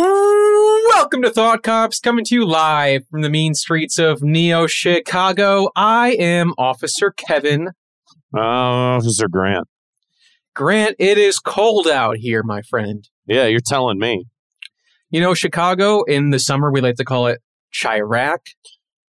Welcome 0.00 1.20
to 1.22 1.30
Thought 1.30 1.62
Cops, 1.62 2.00
coming 2.00 2.24
to 2.24 2.34
you 2.34 2.46
live 2.46 3.06
from 3.10 3.20
the 3.20 3.28
mean 3.28 3.52
streets 3.52 3.98
of 3.98 4.22
Neo 4.22 4.66
Chicago. 4.66 5.68
I 5.76 6.12
am 6.12 6.54
Officer 6.56 7.10
Kevin. 7.10 7.68
Uh, 8.34 8.40
Officer 8.40 9.28
Grant. 9.28 9.68
Grant, 10.54 10.96
it 10.98 11.18
is 11.18 11.38
cold 11.38 11.86
out 11.86 12.16
here, 12.16 12.42
my 12.42 12.62
friend. 12.62 13.06
Yeah, 13.26 13.44
you're 13.44 13.60
telling 13.60 13.98
me. 13.98 14.24
You 15.10 15.20
know, 15.20 15.34
Chicago, 15.34 16.02
in 16.04 16.30
the 16.30 16.38
summer, 16.38 16.72
we 16.72 16.80
like 16.80 16.96
to 16.96 17.04
call 17.04 17.26
it 17.26 17.42
Chiraq, 17.74 18.38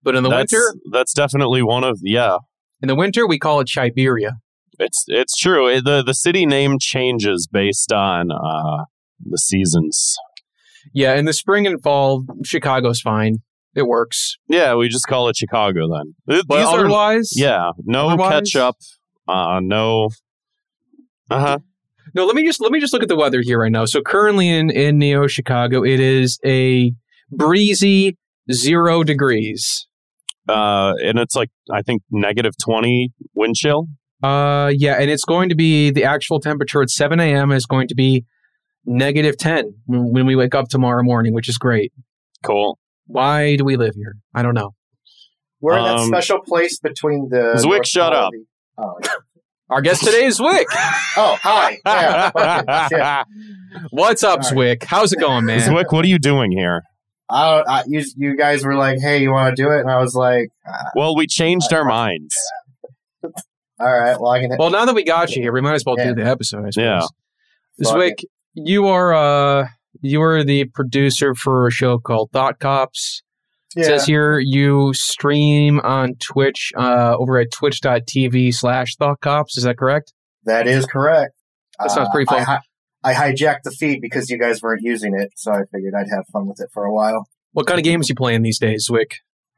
but 0.03 0.17
in 0.17 0.25
the 0.25 0.29
that's, 0.29 0.53
winter, 0.53 0.75
that's 0.91 1.15
definitely 1.15 1.63
one 1.63 1.85
of 1.85 2.01
yeah. 2.03 2.39
in 2.83 2.89
the 2.89 2.97
winter, 2.97 3.29
we 3.29 3.39
call 3.39 3.61
it 3.61 3.69
Siberia. 3.69 4.39
It's 4.81 5.05
it's 5.07 5.37
true. 5.37 5.69
It- 5.69 5.85
the 5.85 6.03
The 6.03 6.15
city 6.15 6.47
name 6.47 6.79
changes 6.81 7.47
based 7.47 7.93
on 7.93 8.33
uh, 8.33 8.87
the 9.25 9.39
seasons. 9.39 10.17
Yeah, 10.93 11.15
in 11.15 11.25
the 11.25 11.33
spring 11.33 11.67
and 11.67 11.83
fall, 11.83 12.25
Chicago's 12.45 13.01
fine. 13.01 13.39
It 13.75 13.87
works. 13.87 14.37
Yeah, 14.49 14.75
we 14.75 14.89
just 14.89 15.07
call 15.07 15.29
it 15.29 15.37
Chicago 15.37 15.89
then. 15.89 16.15
But 16.27 16.57
These 16.57 16.67
are 16.67 16.79
otherwise, 16.81 17.31
yeah, 17.35 17.71
no 17.85 18.09
otherwise- 18.09 18.51
ketchup. 18.53 18.77
Uh, 19.29 19.61
no. 19.63 20.09
Uh 21.31 21.39
huh. 21.41 21.59
No, 22.15 22.25
let 22.25 22.35
me 22.35 22.45
just 22.45 22.61
let 22.61 22.73
me 22.73 22.81
just 22.81 22.93
look 22.93 23.03
at 23.05 23.09
the 23.09 23.15
weather 23.17 23.41
here 23.41 23.61
right 23.61 23.71
now. 23.71 23.85
So 23.85 24.03
currently 24.03 24.49
in 24.49 24.71
in 24.71 24.99
Neo 24.99 25.29
Chicago, 25.29 25.85
it 25.85 26.01
is 26.01 26.41
a 26.45 26.93
breezy 27.31 28.17
zero 28.51 29.05
degrees. 29.05 29.87
Uh, 30.49 30.95
and 31.05 31.19
it's 31.21 31.37
like 31.37 31.51
I 31.73 31.83
think 31.83 32.03
negative 32.11 32.55
twenty 32.61 33.13
wind 33.35 33.55
chill. 33.55 33.87
Uh, 34.23 34.73
yeah, 34.77 34.95
and 35.01 35.09
it's 35.11 35.25
going 35.25 35.49
to 35.49 35.55
be 35.55 35.91
the 35.91 36.05
actual 36.05 36.41
temperature 36.41 36.83
at 36.83 36.91
7 36.91 37.19
a.m. 37.21 37.51
is 37.53 37.65
going 37.65 37.89
to 37.89 37.95
be 37.95 38.27
negative 38.85 39.37
10 39.37 39.75
when 39.87 40.13
when 40.13 40.27
we 40.27 40.37
wake 40.37 40.55
up 40.55 40.69
tomorrow 40.69 41.03
morning, 41.03 41.35
which 41.35 41.49
is 41.49 41.59
great. 41.59 41.93
Cool. 42.43 42.79
Why 43.07 43.57
do 43.57 43.65
we 43.65 43.77
live 43.77 43.95
here? 43.95 44.17
I 44.35 44.43
don't 44.43 44.55
know. 44.55 44.75
We're 45.61 45.77
in 45.79 45.85
that 45.85 45.97
Um, 45.99 46.07
special 46.07 46.41
place 46.41 46.79
between 46.79 47.29
the. 47.29 47.55
Zwick, 47.63 47.65
North 47.71 47.87
shut 47.89 48.13
Pole 48.13 48.23
up. 48.23 48.33
and 48.33 48.43
the- 48.43 48.47
Oh, 48.83 48.99
yeah. 49.05 49.11
Our 49.71 49.83
guest 49.83 50.03
today 50.05 50.25
is 50.25 50.39
Zwick. 50.41 50.65
oh, 51.17 51.37
hi. 51.43 51.79
Yeah, 51.87 52.31
fucking 52.67 52.99
shit. 52.99 53.83
What's 53.91 54.25
up, 54.25 54.41
All 54.43 54.51
Zwick? 54.51 54.83
How's 54.85 55.13
it 55.13 55.21
going, 55.21 55.45
man? 55.45 55.61
Zwick, 55.61 55.93
what 55.93 56.05
are 56.05 56.09
you 56.09 56.19
doing 56.19 56.51
here? 56.51 56.83
I, 57.29 57.51
don't- 57.57 57.69
I, 57.69 57.83
you, 57.87 58.03
you 58.17 58.37
guys 58.37 58.65
were 58.65 58.75
like, 58.75 58.99
"Hey, 59.01 59.19
you 59.23 59.31
want 59.31 59.55
to 59.55 59.63
do 59.63 59.71
it?" 59.71 59.81
And 59.81 59.91
I 59.91 59.99
was 59.99 60.15
like, 60.17 60.49
ah, 60.67 60.73
Well, 60.97 61.15
we 61.15 61.27
changed 61.29 61.73
our 61.73 61.85
minds. 61.85 62.35
"All 63.23 63.31
right, 63.99 64.19
well, 64.21 64.31
I 64.33 64.41
can." 64.41 64.57
Well, 64.59 64.71
now 64.71 64.85
that 64.87 64.95
we 64.95 65.05
got 65.05 65.35
you 65.37 65.43
here, 65.43 65.53
we 65.53 65.61
might 65.61 65.75
as 65.75 65.85
well 65.87 65.95
Yeah. 65.99 66.09
do 66.09 66.15
the 66.17 66.25
episode. 66.29 66.67
I 66.67 66.71
suppose. 66.71 66.77
Yeah. 66.77 67.01
Fuck 67.85 67.95
Zwick, 67.97 68.25
you 68.55 68.87
are 68.87 69.15
uh 69.15 69.67
you 70.03 70.23
are 70.23 70.45
the 70.45 70.65
producer 70.67 71.35
for 71.35 71.67
a 71.67 71.71
show 71.71 71.99
called 71.99 72.31
Thought 72.33 72.59
Cops. 72.59 73.23
It 73.77 73.85
says 73.85 74.05
here 74.07 74.39
you 74.41 74.93
stream 74.95 75.79
on 75.81 76.15
Twitch 76.17 76.73
uh, 76.77 77.15
over 77.17 77.39
at 77.39 77.53
twitch.tv 77.53 78.53
slash 78.53 78.97
Thought 78.97 79.21
Cops. 79.21 79.57
Is 79.57 79.63
that 79.65 79.79
correct? 79.79 80.13
that 80.45 80.67
is 80.67 80.87
correct. 80.87 81.35
That 81.79 81.91
sounds 81.93 82.09
pretty 82.13 82.29
I, 82.31 82.35
fun. 82.45 82.45
hi- 82.45 82.61
I 83.03 83.15
hijacked 83.15 83.63
the 83.65 83.71
feed 83.71 84.01
because 84.01 84.29
you 84.29 84.39
guys 84.39 84.61
weren't 84.63 84.83
using 84.83 85.15
it, 85.19 85.31
so 85.37 85.53
I 85.53 85.61
figured 85.73 85.95
I'd 85.97 86.09
have 86.15 86.25
fun 86.33 86.47
with 86.49 86.61
it 86.61 86.69
for 86.73 86.85
a 86.85 86.93
while. 86.93 87.29
What 87.53 87.67
kind 87.67 87.79
of 87.79 87.85
games 87.85 88.09
you 88.09 88.15
playing 88.15 88.43
these 88.43 88.59
days, 88.59 88.89
Zwick? 88.91 89.13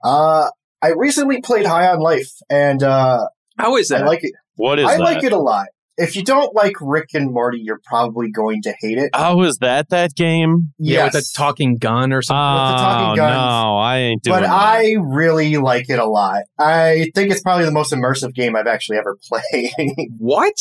Uh, 0.04 0.48
I 0.82 0.92
recently 0.96 1.40
played 1.40 1.64
High 1.66 1.88
on 1.88 2.00
Life, 2.00 2.32
and 2.50 2.82
uh, 2.82 3.26
How 3.58 3.76
is 3.76 3.88
that? 3.88 4.02
I 4.02 4.06
like 4.06 4.24
it. 4.24 4.32
What 4.56 4.78
is 4.78 4.86
I 4.86 4.96
that? 4.98 5.02
like 5.02 5.24
it 5.24 5.32
a 5.32 5.38
lot. 5.38 5.66
If 6.02 6.16
you 6.16 6.24
don't 6.24 6.54
like 6.54 6.74
Rick 6.80 7.10
and 7.14 7.32
Morty, 7.32 7.60
you're 7.62 7.80
probably 7.84 8.30
going 8.30 8.62
to 8.62 8.74
hate 8.80 8.98
it. 8.98 9.10
Oh, 9.14 9.42
is 9.42 9.58
that 9.58 9.88
that 9.90 10.14
game? 10.14 10.72
yeah, 10.78 11.04
with 11.04 11.14
a 11.14 11.22
talking 11.36 11.78
gun 11.78 12.12
or 12.12 12.22
something. 12.22 12.38
Oh, 12.40 12.68
the 12.72 12.76
talking 12.82 13.12
Oh, 13.12 13.16
guns. 13.16 13.34
no, 13.36 13.76
I 13.78 13.96
ain't 13.98 14.22
doing 14.22 14.36
but 14.36 14.42
that. 14.42 14.50
I 14.50 14.96
really 15.00 15.56
like 15.58 15.88
it 15.88 15.98
a 15.98 16.04
lot. 16.06 16.42
I 16.58 17.10
think 17.14 17.30
it's 17.30 17.42
probably 17.42 17.64
the 17.64 17.72
most 17.72 17.92
immersive 17.92 18.34
game 18.34 18.56
I've 18.56 18.66
actually 18.66 18.98
ever 18.98 19.16
played. 19.28 19.70
what? 20.18 20.54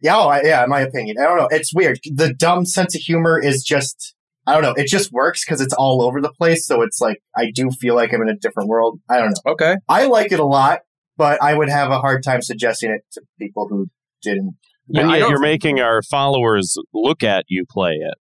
yeah, 0.00 0.16
oh, 0.16 0.40
yeah, 0.44 0.62
in 0.64 0.70
my 0.70 0.80
opinion. 0.80 1.16
I 1.18 1.24
don't 1.24 1.38
know. 1.38 1.48
It's 1.50 1.74
weird. 1.74 1.98
The 2.04 2.32
dumb 2.34 2.64
sense 2.66 2.94
of 2.94 3.00
humor 3.00 3.40
is 3.42 3.62
just, 3.62 4.14
I 4.46 4.52
don't 4.52 4.62
know. 4.62 4.74
It 4.76 4.86
just 4.86 5.10
works 5.12 5.44
because 5.44 5.60
it's 5.62 5.72
all 5.74 6.02
over 6.02 6.20
the 6.20 6.30
place. 6.32 6.66
So 6.66 6.82
it's 6.82 7.00
like, 7.00 7.18
I 7.36 7.50
do 7.54 7.70
feel 7.70 7.94
like 7.94 8.12
I'm 8.12 8.20
in 8.22 8.28
a 8.28 8.36
different 8.36 8.68
world. 8.68 9.00
I 9.08 9.18
don't 9.18 9.30
know. 9.30 9.52
Okay. 9.52 9.76
I 9.88 10.06
like 10.06 10.30
it 10.30 10.40
a 10.40 10.44
lot, 10.44 10.80
but 11.16 11.42
I 11.42 11.54
would 11.54 11.70
have 11.70 11.90
a 11.90 11.98
hard 12.00 12.22
time 12.22 12.42
suggesting 12.42 12.90
it 12.90 13.00
to 13.12 13.22
people 13.38 13.66
who 13.68 13.86
didn't. 14.22 14.56
And 14.88 15.10
yet 15.10 15.28
you're 15.28 15.40
making 15.40 15.80
our 15.80 16.02
followers 16.02 16.76
look 16.92 17.22
at 17.22 17.44
you 17.48 17.64
play 17.68 17.92
it. 17.92 18.14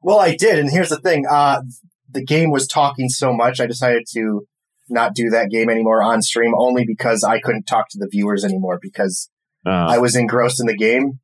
Well, 0.00 0.18
I 0.18 0.34
did. 0.36 0.58
And 0.58 0.70
here's 0.70 0.88
the 0.90 0.98
thing. 1.00 1.24
Uh, 1.30 1.62
the 2.10 2.24
game 2.24 2.50
was 2.50 2.66
talking 2.66 3.08
so 3.08 3.32
much. 3.32 3.60
I 3.60 3.66
decided 3.66 4.04
to 4.14 4.46
not 4.88 5.14
do 5.14 5.30
that 5.30 5.48
game 5.50 5.70
anymore 5.70 6.02
on 6.02 6.20
stream 6.22 6.52
only 6.56 6.84
because 6.86 7.24
I 7.24 7.40
couldn't 7.40 7.64
talk 7.64 7.88
to 7.90 7.98
the 7.98 8.08
viewers 8.10 8.44
anymore 8.44 8.78
because 8.82 9.30
Uh, 9.64 9.70
I 9.70 9.98
was 9.98 10.16
engrossed 10.16 10.60
in 10.60 10.66
the 10.66 10.76
game. 10.76 11.20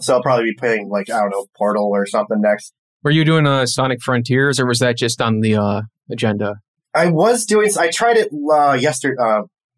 So 0.00 0.14
I'll 0.14 0.22
probably 0.22 0.46
be 0.46 0.54
playing 0.58 0.88
like 0.90 1.08
I 1.08 1.18
don't 1.20 1.30
know 1.30 1.46
Portal 1.56 1.88
or 1.92 2.04
something 2.06 2.40
next. 2.40 2.72
Were 3.04 3.10
you 3.12 3.24
doing 3.24 3.46
uh, 3.46 3.64
Sonic 3.66 4.02
Frontiers 4.02 4.58
or 4.58 4.66
was 4.66 4.80
that 4.80 4.96
just 4.96 5.22
on 5.22 5.40
the 5.40 5.56
uh, 5.56 5.82
agenda? 6.10 6.56
I 6.94 7.06
was 7.10 7.44
doing. 7.46 7.70
I 7.78 7.90
tried 7.90 8.16
it 8.16 8.30
uh, 8.52 8.72
yesterday. 8.72 9.16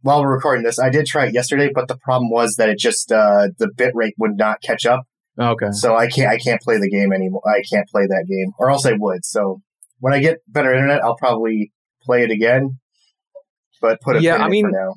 While 0.03 0.23
we're 0.23 0.35
recording 0.35 0.65
this, 0.65 0.79
I 0.79 0.91
did 0.91 1.07
try 1.07 1.27
it 1.27 1.35
yesterday, 1.35 1.71
but 1.73 1.89
the 1.89 1.97
problem 1.97 2.31
was 2.31 2.57
that 2.57 2.69
it 2.69 2.79
just 2.79 3.11
uh, 3.13 3.49
the 3.59 3.69
bit 3.77 3.93
rate 3.95 4.15
would 4.19 4.37
not 4.37 4.61
catch 4.63 4.85
up. 4.85 5.05
Okay. 5.39 5.71
So 5.73 5.97
I 5.97 6.09
can't. 6.09 6.29
I 6.29 6.39
can't 6.39 6.61
play 6.61 6.79
the 6.79 6.91
game 6.91 7.13
anymore. 7.13 7.43
I 7.47 7.63
can't 7.73 7.89
play 7.89 8.07
that 8.07 8.27
game, 8.29 8.53
or 8.59 8.71
else 8.71 8.85
I 8.85 8.93
would. 8.99 9.25
So 9.25 9.63
when 10.01 10.13
I 10.13 10.19
get 10.19 10.39
better 10.49 10.75
internet, 10.75 11.03
I'll 11.03 11.17
probably 11.17 11.73
play 12.03 12.23
it 12.23 12.31
again. 12.31 12.79
But 13.81 14.01
put 14.01 14.17
a 14.17 14.23
Yeah, 14.23 14.37
I 14.37 14.49
mean- 14.49 14.67
for 14.67 14.71
now. 14.73 14.95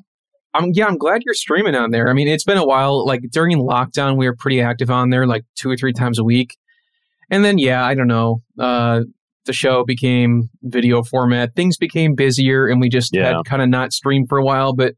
I'm 0.54 0.70
yeah, 0.72 0.86
I'm 0.86 0.96
glad 0.96 1.22
you're 1.24 1.34
streaming 1.34 1.74
on 1.74 1.90
there. 1.90 2.08
I 2.08 2.14
mean, 2.14 2.28
it's 2.28 2.44
been 2.44 2.56
a 2.56 2.64
while. 2.64 3.04
Like 3.04 3.20
during 3.30 3.58
lockdown, 3.58 4.16
we 4.16 4.26
were 4.26 4.34
pretty 4.34 4.62
active 4.62 4.90
on 4.90 5.10
there, 5.10 5.26
like 5.26 5.44
two 5.54 5.68
or 5.70 5.76
three 5.76 5.92
times 5.92 6.18
a 6.18 6.24
week. 6.24 6.56
And 7.30 7.44
then 7.44 7.58
yeah, 7.58 7.84
I 7.84 7.94
don't 7.94 8.06
know. 8.06 8.40
Uh, 8.58 9.02
the 9.46 9.52
show 9.52 9.84
became 9.84 10.50
video 10.62 11.02
format. 11.02 11.54
Things 11.54 11.76
became 11.76 12.14
busier, 12.14 12.66
and 12.66 12.80
we 12.80 12.88
just 12.88 13.14
Yeah. 13.14 13.36
had 13.36 13.44
kind 13.46 13.62
of 13.62 13.68
not 13.68 13.92
streamed 13.92 14.28
for 14.28 14.38
a 14.38 14.44
while. 14.44 14.74
But 14.74 14.94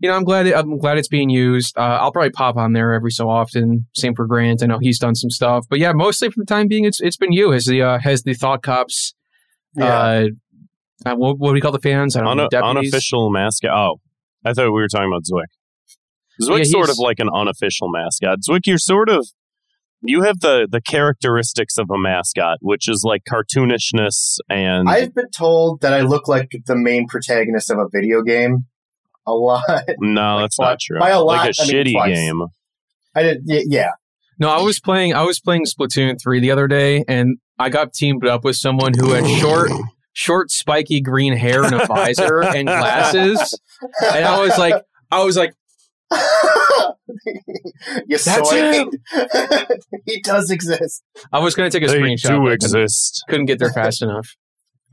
you 0.00 0.08
know, 0.08 0.16
I'm 0.16 0.24
glad 0.24 0.46
I'm 0.48 0.78
glad 0.78 0.98
it's 0.98 1.06
being 1.08 1.30
used. 1.30 1.78
Uh, 1.78 1.82
I'll 2.00 2.10
probably 2.10 2.30
pop 2.30 2.56
on 2.56 2.72
there 2.72 2.92
every 2.92 3.12
so 3.12 3.28
often. 3.30 3.86
Same 3.94 4.14
for 4.14 4.26
Grant. 4.26 4.62
I 4.62 4.66
know 4.66 4.78
he's 4.80 4.98
done 4.98 5.14
some 5.14 5.30
stuff, 5.30 5.64
but 5.70 5.78
yeah, 5.78 5.92
mostly 5.92 6.28
for 6.28 6.40
the 6.40 6.44
time 6.46 6.66
being, 6.66 6.84
it's 6.84 7.00
it's 7.00 7.16
been 7.16 7.30
you 7.32 7.52
as 7.52 7.66
the 7.66 7.82
uh, 7.82 7.98
has 8.00 8.22
the 8.24 8.34
Thought 8.34 8.62
Cops. 8.62 9.14
Yeah. 9.76 9.84
Uh, 9.84 10.26
uh, 11.06 11.14
what, 11.16 11.38
what 11.38 11.48
do 11.48 11.54
we 11.54 11.60
call 11.60 11.72
the 11.72 11.78
fans? 11.80 12.16
I 12.16 12.22
don't 12.22 12.36
know. 12.36 12.48
Deputies? 12.50 12.92
unofficial 12.92 13.30
mascot. 13.30 13.70
Oh, 13.72 14.00
I 14.44 14.52
thought 14.52 14.64
we 14.66 14.70
were 14.70 14.88
talking 14.88 15.08
about 15.08 15.22
Zwick. 15.22 15.46
Yeah, 16.38 16.48
Zwick's 16.58 16.70
sort 16.70 16.90
of 16.90 16.98
like 16.98 17.18
an 17.18 17.28
unofficial 17.32 17.88
mascot. 17.90 18.38
Zwick, 18.48 18.66
you're 18.66 18.78
sort 18.78 19.08
of 19.08 19.26
you 20.02 20.22
have 20.22 20.40
the 20.40 20.66
the 20.70 20.80
characteristics 20.80 21.78
of 21.78 21.88
a 21.90 21.98
mascot, 21.98 22.58
which 22.60 22.88
is 22.88 23.02
like 23.04 23.22
cartoonishness 23.30 24.38
and 24.50 24.88
I've 24.88 25.14
been 25.14 25.30
told 25.30 25.80
that 25.82 25.92
I 25.92 26.00
look 26.00 26.28
like 26.28 26.50
the 26.66 26.76
main 26.76 27.06
protagonist 27.08 27.70
of 27.70 27.78
a 27.78 27.86
video 27.92 28.22
game 28.22 28.66
a 29.26 29.32
lot. 29.32 29.62
no, 29.98 30.34
like 30.36 30.44
that's 30.44 30.56
twi- 30.56 30.68
not 30.70 30.78
true. 30.80 30.98
by 30.98 31.10
a 31.10 31.20
lot, 31.20 31.26
like 31.38 31.46
a 31.58 31.62
I 31.62 31.64
shitty 31.66 31.92
twice. 31.92 32.14
game. 32.16 32.42
I 33.14 33.22
did. 33.22 33.42
y- 33.46 33.64
Yeah. 33.66 33.90
No, 34.38 34.48
I 34.48 34.60
was 34.62 34.80
playing. 34.80 35.14
I 35.14 35.22
was 35.22 35.38
playing 35.38 35.66
Splatoon 35.66 36.20
three 36.20 36.40
the 36.40 36.50
other 36.50 36.66
day, 36.66 37.04
and 37.06 37.36
I 37.58 37.68
got 37.68 37.92
teamed 37.92 38.26
up 38.26 38.42
with 38.44 38.56
someone 38.56 38.92
who 38.94 39.12
had 39.12 39.24
short, 39.38 39.70
short, 40.14 40.50
spiky 40.50 41.00
green 41.00 41.36
hair 41.36 41.62
and 41.62 41.74
a 41.74 41.86
visor 41.86 42.42
and 42.42 42.66
glasses, 42.66 43.56
and 44.12 44.24
I 44.24 44.40
was 44.40 44.58
like, 44.58 44.82
I 45.12 45.22
was 45.22 45.36
like, 45.36 45.52
you 48.06 48.18
That's 48.18 48.24
soy. 48.24 48.84
he 50.06 50.20
does 50.22 50.50
exist. 50.50 51.02
I 51.32 51.38
was 51.40 51.54
going 51.54 51.70
to 51.70 51.78
take 51.78 51.88
a 51.88 51.92
They 51.92 52.00
screenshot. 52.00 52.28
do 52.28 52.40
but 52.44 52.52
exist. 52.52 53.24
Couldn't 53.28 53.46
get 53.46 53.58
there 53.58 53.72
fast 53.72 54.02
enough. 54.02 54.28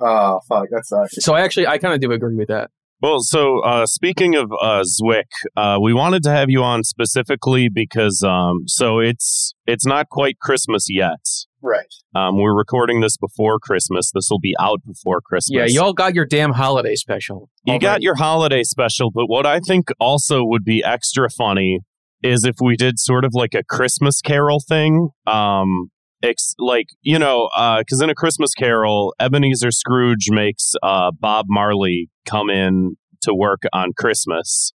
Oh 0.02 0.40
fuck, 0.48 0.68
that 0.72 0.86
sucks. 0.86 1.24
So 1.24 1.34
I 1.34 1.42
actually, 1.42 1.68
I 1.68 1.78
kind 1.78 1.94
of 1.94 2.00
do 2.00 2.12
agree 2.12 2.36
with 2.36 2.48
that. 2.48 2.72
Well, 3.02 3.20
so 3.22 3.60
uh, 3.60 3.86
speaking 3.86 4.36
of 4.36 4.52
uh, 4.62 4.84
Zwick, 4.84 5.24
uh, 5.56 5.78
we 5.82 5.94
wanted 5.94 6.22
to 6.24 6.32
have 6.32 6.50
you 6.50 6.62
on 6.64 6.84
specifically 6.84 7.70
because 7.70 8.22
um, 8.24 8.64
so 8.68 9.00
it's 9.00 9.54
it's 9.66 9.86
not 9.86 10.10
quite 10.10 10.38
Christmas 10.40 10.88
yet. 10.90 11.26
Right. 11.62 11.94
Um, 12.14 12.38
we're 12.38 12.56
recording 12.56 13.00
this 13.00 13.16
before 13.16 13.58
Christmas. 13.60 14.12
This 14.14 14.28
will 14.30 14.40
be 14.40 14.54
out 14.60 14.80
before 14.86 15.22
Christmas. 15.22 15.72
Yeah, 15.72 15.82
y'all 15.82 15.94
got 15.94 16.14
your 16.14 16.26
damn 16.26 16.52
holiday 16.52 16.96
special. 16.96 17.50
You 17.64 17.80
got 17.80 18.02
your 18.02 18.16
holiday 18.16 18.64
special, 18.64 19.12
but 19.12 19.28
what 19.28 19.46
I 19.46 19.60
think 19.60 19.90
also 20.00 20.44
would 20.44 20.64
be 20.66 20.84
extra 20.84 21.30
funny 21.30 21.80
is 22.24 22.44
if 22.44 22.56
we 22.62 22.76
did 22.76 23.00
sort 23.00 23.26
of 23.26 23.32
like 23.34 23.54
a 23.54 23.64
Christmas 23.64 24.22
Carol 24.22 24.60
thing. 24.60 25.10
Um, 25.28 25.90
ex- 26.24 26.56
like 26.60 26.88
you 27.02 27.20
know, 27.20 27.50
because 27.80 28.02
in 28.02 28.10
a 28.10 28.16
Christmas 28.16 28.54
Carol, 28.54 29.14
Ebenezer 29.20 29.72
Scrooge 29.72 30.28
makes 30.30 30.74
uh, 30.84 31.12
Bob 31.18 31.46
Marley 31.50 32.10
come 32.26 32.50
in 32.50 32.96
to 33.22 33.34
work 33.34 33.64
on 33.74 33.92
Christmas. 33.98 34.74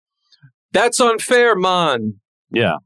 That's 0.73 1.01
unfair, 1.01 1.55
man. 1.55 2.15
Yeah, 2.51 2.77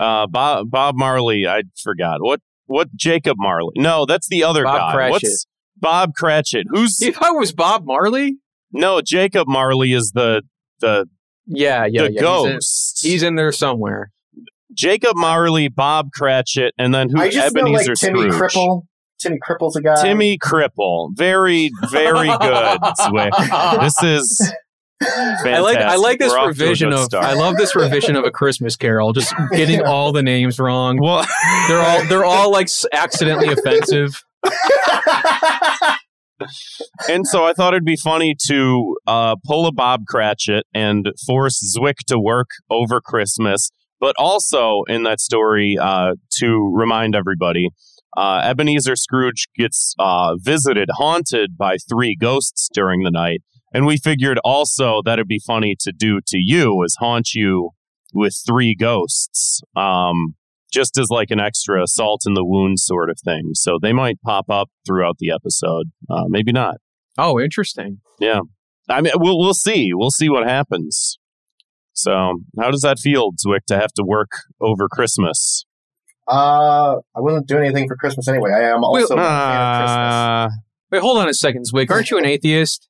uh, 0.00 0.26
Bob 0.26 0.70
Bob 0.70 0.94
Marley. 0.96 1.46
I 1.46 1.62
forgot 1.82 2.18
what 2.20 2.40
what 2.66 2.94
Jacob 2.94 3.36
Marley. 3.38 3.74
No, 3.76 4.06
that's 4.06 4.28
the 4.28 4.44
other 4.44 4.64
Bob 4.64 4.78
guy. 4.78 4.92
Cratchit. 4.92 5.12
What's 5.12 5.46
Bob 5.76 6.14
Cratchit. 6.14 6.66
Who's 6.70 7.02
If 7.02 7.20
I 7.22 7.30
was 7.30 7.52
Bob 7.52 7.84
Marley? 7.84 8.36
no 8.72 9.00
Jacob 9.00 9.46
Marley 9.46 9.92
is 9.92 10.12
the 10.14 10.42
the 10.80 11.06
Yeah, 11.46 11.86
yeah, 11.86 12.02
the 12.04 12.12
yeah. 12.12 12.20
ghost. 12.20 13.00
He's 13.02 13.04
in, 13.04 13.10
he's 13.12 13.22
in 13.22 13.34
there 13.36 13.52
somewhere. 13.52 14.10
Jacob 14.72 15.14
Marley, 15.16 15.68
Bob 15.68 16.10
Cratchit, 16.12 16.74
and 16.78 16.94
then 16.94 17.08
who? 17.10 17.20
I 17.20 17.30
just 17.30 17.54
know 17.54 17.62
like 17.64 17.86
Timmy 17.94 18.30
Scrooge. 18.30 18.32
Cripple. 18.32 18.82
Timmy 19.20 19.38
Cripple's 19.46 19.76
a 19.76 19.80
guy. 19.82 20.02
Timmy 20.02 20.36
Cripple. 20.38 21.10
Very, 21.16 21.70
very 21.90 22.28
good. 22.28 22.78
This 23.80 24.02
is 24.02 24.52
fantastic. 25.02 25.52
I 25.52 25.58
like 25.60 25.76
I 25.78 25.96
like 25.96 26.18
this 26.18 26.32
We're 26.32 26.38
off 26.38 26.56
to 26.56 26.62
a 26.64 26.66
revision 26.66 26.90
good 26.90 26.98
of 26.98 27.04
start. 27.04 27.24
I 27.24 27.34
love 27.34 27.56
this 27.56 27.76
revision 27.76 28.16
of 28.16 28.24
a 28.24 28.30
Christmas 28.30 28.76
Carol. 28.76 29.12
Just 29.12 29.32
getting 29.52 29.80
Yeah. 29.80 29.86
all 29.86 30.12
the 30.12 30.22
names 30.22 30.58
wrong. 30.58 30.98
well, 31.00 31.26
They're 31.68 31.80
all 31.80 32.04
they're 32.06 32.24
all 32.24 32.50
like 32.50 32.68
accidentally 32.92 33.48
offensive. 33.52 34.22
and 37.08 37.26
so 37.26 37.44
I 37.44 37.52
thought 37.52 37.74
it'd 37.74 37.84
be 37.84 37.96
funny 37.96 38.34
to 38.46 38.96
uh, 39.06 39.36
pull 39.44 39.66
a 39.66 39.72
Bob 39.72 40.02
Cratchit 40.06 40.64
and 40.74 41.06
force 41.26 41.76
Zwick 41.76 41.98
to 42.08 42.18
work 42.18 42.48
over 42.70 43.00
Christmas, 43.00 43.70
but 44.00 44.14
also 44.18 44.82
in 44.88 45.02
that 45.04 45.20
story 45.20 45.76
uh, 45.80 46.14
to 46.38 46.72
remind 46.74 47.14
everybody. 47.14 47.68
Uh, 48.16 48.42
Ebenezer 48.44 48.96
Scrooge 48.96 49.48
gets 49.56 49.94
uh, 49.98 50.36
visited, 50.38 50.88
haunted 50.92 51.56
by 51.56 51.76
three 51.88 52.16
ghosts 52.18 52.68
during 52.72 53.02
the 53.02 53.10
night. 53.10 53.42
And 53.72 53.86
we 53.86 53.96
figured 53.96 54.38
also 54.44 55.02
that 55.04 55.14
it'd 55.14 55.26
be 55.26 55.40
funny 55.44 55.74
to 55.80 55.92
do 55.92 56.20
to 56.28 56.38
you 56.38 56.82
is 56.84 56.96
haunt 57.00 57.34
you 57.34 57.70
with 58.12 58.40
three 58.46 58.76
ghosts, 58.76 59.60
um, 59.74 60.36
just 60.74 60.98
as 60.98 61.06
like 61.10 61.30
an 61.30 61.40
extra 61.40 61.86
salt 61.86 62.22
in 62.26 62.34
the 62.34 62.44
wound 62.44 62.78
sort 62.80 63.08
of 63.08 63.16
thing. 63.24 63.50
So 63.54 63.78
they 63.80 63.92
might 63.92 64.20
pop 64.22 64.46
up 64.50 64.68
throughout 64.86 65.16
the 65.18 65.30
episode. 65.30 65.86
Uh, 66.10 66.24
maybe 66.28 66.52
not. 66.52 66.74
Oh, 67.16 67.40
interesting. 67.40 68.00
Yeah, 68.20 68.40
I 68.88 69.00
mean, 69.00 69.12
we'll 69.16 69.38
we'll 69.38 69.54
see. 69.54 69.90
We'll 69.94 70.10
see 70.10 70.28
what 70.28 70.46
happens. 70.48 71.18
So, 71.92 72.40
how 72.60 72.70
does 72.72 72.80
that 72.80 72.98
feel, 72.98 73.30
Zwick, 73.46 73.64
to 73.68 73.76
have 73.76 73.92
to 73.94 74.02
work 74.04 74.30
over 74.60 74.88
Christmas? 74.88 75.64
uh, 76.26 76.96
I 77.14 77.20
wasn't 77.20 77.46
doing 77.46 77.64
anything 77.66 77.86
for 77.86 77.94
Christmas 77.96 78.26
anyway. 78.28 78.50
I 78.50 78.62
am 78.74 78.82
also 78.82 79.14
a 79.14 79.16
fan 79.16 79.18
of 79.18 79.78
Christmas. 79.78 80.10
Ah, 80.10 80.48
Wait, 80.90 81.02
hold 81.02 81.18
on 81.18 81.28
a 81.28 81.34
second, 81.34 81.64
Zwick. 81.72 81.90
Aren't 81.90 82.10
you 82.10 82.18
an 82.18 82.24
atheist? 82.26 82.88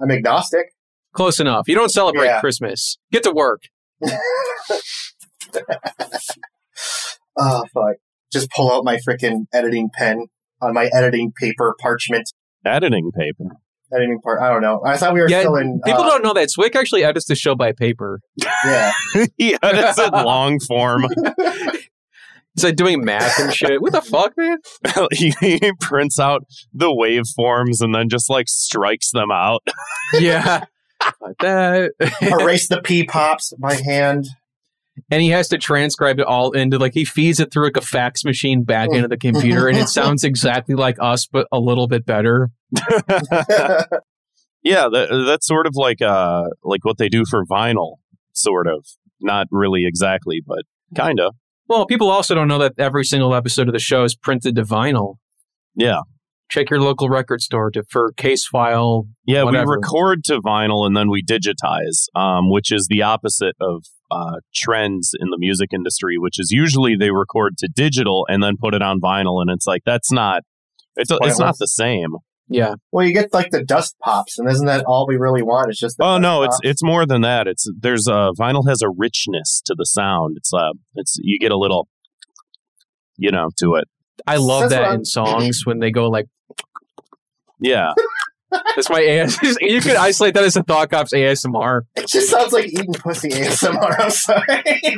I'm 0.00 0.10
agnostic. 0.12 0.66
Close 1.14 1.40
enough. 1.40 1.66
You 1.66 1.74
don't 1.74 1.88
celebrate 1.90 2.26
Yeah. 2.26 2.40
Christmas. 2.40 2.98
Get 3.10 3.24
to 3.24 3.32
work. 3.32 3.62
Oh 7.38 7.64
fuck! 7.72 7.96
Just 8.32 8.50
pull 8.50 8.72
out 8.72 8.84
my 8.84 8.96
freaking 8.96 9.44
editing 9.52 9.88
pen 9.92 10.26
on 10.60 10.74
my 10.74 10.90
editing 10.92 11.32
paper 11.40 11.74
parchment. 11.80 12.32
editing 12.66 13.10
paper. 13.16 13.54
Editing 13.92 14.20
part. 14.22 14.42
I 14.42 14.50
don't 14.52 14.60
know. 14.60 14.82
I 14.84 14.98
thought 14.98 15.14
we 15.14 15.20
were 15.20 15.30
Yeah, 15.30 15.40
still 15.40 15.56
in. 15.56 15.80
People 15.84 16.02
uh, 16.02 16.08
don't 16.10 16.22
know 16.22 16.34
that 16.34 16.48
Zwick 16.50 16.76
actually 16.76 17.04
edits 17.04 17.24
the 17.26 17.34
show 17.34 17.54
by 17.54 17.72
paper. 17.72 18.20
Yeah. 18.36 18.92
yeah, 19.38 19.56
that's 19.62 19.98
in 19.98 20.10
long 20.10 20.58
form. 20.60 21.04
He's 22.54 22.64
like 22.64 22.76
doing 22.76 23.04
math 23.04 23.38
and 23.38 23.54
shit. 23.54 23.80
What 23.80 23.92
the 23.92 24.02
fuck, 24.02 24.32
man? 24.36 24.58
he, 25.12 25.32
he 25.40 25.72
prints 25.80 26.18
out 26.18 26.42
the 26.74 26.88
waveforms 26.88 27.80
and 27.80 27.94
then 27.94 28.08
just 28.08 28.28
like 28.28 28.48
strikes 28.48 29.10
them 29.12 29.30
out. 29.30 29.62
Yeah. 30.14 30.64
Like 31.20 31.36
that. 31.40 31.92
Erase 32.20 32.68
the 32.68 32.82
p 32.82 33.04
pops 33.04 33.52
by 33.58 33.74
hand. 33.76 34.26
And 35.10 35.22
he 35.22 35.30
has 35.30 35.48
to 35.48 35.58
transcribe 35.58 36.18
it 36.20 36.26
all 36.26 36.50
into 36.52 36.78
like 36.78 36.92
he 36.94 37.04
feeds 37.04 37.40
it 37.40 37.52
through 37.52 37.64
like 37.64 37.76
a 37.76 37.80
fax 37.80 38.24
machine 38.24 38.62
back 38.64 38.90
into 38.92 39.08
the 39.08 39.16
computer 39.16 39.66
and 39.68 39.78
it 39.78 39.88
sounds 39.98 40.24
exactly 40.24 40.74
like 40.74 40.96
us 41.00 41.26
but 41.26 41.46
a 41.52 41.58
little 41.58 41.86
bit 41.88 42.04
better 42.06 42.50
yeah, 44.62 44.88
that, 44.92 45.24
that's 45.26 45.46
sort 45.46 45.66
of 45.66 45.72
like 45.76 46.02
uh 46.02 46.44
like 46.62 46.84
what 46.84 46.98
they 46.98 47.08
do 47.08 47.24
for 47.28 47.44
vinyl, 47.46 47.96
sort 48.32 48.66
of. 48.66 48.86
Not 49.20 49.46
really 49.50 49.84
exactly, 49.86 50.40
but 50.46 50.62
kind 50.96 51.18
of. 51.20 51.34
well 51.68 51.86
people 51.86 52.10
also 52.10 52.34
don't 52.34 52.48
know 52.48 52.58
that 52.58 52.72
every 52.78 53.04
single 53.04 53.34
episode 53.34 53.66
of 53.68 53.72
the 53.72 53.78
show 53.80 54.04
is 54.04 54.14
printed 54.14 54.54
to 54.56 54.62
vinyl 54.62 55.14
Yeah. 55.74 56.00
check 56.48 56.70
your 56.70 56.80
local 56.80 57.08
record 57.08 57.40
store 57.40 57.70
to 57.72 57.82
for 57.90 58.12
case 58.12 58.46
file 58.46 59.06
Yeah, 59.26 59.42
Whatever. 59.42 59.72
we 59.72 59.76
record 59.76 60.24
to 60.24 60.40
vinyl 60.40 60.86
and 60.86 60.96
then 60.96 61.10
we 61.10 61.22
digitize, 61.22 62.06
um, 62.14 62.50
which 62.50 62.70
is 62.72 62.86
the 62.88 63.02
opposite 63.02 63.56
of 63.60 63.84
uh, 64.10 64.36
trends 64.54 65.12
in 65.18 65.30
the 65.30 65.36
music 65.38 65.70
industry, 65.72 66.16
which 66.18 66.38
is 66.38 66.50
usually 66.50 66.96
they 66.96 67.10
record 67.10 67.56
to 67.58 67.68
digital 67.74 68.26
and 68.28 68.42
then 68.42 68.54
put 68.58 68.74
it 68.74 68.82
on 68.82 69.00
vinyl, 69.00 69.40
and 69.40 69.50
it's 69.50 69.66
like 69.66 69.82
that's 69.84 70.10
not 70.12 70.42
it's 70.96 71.10
it's 71.22 71.38
not 71.38 71.56
the 71.58 71.66
same. 71.66 72.10
yeah 72.48 72.74
well, 72.92 73.06
you 73.06 73.12
get 73.12 73.32
like 73.34 73.50
the 73.50 73.62
dust 73.62 73.96
pops, 74.02 74.38
and 74.38 74.48
isn't 74.50 74.66
that 74.66 74.84
all 74.86 75.06
we 75.06 75.16
really 75.16 75.42
want? 75.42 75.70
It's 75.70 75.78
just 75.78 75.98
the 75.98 76.04
Oh 76.04 76.18
no, 76.18 76.42
it's 76.42 76.56
pops? 76.56 76.68
it's 76.70 76.82
more 76.82 77.04
than 77.06 77.20
that. 77.22 77.46
It's 77.46 77.66
there's 77.78 78.08
uh 78.08 78.30
vinyl 78.38 78.66
has 78.68 78.82
a 78.82 78.88
richness 78.88 79.62
to 79.66 79.74
the 79.76 79.84
sound. 79.84 80.36
It's 80.38 80.52
uh 80.52 80.72
it's 80.94 81.16
you 81.20 81.38
get 81.38 81.52
a 81.52 81.58
little 81.58 81.88
you 83.16 83.30
know 83.30 83.48
to 83.58 83.74
it. 83.74 83.84
i 84.26 84.36
love 84.36 84.70
That's 84.70 84.74
that 84.74 84.94
in 84.94 85.04
songs 85.04 85.62
when 85.64 85.80
they 85.80 85.90
go 85.90 86.08
like 86.08 86.26
Yeah. 87.60 87.92
That's 88.50 88.88
my 88.90 89.02
AS 89.02 89.38
you 89.60 89.80
could 89.80 89.96
isolate 89.96 90.34
that 90.34 90.44
as 90.44 90.56
a 90.56 90.62
thought 90.62 90.90
cops 90.90 91.12
asmr 91.12 91.82
It 91.96 92.08
just 92.08 92.30
sounds 92.30 92.52
like 92.52 92.66
eating 92.66 92.92
pussy 92.94 93.28
ASMR. 93.30 93.98
I'm 93.98 94.10
sorry. 94.10 94.46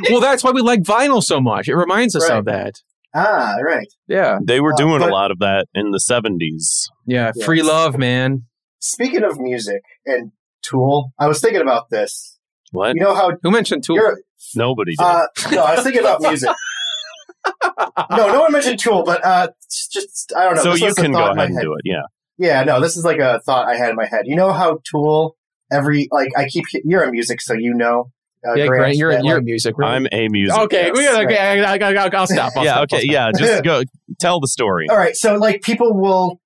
well 0.09 0.21
that's 0.21 0.43
why 0.43 0.51
we 0.51 0.61
like 0.61 0.81
vinyl 0.83 1.21
so 1.23 1.39
much 1.41 1.67
it 1.67 1.75
reminds 1.75 2.15
us 2.15 2.29
Right. 2.29 2.37
of 2.39 2.45
that 2.45 2.75
ah, 3.13 3.55
right. 3.63 3.87
yeah 4.07 4.39
They 4.43 4.59
were 4.61 4.73
Uh, 4.73 4.77
doing 4.77 4.99
but- 4.99 5.09
a 5.09 5.11
lot 5.13 5.31
of 5.31 5.39
that 5.39 5.67
in 5.73 5.91
the 5.91 5.99
70s. 5.99 6.85
yeah 7.05 7.31
Yes. 7.35 7.45
free 7.45 7.61
love 7.61 7.97
man 7.97 8.43
Speaking 8.79 9.23
of 9.23 9.39
music 9.39 9.81
and 10.07 10.31
Tool, 10.63 11.11
I 11.19 11.27
was 11.27 11.39
thinking 11.41 11.61
about 11.61 11.89
this. 11.91 12.37
What? 12.71 12.95
You 12.95 13.01
know 13.01 13.13
how 13.15 13.31
who 13.43 13.51
mentioned 13.51 13.83
Tool? 13.83 13.95
you're 13.95 14.17
Nobody 14.55 14.91
did. 14.95 15.03
Uh, 15.03 15.27
no, 15.51 15.63
I 15.63 15.75
was 15.75 15.83
thinking 15.83 16.01
about 16.01 16.21
music. 16.27 16.49
no, 18.11 18.27
no 18.27 18.41
one 18.41 18.51
mentioned 18.51 18.79
Tool, 18.79 19.03
but 19.03 19.23
uh, 19.25 19.49
just 19.91 20.31
I 20.35 20.45
don't 20.45 20.55
know. 20.55 20.63
so 20.63 20.71
this 20.71 20.81
you 20.81 20.93
can 20.95 21.11
go 21.11 21.31
ahead 21.31 21.49
and 21.49 21.59
do 21.61 21.73
it. 21.73 21.81
Yeah. 21.83 22.01
Yeah, 22.41 22.63
no, 22.63 22.81
this 22.81 22.97
is 22.97 23.05
like 23.05 23.19
a 23.19 23.39
thought 23.45 23.67
I 23.67 23.75
had 23.75 23.91
in 23.91 23.95
my 23.95 24.07
head. 24.07 24.21
You 24.25 24.35
know 24.35 24.51
how 24.51 24.79
Tool 24.89 25.35
every 25.71 26.07
like 26.11 26.29
I 26.35 26.47
keep 26.47 26.65
you're 26.83 27.03
in 27.03 27.11
music, 27.11 27.39
so 27.39 27.53
you 27.53 27.73
know. 27.75 28.11
Uh, 28.43 28.55
yeah 28.55 28.65
grant 28.65 28.95
you're, 28.95 29.11
that, 29.11 29.23
you're 29.23 29.35
like, 29.35 29.43
music 29.43 29.77
right? 29.77 29.93
I'm 29.93 30.07
a 30.11 30.27
music. 30.27 30.57
Okay, 30.61 30.89
we 30.91 31.01
Yes, 31.01 31.13
gotta, 31.13 31.25
okay, 31.27 31.37
I, 31.37 31.75
I, 31.75 31.77
I, 31.77 32.09
I'll 32.17 32.25
stop. 32.25 32.53
I'll 32.57 32.63
yeah, 32.65 32.71
stop, 32.71 32.83
okay, 32.85 32.95
I'll 32.95 33.01
stop. 33.01 33.11
yeah, 33.13 33.31
just 33.37 33.63
go 33.63 33.83
tell 34.19 34.39
the 34.39 34.47
story. 34.47 34.87
All 34.89 34.97
right, 34.97 35.15
so 35.15 35.35
like 35.35 35.61
people 35.61 35.93
will 35.93 36.41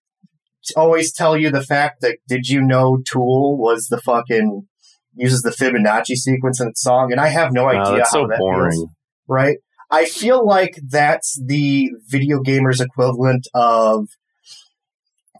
always 0.75 1.13
tell 1.13 1.37
you 1.37 1.49
the 1.49 1.63
fact 1.63 2.01
that 2.01 2.17
did 2.27 2.49
you 2.49 2.61
know 2.61 2.97
Tool 3.09 3.57
was 3.57 3.87
the 3.87 4.01
fucking 4.01 4.67
uses 5.15 5.43
the 5.43 5.51
Fibonacci 5.51 6.15
sequence 6.15 6.59
in 6.59 6.67
its 6.67 6.81
song, 6.81 7.13
and 7.13 7.21
I 7.21 7.29
have 7.29 7.53
no 7.53 7.69
idea 7.69 7.79
Wow, 7.83 7.97
that's 7.99 8.13
how 8.13 8.23
so 8.23 8.27
that 8.27 8.39
boring. 8.39 8.71
feels. 8.71 8.89
Right? 9.29 9.57
I 9.89 10.03
feel 10.03 10.45
like 10.45 10.77
that's 10.89 11.41
the 11.41 11.89
video 12.09 12.39
gamers 12.41 12.81
equivalent 12.83 13.47
of. 13.53 14.09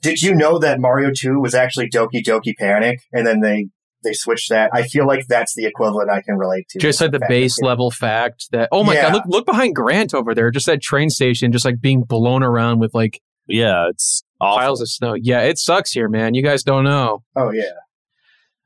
Did 0.05 0.21
you 0.21 0.35
know 0.35 0.59
that 0.59 0.79
Mario 0.79 1.12
Two 1.15 1.39
was 1.39 1.53
actually 1.55 1.89
Doki 1.89 2.24
Doki 2.24 2.53
Panic, 2.57 3.00
and 3.12 3.25
then 3.25 3.39
they 3.41 3.67
they 4.03 4.13
switched 4.13 4.50
that? 4.50 4.69
I 4.74 4.83
feel 4.83 5.05
like 5.07 5.25
that's 5.27 5.55
the 5.55 5.65
equivalent 5.65 6.09
I 6.12 6.21
can 6.21 6.38
relate 6.38 6.67
to. 6.69 6.79
Just 6.79 7.01
like 7.01 7.12
the 7.12 7.19
fact 7.19 7.29
base 7.29 7.55
that- 7.59 7.65
level 7.65 7.91
fact 7.91 8.47
that 8.51 8.69
oh 8.71 8.83
my 8.83 8.93
Yeah. 8.93 9.03
god, 9.03 9.13
look 9.13 9.24
look 9.27 9.45
behind 9.45 9.75
Grant 9.75 10.13
over 10.13 10.33
there, 10.35 10.51
just 10.51 10.65
that 10.67 10.81
train 10.81 11.09
station, 11.09 11.51
just 11.51 11.65
like 11.65 11.81
being 11.81 12.03
blown 12.03 12.43
around 12.43 12.79
with 12.79 12.93
like 12.93 13.19
Yeah, 13.47 13.88
it's 13.89 14.24
awful. 14.39 14.59
piles 14.59 14.81
of 14.81 14.89
snow. 14.89 15.15
Yeah, 15.19 15.41
it 15.41 15.57
sucks 15.57 15.91
here, 15.91 16.07
man. 16.09 16.33
You 16.35 16.43
guys 16.43 16.63
don't 16.63 16.83
know. 16.83 17.24
Oh 17.35 17.51
yeah, 17.51 17.71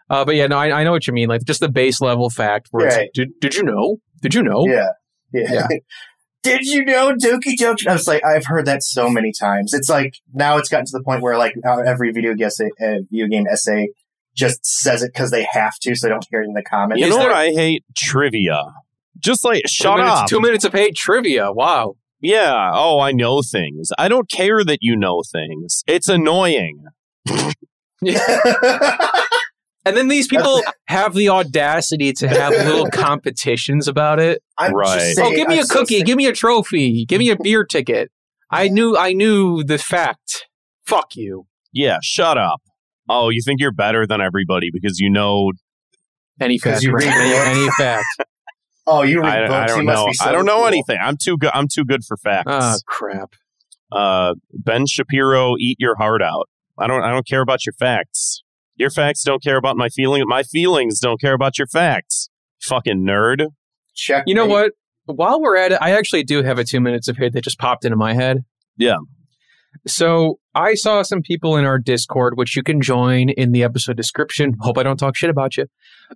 Uh, 0.10 0.26
but 0.26 0.36
yeah, 0.36 0.48
no, 0.48 0.58
I, 0.58 0.82
I 0.82 0.84
know 0.84 0.92
what 0.92 1.08
you 1.08 1.14
mean. 1.14 1.30
Like 1.30 1.44
just 1.46 1.60
the 1.62 1.70
base 1.70 2.02
level 2.02 2.30
fact 2.30 2.68
where 2.72 2.88
it's 2.88 2.98
like, 2.98 3.12
did 3.14 3.30
did 3.40 3.56
you 3.56 3.64
know? 3.64 3.98
Did 4.22 4.34
you 4.34 4.44
know? 4.44 4.66
yeah, 4.68 4.90
yeah. 5.34 5.54
Yeah. 5.54 5.68
Did 6.42 6.66
you 6.66 6.86
know 6.86 7.14
Doki 7.14 7.56
Doki? 7.60 7.88
I 7.88 7.94
was 7.94 8.08
like, 8.08 8.24
I've 8.26 8.46
heard 8.46 8.66
that 8.66 8.82
so 8.84 9.10
many 9.10 9.32
times. 9.38 9.74
It's 9.74 9.90
like 9.90 10.16
now 10.34 10.58
it's 10.58 10.70
gotten 10.70 10.86
to 10.86 10.92
the 10.94 11.04
point 11.04 11.22
where 11.22 11.38
like 11.38 11.54
uh, 11.68 11.80
every 11.80 12.12
video 12.12 12.34
essay, 12.34 12.70
uh, 12.82 13.00
video 13.12 13.28
game 13.28 13.46
essay 13.52 13.90
just 14.36 14.66
says 14.66 15.04
it 15.04 15.12
because 15.14 15.32
they 15.32 15.46
have 15.52 15.74
to, 15.82 15.96
so 15.96 16.08
they 16.08 16.12
don't 16.12 16.26
hear 16.30 16.42
it 16.42 16.46
in 16.46 16.54
the 16.54 16.64
comments. 16.64 17.02
You 17.04 17.10
know 17.10 17.18
there- 17.18 17.28
what 17.28 17.36
I 17.36 17.50
hate? 17.52 17.84
Trivia. 17.98 18.64
Just 19.18 19.44
like 19.44 19.64
Two 19.64 19.68
shut 19.70 19.98
minutes, 19.98 20.16
up. 20.16 20.28
Two 20.28 20.40
minutes 20.40 20.64
of 20.64 20.72
hate 20.72 20.96
trivia. 20.96 21.52
Wow. 21.52 21.96
Yeah. 22.22 22.72
Oh, 22.74 23.00
I 23.02 23.12
know 23.12 23.42
things. 23.42 23.90
I 23.98 24.08
don't 24.08 24.30
care 24.32 24.64
that 24.64 24.80
you 24.82 24.96
know 24.96 25.24
things. 25.30 25.84
It's 25.88 26.08
annoying. 26.08 26.86
And 29.86 29.96
then 29.96 30.08
these 30.10 30.28
people 30.28 30.62
have 30.88 31.14
the 31.14 31.30
audacity 31.30 32.12
to 32.14 32.28
have 32.28 32.52
little 32.52 32.88
competitions 32.92 33.88
about 33.88 34.20
it. 34.20 34.42
I'm 34.58 34.74
Right. 34.74 35.00
just 35.00 35.20
oh, 35.20 35.32
give 35.32 35.48
me 35.48 35.56
I'm 35.56 35.62
a 35.62 35.66
so 35.66 35.80
cookie. 35.80 35.98
sick- 36.00 36.06
Give 36.06 36.18
me 36.18 36.28
a 36.28 36.34
trophy. 36.34 37.06
Give 37.06 37.20
me 37.20 37.30
a 37.30 37.38
beer 37.38 37.64
ticket. 37.66 38.12
I 38.52 38.68
knew. 38.68 38.98
I 38.98 39.14
knew 39.14 39.64
the 39.64 39.78
fact. 39.78 40.46
Fuck 40.86 41.16
you. 41.16 41.46
Yeah. 41.72 41.98
Shut 42.04 42.38
up. 42.38 42.62
Oh, 43.08 43.30
you 43.30 43.42
think 43.44 43.60
you're 43.62 43.72
better 43.72 44.06
than 44.06 44.22
everybody 44.22 44.70
because 44.72 45.00
you 45.00 45.10
know? 45.10 45.52
Any 46.42 46.60
'Cause 46.60 46.74
fact. 46.74 46.84
you 46.84 46.94
read 46.94 47.08
any, 47.08 47.34
any 47.62 47.70
fact. 47.72 48.06
Oh, 48.92 49.04
you 49.04 49.22
read 49.22 49.44
I, 49.44 49.48
books. 49.48 49.72
I 49.72 49.76
don't 49.76 49.86
must 49.86 49.96
know. 50.00 50.06
be 50.08 50.14
so 50.14 50.26
I 50.26 50.32
don't 50.32 50.46
know 50.48 50.58
cool. 50.58 50.66
anything. 50.68 50.98
I'm 51.00 51.16
too 51.16 51.38
good. 51.38 51.52
I'm 51.54 51.68
too 51.72 51.86
good 51.86 52.04
for 52.04 52.18
facts. 52.18 52.48
Oh 52.50 52.76
crap. 52.88 53.34
uh, 53.92 54.34
ben 54.52 54.88
Shapiro, 54.88 55.54
eat 55.60 55.78
your 55.80 55.96
heart 55.96 56.24
out. 56.24 56.50
I 56.80 56.88
don't 56.88 57.04
I 57.04 57.12
don't 57.12 57.28
care 57.28 57.42
about 57.42 57.68
your 57.68 57.74
facts. 57.74 58.42
Your 58.80 58.90
facts 58.90 59.24
don't 59.24 59.44
care 59.44 59.58
about 59.58 59.76
my 59.78 59.90
feeling. 59.90 60.24
My 60.26 60.42
feelings 60.42 61.00
don't 61.00 61.20
care 61.20 61.34
about 61.34 61.58
your 61.60 61.68
facts. 61.68 62.30
Fucking 62.64 63.06
nerd. 63.06 63.46
Check. 63.94 64.24
You 64.26 64.34
know 64.34 64.46
what? 64.46 64.72
While 65.06 65.42
we're 65.42 65.58
at 65.58 65.72
it, 65.74 65.80
I 65.82 65.92
actually 65.92 66.24
do 66.24 66.44
have 66.44 66.58
a 66.60 66.64
two 66.64 66.80
minutes 66.80 67.08
of 67.10 67.18
hate 67.18 67.34
that 67.34 67.44
just 67.44 67.60
popped 67.60 67.84
into 67.84 67.98
my 67.98 68.14
head. 68.14 68.38
Yeah. 68.78 68.96
So 69.88 70.40
I 70.56 70.74
saw 70.76 71.02
some 71.04 71.22
people 71.22 71.58
in 71.58 71.66
our 71.66 71.78
Discord, 71.78 72.34
which 72.38 72.56
you 72.56 72.64
can 72.64 72.82
join 72.82 73.30
in 73.30 73.52
the 73.52 73.64
episode 73.64 73.98
description. 73.98 74.56
Hope 74.62 74.78
I 74.78 74.84
don't 74.84 74.98
talk 74.98 75.16
shit 75.16 75.30
about 75.30 75.58
you. 75.58 75.66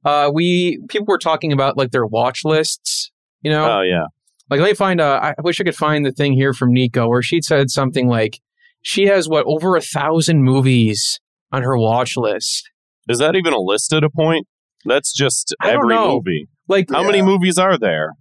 Uh, 0.06 0.32
we 0.34 0.80
people 0.90 1.06
were 1.08 1.18
talking 1.20 1.52
about 1.52 1.78
like 1.78 1.92
their 1.92 2.06
watch 2.06 2.42
lists. 2.46 3.12
You 3.42 3.52
know, 3.52 3.80
Oh 3.80 3.82
yeah. 3.82 4.06
like 4.50 4.60
let 4.62 4.70
me 4.70 4.74
find. 4.74 5.02
Uh, 5.02 5.34
I 5.38 5.42
wish 5.42 5.60
I 5.60 5.66
could 5.66 5.76
find 5.76 6.06
the 6.06 6.12
thing 6.12 6.34
here 6.34 6.54
from 6.54 6.72
Nico 6.74 7.08
where 7.10 7.22
she 7.22 7.42
said 7.42 7.70
something 7.70 8.08
like 8.08 8.40
she 8.82 9.06
has 9.08 9.28
what 9.28 9.46
over 9.48 9.76
a 9.76 9.82
thousand 9.82 10.44
movies 10.44 11.20
on 11.54 11.64
her 11.64 11.78
watch 11.78 12.18
list. 12.18 12.70
Is 13.08 13.20
that 13.20 13.36
even 13.36 13.54
a 13.54 13.60
list 13.60 13.94
at 13.94 14.04
a 14.04 14.10
point? 14.10 14.48
That's 14.86 15.14
just 15.14 15.56
I 15.62 15.72
every 15.72 15.96
movie. 15.96 16.50
Like 16.68 16.90
How 16.92 17.04
many 17.04 17.22
movies 17.22 17.58
are 17.58 17.78
there? 17.78 18.14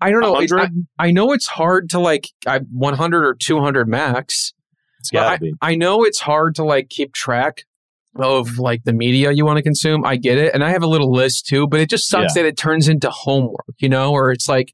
I 0.00 0.10
don't 0.10 0.20
know. 0.20 0.38
It- 0.40 0.50
I, 0.52 0.56
100? 0.56 0.86
I 0.98 1.10
know 1.12 1.32
it's 1.32 1.46
hard 1.46 1.90
to 1.90 2.00
like 2.00 2.28
I, 2.46 2.58
100 2.58 3.24
or 3.24 3.34
200 3.34 3.88
max. 3.88 4.52
It's 5.00 5.12
Well, 5.12 5.24
gotta 5.24 5.40
be. 5.40 5.52
I 5.60 5.76
know 5.76 6.04
it's 6.04 6.20
hard 6.20 6.54
to 6.56 6.64
like 6.64 6.88
keep 6.88 7.12
track 7.12 7.64
of 8.16 8.58
like 8.58 8.84
the 8.84 8.92
media 8.92 9.32
you 9.32 9.44
want 9.44 9.56
to 9.56 9.62
consume. 9.62 10.04
I 10.04 10.16
get 10.16 10.38
it. 10.38 10.54
And 10.54 10.62
I 10.62 10.70
have 10.70 10.82
a 10.82 10.86
little 10.86 11.12
list 11.12 11.46
too, 11.46 11.66
but 11.66 11.80
it 11.80 11.90
just 11.90 12.08
sucks 12.08 12.34
that 12.34 12.44
it 12.46 12.56
turns 12.56 12.88
into 12.88 13.10
homework, 13.10 13.74
you 13.78 13.88
know, 13.88 14.12
or 14.12 14.30
it's 14.30 14.48
like, 14.48 14.72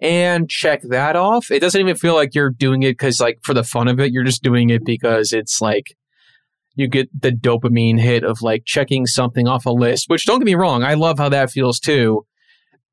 and 0.00 0.48
check 0.48 0.82
that 0.90 1.16
off. 1.16 1.50
It 1.50 1.60
doesn't 1.60 1.80
even 1.80 1.96
feel 1.96 2.14
like 2.14 2.34
you're 2.34 2.50
doing 2.50 2.82
it 2.82 2.92
because 2.92 3.18
like 3.18 3.38
for 3.42 3.54
the 3.54 3.64
fun 3.64 3.88
of 3.88 3.98
it. 3.98 4.12
You're 4.12 4.24
just 4.24 4.42
doing 4.42 4.70
it 4.70 4.84
because 4.84 5.32
it's 5.32 5.60
like 5.60 5.96
you 6.74 6.88
get 6.88 7.08
the 7.18 7.30
dopamine 7.30 8.00
hit 8.00 8.24
of 8.24 8.42
like 8.42 8.64
checking 8.64 9.06
something 9.06 9.46
off 9.46 9.66
a 9.66 9.70
list, 9.70 10.08
which 10.08 10.26
don't 10.26 10.38
get 10.38 10.46
me 10.46 10.54
wrong. 10.54 10.82
I 10.82 10.94
love 10.94 11.18
how 11.18 11.28
that 11.28 11.50
feels 11.50 11.78
too. 11.78 12.24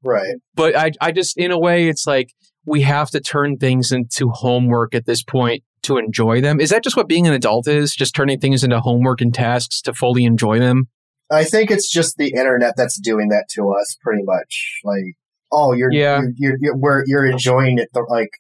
Right. 0.04 0.36
But 0.56 0.78
I, 0.78 0.92
I 1.02 1.12
just, 1.12 1.38
in 1.38 1.52
a 1.52 1.60
way, 1.60 1.90
it's 1.90 2.08
like 2.08 2.34
we 2.66 2.82
have 2.82 3.10
to 3.12 3.20
turn 3.20 3.58
things 3.58 3.92
into 3.92 4.30
homework 4.30 4.94
at 4.96 5.06
this 5.06 5.24
point 5.24 5.64
to 5.84 5.98
enjoy 5.98 6.42
them. 6.42 6.60
Is 6.60 6.70
that 6.70 6.84
just 6.84 6.98
what 6.98 7.08
being 7.08 7.28
an 7.28 7.34
adult 7.34 7.68
is? 7.68 7.94
Just 7.94 8.16
turning 8.16 8.40
things 8.40 8.64
into 8.64 8.80
homework 8.80 9.22
and 9.22 9.34
tasks 9.34 9.82
to 9.84 9.94
fully 9.94 10.26
enjoy 10.26 10.60
them? 10.60 10.88
I 11.32 11.44
think 11.44 11.70
it's 11.70 11.90
just 11.90 12.18
the 12.18 12.34
internet 12.36 12.74
that's 12.76 13.00
doing 13.00 13.30
that 13.30 13.46
to 13.52 13.72
us, 13.72 13.98
pretty 14.02 14.24
much. 14.24 14.80
Like, 14.84 15.16
oh, 15.52 15.74
you're 15.74 15.92
Yeah. 15.92 16.22
you're 16.36 16.58
you're, 16.60 16.76
you're, 16.82 17.04
you're 17.06 17.26
enjoying 17.26 17.78
it. 17.78 17.90
The, 17.94 18.06
like, 18.10 18.32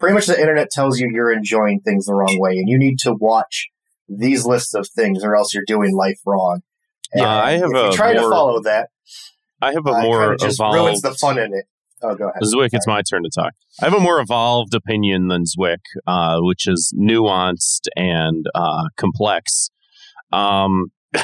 pretty 0.00 0.14
much 0.14 0.26
the 0.26 0.38
internet 0.38 0.70
tells 0.70 0.98
you 0.98 1.08
you're 1.12 1.32
enjoying 1.32 1.80
things 1.84 2.06
the 2.06 2.14
wrong 2.14 2.36
way, 2.40 2.52
and 2.52 2.68
you 2.68 2.78
need 2.78 2.98
to 3.00 3.14
watch 3.14 3.68
these 4.18 4.44
lists 4.44 4.74
of 4.74 4.88
things, 4.88 5.24
or 5.24 5.36
else 5.36 5.54
you're 5.54 5.64
doing 5.66 5.94
life 5.96 6.18
wrong. 6.26 6.60
Yeah, 7.14 7.28
I 7.28 7.52
have 7.52 7.70
if 7.70 7.76
a 7.76 7.84
you 7.90 7.92
try 7.92 8.14
more- 8.14 8.22
to 8.22 8.30
follow 8.30 8.62
that. 8.62 8.88
I 9.60 9.72
have 9.72 9.86
a 9.86 9.90
uh, 9.90 10.02
more 10.02 10.20
kinda 10.22 10.36
just 10.38 10.56
evolved. 10.58 10.76
ruins 10.76 11.02
the 11.02 11.14
fun 11.14 11.38
in 11.38 11.54
it. 11.54 11.66
Oh, 12.02 12.16
go 12.16 12.28
ahead. 12.28 12.42
Zwick, 12.42 12.70
it's 12.72 12.86
my 12.86 13.00
turn 13.02 13.22
to 13.22 13.30
talk. 13.32 13.52
I 13.80 13.84
have 13.84 13.94
a 13.94 14.00
more 14.00 14.18
evolved 14.20 14.74
opinion 14.74 15.28
than 15.28 15.44
Zwick, 15.44 15.78
uh, 16.06 16.38
which 16.40 16.66
is 16.66 16.92
nuanced 16.98 17.86
and 17.96 18.44
uh, 18.56 18.88
complex. 18.96 19.70
Um, 20.32 20.86
uh, 21.14 21.22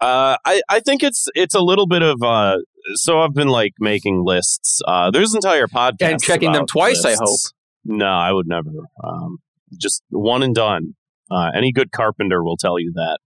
I 0.00 0.62
I 0.68 0.80
think 0.80 1.02
it's 1.02 1.26
it's 1.34 1.54
a 1.54 1.60
little 1.60 1.88
bit 1.88 2.02
of 2.02 2.22
uh, 2.22 2.58
so 2.94 3.20
I've 3.20 3.34
been 3.34 3.48
like 3.48 3.72
making 3.80 4.22
lists. 4.24 4.80
Uh, 4.86 5.10
there's 5.10 5.34
entire 5.34 5.66
podcasts 5.66 6.02
And 6.02 6.22
checking 6.22 6.52
them 6.52 6.62
about 6.62 6.68
twice, 6.68 7.04
I 7.04 7.14
hope. 7.14 7.40
No, 7.84 8.06
I 8.06 8.32
would 8.32 8.46
never. 8.46 8.70
Um, 9.02 9.38
just 9.78 10.02
one 10.10 10.42
and 10.42 10.54
done. 10.54 10.94
Uh, 11.30 11.50
any 11.56 11.72
good 11.72 11.90
carpenter 11.92 12.42
will 12.44 12.56
tell 12.56 12.78
you 12.78 12.92
that. 12.94 13.18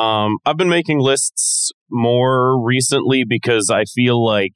Um, 0.00 0.38
I've 0.44 0.56
been 0.56 0.68
making 0.68 0.98
lists 1.00 1.70
more 1.90 2.60
recently 2.62 3.24
because 3.24 3.70
I 3.70 3.84
feel 3.84 4.24
like 4.24 4.54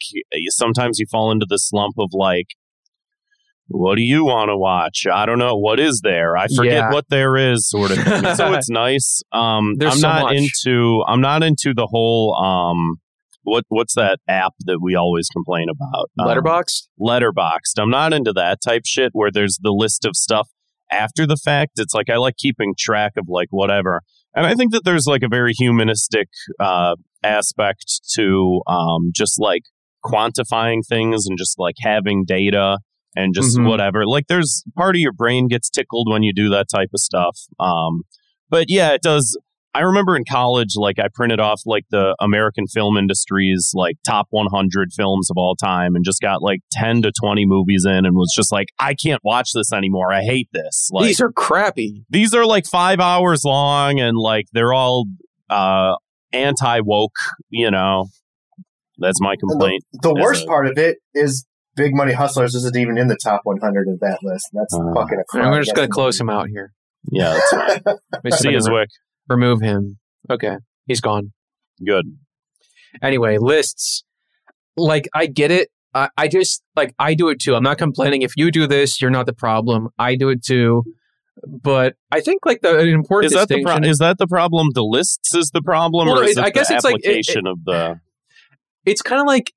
sometimes 0.48 0.98
you 0.98 1.06
fall 1.10 1.30
into 1.30 1.46
the 1.48 1.58
slump 1.58 1.94
of 1.98 2.10
like, 2.12 2.48
what 3.68 3.96
do 3.96 4.02
you 4.02 4.24
want 4.24 4.48
to 4.48 4.56
watch? 4.56 5.04
I 5.12 5.26
don't 5.26 5.38
know. 5.38 5.54
What 5.56 5.78
is 5.78 6.00
there? 6.02 6.36
I 6.36 6.46
forget 6.48 6.72
Yeah. 6.72 6.90
what 6.92 7.08
there 7.10 7.36
is, 7.36 7.68
sort 7.68 7.90
of. 7.90 7.98
thing. 7.98 8.34
so 8.34 8.52
it's 8.54 8.70
nice. 8.70 9.22
Um, 9.32 9.74
There's 9.76 9.92
I'm 9.94 9.98
so 10.00 10.08
not 10.08 10.22
much. 10.22 10.36
into. 10.36 11.04
I'm 11.06 11.20
not 11.20 11.42
into 11.42 11.74
the 11.74 11.86
whole. 11.86 12.34
Um, 12.42 12.96
what 13.42 13.64
what's 13.68 13.94
that 13.94 14.18
app 14.26 14.54
that 14.64 14.78
we 14.82 14.94
always 14.94 15.28
complain 15.28 15.68
about? 15.70 16.10
Um, 16.18 16.26
Letterboxd? 16.26 16.88
letterboxed. 17.00 17.78
I'm 17.78 17.90
not 17.90 18.12
into 18.12 18.32
that 18.32 18.60
type 18.62 18.82
shit 18.86 19.10
where 19.12 19.30
there's 19.30 19.58
the 19.62 19.70
list 19.70 20.04
of 20.04 20.16
stuff 20.16 20.48
after 20.90 21.26
the 21.26 21.36
fact. 21.36 21.72
It's 21.76 21.94
like 21.94 22.10
I 22.10 22.16
like 22.16 22.36
keeping 22.36 22.74
track 22.78 23.12
of 23.16 23.26
like 23.28 23.48
whatever. 23.50 24.02
And 24.34 24.46
I 24.46 24.54
think 24.54 24.72
that 24.72 24.84
there's 24.84 25.06
like 25.06 25.22
a 25.22 25.28
very 25.28 25.52
humanistic 25.58 26.28
uh, 26.60 26.96
aspect 27.22 28.00
to 28.14 28.60
um, 28.66 29.10
just 29.14 29.40
like 29.40 29.62
quantifying 30.04 30.80
things 30.88 31.26
and 31.26 31.36
just 31.38 31.58
like 31.58 31.74
having 31.80 32.24
data 32.26 32.78
and 33.16 33.34
just 33.34 33.56
Mhm. 33.58 33.66
whatever. 33.68 34.06
Like 34.06 34.26
there's 34.28 34.62
part 34.76 34.94
of 34.94 35.00
your 35.00 35.12
brain 35.12 35.48
gets 35.48 35.68
tickled 35.70 36.08
when 36.10 36.22
you 36.22 36.32
do 36.32 36.48
that 36.50 36.66
type 36.72 36.90
of 36.94 37.00
stuff. 37.00 37.38
Um, 37.58 38.02
but 38.48 38.66
yeah, 38.68 38.92
it 38.92 39.02
does. 39.02 39.36
I 39.74 39.80
remember 39.80 40.16
in 40.16 40.24
college, 40.28 40.70
like 40.76 40.98
I 40.98 41.08
printed 41.14 41.40
off 41.40 41.60
like 41.66 41.84
the 41.90 42.16
American 42.20 42.66
film 42.66 42.96
industry's 42.96 43.70
like 43.74 43.96
top 44.04 44.26
100 44.30 44.90
films 44.96 45.30
of 45.30 45.36
all 45.36 45.54
time 45.54 45.94
and 45.94 46.04
just 46.04 46.20
got 46.20 46.42
like 46.42 46.60
10 46.72 47.02
to 47.02 47.12
20 47.12 47.44
movies 47.46 47.84
in 47.84 48.04
and 48.06 48.16
was 48.16 48.32
just 48.34 48.50
like, 48.50 48.68
I 48.78 48.94
can't 48.94 49.20
watch 49.24 49.50
this 49.54 49.72
anymore. 49.72 50.12
I 50.12 50.22
hate 50.22 50.48
this. 50.52 50.88
Like 50.92 51.06
These 51.06 51.20
are 51.20 51.30
crappy. 51.30 52.04
these 52.10 52.34
are 52.34 52.44
like 52.46 52.66
five 52.66 52.98
hours 52.98 53.42
long 53.44 54.00
and 54.00 54.16
like 54.16 54.46
they're 54.52 54.72
all 54.72 55.04
uh, 55.50 55.94
anti 56.32 56.80
woke, 56.80 57.16
you 57.50 57.70
know. 57.70 58.06
That's 59.00 59.20
my 59.20 59.36
complaint. 59.38 59.84
The 60.02 60.12
As 60.12 60.22
worst 60.22 60.44
a- 60.44 60.46
part 60.48 60.66
of 60.66 60.76
it 60.76 60.98
is 61.14 61.46
Big 61.76 61.94
Money 61.94 62.14
Hustlers 62.14 62.56
isn't 62.56 62.74
even 62.76 62.98
in 62.98 63.06
the 63.06 63.16
top 63.22 63.42
100 63.44 63.86
of 63.88 64.00
that 64.00 64.18
list. 64.22 64.48
That's 64.52 64.74
Uh, 64.74 64.92
fucking 64.92 65.20
a 65.20 65.24
crime. 65.28 65.52
I'm 65.52 65.62
just 65.62 65.76
going 65.76 65.86
to 65.86 65.92
close 65.92 66.18
him 66.18 66.28
out 66.28 66.48
here. 66.48 66.72
Yeah, 67.12 67.34
that's 67.34 67.50
fine. 67.50 67.96
Let 68.24 68.34
See 68.34 68.50
you, 68.50 68.60
somebody 68.60 68.80
re- 68.80 68.84
Zwick. 68.86 68.86
Remove 69.28 69.60
him. 69.60 69.98
Okay. 70.30 70.56
He's 70.86 71.00
gone. 71.00 71.32
Good. 71.84 72.06
Anyway, 73.02 73.38
lists. 73.38 74.04
Like, 74.76 75.08
I 75.14 75.26
get 75.26 75.50
it. 75.50 75.68
I, 75.94 76.08
I 76.16 76.28
just, 76.28 76.62
like, 76.76 76.94
I 76.98 77.14
do 77.14 77.28
it 77.28 77.40
too. 77.40 77.54
I'm 77.54 77.62
not 77.62 77.78
complaining. 77.78 78.22
If 78.22 78.32
you 78.36 78.50
do 78.50 78.66
this, 78.66 79.00
you're 79.00 79.10
not 79.10 79.26
the 79.26 79.32
problem. 79.32 79.88
I 79.98 80.14
do 80.14 80.28
it 80.28 80.42
too. 80.44 80.84
But 81.46 81.94
I 82.10 82.20
think, 82.20 82.44
like, 82.44 82.62
the 82.62 82.78
an 82.78 82.88
important 82.88 83.32
Is 83.32 83.38
that 83.38 83.48
the 83.48 83.62
pro- 83.62 83.76
is 83.78 83.98
that 83.98 84.18
the 84.18 84.26
problem? 84.26 84.70
The 84.74 84.82
lists 84.82 85.34
is 85.34 85.50
the 85.50 85.62
problem, 85.62 86.08
Well, 86.08 86.18
or 86.20 86.24
is 86.24 86.36
it- 86.36 86.40
it 86.40 86.44
I 86.44 86.50
guess 86.50 86.68
the 86.68 86.74
it's 86.76 86.84
like- 86.84 86.96
it- 86.96 87.04
application 87.06 87.46
of 87.46 87.64
the? 87.64 88.00
it's 88.84 89.02
kind 89.02 89.20
of 89.20 89.26
like 89.26 89.52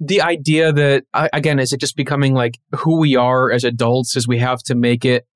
the 0.00 0.22
idea 0.22 0.72
that 0.72 1.04
again 1.12 1.58
is 1.58 1.72
it 1.74 1.80
just 1.80 1.96
becoming 1.96 2.32
like 2.32 2.58
who 2.76 2.98
we 2.98 3.16
are 3.16 3.50
as 3.50 3.64
adults 3.64 4.16
is 4.16 4.26
we 4.26 4.38
have 4.38 4.60
to 4.62 4.74
make 4.74 5.04
it 5.04 5.26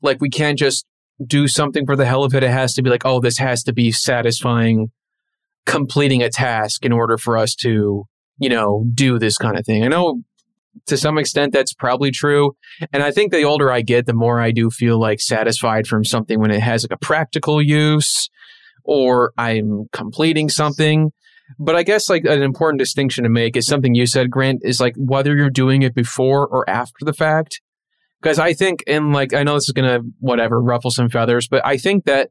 like 0.00 0.20
we 0.22 0.30
can't 0.30 0.58
just 0.58 0.86
do 1.24 1.46
something 1.46 1.86
for 1.86 1.96
the 1.96 2.06
hell 2.06 2.24
of 2.24 2.34
it 2.34 2.42
it 2.42 2.50
has 2.50 2.74
to 2.74 2.82
be 2.82 2.90
like 2.90 3.04
oh 3.04 3.20
this 3.20 3.38
has 3.38 3.62
to 3.62 3.72
be 3.72 3.92
satisfying 3.92 4.90
completing 5.66 6.22
a 6.22 6.30
task 6.30 6.84
in 6.84 6.92
order 6.92 7.16
for 7.16 7.36
us 7.36 7.54
to 7.54 8.04
you 8.38 8.48
know 8.48 8.84
do 8.94 9.18
this 9.18 9.38
kind 9.38 9.58
of 9.58 9.64
thing 9.64 9.84
i 9.84 9.88
know 9.88 10.22
to 10.86 10.96
some 10.96 11.18
extent 11.18 11.52
that's 11.52 11.72
probably 11.72 12.10
true 12.10 12.56
and 12.92 13.02
i 13.02 13.10
think 13.10 13.32
the 13.32 13.44
older 13.44 13.70
i 13.70 13.80
get 13.80 14.06
the 14.06 14.12
more 14.12 14.40
i 14.40 14.50
do 14.50 14.70
feel 14.70 14.98
like 14.98 15.20
satisfied 15.20 15.86
from 15.86 16.04
something 16.04 16.40
when 16.40 16.50
it 16.50 16.60
has 16.60 16.84
like 16.84 16.96
a 16.96 17.04
practical 17.04 17.62
use 17.62 18.28
or 18.82 19.32
i'm 19.38 19.86
completing 19.92 20.48
something 20.48 21.12
but 21.58 21.76
I 21.76 21.82
guess 21.82 22.08
like 22.08 22.24
an 22.24 22.42
important 22.42 22.78
distinction 22.78 23.24
to 23.24 23.30
make 23.30 23.56
is 23.56 23.66
something 23.66 23.94
you 23.94 24.06
said, 24.06 24.30
Grant, 24.30 24.62
is 24.64 24.80
like 24.80 24.94
whether 24.96 25.36
you're 25.36 25.50
doing 25.50 25.82
it 25.82 25.94
before 25.94 26.46
or 26.46 26.68
after 26.68 27.04
the 27.04 27.12
fact. 27.12 27.60
Because 28.24 28.38
I 28.38 28.54
think, 28.54 28.82
and 28.86 29.12
like, 29.12 29.34
I 29.34 29.42
know 29.42 29.52
this 29.52 29.68
is 29.68 29.74
to, 29.74 30.00
whatever, 30.18 30.58
ruffle 30.58 30.90
some 30.90 31.10
feathers, 31.10 31.46
but 31.46 31.60
I 31.62 31.76
think 31.76 32.06
that 32.06 32.30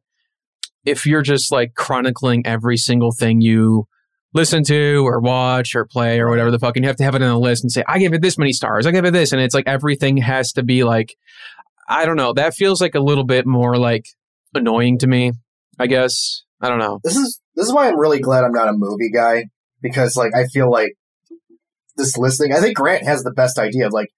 if 0.83 1.05
you're 1.05 1.21
just 1.21 1.51
like 1.51 1.75
chronicling 1.75 2.47
every 2.47 2.77
single 2.77 3.11
thing 3.11 3.41
you 3.41 3.85
listen 4.33 4.63
to 4.63 5.05
or 5.05 5.19
watch 5.19 5.75
or 5.75 5.85
play 5.85 6.19
or 6.19 6.31
whatever 6.31 6.49
the 6.49 6.57
fuck, 6.57 6.75
and 6.75 6.83
you 6.83 6.89
have 6.89 6.97
to 6.97 7.03
have 7.03 7.13
it 7.13 7.21
in 7.21 7.29
a 7.29 7.37
list 7.37 7.63
and 7.63 7.71
say, 7.71 7.83
I 7.87 7.99
give 7.99 8.11
it 8.15 8.23
this 8.23 8.39
many 8.39 8.53
stars, 8.53 8.87
I 8.87 8.91
give 8.91 9.05
it 9.05 9.13
this. 9.13 9.33
And 9.33 9.39
it's 9.39 9.53
like 9.53 9.67
everything 9.67 10.17
has 10.17 10.51
to 10.53 10.63
be 10.63 10.83
like, 10.83 11.15
I 11.87 12.07
don't 12.07 12.17
know, 12.17 12.33
that 12.33 12.55
feels 12.55 12.81
like 12.81 12.95
a 12.95 12.99
little 12.99 13.23
bit 13.23 13.45
more 13.45 13.77
like 13.77 14.07
annoying 14.55 14.97
to 14.97 15.07
me, 15.07 15.33
I 15.77 15.85
guess. 15.85 16.41
I 16.59 16.69
don't 16.69 16.79
know. 16.79 17.01
This 17.03 17.17
is 17.17 17.39
this 17.53 17.67
is 17.67 17.73
why 17.73 17.87
I'm 17.87 17.99
really 17.99 18.19
glad 18.19 18.45
I'm 18.45 18.51
not 18.51 18.67
a 18.67 18.73
movie 18.73 19.11
guy 19.11 19.43
because 19.79 20.15
like 20.15 20.33
I 20.33 20.45
feel 20.45 20.71
like 20.71 20.93
this 21.97 22.17
listing. 22.17 22.51
I 22.51 22.61
think 22.61 22.75
Grant 22.75 23.03
has 23.03 23.21
the 23.21 23.31
best 23.31 23.59
idea 23.59 23.85
of 23.85 23.93
like 23.93 24.09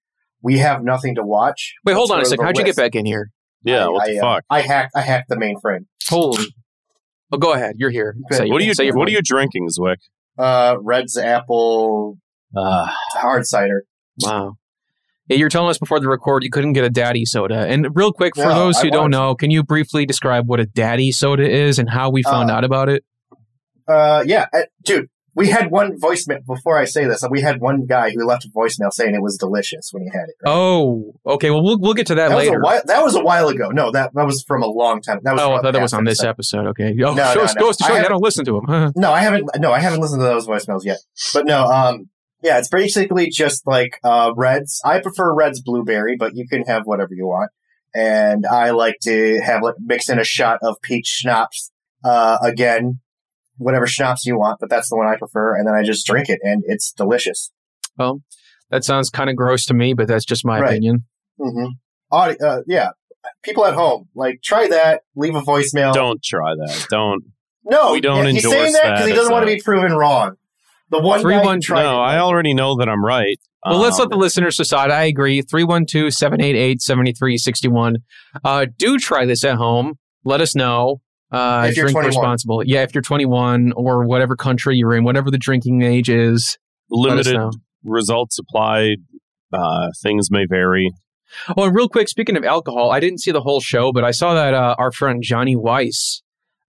we 0.46 0.58
have 0.58 0.84
nothing 0.84 1.16
to 1.16 1.24
watch. 1.24 1.74
Wait, 1.84 1.94
hold 1.94 2.12
on 2.12 2.18
a 2.20 2.22
go 2.22 2.28
second. 2.28 2.44
How'd 2.44 2.56
you 2.56 2.64
get 2.64 2.76
back 2.76 2.94
in 2.94 3.04
here? 3.04 3.30
Yeah, 3.64 3.86
I- 3.86 3.88
what 3.88 4.02
I, 4.08 4.12
the 4.12 4.18
uh, 4.20 4.22
fuck? 4.34 4.44
I 4.48 4.60
hacked 4.60 4.92
I 4.94 5.00
hacked 5.00 5.28
the 5.28 5.34
mainframe. 5.36 5.86
Holy. 6.08 6.44
Oh, 7.32 7.38
go 7.38 7.52
ahead. 7.54 7.74
You're 7.76 7.90
here. 7.90 8.14
Okay. 8.30 8.44
Say 8.44 8.50
What 8.50 8.62
are 8.62 8.64
you 8.64 8.72
say 8.72 8.88
What 8.92 9.08
are 9.08 9.10
you 9.10 9.20
drinking, 9.20 9.66
Zwick? 9.76 9.96
Uh, 10.38 10.76
Red's 10.80 11.18
apple 11.18 12.18
Uh, 12.56 12.86
hard 13.14 13.44
cider. 13.44 13.82
Wow. 14.22 14.54
Yeah, 15.26 15.38
You're 15.38 15.48
telling 15.48 15.68
us 15.70 15.76
before 15.76 15.98
the 15.98 16.08
record 16.08 16.44
you 16.44 16.50
couldn't 16.50 16.74
get 16.74 16.84
a 16.84 16.88
daddy 16.88 17.24
soda. 17.24 17.66
And 17.66 17.88
real 17.96 18.12
quick, 18.12 18.36
for 18.36 18.44
No, 18.44 18.54
those 18.54 18.80
who 18.80 18.90
don't 18.90 19.10
know, 19.10 19.34
can 19.34 19.50
you 19.50 19.64
briefly 19.64 20.06
describe 20.06 20.46
what 20.46 20.60
a 20.60 20.66
daddy 20.66 21.10
soda 21.10 21.42
is 21.50 21.80
and 21.80 21.90
how 21.90 22.10
we 22.10 22.22
found 22.22 22.48
Uh, 22.48 22.54
out 22.54 22.62
about 22.62 22.88
it? 22.88 23.02
Uh, 23.88 24.22
yeah, 24.24 24.46
uh, 24.54 24.60
dude. 24.84 25.08
We 25.36 25.48
had 25.50 25.70
one 25.70 26.00
voicemail 26.00 26.44
before 26.46 26.78
I 26.78 26.86
say 26.86 27.04
this. 27.04 27.22
We 27.30 27.42
had 27.42 27.60
one 27.60 27.84
guy 27.86 28.10
who 28.10 28.24
left 28.26 28.44
a 28.46 28.48
voicemail 28.48 28.90
saying 28.92 29.14
it 29.14 29.20
was 29.22 29.36
delicious 29.36 29.90
when 29.92 30.02
he 30.02 30.08
had 30.12 30.24
it. 30.30 30.34
right? 30.44 30.50
Oh, 30.50 31.14
okay. 31.26 31.50
Well, 31.50 31.62
we'll 31.62 31.78
we'll 31.78 31.94
get 31.94 32.06
to 32.08 32.14
that, 32.16 32.30
that 32.30 32.34
was 32.36 32.46
later. 32.46 32.58
a 32.58 32.62
while. 32.64 32.80
That 32.86 33.04
was 33.04 33.14
a 33.14 33.22
while 33.22 33.48
ago. 33.48 33.68
No, 33.68 33.90
that 33.92 34.12
that 34.14 34.24
was 34.26 34.42
from 34.48 34.62
a 34.62 34.66
long 34.66 35.02
time. 35.02 35.20
That 35.22 35.34
was 35.34 35.42
Oh, 35.42 35.52
I 35.52 35.60
thought 35.60 35.72
that 35.74 35.82
was 35.82 35.92
on 35.92 36.04
this 36.04 36.24
episode. 36.24 36.66
episode. 36.66 36.70
Okay. 36.70 36.96
Oh, 37.04 37.14
No, 37.14 37.24
shows, 37.34 37.54
no, 37.54 37.60
no. 37.60 37.66
goes 37.66 37.76
to 37.76 37.84
I 37.84 37.88
show 37.88 37.94
you 37.96 38.00
I 38.04 38.08
don't 38.08 38.22
listen 38.22 38.44
to 38.46 38.58
him. 38.58 38.92
No, 38.96 39.12
I 39.12 39.20
haven't. 39.20 39.48
No, 39.58 39.72
I 39.72 39.78
haven't 39.80 40.00
listened 40.00 40.20
to 40.20 40.24
those 40.26 40.46
voicemails 40.46 40.84
yet. 40.84 40.98
But 41.34 41.44
no, 41.46 41.64
um, 41.66 42.08
yeah, 42.42 42.58
it's 42.58 42.68
basically 42.68 43.28
just 43.28 43.66
like 43.66 43.98
uh, 44.02 44.32
Reds. 44.36 44.80
I 44.84 45.00
prefer 45.00 45.34
Reds 45.34 45.60
blueberry, 45.60 46.16
but 46.16 46.34
you 46.34 46.48
can 46.48 46.64
have 46.64 46.82
whatever 46.86 47.12
you 47.14 47.26
want. 47.26 47.50
And 47.94 48.46
I 48.46 48.70
like 48.70 48.96
to 49.02 49.40
have 49.44 49.62
like 49.62 49.74
mix 49.80 50.08
in 50.08 50.18
a 50.18 50.24
shot 50.24 50.58
of 50.62 50.76
peach 50.82 51.06
schnapps. 51.06 51.70
Uh, 52.04 52.38
again, 52.42 53.00
whatever 53.58 53.86
schnapps 53.86 54.24
you 54.26 54.38
want, 54.38 54.58
but 54.60 54.68
that's 54.70 54.88
the 54.88 54.96
one 54.96 55.06
I 55.06 55.16
prefer. 55.16 55.56
And 55.56 55.66
then 55.66 55.74
I 55.74 55.82
just 55.82 56.06
drink 56.06 56.28
it, 56.28 56.38
and 56.42 56.62
it's 56.66 56.92
delicious. 56.92 57.50
well, 57.98 58.22
that 58.70 58.84
sounds 58.84 59.10
kind 59.10 59.30
of 59.30 59.36
gross 59.36 59.64
to 59.66 59.74
me, 59.74 59.94
but 59.94 60.08
that's 60.08 60.24
just 60.24 60.44
my 60.44 60.60
Right. 60.60 60.70
opinion. 60.70 61.04
Mm-hmm. 61.40 61.66
Audi- 62.12 62.40
uh, 62.40 62.60
yeah, 62.66 62.90
people 63.42 63.64
at 63.66 63.74
home, 63.74 64.08
like 64.14 64.40
try 64.42 64.68
that. 64.68 65.02
Leave 65.14 65.34
a 65.34 65.40
voicemail. 65.42 65.92
Don't 65.94 66.22
try 66.22 66.54
that. 66.54 66.86
Don't. 66.90 67.24
no, 67.64 67.92
we 67.92 68.00
don't 68.00 68.24
yeah, 68.26 68.30
he's 68.32 68.48
saying 68.48 68.72
that 68.74 68.94
because 68.94 69.06
he 69.08 69.12
doesn't 69.14 69.32
want 69.32 69.42
to 69.46 69.52
be 69.54 69.60
proven 69.60 69.92
wrong. 69.92 70.36
The 70.90 71.00
one 71.00 71.20
Three 71.20 71.34
guy 71.34 71.40
who 71.40 71.46
one- 71.46 71.60
tried 71.60 71.82
no, 71.82 71.96
it, 72.00 72.06
I 72.06 72.18
already 72.18 72.54
know 72.54 72.76
that 72.76 72.88
I'm 72.88 73.04
right. 73.04 73.38
Well, 73.64 73.78
let's 73.78 73.98
let 73.98 74.04
Um, 74.04 74.10
the 74.10 74.16
listeners 74.18 74.56
decide. 74.56 74.92
I 74.92 75.04
agree. 75.04 75.42
312 75.42 76.12
788 76.12 76.80
7361. 76.80 77.96
Uh, 78.44 78.66
do 78.78 78.96
try 78.98 79.24
this 79.26 79.42
at 79.42 79.56
home. 79.56 79.98
Let 80.24 80.40
us 80.40 80.54
know. 80.54 81.00
Uh, 81.30 81.66
If 81.68 81.76
you're 81.76 81.86
drink 81.86 81.96
21. 81.96 82.06
responsible. 82.06 82.62
Yeah, 82.64 82.82
if 82.82 82.94
you're 82.94 83.02
21 83.02 83.72
or 83.72 84.06
whatever 84.06 84.36
country 84.36 84.76
you're 84.76 84.94
in, 84.94 85.04
whatever 85.04 85.30
the 85.30 85.38
drinking 85.38 85.82
age 85.82 86.08
is, 86.08 86.56
limited 86.90 87.38
results 87.84 88.38
applied. 88.38 88.98
Uh, 89.52 89.88
things 90.02 90.30
may 90.30 90.44
vary. 90.48 90.90
Oh, 91.56 91.64
and 91.64 91.74
real 91.74 91.88
quick, 91.88 92.08
speaking 92.08 92.36
of 92.36 92.44
alcohol, 92.44 92.90
I 92.90 93.00
didn't 93.00 93.18
see 93.20 93.30
the 93.32 93.40
whole 93.40 93.60
show, 93.60 93.92
but 93.92 94.04
I 94.04 94.10
saw 94.10 94.34
that 94.34 94.54
uh, 94.54 94.74
our 94.78 94.92
friend 94.92 95.22
Johnny 95.22 95.56
Weiss 95.56 96.22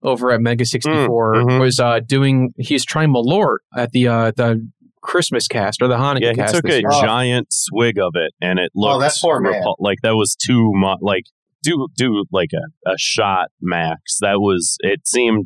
over 0.04 0.32
at 0.32 0.42
Mega 0.42 0.66
64 0.66 1.34
mhm. 1.36 1.60
was 1.60 1.80
uh, 1.80 2.00
doing, 2.06 2.54
he's 2.58 2.86
trying 2.86 3.14
Malort 3.14 3.58
at 3.76 3.92
the 3.92 4.08
uh, 4.08 4.32
the 4.36 4.68
Christmas 5.02 5.48
cast 5.48 5.82
or 5.82 5.88
the 5.88 5.96
Hanukkah 5.98 6.22
Yeah, 6.22 6.30
he 6.32 6.36
cast. 6.36 6.56
took 6.56 6.66
a 6.66 6.80
year. 6.80 6.90
Oh. 6.92 7.02
giant 7.02 7.48
swig 7.52 7.98
of 7.98 8.12
it, 8.16 8.34
and 8.42 8.60
it 8.60 8.72
looked 8.76 8.96
Oh, 8.96 9.00
that 9.00 9.14
poor 9.22 9.40
man. 9.40 9.64
like 9.80 10.00
that 10.04 10.16
was 10.16 10.36
too 10.36 10.72
much. 10.74 11.00
Like 11.02 11.24
do 11.68 11.88
do 11.96 12.24
like 12.32 12.50
a, 12.54 12.90
a 12.92 12.96
shot 12.98 13.48
max. 13.62 14.18
That 14.22 14.40
was 14.40 14.78
it 14.82 15.08
seemed 15.08 15.46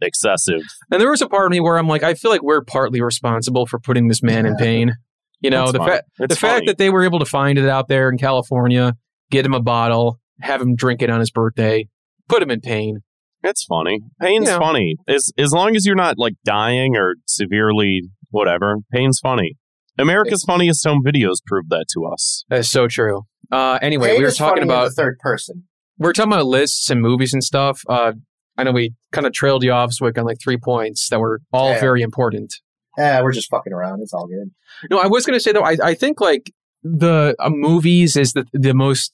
excessive. 0.00 0.62
And 0.90 1.00
there 1.00 1.10
was 1.10 1.22
a 1.22 1.28
part 1.28 1.46
of 1.46 1.50
me 1.50 1.60
where 1.60 1.78
I'm 1.78 1.88
like, 1.88 2.02
I 2.02 2.14
feel 2.14 2.30
like 2.30 2.42
we're 2.42 2.62
partly 2.64 3.00
responsible 3.00 3.66
for 3.66 3.78
putting 3.78 4.08
this 4.08 4.22
man 4.22 4.46
in 4.46 4.56
pain. 4.56 4.94
You 5.40 5.50
know, 5.50 5.66
That's 5.72 5.78
the 5.78 5.84
fact 5.84 6.04
the 6.18 6.36
fact 6.36 6.66
that 6.66 6.78
they 6.78 6.90
were 6.90 7.02
able 7.04 7.18
to 7.18 7.24
find 7.24 7.58
it 7.58 7.68
out 7.68 7.88
there 7.88 8.08
in 8.08 8.18
California, 8.18 8.94
get 9.30 9.44
him 9.46 9.54
a 9.54 9.60
bottle, 9.62 10.20
have 10.40 10.60
him 10.60 10.74
drink 10.76 11.02
it 11.02 11.10
on 11.10 11.20
his 11.20 11.30
birthday, 11.30 11.88
put 12.28 12.42
him 12.42 12.50
in 12.50 12.60
pain. 12.60 12.98
It's 13.42 13.64
funny. 13.64 14.00
Pain's 14.20 14.48
Yeah. 14.48 14.58
funny. 14.58 14.96
As 15.08 15.32
as 15.36 15.52
long 15.52 15.74
as 15.74 15.84
you're 15.86 15.96
not 15.96 16.16
like 16.18 16.34
dying 16.44 16.96
or 16.96 17.16
severely 17.26 18.02
whatever, 18.30 18.76
pain's 18.92 19.18
funny. 19.20 19.56
America's 19.98 20.42
funniest 20.44 20.86
home 20.86 21.02
videos 21.04 21.36
proved 21.46 21.70
that 21.70 21.86
to 21.94 22.04
us. 22.06 22.44
That's 22.48 22.70
so 22.70 22.86
true. 22.88 23.22
Uh, 23.52 23.78
anyway, 23.82 24.16
we 24.16 24.24
were 24.24 24.30
talking 24.30 24.62
about 24.62 24.84
the 24.86 24.90
third 24.90 25.18
person. 25.18 25.64
we 25.98 26.08
are 26.08 26.12
talking 26.12 26.32
about 26.32 26.46
lists 26.46 26.90
and 26.90 27.00
movies 27.02 27.32
and 27.34 27.44
stuff. 27.44 27.82
Uh, 27.88 28.12
I 28.56 28.64
know 28.64 28.72
we 28.72 28.94
kind 29.12 29.26
of 29.26 29.32
trailed 29.32 29.62
you 29.62 29.72
off, 29.72 29.90
Zwick, 29.90 30.18
on 30.18 30.24
like 30.24 30.38
three 30.42 30.56
points 30.56 31.08
that 31.10 31.20
were 31.20 31.40
all 31.52 31.72
Yeah. 31.72 31.80
very 31.80 32.02
important. 32.02 32.54
Yeah, 32.98 33.22
we're 33.22 33.32
just 33.32 33.50
fucking 33.50 33.72
around. 33.72 34.00
It's 34.02 34.12
all 34.12 34.26
good. 34.26 34.50
No, 34.90 34.98
I 34.98 35.06
was 35.06 35.24
going 35.24 35.36
to 35.38 35.40
say 35.40 35.52
though, 35.52 35.62
I, 35.62 35.76
I 35.82 35.94
think 35.94 36.20
like 36.20 36.50
the 36.82 37.34
uh, 37.38 37.48
movies 37.50 38.16
is 38.16 38.32
the 38.32 38.44
the 38.52 38.74
most 38.74 39.12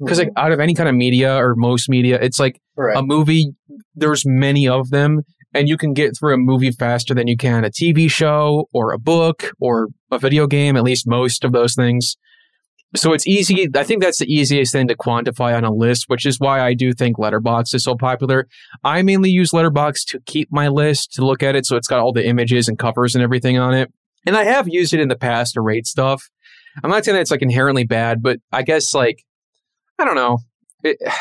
because 0.00 0.18
like 0.18 0.30
out 0.36 0.52
of 0.52 0.60
any 0.60 0.74
kind 0.74 0.88
of 0.88 0.94
media 0.94 1.34
or 1.36 1.54
most 1.56 1.88
media, 1.88 2.18
it's 2.20 2.38
like 2.38 2.60
right. 2.76 2.96
a 2.96 3.02
movie. 3.02 3.52
There's 3.94 4.24
many 4.26 4.68
of 4.68 4.90
them, 4.90 5.22
and 5.54 5.68
you 5.68 5.76
can 5.76 5.92
get 5.94 6.16
through 6.16 6.34
a 6.34 6.38
movie 6.38 6.70
faster 6.70 7.14
than 7.14 7.26
you 7.26 7.36
can 7.36 7.64
a 7.64 7.70
TV 7.70 8.08
show 8.10 8.66
or 8.72 8.92
a 8.92 8.98
book 8.98 9.50
or 9.58 9.88
a 10.12 10.18
video 10.18 10.46
game. 10.46 10.76
At 10.76 10.84
least 10.84 11.04
most 11.08 11.44
of 11.44 11.52
those 11.52 11.74
things. 11.74 12.16
So 12.96 13.12
it's 13.12 13.26
easy. 13.26 13.68
I 13.76 13.82
think 13.84 14.02
that's 14.02 14.18
the 14.18 14.32
easiest 14.32 14.72
thing 14.72 14.88
to 14.88 14.96
quantify 14.96 15.54
on 15.56 15.64
a 15.64 15.70
list, 15.72 16.04
which 16.08 16.24
is 16.24 16.40
why 16.40 16.60
I 16.60 16.72
do 16.72 16.92
think 16.94 17.18
Letterboxd 17.18 17.74
is 17.74 17.84
so 17.84 17.94
popular. 17.94 18.48
I 18.82 19.02
mainly 19.02 19.28
use 19.30 19.50
Letterboxd 19.50 20.06
to 20.08 20.20
keep 20.24 20.48
my 20.50 20.68
list 20.68 21.12
to 21.14 21.24
look 21.26 21.42
at 21.42 21.54
it, 21.54 21.66
so 21.66 21.76
it's 21.76 21.86
got 21.86 22.00
all 22.00 22.12
the 22.12 22.26
images 22.26 22.66
and 22.66 22.78
covers 22.78 23.14
and 23.14 23.22
everything 23.22 23.58
on 23.58 23.74
it. 23.74 23.92
And 24.26 24.36
I 24.36 24.44
have 24.44 24.68
used 24.68 24.94
it 24.94 25.00
in 25.00 25.08
the 25.08 25.16
past 25.16 25.54
to 25.54 25.60
rate 25.60 25.86
stuff. 25.86 26.22
I'm 26.82 26.90
not 26.90 27.04
saying 27.04 27.14
that 27.16 27.20
it's 27.22 27.30
like 27.30 27.42
inherently 27.42 27.84
bad, 27.84 28.22
but 28.22 28.38
I 28.52 28.62
guess 28.62 28.94
like 28.94 29.22
I 29.98 30.04
don't 30.04 30.16
know. 30.16 30.38
It, 30.82 30.96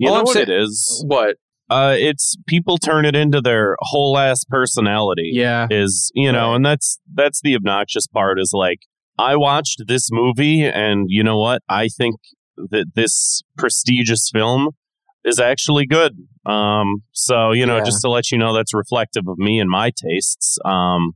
You 0.00 0.08
know 0.08 0.16
I'm 0.16 0.24
what 0.24 0.34
say- 0.34 0.42
it 0.42 0.50
is? 0.50 1.04
what? 1.08 1.36
Uh, 1.70 1.94
it's 1.98 2.36
people 2.46 2.76
turn 2.78 3.04
it 3.04 3.16
into 3.16 3.40
their 3.40 3.76
whole 3.80 4.16
ass 4.18 4.44
personality. 4.44 5.30
Yeah. 5.32 5.66
is 5.70 6.12
you 6.14 6.30
know 6.30 6.50
Right. 6.50 6.56
and 6.56 6.66
that's 6.66 7.00
that's 7.14 7.40
the 7.42 7.54
obnoxious 7.56 8.06
part 8.06 8.38
is 8.38 8.52
like 8.54 8.80
i 9.18 9.36
watched 9.36 9.82
this 9.86 10.08
movie 10.10 10.64
and 10.64 11.06
you 11.08 11.22
know 11.24 11.38
what 11.38 11.62
i 11.68 11.88
think 11.88 12.16
that 12.56 12.86
this 12.94 13.42
prestigious 13.56 14.30
film 14.32 14.70
is 15.24 15.38
actually 15.40 15.86
good 15.86 16.12
um 16.46 16.96
so 17.12 17.52
you 17.52 17.66
know 17.66 17.78
Yeah. 17.78 17.84
just 17.84 18.00
to 18.02 18.08
let 18.10 18.30
you 18.30 18.38
know 18.38 18.54
that's 18.54 18.74
reflective 18.74 19.24
of 19.28 19.38
me 19.38 19.58
and 19.60 19.68
my 19.70 19.90
tastes 19.90 20.58
um 20.64 21.12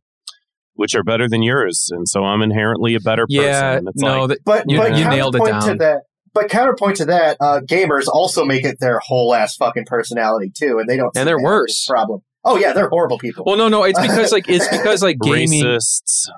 which 0.75 0.95
are 0.95 1.03
better 1.05 1.29
than 1.29 1.43
yours 1.43 1.89
and 1.91 2.09
so 2.09 2.25
i'm 2.25 2.43
inherently 2.43 2.95
a 2.95 3.01
better 3.01 3.25
Yeah. 3.29 3.75
person 3.75 3.89
It's 3.89 4.03
No, 4.03 4.21
like, 4.21 4.29
that, 4.31 4.39
But 4.45 4.65
You- 4.69 4.79
but 4.79 4.97
you 4.97 5.09
nailed 5.09 5.37
it 5.37 5.39
counterpoint 5.41 5.63
to 5.79 5.85
that. 5.85 6.03
But 6.33 6.49
counterpoint 6.49 6.97
to 6.99 7.05
that, 7.07 7.37
uh, 7.41 7.61
gamers 7.69 8.05
also 8.07 8.45
make 8.45 8.65
it 8.65 8.77
their 8.79 9.01
whole 9.01 9.35
ass 9.35 9.57
fucking 9.57 9.85
personality 9.87 10.53
too, 10.57 10.79
and 10.79 10.89
they 10.89 10.97
don't. 10.97 11.07
And 11.09 11.15
see 11.17 11.25
they're 11.25 11.35
that 11.35 11.41
as 11.41 11.43
a 11.43 11.45
worse. 11.45 11.87
Problem. 11.89 12.21
Oh 12.45 12.57
yeah, 12.57 12.73
they're 12.73 12.89
horrible 12.89 13.19
people. 13.19 13.45
well, 13.47 13.57
no, 13.57 13.69
no. 13.69 13.83
It's 13.85 14.01
because 14.01 14.33
like 14.33 14.49
it's 14.49 14.67
because 14.77 15.03
like 15.03 15.19
gaming. 15.23 15.63
racists 15.63 16.29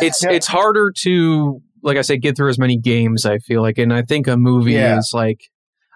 It's 0.00 0.22
Yeah. 0.22 0.30
it's 0.32 0.46
harder 0.46 0.92
to 1.02 1.60
like 1.82 1.96
I 1.96 2.02
said 2.02 2.20
get 2.22 2.36
through 2.36 2.50
as 2.50 2.58
many 2.58 2.76
games. 2.78 3.24
I 3.24 3.38
feel 3.38 3.62
like, 3.62 3.78
and 3.78 3.92
I 3.92 4.02
think 4.02 4.26
a 4.26 4.36
movie 4.36 4.72
Yeah. 4.72 4.98
is 4.98 5.12
like 5.14 5.40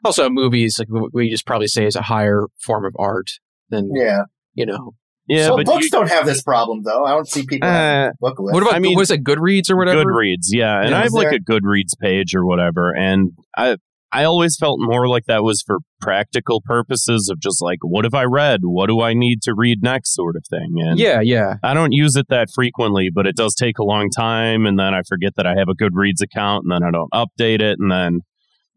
also 0.04 0.24
a 0.26 0.30
movie 0.30 0.64
is 0.64 0.78
like 0.78 0.88
we 1.12 1.28
just 1.30 1.46
probably 1.46 1.66
say 1.66 1.84
is 1.86 1.96
a 1.96 2.02
higher 2.02 2.46
form 2.64 2.84
of 2.84 2.94
art 2.98 3.28
than 3.68 3.90
yeah. 3.94 4.20
you 4.54 4.64
know. 4.66 4.94
yeah 5.28 5.46
so 5.48 5.56
but 5.56 5.66
books 5.66 5.84
you, 5.84 5.90
don't 5.90 6.08
have 6.08 6.24
this 6.26 6.42
problem 6.42 6.82
though. 6.84 7.04
I 7.04 7.10
don't 7.10 7.28
see 7.28 7.44
people 7.46 7.68
uh, 7.68 8.10
book 8.20 8.38
lists. 8.38 8.54
What 8.54 8.62
about 8.62 8.74
I 8.74 8.78
mean, 8.78 8.96
was 8.96 9.10
it 9.10 9.22
Goodreads 9.24 9.70
or 9.70 9.76
whatever? 9.76 10.04
Goodreads, 10.04 10.46
yeah, 10.50 10.80
and 10.80 10.90
Yeah, 10.90 10.96
I 10.96 10.98
have 11.00 11.06
is 11.08 11.12
like 11.12 11.28
there- 11.30 11.34
a 11.34 11.40
Goodreads 11.60 11.98
page 12.00 12.34
or 12.34 12.46
whatever, 12.46 12.94
and 12.96 13.32
I 13.56 13.76
I 14.12 14.24
always 14.24 14.56
felt 14.58 14.78
more 14.80 15.08
like 15.08 15.26
that 15.26 15.44
was 15.44 15.62
for 15.64 15.78
practical 16.00 16.60
purposes 16.64 17.28
of 17.30 17.38
just 17.38 17.62
like 17.62 17.78
what 17.82 18.04
have 18.04 18.14
I 18.14 18.24
read, 18.24 18.60
what 18.62 18.88
do 18.88 19.00
I 19.00 19.14
need 19.14 19.42
to 19.42 19.54
read 19.54 19.82
next, 19.82 20.14
sort 20.14 20.34
of 20.36 20.44
thing. 20.50 20.74
And 20.78 20.98
Yeah, 20.98 21.20
yeah. 21.20 21.54
I 21.62 21.74
don't 21.74 21.92
use 21.92 22.16
it 22.16 22.26
that 22.28 22.48
frequently, 22.52 23.10
but 23.14 23.26
it 23.26 23.36
does 23.36 23.54
take 23.54 23.78
a 23.78 23.84
long 23.84 24.10
time, 24.10 24.66
and 24.66 24.78
then 24.78 24.94
I 24.94 25.02
forget 25.08 25.34
that 25.36 25.46
I 25.46 25.54
have 25.56 25.68
a 25.68 25.74
Goodreads 25.74 26.22
account, 26.22 26.64
and 26.64 26.72
then 26.72 26.82
I 26.82 26.90
don't 26.90 27.12
update 27.12 27.60
it, 27.60 27.78
and 27.78 27.90
then 27.90 28.20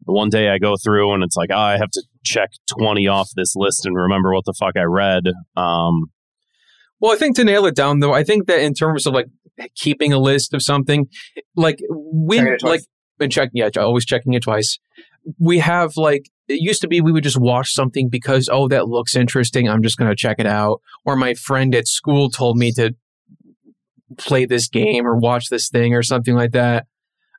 one 0.04 0.28
day 0.28 0.50
I 0.50 0.58
go 0.58 0.74
through 0.82 1.14
and 1.14 1.22
it's 1.22 1.36
like, 1.36 1.50
oh, 1.52 1.56
I 1.58 1.78
have 1.78 1.90
to 1.92 2.02
check 2.24 2.50
twenty 2.78 3.08
off 3.08 3.28
this 3.34 3.54
list 3.56 3.86
and 3.86 3.96
remember 3.96 4.34
what 4.34 4.44
the 4.44 4.54
fuck 4.58 4.76
I 4.76 4.82
read. 4.82 5.24
Um, 5.56 6.06
Well, 7.00 7.12
I 7.12 7.16
think 7.16 7.36
to 7.36 7.44
nail 7.44 7.66
it 7.66 7.74
down 7.74 8.00
though, 8.00 8.12
I 8.12 8.22
think 8.22 8.46
that 8.46 8.60
in 8.60 8.74
terms 8.74 9.06
of 9.06 9.14
like 9.14 9.26
keeping 9.74 10.12
a 10.12 10.18
list 10.18 10.54
of 10.54 10.62
something, 10.62 11.06
like 11.56 11.78
when 11.88 12.44
Checking 12.44 12.68
like 12.68 12.80
and 13.20 13.32
check 13.32 13.50
yeah, 13.52 13.70
always 13.78 14.04
checking 14.04 14.34
it 14.34 14.42
twice. 14.42 14.78
We 15.38 15.58
have 15.58 15.96
like 15.96 16.30
it 16.48 16.60
used 16.60 16.82
to 16.82 16.88
be 16.88 17.00
we 17.00 17.12
would 17.12 17.24
just 17.24 17.40
watch 17.40 17.72
something 17.72 18.08
because 18.08 18.48
oh 18.52 18.68
that 18.68 18.88
looks 18.88 19.16
interesting, 19.16 19.68
I'm 19.68 19.82
just 19.82 19.96
going 19.96 20.10
to 20.10 20.16
check 20.16 20.36
it 20.38 20.46
out. 20.46 20.80
Or 21.04 21.16
my 21.16 21.34
friend 21.34 21.74
at 21.74 21.88
school 21.88 22.30
told 22.30 22.56
me 22.56 22.72
to 22.72 22.94
play 24.18 24.44
this 24.44 24.68
game 24.68 25.06
or 25.06 25.16
watch 25.16 25.48
this 25.48 25.68
thing 25.68 25.94
or 25.94 26.02
something 26.02 26.34
like 26.34 26.52
that. 26.52 26.86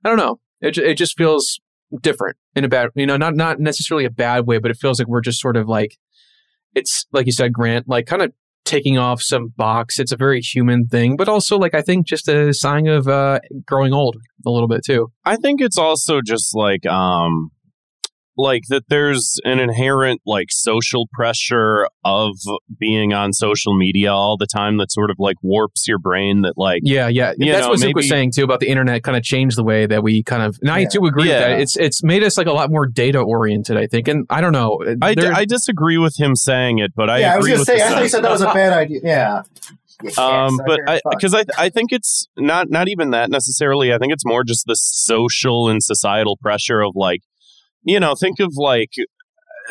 I 0.03 0.09
don't 0.09 0.17
know. 0.17 0.39
It 0.61 0.77
it 0.77 0.97
just 0.97 1.17
feels 1.17 1.59
different 2.01 2.37
in 2.55 2.63
a 2.63 2.69
bad, 2.69 2.89
you 2.95 3.05
know, 3.05 3.17
not 3.17 3.35
not 3.35 3.59
necessarily 3.59 4.05
a 4.05 4.09
bad 4.09 4.47
way, 4.47 4.57
but 4.57 4.71
it 4.71 4.77
feels 4.77 4.99
like 4.99 5.07
we're 5.07 5.21
just 5.21 5.39
sort 5.39 5.57
of 5.57 5.67
like 5.67 5.97
it's 6.73 7.05
like 7.11 7.25
you 7.25 7.31
said, 7.31 7.53
Grant, 7.53 7.87
like 7.87 8.05
kind 8.05 8.21
of 8.21 8.33
taking 8.65 8.97
off 8.97 9.21
some 9.21 9.53
box. 9.55 9.99
It's 9.99 10.11
a 10.11 10.17
very 10.17 10.41
human 10.41 10.87
thing, 10.87 11.15
but 11.15 11.29
also 11.29 11.57
like 11.57 11.73
I 11.73 11.81
think 11.81 12.07
just 12.07 12.27
a 12.27 12.53
sign 12.53 12.87
of 12.87 13.07
uh, 13.07 13.39
growing 13.65 13.93
old 13.93 14.17
a 14.45 14.49
little 14.49 14.67
bit 14.67 14.83
too. 14.85 15.11
I 15.23 15.37
think 15.37 15.61
it's 15.61 15.77
also 15.77 16.21
just 16.25 16.55
like 16.55 16.85
um 16.85 17.51
like 18.37 18.63
that 18.69 18.83
there's 18.89 19.39
an 19.45 19.59
inherent 19.59 20.21
like 20.25 20.47
social 20.49 21.07
pressure 21.13 21.87
of 22.03 22.31
being 22.79 23.13
on 23.13 23.33
social 23.33 23.77
media 23.77 24.11
all 24.13 24.37
the 24.37 24.47
time 24.47 24.77
that 24.77 24.91
sort 24.91 25.09
of 25.09 25.15
like 25.19 25.37
warps 25.41 25.87
your 25.87 25.99
brain 25.99 26.41
that 26.41 26.53
like 26.57 26.81
Yeah, 26.83 27.07
yeah. 27.07 27.33
You 27.37 27.51
That's 27.51 27.63
know, 27.65 27.69
what 27.69 27.79
Zwick 27.79 27.93
was 27.95 28.09
saying 28.09 28.31
too 28.35 28.43
about 28.43 28.59
the 28.59 28.67
internet 28.69 29.03
kind 29.03 29.17
of 29.17 29.23
changed 29.23 29.57
the 29.57 29.63
way 29.63 29.85
that 29.85 30.03
we 30.03 30.23
kind 30.23 30.43
of 30.43 30.57
and 30.61 30.69
I 30.71 30.79
Yeah. 30.79 30.87
do 30.91 31.05
agree 31.05 31.23
with 31.23 31.31
Yeah. 31.31 31.39
that. 31.49 31.59
It's 31.61 31.77
it's 31.77 32.03
made 32.03 32.23
us 32.23 32.37
like 32.37 32.47
a 32.47 32.53
lot 32.53 32.69
more 32.69 32.85
data 32.87 33.19
oriented, 33.19 33.77
I 33.77 33.87
think. 33.87 34.07
And 34.07 34.25
I 34.29 34.41
don't 34.41 34.53
know. 34.53 34.79
I, 35.01 35.13
d- 35.15 35.21
there- 35.21 35.33
I 35.33 35.45
disagree 35.45 35.97
with 35.97 36.19
him 36.19 36.35
saying 36.35 36.79
it, 36.79 36.91
but 36.95 37.09
I 37.09 37.19
yeah, 37.19 37.33
I 37.33 37.37
was 37.37 37.45
agree 37.45 37.51
gonna 37.51 37.59
with 37.61 37.67
say. 37.67 37.81
I 37.81 37.89
thought 37.89 38.03
you 38.03 38.09
said 38.09 38.23
that 38.23 38.31
was 38.31 38.41
a 38.41 38.45
bad 38.53 38.73
idea. 38.73 38.99
Yeah. 39.03 39.41
You 40.03 40.09
um 40.21 40.57
suck 40.57 40.67
but 40.67 40.77
your 40.79 40.89
i 40.89 40.99
because 41.09 41.33
i 41.33 41.45
i 41.57 41.69
think 41.69 41.93
it's 41.93 42.27
not 42.37 42.69
not 42.69 42.89
even 42.89 43.11
that 43.11 43.29
necessarily 43.29 43.93
i 43.93 43.97
think 43.97 44.11
it's 44.11 44.25
more 44.25 44.43
just 44.43 44.65
the 44.67 44.75
social 44.75 45.69
and 45.69 45.81
societal 45.81 46.35
pressure 46.35 46.81
of 46.81 46.91
like 46.95 47.21
you 47.85 47.99
know 47.99 48.15
think 48.15 48.39
of 48.39 48.53
like 48.55 48.91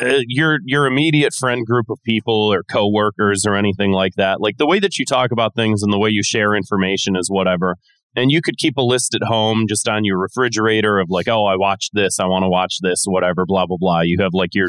uh, 0.01 0.19
your 0.27 0.59
your 0.65 0.85
immediate 0.87 1.33
friend 1.33 1.65
group 1.65 1.85
of 1.89 1.97
people 2.03 2.51
or 2.53 2.63
coworkers 2.63 3.45
or 3.45 3.55
anything 3.55 3.91
like 3.91 4.13
that 4.17 4.41
like 4.41 4.57
the 4.57 4.67
way 4.67 4.79
that 4.79 4.97
you 4.97 5.05
talk 5.05 5.31
about 5.31 5.55
things 5.55 5.83
and 5.83 5.93
the 5.93 5.99
way 5.99 6.09
you 6.09 6.23
share 6.23 6.53
information 6.55 7.15
is 7.15 7.29
whatever 7.29 7.75
and 8.17 8.31
you 8.31 8.41
could 8.41 8.57
keep 8.57 8.77
a 8.77 8.81
list 8.81 9.13
at 9.15 9.21
home 9.27 9.65
just 9.69 9.87
on 9.87 10.03
your 10.03 10.17
refrigerator 10.19 10.99
of 10.99 11.07
like 11.09 11.27
oh 11.27 11.45
i 11.45 11.55
watched 11.55 11.91
this 11.93 12.19
i 12.19 12.25
want 12.25 12.43
to 12.43 12.49
watch 12.49 12.77
this 12.81 13.03
whatever 13.05 13.45
blah 13.45 13.65
blah 13.65 13.77
blah 13.79 14.01
you 14.01 14.17
have 14.19 14.31
like 14.33 14.53
your 14.53 14.67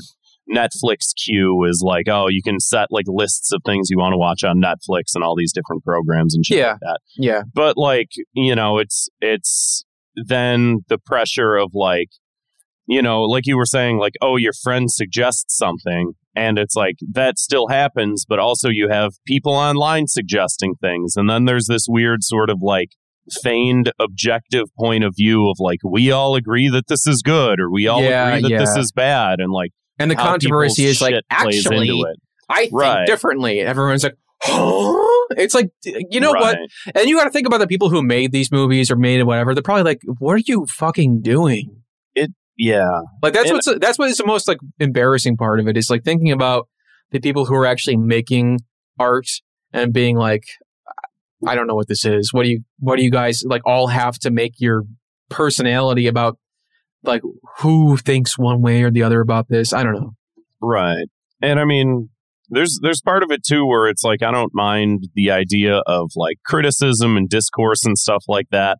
Netflix 0.48 1.06
queue 1.16 1.64
is 1.64 1.82
like, 1.84 2.06
oh, 2.08 2.28
you 2.28 2.40
can 2.40 2.60
set 2.60 2.86
like 2.92 3.06
lists 3.08 3.50
of 3.52 3.62
things 3.66 3.88
you 3.90 3.98
want 3.98 4.12
to 4.12 4.16
watch 4.16 4.44
on 4.44 4.62
Netflix 4.62 5.06
and 5.16 5.24
all 5.24 5.34
these 5.34 5.52
different 5.52 5.82
programs 5.82 6.36
and 6.36 6.46
shit 6.46 6.58
Yeah. 6.58 6.70
like 6.70 6.80
that. 6.82 6.98
yeah. 7.16 7.42
But 7.52 7.76
like, 7.76 8.10
you 8.32 8.54
know, 8.54 8.78
it's 8.78 9.08
it's 9.20 9.84
then 10.14 10.84
the 10.88 10.98
pressure 10.98 11.56
of 11.56 11.70
like, 11.74 12.10
you 12.86 13.02
know, 13.02 13.22
like 13.22 13.46
you 13.46 13.56
were 13.56 13.66
saying, 13.66 13.98
like, 13.98 14.14
oh, 14.20 14.36
your 14.36 14.52
friend 14.52 14.90
suggests 14.90 15.56
something, 15.56 16.12
and 16.34 16.58
it's 16.58 16.74
like 16.74 16.96
that 17.12 17.38
still 17.38 17.68
happens, 17.68 18.24
but 18.28 18.38
also 18.38 18.68
you 18.68 18.88
have 18.88 19.12
people 19.26 19.52
online 19.52 20.06
suggesting 20.06 20.74
things, 20.80 21.14
and 21.16 21.28
then 21.28 21.44
there's 21.44 21.66
this 21.66 21.86
weird 21.88 22.22
sort 22.22 22.50
of 22.50 22.58
like 22.62 22.90
feigned 23.42 23.92
objective 23.98 24.66
point 24.78 25.02
of 25.02 25.14
view 25.16 25.48
of 25.48 25.56
like 25.58 25.80
we 25.84 26.12
all 26.12 26.36
agree 26.36 26.68
that 26.68 26.86
this 26.86 27.06
is 27.06 27.22
good 27.22 27.58
or 27.58 27.70
we 27.70 27.88
all 27.88 28.02
Yeah, 28.02 28.28
agree 28.28 28.48
that 28.48 28.58
this 28.58 28.76
is 28.76 28.92
bad 28.92 29.40
and 29.40 29.50
like 29.50 29.72
And 29.98 30.10
the 30.10 30.14
controversy 30.14 30.84
is 30.84 31.00
like 31.00 31.16
actually. 31.30 32.04
I 32.48 32.66
think 32.66 32.72
Right. 32.72 33.06
differently. 33.06 33.60
Everyone's 33.60 34.04
like, 34.04 34.14
huh? 34.42 35.26
It's 35.30 35.54
like 35.54 35.70
you 35.84 36.20
know 36.20 36.30
what? 36.30 36.56
And 36.94 37.08
you 37.08 37.16
got 37.16 37.24
to 37.24 37.30
think 37.30 37.48
about 37.48 37.58
the 37.58 37.66
people 37.66 37.90
who 37.90 38.02
made 38.02 38.30
these 38.30 38.52
movies 38.52 38.90
or 38.90 38.96
made 38.96 39.18
it 39.18 39.24
whatever. 39.24 39.54
They're 39.54 39.62
probably 39.62 39.82
like, 39.82 40.00
"What 40.18 40.34
are 40.34 40.42
you 40.46 40.66
fucking 40.78 41.22
doing?" 41.22 41.82
Yeah. 42.56 42.88
Like 43.22 43.34
that's 43.34 43.50
And- 43.50 43.56
what's 43.56 43.78
that's 43.80 43.98
what 43.98 44.08
is 44.08 44.16
the 44.18 44.26
most 44.26 44.48
like 44.48 44.58
embarrassing 44.78 45.36
part 45.36 45.60
of 45.60 45.68
it 45.68 45.76
is 45.76 45.90
like 45.90 46.04
thinking 46.04 46.32
about 46.32 46.68
the 47.10 47.20
people 47.20 47.44
who 47.46 47.54
are 47.54 47.66
actually 47.66 47.96
making 47.96 48.60
art 48.98 49.28
and 49.72 49.92
being 49.92 50.16
like, 50.16 50.44
I 51.46 51.54
don't 51.54 51.66
know 51.66 51.74
what 51.74 51.88
this 51.88 52.04
is. 52.04 52.32
What 52.32 52.44
do 52.44 52.50
you 52.50 52.60
what 52.78 52.96
do 52.96 53.04
you 53.04 53.10
guys 53.10 53.42
like 53.46 53.62
all 53.66 53.88
have 53.88 54.18
to 54.20 54.30
make 54.30 54.54
your 54.58 54.84
personality 55.28 56.06
about 56.06 56.38
like 57.02 57.22
who 57.58 57.96
thinks 57.96 58.38
one 58.38 58.62
way 58.62 58.82
or 58.82 58.90
the 58.90 59.02
other 59.02 59.20
about 59.20 59.48
this? 59.48 59.72
I 59.72 59.82
don't 59.82 59.94
know. 59.94 60.12
Right. 60.60 61.06
And 61.42 61.60
I 61.60 61.64
mean, 61.64 62.08
there's 62.48 62.78
there's 62.82 63.00
part 63.02 63.22
of 63.22 63.30
it 63.30 63.44
too 63.44 63.66
where 63.66 63.86
it's 63.86 64.02
like 64.02 64.22
I 64.22 64.30
don't 64.30 64.52
mind 64.54 65.08
the 65.14 65.30
idea 65.30 65.82
of 65.86 66.10
like 66.16 66.38
criticism 66.44 67.16
and 67.16 67.28
discourse 67.28 67.84
and 67.84 67.98
stuff 67.98 68.24
like 68.28 68.46
that. 68.50 68.78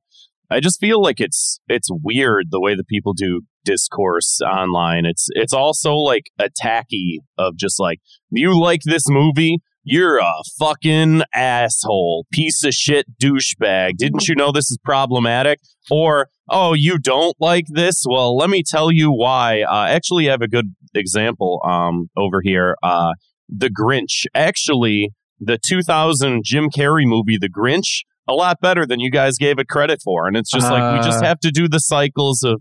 I 0.51 0.61
just 0.61 0.81
feel 0.81 1.03
like 1.03 1.21
it's 1.21 1.61
it's 1.69 1.89
weird 1.91 2.47
the 2.51 2.61
way 2.61 2.75
that 2.75 2.87
people 2.87 3.13
do 3.13 3.43
discourse 3.65 4.41
online. 4.41 5.05
It's 5.05 5.27
it's 5.31 5.53
also 5.53 5.95
like 5.95 6.31
attacky 6.41 7.19
of 7.39 7.57
just 7.57 7.81
like 7.81 7.99
you 8.31 8.59
like 8.59 8.83
this 8.85 9.09
movie, 9.09 9.59
you're 9.83 10.19
a 10.19 10.33
fucking 10.59 11.23
asshole, 11.35 12.27
piece 12.33 12.65
of 12.65 12.75
shit 12.75 13.07
douchebag. 13.23 13.97
Didn't 13.97 14.29
you 14.29 14.35
know 14.35 14.53
this 14.53 14.71
is 14.71 14.79
problematic? 14.85 15.61
Or 15.91 16.29
oh, 16.49 16.73
you 16.75 16.99
don't 16.99 17.37
like 17.41 17.67
this? 17.69 18.05
Well, 18.09 18.37
let 18.37 18.51
me 18.51 18.63
tell 18.67 18.93
you 18.93 19.11
why. 19.11 19.63
Uh, 19.63 19.87
actually, 19.89 20.29
I 20.29 20.33
have 20.33 20.43
a 20.43 20.49
good 20.49 20.75
example 20.95 21.61
um, 21.65 22.09
over 22.17 22.41
here. 22.43 22.77
Uh, 22.83 23.13
the 23.49 23.69
Grinch. 23.69 24.27
Actually, 24.35 25.11
the 25.39 25.59
2000 25.65 26.43
Jim 26.45 26.69
Carrey 26.71 27.05
movie, 27.05 27.39
The 27.39 27.49
Grinch, 27.49 28.03
a 28.29 28.33
lot 28.35 28.61
better 28.61 28.87
than 28.87 29.01
you 29.01 29.11
guys 29.11 29.39
gave 29.39 29.59
it 29.59 29.69
credit 29.69 30.01
for. 30.03 30.27
And 30.27 30.37
it's 30.37 30.51
just 30.51 30.71
like 30.71 30.99
we 30.99 31.05
just 31.07 31.23
Uh. 31.23 31.27
have 31.27 31.41
to 31.41 31.51
do 31.51 31.69
the 31.69 31.81
cycles 31.81 32.43
of. 32.43 32.61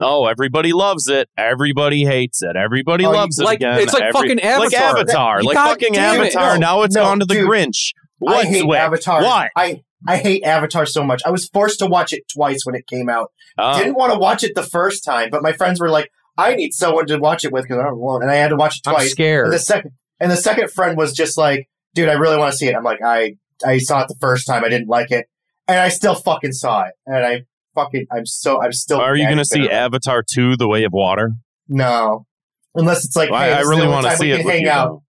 Oh, 0.00 0.26
everybody 0.26 0.72
loves 0.72 1.06
it. 1.08 1.28
Everybody 1.38 2.04
hates 2.04 2.42
it. 2.42 2.56
Everybody 2.56 3.04
Oh, 3.06 3.10
you- 3.12 3.16
loves 3.16 3.38
it 3.38 3.44
like- 3.44 3.58
again. 3.58 3.78
it's 3.78 3.92
like 3.92 4.02
Every- 4.02 4.12
fucking 4.12 4.36
Like 4.38 4.44
Avatar. 4.74 4.88
Avatar. 4.98 5.38
That- 5.38 5.44
like 5.46 5.54
God 5.54 5.68
fucking 5.68 5.92
damn 5.92 6.20
it. 6.20 6.34
Avatar. 6.34 6.54
No, 6.54 6.60
now 6.60 6.82
it's 6.82 6.96
no, 6.96 7.02
gone 7.04 7.20
to 7.20 7.26
the 7.26 7.34
dude. 7.34 7.48
Grinch. 7.48 7.92
I 8.26 8.44
hate 8.44 8.66
with? 8.66 8.78
Avatar. 8.78 9.22
Why? 9.22 9.48
I 9.56 9.82
I 10.06 10.16
hate 10.18 10.42
Avatar 10.44 10.84
so 10.84 11.02
much. 11.04 11.22
I 11.24 11.30
was 11.30 11.48
forced 11.48 11.78
to 11.78 11.86
watch 11.86 12.12
it 12.12 12.24
twice 12.34 12.66
when 12.66 12.74
it 12.74 12.86
came 12.86 13.08
out. 13.08 13.30
Oh. 13.56 13.78
Didn't 13.78 13.94
want 13.94 14.12
to 14.12 14.18
watch 14.18 14.42
it 14.42 14.54
the 14.54 14.62
first 14.64 15.04
time, 15.04 15.28
but 15.30 15.42
my 15.42 15.52
friends 15.52 15.80
were 15.80 15.88
like, 15.88 16.10
"I 16.36 16.54
need 16.56 16.72
someone 16.74 17.06
to 17.06 17.16
watch 17.18 17.44
it 17.44 17.52
with 17.52 17.62
because 17.62 17.78
I 17.78 17.84
don't 17.84 17.98
want," 17.98 18.22
and 18.22 18.30
I 18.32 18.34
had 18.36 18.48
to 18.48 18.56
watch 18.56 18.76
it 18.78 18.88
I'm 18.88 18.94
twice. 18.94 19.12
scared. 19.12 19.44
And 19.46 19.54
the 19.54 19.58
second 19.60 19.92
and 20.20 20.30
the 20.30 20.36
second 20.36 20.70
friend 20.72 20.96
was 20.98 21.12
just 21.14 21.38
like, 21.38 21.68
"Dude, 21.94 22.08
I 22.08 22.14
really 22.14 22.36
want 22.36 22.50
to 22.52 22.58
see 22.58 22.66
it." 22.66 22.74
I'm 22.74 22.82
like, 22.84 23.00
"I 23.02 23.36
I 23.66 23.78
saw 23.78 24.02
it 24.02 24.08
the 24.08 24.16
first 24.20 24.46
time. 24.46 24.64
I 24.64 24.68
didn't 24.68 24.88
like 24.88 25.10
it, 25.10 25.26
and 25.68 25.78
I 25.78 25.88
still 25.88 26.14
fucking 26.14 26.52
saw 26.52 26.84
it, 26.84 26.92
and 27.06 27.24
I 27.24 27.42
fucking 27.74 28.06
I'm 28.12 28.26
so 28.26 28.62
I'm 28.62 28.72
still." 28.72 29.00
Are 29.00 29.16
you 29.16 29.24
going 29.26 29.38
to 29.38 29.44
see. 29.44 29.68
Avatar 29.68 30.22
2, 30.28 30.56
The 30.56 30.68
Way 30.68 30.84
of 30.84 30.92
Water? 30.92 31.32
No, 31.68 32.26
unless 32.74 33.04
it's 33.04 33.16
like, 33.16 33.30
Well, 33.30 33.40
hey, 33.40 33.52
I, 33.52 33.54
I 33.54 33.58
this 33.58 33.62
is 33.62 33.68
the 33.70 33.76
really 33.76 33.88
want 33.88 34.06
to 34.06 34.16
see 34.16 34.30
it 34.30 34.44
with 34.44 34.52
hang 34.54 34.62
you. 34.62 34.70
out. 34.70 35.02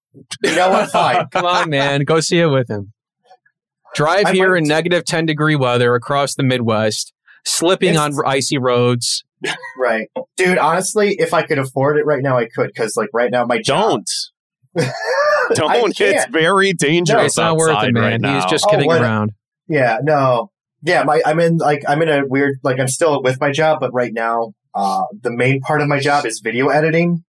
You 0.43 0.55
know 0.55 0.69
what? 0.69 0.89
Fine. 0.91 1.27
Come 1.31 1.45
on, 1.45 1.69
man, 1.69 2.01
go 2.01 2.19
see 2.19 2.39
it 2.39 2.47
with 2.47 2.69
him. 2.69 2.93
Drive 3.93 4.25
I 4.27 4.33
here 4.33 4.51
might- 4.51 4.59
in 4.59 4.63
negative 4.67 5.05
ten 5.05 5.25
degree 5.25 5.55
weather 5.55 5.95
across 5.95 6.35
the 6.35 6.43
Midwest, 6.43 7.13
slipping 7.45 7.91
It's- 7.91 8.17
on 8.17 8.25
icy 8.25 8.57
roads. 8.57 9.23
Right, 9.77 10.09
dude. 10.37 10.57
Honestly, 10.57 11.17
if 11.19 11.33
I 11.33 11.43
could 11.43 11.59
afford 11.59 11.97
it 11.97 12.05
right 12.05 12.23
now, 12.23 12.37
I 12.37 12.47
could. 12.47 12.67
Because 12.67 12.95
like 12.97 13.09
right 13.13 13.29
now, 13.29 13.45
my 13.45 13.61
job, 13.61 13.89
Don't. 13.91 14.09
I 14.77 15.53
Don't. 15.53 15.99
It's 15.99 16.25
very 16.27 16.73
dangerous. 16.73 17.25
it's 17.27 17.37
not 17.37 17.55
worth 17.57 17.83
it, 17.83 17.93
man. 17.93 18.03
Right 18.03 18.21
now. 18.21 18.35
He's 18.35 18.45
just 18.49 18.65
Oh, 18.67 18.71
kidding 18.71 18.87
what- 18.87 19.01
around. 19.01 19.31
Yeah, 19.67 19.99
no. 20.03 20.51
Yeah, 20.83 21.03
my 21.03 21.21
I'm 21.25 21.39
in 21.39 21.57
like 21.57 21.83
I'm 21.87 22.01
in 22.03 22.09
a 22.09 22.21
weird 22.27 22.59
like 22.63 22.79
I'm 22.79 22.87
still 22.87 23.21
with 23.23 23.39
my 23.39 23.51
job, 23.51 23.79
but 23.79 23.91
right 23.93 24.13
now, 24.13 24.53
uh 24.75 25.03
the 25.21 25.31
main 25.31 25.61
part 25.61 25.81
of 25.81 25.87
my 25.87 25.99
job 25.99 26.25
is 26.25 26.41
video 26.43 26.67
editing. 26.69 27.23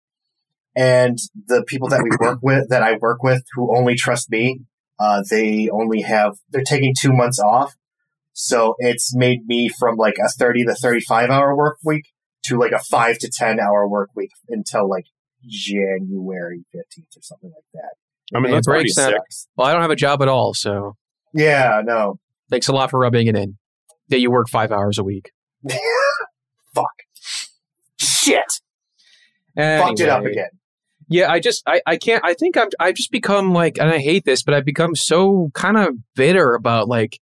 And 0.74 1.16
the 1.46 1.64
people 1.66 1.88
that 1.88 2.02
we 2.02 2.10
work 2.20 2.40
with 2.42 2.68
that 2.68 2.82
I 2.82 2.96
work 3.00 3.22
with 3.22 3.42
who 3.54 3.74
only 3.74 3.94
trust 3.94 4.30
me, 4.30 4.60
uh 4.98 5.22
they 5.30 5.70
only 5.72 6.02
have 6.02 6.34
they're 6.50 6.62
taking 6.64 6.94
two 6.94 7.12
months 7.14 7.40
off. 7.40 7.74
So 8.34 8.74
it's 8.78 9.14
made 9.16 9.46
me 9.46 9.70
from 9.78 9.96
like 9.96 10.16
a 10.22 10.28
thirty 10.28 10.64
to 10.64 10.74
thirty 10.74 11.00
five 11.00 11.30
hour 11.30 11.56
work 11.56 11.78
week 11.82 12.08
to 12.44 12.58
like 12.58 12.72
a 12.72 12.78
five 12.78 13.16
to 13.20 13.30
ten 13.32 13.58
hour 13.58 13.88
work 13.88 14.10
week 14.14 14.32
until 14.50 14.86
like 14.88 15.06
January 15.46 16.64
fifteenth 16.72 17.08
or 17.16 17.22
something 17.22 17.50
like 17.50 17.64
that. 17.74 18.36
I 18.36 18.40
mean, 18.40 18.52
It 18.52 18.56
that's 18.56 18.66
pretty 18.66 18.82
breaks 18.84 18.94
down- 18.96 19.12
sick. 19.12 19.48
Well, 19.56 19.66
I 19.68 19.72
don't 19.72 19.82
have 19.82 19.90
a 19.90 19.96
job 19.96 20.20
at 20.22 20.28
all, 20.28 20.52
so 20.54 20.96
Yeah, 21.32 21.80
no. 21.84 22.18
thanks 22.50 22.68
a 22.68 22.72
lot 22.72 22.90
for 22.90 22.98
rubbing 23.00 23.26
it 23.28 23.36
in. 23.36 23.58
That 24.08 24.20
you 24.20 24.30
work 24.30 24.48
five 24.48 24.70
hours 24.72 24.98
a 24.98 25.04
week. 25.04 25.30
Fuck. 26.74 27.02
Shit. 28.00 28.60
Fucked 29.56 30.00
it 30.00 30.08
up 30.08 30.24
again. 30.24 30.50
Yeah, 31.08 31.30
I 31.30 31.38
just 31.40 31.62
I, 31.66 31.80
I 31.86 31.96
can't 31.96 32.22
I 32.24 32.34
think 32.34 32.56
I'm 32.56 32.68
I've 32.80 32.94
just 32.96 33.10
become 33.12 33.52
like 33.52 33.78
and 33.78 33.88
I 33.88 33.98
hate 33.98 34.24
this, 34.24 34.42
but 34.42 34.54
I've 34.54 34.64
become 34.64 34.94
so 34.94 35.50
kind 35.54 35.76
of 35.76 35.94
bitter 36.14 36.54
about 36.54 36.88
like 36.88 37.20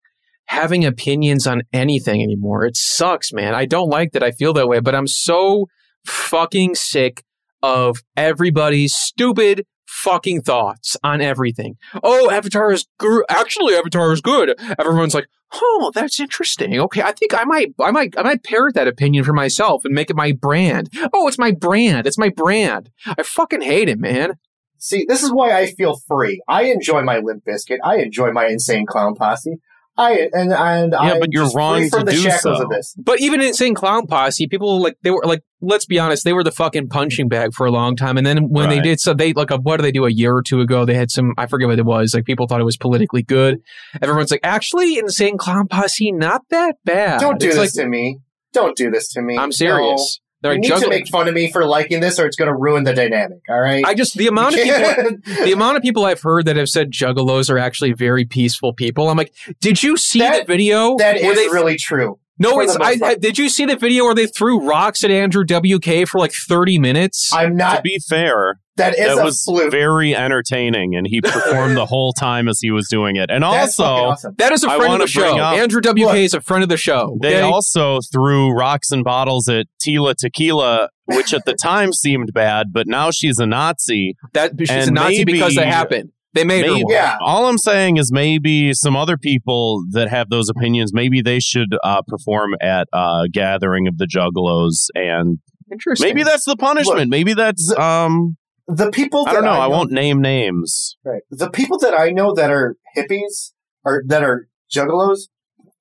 having 0.45 0.85
opinions 0.85 1.47
on 1.47 1.63
anything 1.73 2.21
anymore. 2.21 2.65
It 2.65 2.77
sucks, 2.77 3.33
man. 3.33 3.55
I 3.55 3.65
don't 3.65 3.89
like 3.89 4.11
that 4.11 4.21
I 4.23 4.31
feel 4.31 4.53
that 4.53 4.67
way, 4.67 4.79
but 4.79 4.93
I'm 4.95 5.07
so 5.07 5.67
fucking 6.05 6.75
sick 6.75 7.23
of 7.63 7.97
everybody's 8.15 8.93
stupid 8.93 9.65
fucking 9.85 10.41
thoughts 10.41 10.95
on 11.03 11.21
everything. 11.21 11.75
Oh, 12.03 12.31
Avatar 12.31 12.71
is 12.71 12.87
gr- 12.97 13.23
actually 13.29 13.75
Avatar 13.75 14.11
is 14.13 14.21
good. 14.21 14.55
Everyone's 14.79 15.13
like, 15.13 15.27
"Oh, 15.53 15.91
that's 15.93 16.19
interesting. 16.19 16.79
Okay, 16.79 17.01
I 17.01 17.11
think 17.11 17.33
I 17.33 17.43
might 17.43 17.73
I 17.79 17.91
might 17.91 18.17
I 18.17 18.23
might 18.23 18.43
parrot 18.43 18.75
that 18.75 18.87
opinion 18.87 19.23
for 19.23 19.33
myself 19.33 19.83
and 19.85 19.93
make 19.93 20.09
it 20.09 20.15
my 20.15 20.31
brand. 20.31 20.89
Oh, 21.13 21.27
it's 21.27 21.37
my 21.37 21.51
brand. 21.51 22.07
It's 22.07 22.17
my 22.17 22.29
brand. 22.29 22.89
I 23.05 23.23
fucking 23.23 23.61
hate 23.61 23.89
it, 23.89 23.99
man. 23.99 24.33
See, 24.77 25.05
this 25.07 25.21
is 25.21 25.31
why 25.31 25.51
I 25.51 25.67
feel 25.67 25.99
free. 26.07 26.41
I 26.47 26.63
enjoy 26.63 27.03
my 27.03 27.19
Limp 27.19 27.43
Bizkit. 27.45 27.77
I 27.83 27.97
enjoy 27.97 28.31
my 28.31 28.47
Insane 28.47 28.87
Clown 28.87 29.13
Posse. 29.13 29.57
I 29.97 30.29
and 30.33 30.53
and 30.53 30.93
Yeah, 30.93 30.99
I'm 30.99 31.19
but 31.19 31.29
you're 31.31 31.51
wrong 31.51 31.79
free 31.79 31.89
from 31.89 31.99
to 32.01 32.05
the 32.05 32.11
do 32.13 32.21
shackles 32.21 32.57
so. 32.57 32.63
of 32.63 32.69
this. 32.69 32.95
But 32.97 33.19
even 33.19 33.41
in 33.41 33.47
Insane 33.47 33.75
Clown 33.75 34.07
Posse, 34.07 34.47
people 34.47 34.81
like 34.81 34.95
they 35.03 35.11
were 35.11 35.21
like, 35.25 35.41
let's 35.61 35.85
be 35.85 35.99
honest, 35.99 36.23
they 36.23 36.33
were 36.33 36.43
the 36.43 36.51
fucking 36.51 36.87
punching 36.87 37.27
bag 37.27 37.53
for 37.53 37.65
a 37.65 37.71
long 37.71 37.95
time. 37.95 38.17
And 38.17 38.25
then 38.25 38.49
when 38.49 38.69
they 38.69 38.79
did 38.79 38.99
so, 38.99 39.13
they 39.13 39.33
like 39.33 39.51
a, 39.51 39.57
what 39.57 39.77
did 39.77 39.83
they 39.83 39.91
do 39.91 40.05
a 40.05 40.11
year 40.11 40.33
or 40.33 40.41
two 40.41 40.61
ago? 40.61 40.85
They 40.85 40.95
had 40.95 41.11
some 41.11 41.33
I 41.37 41.45
forget 41.45 41.67
what 41.67 41.77
it 41.77 41.85
was. 41.85 42.13
Like 42.15 42.25
people 42.25 42.47
thought 42.47 42.61
it 42.61 42.65
was 42.65 42.77
politically 42.77 43.23
good. 43.23 43.59
Everyone's 44.01 44.31
like, 44.31 44.39
actually, 44.43 44.97
Insane 44.97 45.37
Clown 45.37 45.67
Posse 45.67 46.11
not 46.13 46.43
that 46.51 46.75
bad. 46.85 47.19
Don't 47.19 47.39
do 47.39 47.47
It's 47.47 47.55
this 47.57 47.75
like, 47.75 47.83
to 47.83 47.89
me. 47.89 48.19
Don't 48.53 48.75
do 48.77 48.89
this 48.91 49.09
to 49.13 49.21
me. 49.21 49.37
I'm 49.37 49.51
serious. 49.51 50.20
They're 50.41 50.53
you 50.53 50.61
like 50.61 50.79
need 50.79 50.83
to 50.83 50.89
make 50.89 51.07
fun 51.07 51.27
of 51.27 51.33
me 51.33 51.51
for 51.51 51.65
liking 51.65 51.99
this, 51.99 52.19
or 52.19 52.25
it's 52.25 52.35
going 52.35 52.47
to 52.49 52.55
ruin 52.55 52.83
the 52.83 52.93
dynamic. 52.93 53.39
All 53.49 53.59
right. 53.59 53.83
I 53.85 53.93
just 53.93 54.17
the 54.17 54.27
amount 54.27 54.55
of 54.55 54.61
people 54.63 55.35
the 55.45 55.51
amount 55.51 55.77
of 55.77 55.83
people 55.83 56.05
I've 56.05 56.21
heard 56.21 56.45
that 56.45 56.55
have 56.55 56.69
said 56.69 56.91
juggalos 56.91 57.49
are 57.49 57.57
actually 57.59 57.93
very 57.93 58.25
peaceful 58.25 58.73
people. 58.73 59.09
I'm 59.09 59.17
like, 59.17 59.33
did 59.59 59.83
you 59.83 59.97
see 59.97 60.19
That- 60.19 60.47
the 60.47 60.53
video 60.53 60.97
that 60.97 61.17
is 61.17 61.35
they 61.35 61.47
really 61.49 61.77
true. 61.77 62.17
No? 62.39 62.59
It's 62.59 62.75
I. 62.75 62.97
I- 63.03 63.15
did 63.15 63.37
you 63.37 63.49
see 63.49 63.65
the 63.65 63.75
video 63.75 64.05
where 64.05 64.15
they 64.15 64.27
threw 64.27 64.67
rocks 64.67 65.03
at 65.03 65.11
Andrew 65.11 65.43
WK 65.45 66.07
for 66.07 66.19
like 66.19 66.31
30 66.33 66.79
minutes? 66.79 67.29
I'm 67.33 67.55
not. 67.55 67.77
To 67.77 67.81
be 67.81 67.99
fair, 68.09 68.59
That 68.77 68.93
is 68.97 69.15
that 69.15 69.21
a 69.21 69.23
was 69.23 69.43
fluke. 69.43 69.71
very 69.71 70.15
entertaining, 70.15 70.95
and 70.95 71.05
he 71.07 71.21
performed 71.21 71.77
the 71.77 71.85
whole 71.85 72.13
time 72.13 72.47
as 72.47 72.59
he 72.61 72.71
was 72.71 72.87
doing 72.89 73.15
it. 73.17 73.29
And 73.29 73.43
That's 73.43 73.79
also, 73.79 73.83
awesome. 74.11 74.35
that 74.37 74.51
is 74.51 74.63
a 74.63 74.69
friend 74.75 74.93
of 74.93 74.99
the 75.01 75.07
show. 75.07 75.37
up- 75.37 75.57
Andrew 75.57 75.81
WK 75.81 75.97
Look. 75.97 76.15
is 76.15 76.33
a 76.33 76.41
friend 76.41 76.63
of 76.63 76.69
the 76.69 76.77
show. 76.77 77.17
They 77.21 77.35
okay? 77.37 77.41
also 77.41 77.99
threw 78.11 78.51
rocks 78.51 78.91
and 78.91 79.03
bottles 79.03 79.47
at 79.49 79.67
Tila 79.85 80.15
Tequila, 80.15 80.89
which 81.05 81.33
at 81.33 81.45
the 81.45 81.53
time 81.61 81.93
seemed 81.93 82.31
bad, 82.33 82.67
but 82.73 82.87
now 82.87 83.11
she's 83.11 83.37
a 83.39 83.45
Nazi. 83.45 84.15
that 84.33 84.53
she's 84.57 84.69
a 84.69 84.73
and 84.73 84.91
Nazi 84.93 85.25
because 85.25 85.55
that 85.55 85.67
happened. 85.67 86.11
They 86.33 86.43
made 86.45 86.65
her 86.65 86.71
Maybe. 86.73 86.85
Yeah. 86.89 87.17
All 87.21 87.47
I'm 87.47 87.57
saying 87.57 87.97
is 87.97 88.09
maybe 88.11 88.73
some 88.73 88.95
other 88.95 89.17
people 89.17 89.83
that 89.91 90.07
have 90.09 90.29
those 90.29 90.49
opinions, 90.49 90.93
maybe 90.93 91.21
they 91.21 91.39
should 91.41 91.75
uh, 91.83 92.01
perform 92.07 92.55
at 92.61 92.87
a 92.93 93.23
gathering 93.31 93.87
of 93.87 93.97
the 93.97 94.05
Juggalos, 94.05 94.87
and 94.95 95.39
Interesting. 95.71 96.07
maybe 96.07 96.23
that's 96.23 96.45
the 96.45 96.55
punishment. 96.55 96.99
Look, 96.99 97.09
maybe 97.09 97.33
that's 97.33 97.73
um, 97.77 98.37
The 98.67 98.91
people. 98.91 99.25
I 99.27 99.33
don't 99.33 99.43
that 99.43 99.49
know. 99.53 99.59
I 99.59 99.67
won't 99.67 99.91
name 99.91 100.21
names. 100.21 100.95
Right. 101.03 101.21
The 101.31 101.49
people 101.49 101.77
that 101.79 101.93
I 101.99 102.11
know 102.11 102.33
that 102.33 102.49
are 102.49 102.77
hippies 102.97 103.51
or 103.83 104.03
that 104.07 104.23
are 104.23 104.47
juggalos, 104.73 105.23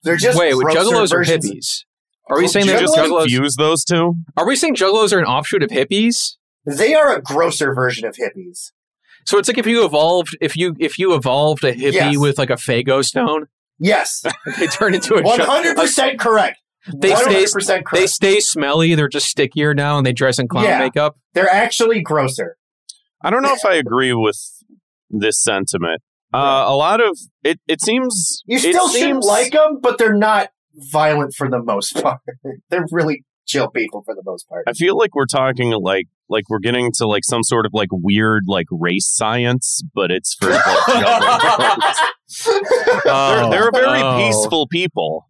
they're 0.02 0.16
just 0.16 0.36
wait. 0.38 0.54
wait, 0.56 0.76
Juggalos 0.76 1.12
or 1.12 1.18
versions- 1.18 1.48
hippies? 1.48 1.84
Are 2.28 2.36
we 2.36 2.42
Well, 2.44 2.48
saying 2.52 2.66
they're 2.66 2.80
Just 2.80 2.94
just 2.96 2.98
Juggalos- 3.08 3.10
juggalos? 3.12 3.20
confuse 3.22 3.56
those 3.56 3.84
two. 3.84 4.14
Are 4.36 4.46
we 4.46 4.56
saying 4.56 4.74
juggalos 4.76 5.12
are 5.12 5.18
an 5.18 5.24
offshoot 5.26 5.62
of 5.62 5.70
hippies? 5.70 6.36
They 6.66 6.94
are 6.94 7.14
a 7.16 7.20
grosser 7.22 7.74
version 7.74 8.06
of 8.06 8.16
hippies. 8.16 8.70
So 9.30 9.38
it's 9.38 9.46
like 9.48 9.58
if 9.58 9.66
you 9.66 9.84
evolved, 9.84 10.36
if 10.40 10.56
you 10.56 10.74
if 10.80 10.98
you 10.98 11.14
evolved 11.14 11.62
a 11.62 11.72
hippie 11.72 11.92
Yes. 11.92 12.18
with 12.18 12.36
like 12.36 12.50
a 12.50 12.54
Faygo 12.54 13.04
stone, 13.04 13.46
Yes, 13.78 14.24
they 14.58 14.66
turn 14.66 14.92
into 14.94 15.14
a 15.14 15.22
hundred 15.44 15.76
percent 15.76 16.18
correct. 16.18 16.58
They 16.92 17.14
stay 17.14 17.24
hundred 17.34 17.50
percent 17.52 17.86
they 17.92 18.08
stay 18.08 18.40
smelly. 18.40 18.96
They're 18.96 19.08
just 19.08 19.26
stickier 19.28 19.72
now, 19.72 19.98
and 19.98 20.04
they 20.04 20.12
dress 20.12 20.40
in 20.40 20.48
clown 20.48 20.64
Yeah. 20.64 20.78
makeup. 20.80 21.16
They're 21.34 21.48
actually 21.48 22.02
grosser. 22.02 22.56
I 23.22 23.30
don't 23.30 23.42
know 23.42 23.54
if 23.54 23.64
I 23.64 23.74
agree 23.74 24.12
with 24.12 24.36
this 25.08 25.40
sentiment. 25.40 26.02
Uh, 26.34 26.64
a 26.66 26.74
lot 26.74 27.00
of 27.00 27.16
it. 27.44 27.60
It 27.68 27.80
seems 27.80 28.42
You 28.46 28.56
it 28.56 28.60
still 28.60 28.88
shouldn't 28.88 29.22
seems- 29.22 29.26
like 29.26 29.52
them, 29.52 29.78
but 29.80 29.96
they're 29.98 30.12
not 30.12 30.50
violent 30.90 31.34
for 31.36 31.48
the 31.48 31.62
most 31.62 31.92
part. 32.02 32.18
they're 32.70 32.84
really 32.90 33.24
chill 33.46 33.68
people 33.70 34.02
for 34.04 34.14
the 34.14 34.22
most 34.24 34.48
part. 34.48 34.64
I 34.68 34.72
feel 34.72 34.96
like 34.96 35.14
we're 35.14 35.26
talking 35.26 35.70
like 35.72 36.06
like 36.28 36.44
we're 36.48 36.58
getting 36.60 36.90
to 36.98 37.06
like 37.06 37.24
some 37.24 37.42
sort 37.42 37.66
of 37.66 37.72
like 37.74 37.88
weird 37.90 38.44
like 38.46 38.66
race 38.70 39.08
science, 39.08 39.82
but 39.94 40.10
it's 40.10 40.34
for 40.34 40.50
like, 40.50 40.60
juggalos. 40.64 41.96
they're, 43.04 43.50
they're 43.50 43.68
a 43.68 43.72
very 43.72 44.00
Oh. 44.02 44.16
peaceful 44.26 44.66
people. 44.68 45.26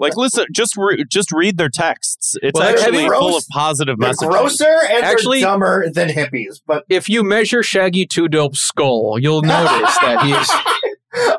Like, 0.00 0.16
listen, 0.16 0.46
just 0.52 0.76
re- 0.76 1.04
just 1.08 1.30
read 1.30 1.58
their 1.58 1.68
texts. 1.68 2.34
It's 2.42 2.58
Well, 2.58 2.68
actually 2.68 3.02
they're 3.02 3.12
full 3.12 3.36
of 3.36 3.44
positive 3.52 3.96
they're 3.98 4.08
messages. 4.08 4.28
grosser 4.28 4.78
and 4.90 5.04
Actually- 5.04 5.40
they're 5.40 5.48
dumber 5.50 5.90
than 5.92 6.08
hippies. 6.08 6.60
But 6.66 6.84
If 6.88 7.08
you 7.08 7.22
measure 7.22 7.62
Shaggy 7.62 8.04
Two 8.06 8.26
Dope's 8.28 8.58
skull, 8.60 9.16
you'll 9.20 9.42
notice 9.42 9.96
that 9.98 10.22
he's. 10.24 10.50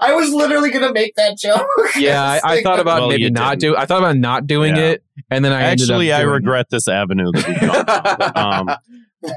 I 0.02 0.14
was 0.14 0.32
literally 0.34 0.70
gonna 0.72 0.92
make 0.94 1.14
that 1.16 1.38
joke. 1.38 1.66
Yeah, 1.98 2.22
I, 2.44 2.54
I 2.58 2.62
thought 2.64 2.80
about 2.80 3.02
Well, 3.02 3.10
maybe 3.10 3.30
not 3.30 3.60
didn't. 3.60 3.74
do. 3.74 3.78
I 3.78 3.86
thought 3.86 4.00
about 4.00 4.18
not 4.18 4.46
doing 4.48 4.76
Yeah. 4.76 4.84
it, 4.92 5.04
and 5.32 5.44
then 5.44 5.52
I 5.54 5.62
Actually, 5.64 6.12
ended 6.12 6.12
up 6.12 6.20
I 6.20 6.22
doing 6.24 6.34
regret 6.34 6.66
this 6.70 6.88
avenue 6.88 7.32
that 7.34 7.48
we've 7.48 8.36
gone 8.36 8.70
um, 8.70 8.78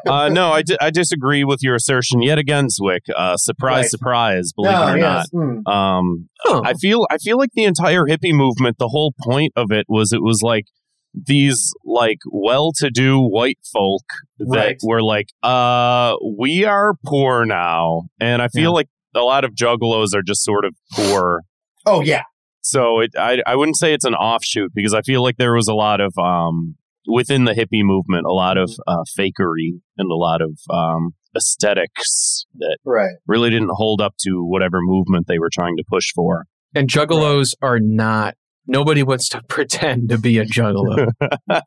uh, 0.06 0.28
no, 0.28 0.52
I, 0.52 0.60
di- 0.62 0.76
I 0.80 0.90
disagree 0.90 1.42
with 1.42 1.60
your 1.62 1.74
assertion 1.74 2.20
yet 2.22 2.38
again, 2.38 2.66
Zwick. 2.68 3.00
Uh, 3.16 3.36
surprise, 3.38 3.84
Right. 3.84 3.90
surprise, 3.90 4.52
believe 4.54 4.72
no, 4.72 4.86
it 4.88 4.90
or 4.92 4.98
yes. 4.98 5.26
mm. 5.34 5.62
not. 5.66 5.72
Um, 5.98 6.28
Huh. 6.42 6.62
I 6.64 6.74
feel 6.74 7.06
I 7.10 7.16
feel 7.18 7.38
like 7.38 7.50
the 7.54 7.64
entire 7.64 8.04
hippie 8.04 8.34
movement, 8.34 8.76
the 8.78 8.88
whole 8.88 9.14
point 9.22 9.52
of 9.56 9.70
it 9.72 9.86
was 9.88 10.12
it 10.12 10.22
was 10.22 10.40
like 10.42 10.64
these 11.14 11.72
like 11.84 12.18
well-to-do 12.30 13.18
white 13.20 13.58
folk 13.72 14.02
that 14.38 14.56
Right. 14.56 14.76
were 14.84 15.02
like, 15.02 15.26
uh, 15.42 16.14
we 16.38 16.64
are 16.64 16.94
poor 17.04 17.44
now, 17.46 18.02
and 18.20 18.40
I 18.42 18.48
feel 18.48 18.64
Yeah. 18.64 18.68
like 18.70 18.86
a 19.14 19.20
lot 19.20 19.44
of 19.44 19.54
juggalos 19.54 20.14
are 20.14 20.22
just 20.22 20.44
sort 20.44 20.64
of 20.64 20.74
poor. 20.92 21.42
Oh 21.86 22.00
yeah, 22.00 22.22
So 22.60 23.00
it, 23.00 23.10
I 23.18 23.42
I 23.46 23.56
wouldn't 23.56 23.76
say 23.76 23.92
it's 23.92 24.04
an 24.04 24.14
offshoot 24.14 24.72
because 24.74 24.94
I 24.94 25.02
feel 25.02 25.22
like 25.22 25.36
there 25.36 25.54
was 25.54 25.68
a 25.68 25.74
lot 25.74 26.00
of 26.00 26.16
um 26.18 26.76
within 27.06 27.44
the 27.44 27.52
hippie 27.52 27.82
movement, 27.82 28.26
a 28.26 28.32
lot 28.32 28.58
of 28.58 28.70
uh, 28.86 29.04
fakery 29.18 29.80
and 29.96 30.10
a 30.10 30.14
lot 30.14 30.40
of 30.42 30.58
um 30.70 31.14
aesthetics 31.36 32.44
that 32.58 32.78
right. 32.84 33.14
really 33.26 33.50
didn't 33.50 33.70
hold 33.72 34.00
up 34.00 34.14
to 34.20 34.44
whatever 34.44 34.78
movement 34.80 35.26
they 35.28 35.38
were 35.38 35.50
trying 35.52 35.76
to 35.76 35.84
push 35.88 36.12
for. 36.14 36.46
and 36.74 36.88
juggalos 36.88 37.54
are 37.62 37.78
not. 37.80 38.34
Nobody 38.66 39.02
wants 39.02 39.28
to 39.30 39.42
pretend 39.48 40.08
to 40.10 40.18
be 40.18 40.38
a 40.38 40.44
juggalo. 40.44 41.10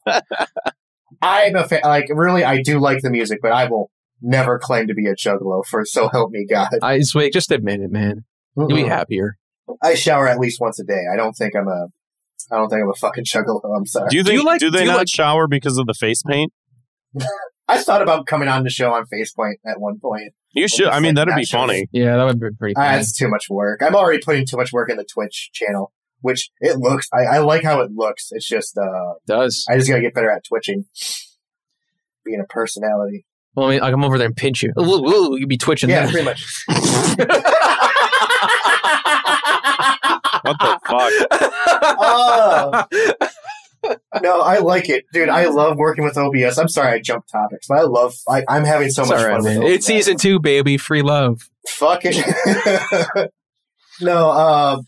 I'm 1.22 1.56
a 1.56 1.68
fan. 1.68 1.82
Like 1.84 2.08
really, 2.10 2.44
I 2.44 2.62
do 2.62 2.80
like 2.80 3.02
the 3.02 3.10
music, 3.10 3.40
but 3.42 3.52
I 3.52 3.66
will 3.66 3.90
never 4.24 4.58
claim 4.58 4.88
to 4.88 4.94
be 4.96 5.06
a 5.08 5.16
juggalo. 5.16 5.64
For 5.66 5.86
so 5.86 6.10
help 6.10 6.32
me 6.32 6.48
God. 6.50 6.70
I 6.82 7.02
wait, 7.14 7.34
just 7.34 7.52
admit 7.52 7.82
it, 7.82 7.92
man. 7.92 8.24
You'll 8.58 8.68
be 8.68 8.84
happier. 8.86 9.38
I 9.82 9.94
shower 9.96 10.28
at 10.28 10.40
least 10.40 10.60
once 10.60 10.80
a 10.80 10.84
day. 10.84 11.04
I 11.12 11.16
don't 11.16 11.34
think 11.34 11.56
I'm 11.56 11.68
a. 11.68 11.88
I 12.52 12.58
don't 12.58 12.70
think 12.70 12.82
I'm 12.82 12.90
a 12.90 12.96
fucking 12.96 13.24
juggalo. 13.32 13.62
I'm 13.78 13.86
sorry. 13.86 14.10
Do 14.10 14.18
you 14.18 14.24
Do 14.24 14.34
you 14.34 14.44
like- 14.44 14.60
do 14.60 14.72
they 14.72 14.82
do 14.82 14.88
not 14.88 14.98
like- 14.98 15.08
shower 15.10 15.48
because 15.48 15.78
of 15.78 15.86
the 15.86 15.94
face 15.94 16.24
paint? 16.24 16.52
I 17.68 17.78
thought 17.82 18.02
about 18.02 18.26
coming 18.26 18.50
on 18.50 18.64
the 18.64 18.70
show 18.70 18.92
on 18.94 19.04
Facepoint 19.06 19.54
at 19.66 19.80
one 19.80 19.98
point. 20.00 20.34
You 20.52 20.68
should. 20.68 20.88
I 20.88 21.00
mean, 21.00 21.14
Not 21.14 21.28
that'd 21.28 21.36
be 21.40 21.46
shower. 21.46 21.68
funny. 21.68 21.88
Yeah, 21.94 22.18
that 22.18 22.26
would 22.26 22.40
be 22.40 22.48
pretty. 22.60 22.76
Ah, 22.76 22.82
Funny. 22.82 23.00
it's 23.00 23.18
too 23.18 23.30
much 23.30 23.46
work. 23.50 23.82
I'm 23.82 23.96
already 23.96 24.20
putting 24.20 24.46
too 24.46 24.58
much 24.58 24.74
work 24.74 24.90
in 24.90 24.98
the 24.98 25.06
Twitch 25.06 25.50
channel, 25.54 25.94
which 26.20 26.52
it 26.60 26.78
looks. 26.78 27.08
I, 27.14 27.38
I 27.38 27.38
like 27.40 27.64
how 27.64 27.80
it 27.80 27.92
looks. 27.96 28.28
It's 28.32 28.48
just. 28.48 28.78
uh 28.78 29.12
It 29.14 29.28
does. 29.28 29.66
I 29.70 29.78
just 29.78 29.90
gotta 29.90 30.02
get 30.02 30.14
better 30.14 30.30
at 30.30 30.44
twitching. 30.44 30.86
Being 32.26 32.42
a 32.42 32.46
personality. 32.48 33.26
Well, 33.56 33.68
I 33.68 33.72
mean, 33.72 33.82
I 33.82 33.92
come 33.92 34.04
over 34.04 34.18
there 34.18 34.28
and 34.28 34.36
pinch 34.36 34.64
you. 34.64 34.74
Ooh, 34.80 35.06
ooh, 35.08 35.38
you'd 35.38 35.48
be 35.50 35.58
twitching. 35.58 35.90
Yeah, 35.90 36.06
there. 36.08 36.12
pretty 36.12 36.26
much. 36.26 36.66
What 40.44 40.58
the 40.60 40.80
fuck? 40.86 41.14
Oh. 42.00 42.84
No, 44.22 44.42
I 44.42 44.60
like 44.60 44.90
it, 44.90 45.06
dude. 45.14 45.30
I 45.30 45.46
love 45.48 45.78
working 45.78 46.04
with 46.04 46.18
OBS. 46.18 46.58
I'm 46.58 46.68
sorry 46.70 46.92
I 46.94 47.00
jumped 47.00 47.30
topics, 47.30 47.68
but 47.68 47.80
I 47.80 47.82
love. 47.84 48.14
I, 48.30 48.44
I'm 48.50 48.64
having 48.66 48.90
so 48.90 49.02
It's 49.04 49.12
much 49.12 49.20
all 49.20 49.26
right, 49.26 49.36
fun 49.36 49.44
man. 49.44 49.60
with 49.60 49.66
OBS. 49.68 49.76
It's 49.76 49.86
season 49.86 50.18
two, 50.18 50.40
baby. 50.40 50.78
Free 50.78 51.02
love. 51.02 51.50
Fuck 51.68 52.02
it. 52.04 53.32
no, 54.02 54.30
um, 54.32 54.88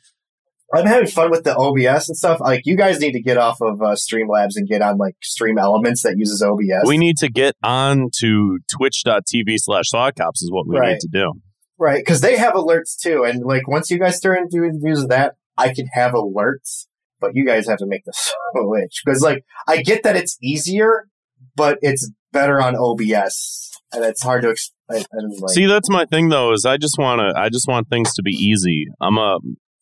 I'm 0.73 0.85
having 0.85 1.07
fun 1.07 1.29
with 1.31 1.43
the 1.43 1.55
OBS 1.55 2.09
and 2.09 2.17
stuff. 2.17 2.39
Like, 2.39 2.61
you 2.65 2.75
guys 2.75 2.99
need 2.99 3.11
to 3.13 3.21
get 3.21 3.37
off 3.37 3.61
of 3.61 3.81
uh, 3.81 3.95
Streamlabs 3.95 4.55
and 4.55 4.67
get 4.67 4.81
on 4.81 4.97
like 4.97 5.15
Stream 5.21 5.57
Elements 5.57 6.01
that 6.03 6.15
uses 6.17 6.41
OBS. 6.41 6.87
We 6.87 6.97
need 6.97 7.17
to 7.17 7.29
get 7.29 7.55
on 7.63 8.09
to 8.19 8.59
twitch.tv 8.75 9.55
slash 9.57 9.85
thoughtcops 9.93 10.41
is 10.41 10.49
what 10.51 10.67
we 10.67 10.77
Right. 10.77 10.93
need 10.93 10.99
to 11.01 11.07
do. 11.11 11.33
right, 11.77 11.99
because 11.99 12.21
they 12.21 12.37
have 12.37 12.53
alerts 12.53 12.97
too. 12.99 13.23
And 13.23 13.43
like, 13.45 13.67
once 13.67 13.89
you 13.91 13.99
guys 13.99 14.17
start 14.17 14.39
doing 14.49 14.79
using 14.83 15.07
that, 15.09 15.35
I 15.57 15.73
can 15.73 15.87
have 15.93 16.13
alerts. 16.13 16.87
But 17.21 17.31
you 17.33 17.45
guys 17.45 17.67
have 17.67 17.77
to 17.77 17.85
make 17.87 18.03
the 18.05 18.11
switch 18.53 19.01
because, 19.05 19.21
like, 19.21 19.45
I 19.67 19.81
get 19.81 20.03
that 20.03 20.15
it's 20.17 20.37
easier, 20.41 21.07
but 21.55 21.79
it's 21.81 22.11
better 22.33 22.61
on 22.61 22.75
OBS, 22.75 23.71
and 23.93 24.03
it's 24.03 24.21
hard 24.21 24.41
to 24.43 24.49
explain. 24.49 25.05
Like, 25.13 25.49
See, 25.49 25.65
that's 25.65 25.89
my 25.89 26.05
thing 26.05 26.29
though. 26.29 26.51
Is 26.51 26.65
I 26.65 26.75
just 26.77 26.97
want 26.99 27.19
to. 27.21 27.39
I 27.39 27.47
just 27.49 27.67
want 27.69 27.87
things 27.89 28.13
to 28.15 28.21
be 28.23 28.31
easy. 28.31 28.87
I'm 29.01 29.17
a. 29.17 29.37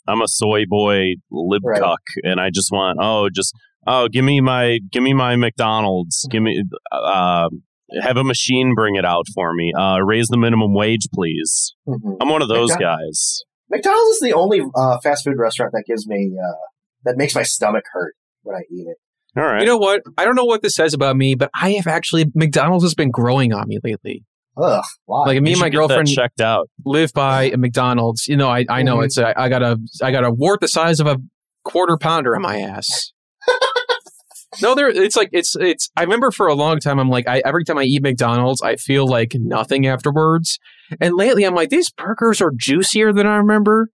I'm 0.08 0.22
a 0.22 0.28
soy 0.28 0.63
boy 0.68 1.16
lib 1.32 1.62
Right. 1.66 1.82
cuck, 1.82 2.02
and 2.24 2.39
I 2.39 2.50
just 2.54 2.70
want. 2.72 2.98
Oh, 3.02 3.30
just. 3.34 3.54
Oh, 3.86 4.08
give 4.08 4.24
me 4.26 4.42
my. 4.42 4.80
Give 4.92 5.04
me 5.04 5.13
my 5.13 5.36
McDonald's. 5.36 6.28
Give 6.32 6.42
me. 6.44 6.63
Uh, 6.92 7.50
have 8.02 8.18
a 8.18 8.24
machine 8.24 8.74
bring 8.76 8.96
it 8.96 9.06
out 9.06 9.26
for 9.36 9.54
me. 9.54 9.72
Uh, 9.78 10.00
raise 10.00 10.28
the 10.28 10.38
minimum 10.38 10.74
wage, 10.74 11.08
please. 11.13 11.76
Mhm. 11.88 12.18
I'm 12.22 12.30
one 12.30 12.42
of 12.42 12.48
those 12.48 12.72
McDon- 12.72 12.80
guys. 12.80 13.44
McDonald's 13.70 14.16
is 14.16 14.20
the 14.22 14.34
only 14.34 14.62
uh, 14.76 15.00
fast 15.02 15.24
food 15.24 15.36
restaurant 15.38 15.72
that 15.74 15.84
gives 15.88 16.08
me 16.08 16.32
uh, 16.42 16.54
that 17.06 17.18
makes 17.18 17.36
my 17.36 17.44
stomach 17.44 17.84
hurt 17.92 18.16
when 18.44 18.56
I 18.56 18.62
eat 18.72 18.86
it. 18.88 18.98
All 19.36 19.44
right. 19.44 19.62
You 19.62 19.66
know 19.66 19.78
what? 19.78 20.02
I 20.18 20.26
don't 20.26 20.36
know 20.36 20.46
what 20.46 20.62
this 20.62 20.76
says 20.76 20.94
about 20.94 21.16
me, 21.16 21.34
but 21.36 21.50
I 21.60 21.72
have 21.72 21.88
actually 21.88 22.26
McDonald's 22.36 22.84
has 22.84 22.94
been 22.94 23.10
growing 23.10 23.52
on 23.52 23.68
me 23.68 23.80
lately. 23.84 24.24
Ugh, 24.62 24.84
why? 25.06 25.26
Like 25.28 25.42
me 25.42 25.52
You 25.52 25.54
and 25.56 25.60
my 25.62 25.66
should 25.68 25.72
get 25.72 25.78
that 25.80 25.88
girlfriend 25.88 26.08
checked 26.10 26.42
out. 26.42 26.70
live 26.86 27.12
by 27.13 27.44
a 27.46 27.58
McDonald's. 27.58 28.28
You 28.28 28.38
know, 28.38 28.50
I, 28.50 28.66
I 28.70 28.84
know 28.84 28.98
Mhm. 28.98 29.06
it's 29.06 29.18
a, 29.18 29.39
I 29.39 29.50
got 29.50 29.63
a 29.63 29.80
I 30.02 30.12
got 30.12 30.24
a 30.24 30.32
wart 30.32 30.62
the 30.62 30.68
size 30.68 31.00
of 31.00 31.08
a 31.08 31.18
quarter 31.63 31.98
pounder 31.98 32.36
on 32.36 32.42
my 32.44 32.60
ass. 32.60 33.12
no, 34.62 34.76
there 34.76 34.88
it's 34.89 35.16
like 35.16 35.30
it's 35.32 35.56
it's. 35.56 35.89
I 35.98 36.04
remember 36.04 36.30
for 36.32 36.48
a 36.48 36.54
long 36.54 36.80
time 36.80 37.00
I'm 37.00 37.10
like 37.10 37.28
I 37.28 37.42
every 37.46 37.63
time 37.63 37.78
I 37.78 37.84
eat 37.84 38.04
McDonald's 38.04 38.62
I 38.62 38.76
feel 38.76 39.08
like 39.08 39.34
nothing 39.36 39.88
afterwards. 39.88 40.60
And 41.02 41.16
lately 41.16 41.44
I'm 41.44 41.56
like 41.56 41.70
these 41.70 41.89
burgers 41.92 42.42
are 42.42 42.52
juicier 42.56 43.12
than 43.12 43.26
I 43.26 43.38
remember. 43.38 43.89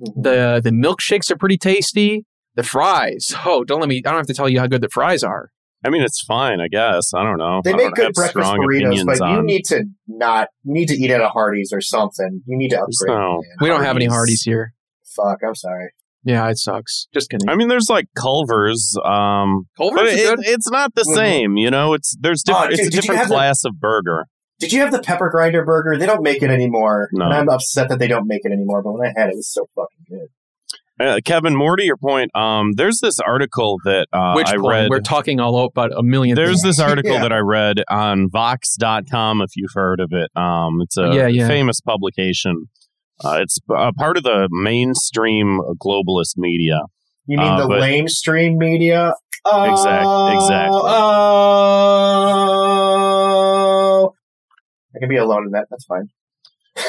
Mhm. 0.00 0.22
The 0.22 0.60
the 0.62 0.70
milkshakes 0.70 1.30
are 1.30 1.36
pretty 1.36 1.58
tasty. 1.58 2.24
The 2.56 2.62
fries, 2.62 3.34
oh, 3.44 3.64
don't 3.64 3.80
let 3.80 3.88
me. 3.88 3.96
I 4.06 4.10
don't 4.10 4.18
have 4.18 4.28
to 4.28 4.34
tell 4.34 4.48
you 4.48 4.60
how 4.60 4.68
good 4.68 4.80
the 4.80 4.88
fries 4.88 5.24
are. 5.24 5.50
I 5.84 5.90
mean, 5.90 6.02
it's 6.02 6.22
fine, 6.22 6.60
I 6.60 6.68
guess. 6.68 7.12
I 7.14 7.22
don't 7.22 7.38
know. 7.38 7.60
They 7.62 7.72
I 7.72 7.76
make 7.76 7.94
good 7.94 8.04
have 8.06 8.12
breakfast 8.14 8.52
burritos, 8.52 8.76
opinions 8.78 9.04
but 9.18 9.28
you 9.30 9.42
need 9.42 9.64
to 9.66 9.84
not. 10.08 10.48
You 10.64 10.72
need 10.72 10.88
to 10.88 10.94
eat 10.94 11.10
at 11.10 11.20
a 11.20 11.28
Hardee's 11.28 11.72
or 11.72 11.80
something. 11.80 12.42
You 12.46 12.56
need 12.56 12.70
to 12.70 12.76
upgrade. 12.80 13.08
No. 13.08 13.32
man. 13.34 13.42
We 13.60 13.68
don't 13.68 13.82
have 13.82 13.96
any 13.96 14.06
Hardee's. 14.06 14.14
Hardee's 14.14 14.42
here. 14.42 14.72
Fuck. 15.14 15.40
I'm 15.46 15.54
sorry. 15.54 15.90
Yeah, 16.26 16.48
it 16.48 16.56
sucks. 16.56 17.06
Just 17.12 17.28
kidding. 17.28 17.50
I 17.50 17.54
mean, 17.54 17.68
there's 17.68 17.88
like 17.90 18.06
Culver's, 18.16 18.96
um, 19.04 19.68
Culver's 19.76 20.00
but 20.00 20.06
is 20.06 20.20
it, 20.20 20.36
good. 20.36 20.46
it's 20.46 20.70
not 20.70 20.94
the 20.94 21.02
Mhm. 21.02 21.14
same. 21.14 21.56
You 21.58 21.70
know, 21.70 21.92
it's 21.92 22.16
there's 22.18 22.42
Oh, 22.48 22.52
different. 22.52 22.70
dude, 22.70 22.86
it's 22.86 22.88
a 22.88 23.00
different 23.00 23.18
have 23.18 23.28
the- 23.28 23.34
class 23.34 23.64
of 23.66 23.78
burger. 23.78 24.24
Did 24.60 24.72
you 24.72 24.80
have 24.80 24.92
the 24.92 25.02
pepper 25.02 25.28
grinder 25.28 25.64
burger? 25.66 25.98
They 25.98 26.06
don't 26.06 26.22
make 26.22 26.42
it 26.42 26.48
anymore, 26.48 27.08
No. 27.12 27.26
and 27.26 27.34
I'm 27.34 27.48
upset 27.50 27.88
that 27.90 27.98
they 27.98 28.06
don't 28.08 28.26
make 28.26 28.42
it 28.44 28.52
anymore. 28.52 28.82
But 28.82 28.92
when 28.92 29.06
I 29.06 29.12
had 29.14 29.28
it, 29.28 29.32
it 29.32 29.36
was 29.36 29.52
so 29.52 29.66
fucking 29.74 30.06
good. 30.08 30.28
Uh, 31.00 31.18
Kevin, 31.24 31.56
more 31.56 31.74
to 31.76 31.82
your 31.84 31.96
point, 31.96 32.30
um, 32.36 32.72
there's 32.76 33.00
this 33.00 33.18
article 33.18 33.78
that 33.84 34.06
uh, 34.12 34.34
Which 34.34 34.46
I 34.48 34.56
point? 34.56 34.66
read. 34.68 34.90
We're 34.90 35.00
talking 35.00 35.40
all 35.40 35.64
about 35.64 35.90
a 35.92 36.02
million. 36.04 36.36
There's 36.36 36.62
things. 36.62 36.76
this 36.78 36.80
article 36.80 37.12
Yeah. 37.14 37.22
that 37.22 37.32
I 37.32 37.38
read 37.38 37.82
on 37.90 38.30
Vox.com, 38.30 39.40
if 39.42 39.50
you've 39.56 39.72
heard 39.74 39.98
of 39.98 40.12
it. 40.12 40.30
Um, 40.40 40.80
it's 40.82 40.96
a 40.96 41.10
Yeah, 41.12 41.26
yeah. 41.26 41.48
famous 41.48 41.80
publication. 41.80 42.68
Uh, 43.24 43.38
it's 43.42 43.58
a 43.76 43.92
part 43.92 44.16
of 44.16 44.22
the 44.22 44.48
mainstream 44.52 45.58
globalist 45.84 46.36
media. 46.36 46.78
You 47.26 47.38
mean 47.38 47.46
Uh, 47.48 47.62
the 47.62 47.68
but- 47.68 47.80
lamestream 47.80 48.56
media? 48.56 49.14
Oh, 49.46 49.64
Exact- 49.72 50.06
exactly. 50.36 50.80
Oh, 53.14 54.12
I 54.94 54.98
can 55.00 55.08
be 55.08 55.16
alone 55.16 55.44
in 55.46 55.50
that. 55.52 55.66
That's 55.70 55.84
fine. 55.84 56.08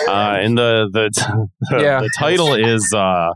Uh, 0.08 0.38
and 0.42 0.58
the 0.58 0.88
the 0.92 1.10
the, 1.72 1.78
Yeah. 1.82 2.00
the 2.02 2.10
title 2.18 2.54
is 2.54 2.94
uh, 2.96 3.32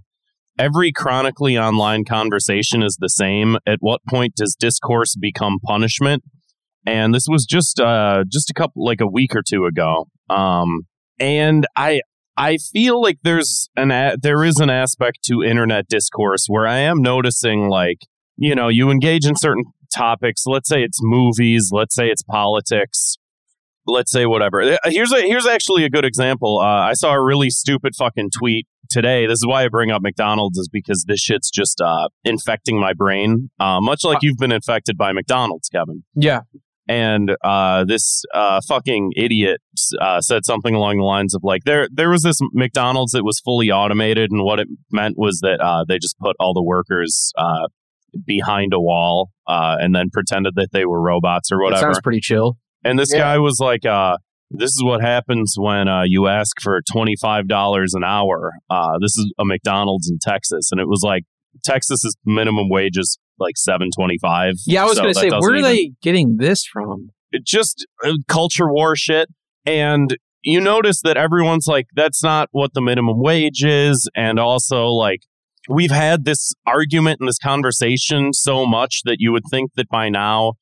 "Every 0.60 0.92
chronically 0.92 1.58
online 1.58 2.04
conversation 2.04 2.84
is 2.84 2.98
the 3.00 3.08
same. 3.10 3.58
At 3.66 3.78
what 3.80 4.02
point 4.08 4.34
does 4.36 4.56
discourse 4.60 5.16
become 5.16 5.58
punishment?" 5.66 6.24
And 6.86 7.14
this 7.16 7.26
was 7.28 7.46
just 7.46 7.80
uh, 7.80 8.24
just 8.32 8.50
a 8.50 8.54
couple 8.54 8.86
like 8.86 9.02
a 9.02 9.08
week 9.08 9.36
or 9.36 9.42
two 9.48 9.66
ago. 9.66 10.08
Um, 10.30 10.82
and 11.20 11.66
I 11.76 12.02
I 12.38 12.58
feel 12.58 13.02
like 13.02 13.20
there's 13.24 13.70
an 13.76 13.92
a- 13.92 14.16
there 14.22 14.44
is 14.44 14.58
an 14.60 14.70
aspect 14.70 15.20
to 15.26 15.44
internet 15.44 15.88
discourse 15.88 16.46
where 16.48 16.68
I 16.68 16.80
am 16.80 17.02
noticing 17.02 17.70
like 17.70 18.00
you 18.38 18.54
know 18.54 18.68
you 18.68 18.92
engage 18.92 19.26
in 19.26 19.36
certain 19.36 19.64
topics. 19.96 20.44
Let's 20.46 20.70
say 20.70 20.84
it's 20.84 21.00
movies. 21.02 21.70
Let's 21.72 21.96
say 21.96 22.08
it's 22.08 22.24
politics 22.24 23.18
let's 23.86 24.12
say 24.12 24.26
whatever. 24.26 24.62
Uh, 24.62 24.78
Here's 24.86 25.12
a 25.12 25.22
here's 25.22 25.48
actually 25.48 25.84
a 25.86 25.90
good 25.90 26.06
example. 26.06 26.60
Uh, 26.60 26.66
I 26.66 26.94
saw 26.94 27.14
a 27.14 27.24
really 27.24 27.50
stupid 27.50 27.94
fucking 27.98 28.30
tweet 28.38 28.68
today. 28.90 29.26
This 29.28 29.38
is 29.40 29.46
why 29.48 29.64
I 29.66 29.68
bring 29.68 29.92
up 29.92 30.02
McDonald's 30.02 30.58
is 30.58 30.68
because 30.72 31.06
this 31.08 31.20
shit's 31.20 31.50
just 31.52 31.80
uh, 31.82 32.10
infecting 32.24 32.80
my 32.80 32.94
brain, 32.94 33.50
uh, 33.60 33.80
much 33.82 34.04
like 34.04 34.20
you've 34.22 34.38
been 34.38 34.52
infected 34.52 34.98
by 34.98 35.12
McDonald's, 35.14 35.70
Kevin. 35.70 36.04
yeah. 36.16 36.42
And 36.88 37.36
uh, 37.44 37.86
this 37.86 38.24
uh, 38.34 38.62
fucking 38.68 39.12
idiot 39.16 39.62
uh, 40.02 40.22
said 40.22 40.44
something 40.44 40.74
along 40.74 40.98
the 40.98 41.04
lines 41.04 41.36
of 41.36 41.42
like 41.44 41.62
there 41.64 41.88
there 41.94 42.10
was 42.10 42.24
this 42.24 42.40
McDonald's 42.52 43.12
that 43.12 43.24
was 43.24 43.40
fully 43.46 43.70
automated, 43.70 44.32
and 44.32 44.44
what 44.44 44.60
it 44.60 44.68
meant 44.92 45.14
was 45.16 45.40
that 45.42 45.60
uh, 45.62 45.86
they 45.88 46.00
just 46.00 46.18
put 46.18 46.36
all 46.40 46.56
the 46.56 46.64
workers 46.64 47.32
uh, 47.38 47.68
behind 48.26 48.74
a 48.74 48.80
wall 48.80 49.30
uh, 49.48 49.76
and 49.80 49.94
then 49.94 50.10
pretended 50.12 50.56
that 50.56 50.70
they 50.72 50.84
were 50.84 51.00
robots 51.00 51.52
or 51.52 51.58
That 51.60 51.64
whatever. 51.64 51.82
sounds 51.94 52.02
pretty 52.02 52.22
chill. 52.22 52.58
And 52.84 52.98
this 52.98 53.12
Yeah. 53.14 53.20
guy 53.20 53.38
was 53.40 53.60
like, 53.60 53.86
uh, 53.86 54.18
this 54.52 54.70
is 54.72 54.82
what 54.84 55.02
happens 55.02 55.56
when 55.58 55.88
uh, 55.88 56.04
you 56.06 56.28
ask 56.28 56.60
for 56.62 56.82
$25 56.92 57.94
an 57.94 58.04
hour. 58.04 58.54
Uh, 58.70 58.98
this 59.00 59.12
is 59.18 59.32
a 59.40 59.46
McDonald's 59.46 60.10
in 60.10 60.18
Texas. 60.22 60.70
And 60.72 60.80
it 60.82 60.88
was 60.88 61.02
like, 61.04 61.24
Texas's 61.64 62.16
minimum 62.26 62.70
wage 62.70 62.98
is 62.98 63.18
like 63.40 63.58
725 63.58 64.54
Yeah, 64.68 64.84
I 64.84 64.86
was 64.86 64.96
So 64.98 65.04
going 65.04 65.14
to 65.14 65.20
say, 65.20 65.30
where 65.30 65.52
are 65.52 65.56
even- 65.56 65.64
they 65.64 65.92
getting 66.02 66.38
this 66.38 66.64
from? 66.66 67.10
it 67.32 67.46
just 67.46 67.86
uh, 68.04 68.14
culture 68.28 68.72
war 68.72 68.96
shit. 68.96 69.30
And 69.66 70.18
you 70.42 70.60
notice 70.62 71.02
that 71.04 71.16
everyone's 71.18 71.68
like, 71.68 71.86
that's 71.96 72.24
not 72.24 72.48
what 72.52 72.74
the 72.74 72.82
minimum 72.82 73.20
wage 73.22 73.64
is. 73.64 74.10
And 74.16 74.40
also, 74.40 74.88
like, 74.88 75.20
we've 75.68 75.92
had 75.92 76.26
this 76.26 76.54
argument 76.66 77.18
and 77.20 77.28
this 77.30 77.38
conversation 77.38 78.34
so 78.34 78.66
much 78.66 79.02
that 79.06 79.18
you 79.20 79.32
would 79.32 79.44
think 79.52 79.72
that 79.76 79.88
by 79.90 80.10
now 80.10 80.54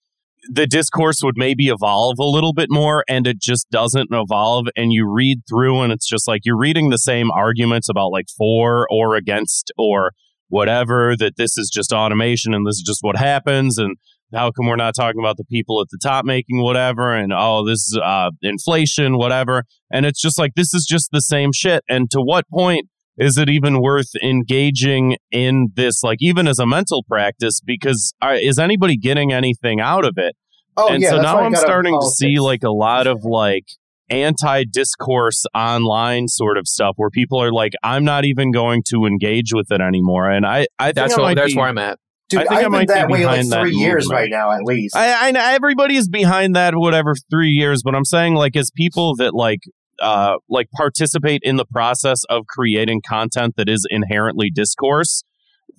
the 0.50 0.68
discourse 0.68 1.20
would 1.24 1.36
maybe 1.38 1.68
evolve 1.68 2.20
a 2.20 2.26
little 2.26 2.54
bit 2.54 2.68
more, 2.70 3.04
and 3.08 3.28
it 3.28 3.40
just 3.40 3.70
doesn't 3.70 4.10
evolve. 4.12 4.68
And 4.76 4.92
you 4.92 5.12
read 5.12 5.40
through, 5.50 5.82
and 5.82 5.92
it's 5.92 6.08
just 6.08 6.28
like 6.28 6.42
you're 6.46 6.58
reading 6.58 6.90
the 6.90 6.98
same 6.98 7.32
arguments 7.32 7.90
about 7.90 8.12
like 8.12 8.28
for 8.38 8.88
or 8.90 9.16
against 9.16 9.72
or 9.78 10.12
whatever, 10.50 11.16
that 11.18 11.38
this 11.38 11.58
is 11.58 11.70
just 11.70 11.92
automation 11.92 12.54
and 12.54 12.66
this 12.66 12.76
is 12.76 12.84
just 12.86 13.00
what 13.02 13.18
happens. 13.18 13.78
And 13.78 13.98
how 14.34 14.52
come 14.52 14.68
we're 14.68 14.76
not 14.76 14.96
talking 14.96 15.20
about 15.20 15.38
the 15.38 15.46
people 15.46 15.82
at 15.82 15.88
the 15.90 16.00
top 16.02 16.26
making 16.26 16.62
whatever 16.62 17.14
and 17.16 17.32
oh 17.34 17.66
this 17.66 17.80
is 17.80 18.00
uh, 18.04 18.30
inflation 18.42 19.18
whatever 19.18 19.64
and 19.92 20.06
it's 20.06 20.22
just 20.22 20.38
like 20.38 20.52
this 20.56 20.74
is 20.74 20.86
just 20.86 21.10
the 21.12 21.22
same 21.22 21.52
shit 21.54 21.84
and 21.88 22.12
to 22.12 22.20
what 22.20 22.46
point 22.50 22.88
is 23.18 23.38
it 23.38 23.50
even 23.50 23.82
worth 23.82 24.12
engaging 24.24 25.18
in 25.32 25.68
this 25.76 26.04
like 26.04 26.18
even 26.22 26.48
as 26.48 26.60
a 26.60 26.66
mental 26.66 27.04
practice 27.04 27.60
because 27.62 28.14
uh, 28.22 28.36
is 28.40 28.60
anybody 28.60 28.98
getting 28.98 29.32
anything 29.34 29.80
out 29.80 30.06
of 30.06 30.14
it 30.18 30.36
Oh 30.80 30.90
and 30.90 31.02
yeah, 31.02 31.10
so 31.10 31.22
now 31.22 31.40
I 31.40 31.46
i'm 31.46 31.52
got 31.52 31.60
out 31.60 31.64
of 31.64 31.68
starting 31.68 32.00
to 32.00 32.08
see 32.08 32.40
like 32.40 32.64
a 32.64 32.72
lot 32.72 33.08
of 33.08 33.24
like 33.24 33.66
anti-discourse 34.10 35.46
online 35.54 36.28
sort 36.28 36.58
of 36.58 36.68
stuff 36.68 36.94
where 36.96 37.10
people 37.10 37.42
are 37.42 37.52
like 37.52 37.74
i'm 37.84 38.06
not 38.06 38.24
even 38.26 38.52
going 38.52 38.82
to 38.88 39.06
engage 39.06 39.54
with 39.54 39.72
it 39.72 39.82
anymore 39.82 40.30
and 40.30 40.46
i 40.46 40.66
i 40.80 40.92
That's 40.92 41.14
I 41.14 41.18
what, 41.18 41.24
might 41.24 41.36
that's 41.36 41.54
be- 41.54 41.60
where 41.60 41.68
I'm 41.70 41.78
at. 41.78 42.00
Dude, 42.30 42.42
I 42.42 42.44
think 42.44 42.52
I 42.52 42.56
I've 42.56 42.64
been 42.64 42.72
might 42.72 42.88
be 42.90 42.94
that 42.94 43.10
way 43.10 43.26
like 43.26 43.50
three 43.50 43.72
years 43.72 44.04
movement. 44.10 44.22
right 44.22 44.30
now, 44.30 44.52
at 44.52 44.62
least. 44.64 44.98
I, 44.98 45.30
I 45.30 45.32
know 45.32 45.40
everybody 45.40 45.96
is 45.96 46.10
behind 46.10 46.58
that, 46.58 46.76
whatever, 46.76 47.16
three 47.32 47.52
years. 47.52 47.84
But 47.84 47.96
I'm 47.96 48.04
saying, 48.04 48.34
like, 48.36 48.58
as 48.58 48.70
people 48.76 49.16
that 49.16 49.34
like, 49.34 49.60
uh, 50.02 50.38
like 50.50 50.70
participate 50.72 51.42
in 51.44 51.56
the 51.58 51.66
process 51.66 52.24
of 52.30 52.46
creating 52.48 53.02
content 53.08 53.56
that 53.58 53.70
is 53.70 53.86
inherently 53.90 54.50
discourse, 54.50 55.24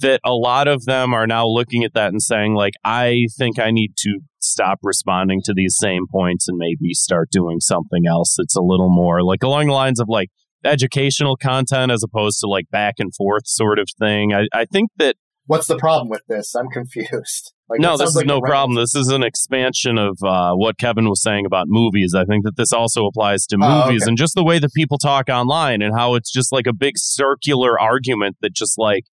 that 0.00 0.20
a 0.24 0.32
lot 0.32 0.68
of 0.68 0.84
them 0.84 1.12
are 1.12 1.26
now 1.26 1.46
looking 1.46 1.84
at 1.84 1.94
that 1.94 2.10
and 2.10 2.22
saying, 2.22 2.54
like, 2.54 2.74
I 2.84 3.26
think 3.36 3.58
I 3.58 3.70
need 3.70 3.94
to 3.98 4.20
stop 4.40 4.78
responding 4.82 5.40
to 5.44 5.52
these 5.54 5.76
same 5.78 6.06
points 6.10 6.48
and 6.48 6.58
maybe 6.58 6.94
start 6.94 7.30
doing 7.30 7.60
something 7.60 8.06
else 8.06 8.36
that's 8.38 8.56
a 8.56 8.62
little 8.62 8.88
more 8.88 9.22
like 9.22 9.42
along 9.42 9.66
the 9.66 9.72
lines 9.72 9.98
of 9.98 10.08
like 10.08 10.28
educational 10.64 11.36
content 11.36 11.90
as 11.90 12.02
opposed 12.02 12.38
to 12.40 12.46
like 12.46 12.70
back 12.70 12.94
and 12.98 13.14
forth 13.14 13.42
sort 13.46 13.78
of 13.78 13.88
thing. 13.98 14.32
I, 14.32 14.46
I 14.52 14.64
think 14.64 14.90
that 14.98 15.16
What's 15.48 15.66
the 15.66 15.78
problem 15.78 16.08
with 16.08 16.22
this? 16.28 16.54
I'm 16.54 16.68
confused. 16.68 17.52
Like, 17.70 17.80
no, 17.80 17.98
this 17.98 18.08
is 18.08 18.16
like 18.16 18.24
no 18.24 18.38
a 18.38 18.40
rant. 18.40 18.50
problem. 18.50 18.76
This 18.76 18.94
is 18.94 19.08
an 19.08 19.22
expansion 19.22 19.98
of 19.98 20.16
uh, 20.24 20.54
what 20.54 20.78
Kevin 20.78 21.06
was 21.06 21.20
saying 21.22 21.44
about 21.44 21.66
movies. 21.68 22.14
I 22.16 22.24
think 22.24 22.46
that 22.46 22.56
this 22.56 22.72
also 22.72 23.04
applies 23.04 23.44
to 23.48 23.58
Oh, 23.60 23.84
movies 23.84 24.04
okay. 24.04 24.08
and 24.08 24.16
just 24.16 24.34
the 24.34 24.42
way 24.42 24.58
that 24.58 24.72
people 24.72 24.96
talk 24.96 25.28
online 25.28 25.82
and 25.82 25.94
how 25.94 26.14
it's 26.14 26.32
just 26.32 26.50
like 26.50 26.66
a 26.66 26.72
big 26.72 26.94
circular 26.96 27.78
argument 27.78 28.38
that 28.40 28.54
just 28.54 28.78
like 28.78 29.04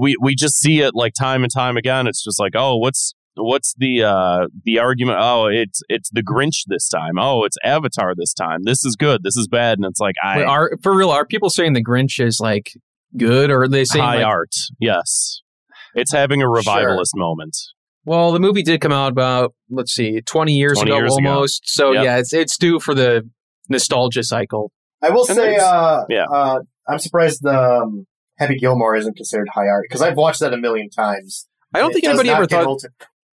we 0.00 0.16
we 0.20 0.34
just 0.34 0.58
see 0.58 0.80
it 0.80 0.90
like 0.96 1.12
time 1.14 1.44
and 1.44 1.52
time 1.54 1.76
again. 1.76 2.08
It's 2.08 2.24
just 2.24 2.40
like, 2.40 2.54
oh, 2.56 2.76
what's 2.78 3.14
what's 3.36 3.74
the 3.78 4.02
uh 4.02 4.48
the 4.64 4.80
argument? 4.80 5.18
Oh, 5.20 5.46
it's 5.46 5.80
it's 5.88 6.10
the 6.10 6.24
Grinch 6.24 6.64
this 6.66 6.88
time. 6.88 7.16
Oh, 7.16 7.44
it's 7.44 7.58
Avatar 7.62 8.12
this 8.16 8.34
time. 8.34 8.64
This 8.64 8.84
is 8.84 8.96
good. 8.98 9.22
This 9.22 9.36
is 9.36 9.46
bad. 9.46 9.78
And 9.78 9.86
it's 9.86 10.00
like 10.00 10.16
I 10.20 10.38
Wait, 10.38 10.46
are 10.46 10.72
for 10.82 10.96
real? 10.96 11.10
Are 11.10 11.24
people 11.24 11.48
saying 11.48 11.74
the 11.74 11.84
Grinch 11.84 12.18
is 12.18 12.40
like 12.40 12.72
good, 13.16 13.50
or 13.52 13.62
are 13.62 13.68
they 13.68 13.84
saying 13.84 14.04
high 14.04 14.16
like, 14.16 14.26
art. 14.26 14.54
Yes, 14.80 15.42
it's 15.94 16.12
having 16.12 16.42
a 16.42 16.48
revivalist 16.48 17.12
moment. 17.16 17.56
well, 18.04 18.32
the 18.32 18.40
movie 18.40 18.62
did 18.62 18.80
come 18.80 18.92
out 18.92 19.12
about 19.12 19.54
let's 19.70 19.92
see, 19.92 20.20
twenty 20.22 20.52
years 20.54 20.78
20 20.78 20.90
ago 20.90 20.98
years 20.98 21.16
ago. 21.16 21.28
almost. 21.28 21.62
So 21.64 21.92
Yep. 21.92 22.04
yeah, 22.04 22.16
it's 22.18 22.32
it's 22.32 22.56
due 22.58 22.80
for 22.80 22.94
the 22.94 23.28
nostalgia 23.68 24.22
cycle. 24.22 24.70
I 25.02 25.10
will 25.10 25.26
And 25.26 25.36
say, 25.36 25.56
uh, 25.56 26.04
yeah. 26.08 26.24
uh, 26.24 26.60
I'm 26.88 26.98
surprised 26.98 27.44
um, 27.46 28.06
Happy 28.38 28.56
Gilmore 28.58 28.96
isn't 28.96 29.16
considered 29.16 29.48
high 29.54 29.66
art 29.68 29.84
because 29.88 30.02
I've 30.02 30.16
watched 30.16 30.40
that 30.40 30.52
a 30.52 30.56
million 30.58 30.88
times. 30.90 31.46
I 31.74 31.78
don't 31.80 31.92
think 31.92 32.04
anybody 32.04 32.30
ever 32.30 32.46
thought. 32.46 32.78
to- 32.80 32.90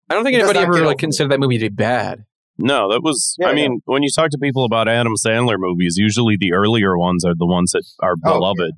I 0.10 0.16
don't 0.16 0.24
think 0.26 0.36
anybody 0.38 0.60
ever 0.60 0.74
get 0.74 0.86
like 0.86 0.98
considered 0.98 1.32
that 1.32 1.40
movie 1.40 1.58
to 1.60 1.70
be 1.70 1.76
bad. 1.76 2.26
No, 2.58 2.92
that 2.92 3.02
was. 3.02 3.36
Yeah, 3.40 3.48
I 3.48 3.52
I 3.52 3.56
mean, 3.56 3.82
when 3.86 4.04
you 4.04 4.10
talk 4.14 4.30
to 4.32 4.38
people 4.38 4.66
about 4.66 4.88
Adam 4.90 5.14
Sandler 5.16 5.56
movies, 5.58 5.96
usually 5.98 6.36
the 6.38 6.52
earlier 6.54 6.98
ones 6.98 7.24
are 7.24 7.34
the 7.36 7.46
ones 7.46 7.72
that 7.72 7.84
are 8.02 8.16
Oh, 8.26 8.34
beloved. 8.34 8.74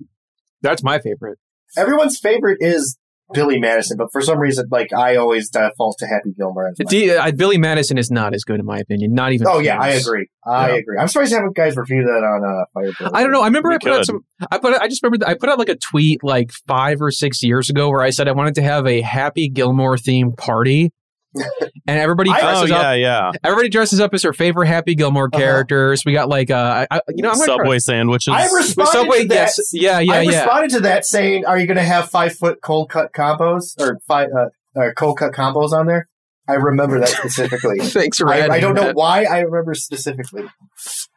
That's 0.61 0.83
my 0.83 0.99
favorite. 0.99 1.39
Everyone's 1.75 2.19
favorite 2.19 2.57
is 2.61 2.97
Billy 3.33 3.59
Madison, 3.59 3.97
but 3.97 4.07
for 4.11 4.21
some 4.21 4.37
reason, 4.39 4.67
like 4.71 4.93
I 4.93 5.15
always 5.15 5.49
default 5.49 5.97
to 5.99 6.05
Happy 6.07 6.31
Gilmore. 6.37 6.69
As 6.69 6.75
my- 6.79 6.85
D- 6.89 7.15
uh, 7.15 7.31
Billy 7.31 7.57
Madison 7.57 7.97
is 7.97 8.09
not 8.11 8.33
as 8.33 8.43
good 8.43 8.59
in 8.59 8.65
my 8.65 8.77
opinion. 8.79 9.13
Not 9.13 9.33
even. 9.33 9.47
oh 9.47 9.59
yeah, 9.59 9.79
I 9.79 9.89
agree. 9.89 10.27
I 10.45 10.69
Yeah. 10.71 10.75
agree. 10.75 10.97
I'm 10.99 11.07
surprised 11.07 11.31
you 11.31 11.37
haven't 11.37 11.55
guys 11.55 11.75
reviewed 11.75 12.05
that 12.05 12.23
on 12.23 12.43
uh, 12.43 12.65
Firebird. 12.73 13.13
I 13.15 13.23
don't 13.23 13.31
know. 13.31 13.41
I 13.41 13.45
remember 13.45 13.69
We 13.69 13.75
I 13.75 13.77
put 13.79 13.91
out 13.91 14.05
some. 14.05 14.19
I 14.51 14.57
put. 14.57 14.73
I 14.81 14.87
just 14.87 15.01
remember 15.03 15.25
I 15.27 15.33
put 15.35 15.49
out 15.49 15.57
like 15.59 15.69
a 15.69 15.75
tweet 15.77 16.23
like 16.23 16.51
five 16.67 17.01
or 17.01 17.11
six 17.11 17.41
years 17.43 17.69
ago 17.69 17.89
where 17.89 18.01
I 18.01 18.09
said 18.09 18.27
I 18.27 18.31
wanted 18.33 18.55
to 18.55 18.61
have 18.61 18.85
a 18.87 19.01
Happy 19.01 19.49
Gilmore 19.49 19.95
themed 19.95 20.37
party, 20.37 20.91
and 21.35 21.99
everybody 21.99 22.29
I- 22.29 22.37
Oh 22.37 22.65
dresses 22.65 22.69
yeah, 22.69 22.77
up. 22.89 22.97
yeah. 22.97 23.31
Everybody 23.43 23.69
dresses 23.69 23.99
up 23.99 24.13
as 24.13 24.21
their 24.21 24.33
favorite 24.33 24.67
Happy 24.67 24.95
Gilmore 24.95 25.29
Uh-huh. 25.33 25.39
characters. 25.39 26.03
We 26.05 26.13
got 26.13 26.29
like 26.29 26.51
uh, 26.51 26.85
I, 26.91 26.97
I- 26.97 27.01
you 27.09 27.23
know, 27.23 27.29
I'm 27.29 27.35
gonna 27.35 27.45
Subway 27.45 27.79
sandwiches. 27.79 28.33
I 28.33 28.45
responded 28.45 28.91
Subway, 28.91 29.21
to 29.23 29.27
that. 29.29 29.35
yes, 29.35 29.69
yeah, 29.73 29.99
yeah, 29.99 30.13
I 30.13 30.21
yeah. 30.21 30.39
responded 30.43 30.71
to 30.71 30.79
that 30.81 31.05
saying, 31.05 31.45
"Are 31.45 31.57
you 31.57 31.65
going 31.67 31.77
to 31.77 31.83
have 31.83 32.09
five 32.09 32.35
foot 32.35 32.59
cold 32.61 32.89
cut 32.89 33.13
combos 33.13 33.79
or 33.79 33.99
five 34.07 34.29
uh, 34.37 34.49
or 34.75 34.93
cold 34.93 35.17
cut 35.17 35.33
combos 35.33 35.71
on 35.71 35.87
there?" 35.87 36.07
I 36.47 36.53
remember 36.55 36.99
that 36.99 37.07
specifically. 37.09 37.79
Thanks 37.81 38.17
for 38.17 38.27
I, 38.29 38.47
I 38.47 38.59
don't 38.59 38.75
know 38.75 38.83
that. 38.87 38.95
why 38.95 39.23
I 39.23 39.39
remember 39.39 39.73
specifically. 39.73 40.43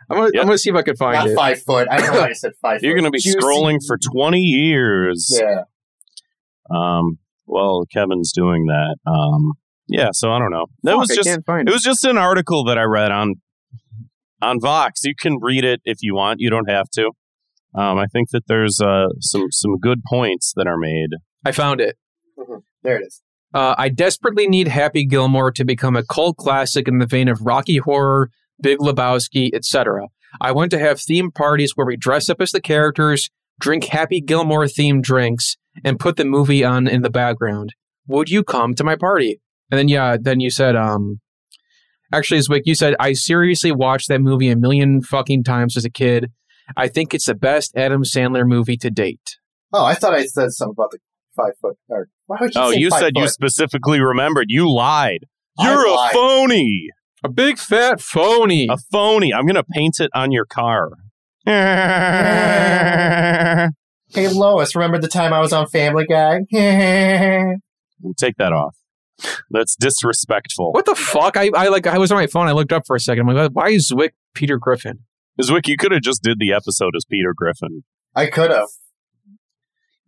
I'm 0.08 0.16
gonna, 0.18 0.30
Yep. 0.32 0.40
I'm 0.40 0.46
gonna 0.46 0.58
see 0.58 0.70
if 0.70 0.76
I 0.76 0.82
can 0.82 0.94
find 0.94 1.14
Not 1.16 1.28
it. 1.30 1.34
five 1.34 1.60
foot. 1.62 1.88
I 1.90 1.98
don't 1.98 2.14
know 2.14 2.20
why 2.20 2.28
I 2.28 2.32
said 2.32 2.52
five 2.62 2.80
You're 2.80 2.92
foot. 2.92 3.00
going 3.00 3.04
to 3.06 3.10
be 3.10 3.18
Juicy. 3.18 3.38
scrolling 3.38 3.78
for 3.84 3.98
20 3.98 4.38
years. 4.38 5.36
Yeah. 5.42 5.62
Um, 6.70 7.18
well, 7.46 7.84
Kevin's 7.92 8.32
doing 8.32 8.66
that. 8.66 8.96
Um, 9.06 9.54
yeah, 9.88 10.08
so 10.12 10.30
I 10.30 10.38
don't 10.38 10.50
know. 10.50 10.66
That 10.82 10.92
Fuck, 10.92 11.00
was 11.00 11.10
I 11.10 11.14
just 11.14 11.28
can't 11.28 11.46
find 11.46 11.68
it 11.68 11.70
it. 11.70 11.74
was 11.74 11.82
just 11.82 12.04
an 12.04 12.18
article 12.18 12.64
that 12.64 12.78
I 12.78 12.82
read 12.82 13.10
on 13.12 13.34
on 14.42 14.60
Vox. 14.60 15.00
You 15.04 15.14
can 15.18 15.38
read 15.40 15.64
it 15.64 15.80
if 15.84 15.98
you 16.00 16.14
want. 16.14 16.40
You 16.40 16.50
don't 16.50 16.68
have 16.70 16.90
to. 16.90 17.10
Um, 17.74 17.98
I 17.98 18.06
think 18.06 18.30
that 18.30 18.44
there's 18.46 18.80
uh, 18.80 19.08
some 19.20 19.46
some 19.50 19.78
good 19.78 20.00
points 20.08 20.52
that 20.56 20.66
are 20.66 20.78
made. 20.78 21.10
I 21.44 21.52
found 21.52 21.80
it. 21.80 21.96
There 22.82 22.96
it 22.96 23.06
is. 23.06 23.22
Uh, 23.54 23.74
I 23.78 23.88
desperately 23.88 24.48
need 24.48 24.68
Happy 24.68 25.06
Gilmore 25.06 25.50
to 25.52 25.64
become 25.64 25.96
a 25.96 26.04
cult 26.04 26.36
classic 26.36 26.88
in 26.88 26.98
the 26.98 27.06
vein 27.06 27.28
of 27.28 27.40
Rocky 27.42 27.78
Horror, 27.78 28.30
Big 28.60 28.78
Lebowski, 28.78 29.50
etc. 29.54 30.08
I 30.40 30.52
want 30.52 30.70
to 30.72 30.78
have 30.78 31.00
theme 31.00 31.30
parties 31.30 31.72
where 31.74 31.86
we 31.86 31.96
dress 31.96 32.28
up 32.28 32.40
as 32.40 32.50
the 32.50 32.60
characters, 32.60 33.30
drink 33.58 33.84
Happy 33.84 34.20
Gilmore 34.20 34.64
themed 34.64 35.02
drinks, 35.02 35.56
and 35.84 35.98
put 35.98 36.16
the 36.16 36.24
movie 36.24 36.64
on 36.64 36.86
in 36.86 37.02
the 37.02 37.10
background. 37.10 37.74
Would 38.06 38.28
you 38.30 38.44
come 38.44 38.74
to 38.74 38.84
my 38.84 38.96
party? 38.96 39.40
And 39.70 39.78
then 39.78 39.88
yeah, 39.88 40.16
then 40.20 40.40
you 40.40 40.50
said, 40.50 40.76
um, 40.76 41.20
actually, 42.12 42.40
Zwick, 42.40 42.62
you 42.64 42.74
said 42.74 42.94
I 43.00 43.12
seriously 43.14 43.72
watched 43.72 44.08
that 44.08 44.20
movie 44.20 44.48
a 44.50 44.56
million 44.56 45.02
fucking 45.02 45.44
times 45.44 45.76
as 45.76 45.84
a 45.84 45.90
kid. 45.90 46.30
I 46.76 46.88
think 46.88 47.14
it's 47.14 47.26
the 47.26 47.34
best 47.34 47.76
Adam 47.76 48.02
Sandler 48.02 48.46
movie 48.46 48.76
to 48.78 48.90
date. 48.90 49.38
Oh, 49.72 49.84
I 49.84 49.94
thought 49.94 50.14
I 50.14 50.24
said 50.26 50.50
something 50.52 50.74
about 50.76 50.90
the 50.92 50.98
five 51.36 51.52
foot. 51.60 51.76
Or 51.88 52.08
why 52.26 52.38
would 52.40 52.54
you 52.54 52.60
Oh, 52.60 52.70
say 52.72 52.78
you 52.78 52.90
five 52.90 53.00
said 53.00 53.12
you 53.16 53.28
specifically 53.28 54.00
remembered. 54.00 54.46
You 54.48 54.72
lied. 54.72 55.26
You're 55.58 55.86
a 55.86 55.92
lied. 55.92 56.12
phony. 56.12 56.88
A 57.24 57.28
big 57.28 57.58
fat 57.58 58.00
phony. 58.00 58.68
A 58.70 58.76
phony. 58.92 59.32
I'm 59.34 59.46
gonna 59.46 59.64
paint 59.64 60.00
it 60.00 60.10
on 60.14 60.30
your 60.32 60.44
car. 60.44 60.90
Hey 64.08 64.28
Lois, 64.28 64.74
remember 64.76 64.98
the 64.98 65.08
time 65.08 65.32
I 65.32 65.40
was 65.40 65.52
on 65.52 65.66
Family 65.68 66.04
Guy? 66.06 66.40
Take 68.16 68.36
that 68.36 68.52
off. 68.52 68.76
That's 69.50 69.76
disrespectful. 69.76 70.72
What 70.72 70.84
the 70.86 70.94
fuck? 70.94 71.36
I, 71.36 71.50
I 71.54 71.68
like 71.68 71.86
I 71.86 71.98
was 71.98 72.12
on 72.12 72.18
my 72.18 72.26
phone. 72.26 72.48
I 72.48 72.52
looked 72.52 72.72
up 72.72 72.86
for 72.86 72.96
a 72.96 73.00
second. 73.00 73.28
I'm 73.28 73.34
like, 73.34 73.50
why 73.52 73.68
is 73.68 73.90
Zwick 73.90 74.10
Peter 74.34 74.58
Griffin? 74.58 75.00
Zwick, 75.40 75.68
you 75.68 75.76
could 75.76 75.92
have 75.92 76.02
just 76.02 76.22
did 76.22 76.38
the 76.38 76.52
episode 76.52 76.94
as 76.96 77.04
Peter 77.04 77.32
Griffin. 77.34 77.84
I 78.14 78.26
could 78.26 78.50
have. 78.50 78.68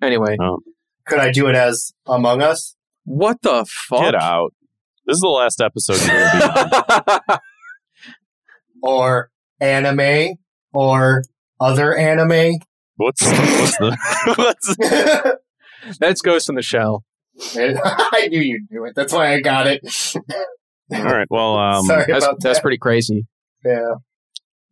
Anyway, 0.02 0.36
oh. 0.40 0.58
Could 1.06 1.18
I 1.18 1.30
do 1.30 1.48
it 1.48 1.54
as 1.54 1.92
Among 2.06 2.42
Us? 2.42 2.74
what 3.04 3.40
the 3.42 3.64
fuck? 3.66 4.02
Get 4.02 4.14
out. 4.14 4.52
This 5.06 5.14
is 5.14 5.20
the 5.22 5.28
last 5.28 5.62
episode 5.62 5.98
you're 6.00 6.08
gonna 6.08 6.70
be 6.70 7.22
on. 7.32 7.38
Or 8.82 9.30
anime? 9.60 10.36
Or 10.72 11.24
other 11.60 11.96
anime? 11.96 12.58
What's 12.96 13.24
what's 13.24 13.78
the 13.78 13.96
what's 14.36 15.96
That's 15.98 16.20
Ghost 16.20 16.48
in 16.48 16.54
the 16.54 16.62
Shell. 16.62 17.04
I 17.56 18.28
knew 18.30 18.40
you'd 18.40 18.68
do 18.68 18.84
it. 18.84 18.94
That's 18.96 19.12
why 19.12 19.34
I 19.34 19.40
got 19.40 19.66
it. 19.66 19.80
all 20.92 21.04
right? 21.04 21.26
Well, 21.30 21.56
um, 21.56 21.82
Sorry 21.86 22.04
That's 22.08 22.24
about 22.24 22.40
that's 22.40 22.58
that. 22.58 22.62
pretty 22.62 22.78
crazy. 22.78 23.26
Yeah. 23.64 23.94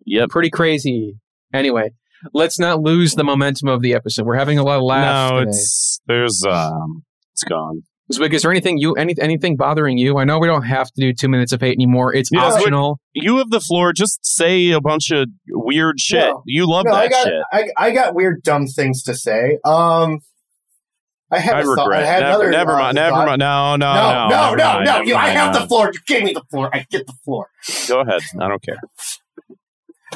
yep. 0.05 0.29
Pretty 0.31 0.51
crazy. 0.51 1.15
Anyway, 1.53 1.91
let's 2.33 2.59
not 2.59 2.81
lose 2.81 3.15
the 3.15 3.25
momentum 3.25 3.69
of 3.69 3.83
the 3.83 3.95
episode. 3.95 4.27
We're 4.27 4.37
having 4.37 4.59
a 4.59 4.65
lot 4.65 4.79
of 4.79 4.83
laughs 4.85 5.31
No, 5.33 5.39
today. 5.41 5.51
it's 5.51 6.01
there's 6.07 6.43
um, 6.49 7.05
it's 7.33 7.45
gone. 7.45 7.83
Zwick, 8.13 8.33
is 8.33 8.43
there 8.43 8.53
anything 8.53 8.79
you 8.79 8.93
any, 8.95 9.15
anything 9.21 9.57
bothering 9.57 9.99
you? 9.99 10.17
I 10.19 10.23
know 10.25 10.39
we 10.39 10.47
don't 10.47 10.63
have 10.63 10.87
to 10.93 11.01
do 11.01 11.13
two 11.13 11.29
minutes 11.29 11.53
of 11.53 11.61
hate 11.61 11.73
anymore. 11.75 12.15
It's 12.15 12.31
Yeah, 12.33 12.43
Zwick- 12.51 12.53
optional. 12.59 13.01
You 13.15 13.39
have 13.39 13.51
the 13.51 13.61
floor. 13.61 13.93
Just 13.93 14.21
say 14.25 14.71
a 14.71 14.81
bunch 14.81 15.11
of 15.11 15.29
weird 15.49 15.99
shit. 15.99 16.21
No. 16.21 16.43
you 16.47 16.71
love 16.71 16.85
No, 16.87 16.93
I 16.93 17.09
that 17.09 17.11
got 17.11 17.25
shit. 17.25 17.43
I, 17.53 17.65
I 17.77 17.91
got 17.91 18.15
weird 18.15 18.43
dumb 18.45 18.67
things 18.69 19.03
to 19.05 19.15
say. 19.15 19.59
Um 19.65 20.21
I 21.31 21.39
have 21.41 21.55
I 21.57 21.61
a 21.61 21.65
thought. 21.65 21.87
regret. 21.89 22.03
I 22.03 22.07
had 22.07 22.21
never, 22.21 22.51
never 22.51 22.73
uh, 22.73 22.79
mind. 22.79 22.95
Never 22.95 23.17
mind. 23.17 23.39
No, 23.41 23.77
no, 23.77 23.95
No, 23.95 24.29
no, 24.29 24.55
no, 24.55 24.55
no, 24.55 24.83
no. 24.85 25.01
You, 25.03 25.17
I 25.17 25.29
have 25.31 25.53
the 25.55 25.67
floor. 25.67 25.91
You 25.93 26.01
gave 26.07 26.23
me 26.25 26.33
the 26.33 26.45
floor. 26.51 26.71
I 26.73 26.87
get 26.91 27.07
the 27.07 27.15
floor. 27.25 27.49
Go 27.89 28.01
ahead. 28.01 28.21
I 28.41 28.49
don't 28.49 28.63
care. 28.63 28.79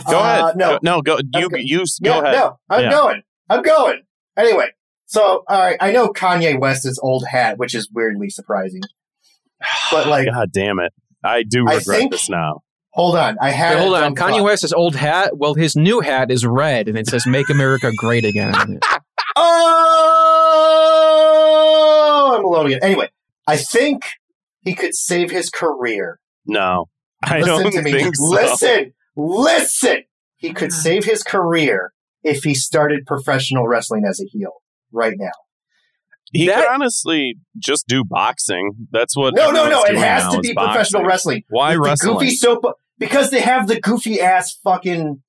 Go 0.09 0.19
Uh, 0.19 0.23
ahead. 0.23 0.57
No, 0.57 0.73
Go- 0.75 0.79
no. 0.83 1.03
Go. 1.03 1.19
You. 1.35 1.47
Okay. 1.47 1.61
You. 1.63 1.79
Go 1.79 1.85
yeah, 2.03 2.19
ahead. 2.21 2.35
No, 2.37 2.59
I'm 2.71 2.81
Yeah. 2.85 2.91
going. 2.91 3.23
I'm 3.49 3.63
going. 3.63 4.03
Anyway, 4.37 4.67
so 5.07 5.43
all 5.49 5.59
right, 5.59 5.77
I 5.81 5.91
know 5.91 6.11
Kanye 6.11 6.59
West's 6.61 6.99
old 7.03 7.25
hat, 7.27 7.59
which 7.59 7.75
is 7.75 7.91
weirdly 7.93 8.31
surprising. 8.31 8.83
But 9.91 10.07
like, 10.07 10.27
God 10.31 10.53
damn 10.53 10.79
it! 10.79 10.93
I 11.25 11.43
do 11.43 11.67
I 11.69 11.75
regret 11.77 11.99
think- 11.99 12.13
this 12.13 12.31
now. 12.31 12.61
hold 12.93 13.17
on, 13.17 13.37
I 13.43 13.51
had. 13.51 13.75
Wait, 13.75 13.83
hold 13.83 13.95
on. 13.97 14.15
Kanye 14.15 14.37
thought. 14.39 14.45
West's 14.45 14.73
old 14.73 14.95
hat. 14.95 15.37
Well, 15.37 15.55
his 15.55 15.75
new 15.75 16.01
hat 16.01 16.31
is 16.31 16.47
red, 16.47 16.89
and 16.89 16.97
it 16.97 17.09
says 17.09 17.27
"Make 17.27 17.51
America 17.51 17.91
Great 17.97 18.25
Again." 18.25 18.55
on 18.55 18.75
it. 18.75 18.85
Oh, 20.53 22.37
I'm 22.39 22.45
alone 22.45 22.67
again. 22.67 22.81
Anyway, 22.83 23.09
I 23.47 23.57
think 23.57 24.03
he 24.63 24.75
could 24.75 24.95
save 24.95 25.31
his 25.31 25.51
career. 25.51 26.21
No, 26.47 26.87
I 27.23 27.41
listen 27.41 27.63
don't 27.63 27.73
to 27.73 27.83
me. 27.83 27.93
think 27.93 28.17
so. 28.17 28.25
Listen, 28.31 28.93
listen. 29.17 30.05
He 30.37 30.53
could 30.53 30.71
uh-huh. 30.73 30.83
save 30.83 31.05
his 31.05 31.23
career 31.23 31.93
if 32.23 32.45
he 32.45 32.55
started 32.55 33.07
professional 33.07 33.67
wrestling 33.69 34.05
as 34.09 34.21
a 34.21 34.25
heel 34.25 34.53
right 34.93 35.15
now. 35.17 35.33
He 36.33 36.47
That- 36.47 36.61
could 36.61 36.69
honestly 36.69 37.35
just 37.59 37.87
do 37.89 38.05
boxing. 38.05 38.73
That's 38.91 39.17
what. 39.17 39.35
No, 39.35 39.51
no, 39.51 39.69
no. 39.69 39.85
It 39.85 39.97
has 39.97 40.33
to 40.33 40.41
is 40.41 40.49
be 40.49 40.55
professional 40.55 41.05
wrestling. 41.05 41.43
Why 41.49 41.77
With 41.77 41.85
the 41.85 41.91
wrestling? 41.91 42.19
goofy 42.19 42.31
soap 42.31 42.65
because 42.99 43.31
they 43.31 43.41
have 43.41 43.67
the 43.67 43.81
goofy 43.81 44.21
ass 44.21 44.57
fucking 44.63 45.23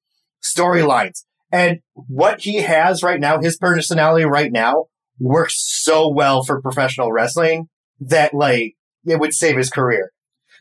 storylines. 0.44 1.24
And 1.52 1.80
what 1.94 2.42
he 2.42 2.58
has 2.58 3.04
right 3.04 3.20
now, 3.20 3.42
his 3.42 3.58
personality 3.58 4.26
right 4.26 4.52
now, 4.52 4.86
works 5.22 5.56
so 5.84 6.10
well 6.10 6.44
for 6.44 6.62
professional 6.62 7.12
wrestling 7.12 7.70
that 8.00 8.34
like 8.34 8.76
it 9.06 9.20
would 9.20 9.34
save 9.34 9.56
his 9.58 9.70
career. 9.70 10.12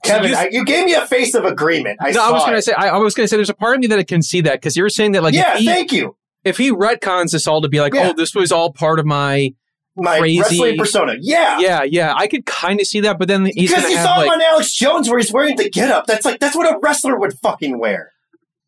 Kevin, 0.04 0.30
you- 0.30 0.36
I, 0.36 0.48
you 0.52 0.64
gave 0.64 0.84
me 0.86 0.94
a 0.94 1.06
face 1.06 1.34
of 1.34 1.44
agreement. 1.44 1.98
I 2.00 2.10
no, 2.12 2.22
I 2.22 2.30
was 2.30 2.44
gonna 2.44 2.62
say. 2.62 2.72
I, 2.72 2.88
I 2.90 2.96
was 2.98 3.14
gonna 3.14 3.28
say. 3.28 3.36
There's 3.36 3.50
a 3.50 3.54
part 3.54 3.74
of 3.74 3.80
me 3.80 3.86
that 3.88 3.98
I 3.98 4.02
can 4.04 4.22
see 4.22 4.40
that 4.42 4.54
because 4.54 4.76
you're 4.76 4.88
saying 4.88 5.12
that 5.12 5.22
like 5.22 5.34
yeah, 5.34 5.56
he, 5.58 5.66
thank 5.66 5.92
you. 5.92 6.16
if 6.44 6.56
he 6.58 6.70
retcons 6.70 7.32
this 7.32 7.46
all 7.46 7.60
to 7.62 7.68
be 7.68 7.80
like, 7.80 7.92
Yeah. 7.94 8.10
oh, 8.10 8.12
this 8.14 8.34
was 8.34 8.50
all 8.52 8.72
part 8.72 8.98
of 8.98 9.04
my 9.06 9.54
My 9.96 10.18
crazy- 10.18 10.40
wrestling 10.40 10.78
persona. 10.78 11.16
Yeah. 11.20 11.58
yeah, 11.60 11.82
yeah. 11.82 12.14
I 12.16 12.26
could 12.28 12.46
kind 12.46 12.80
of 12.80 12.86
see 12.86 13.00
that, 13.00 13.18
but 13.18 13.28
then 13.28 13.44
he's 13.46 13.70
Because 13.70 13.90
you 13.90 13.96
have 13.98 14.06
saw 14.06 14.16
like 14.16 14.26
him 14.26 14.32
on 14.32 14.40
Alex 14.42 14.72
Jones 14.74 15.08
where 15.10 15.18
he's 15.18 15.32
wearing 15.32 15.56
the 15.56 15.68
getup. 15.68 16.06
That's 16.06 16.24
like 16.24 16.40
that's 16.40 16.56
what 16.56 16.66
a 16.66 16.78
wrestler 16.82 17.18
would 17.18 17.34
fucking 17.42 17.78
wear. 17.78 18.12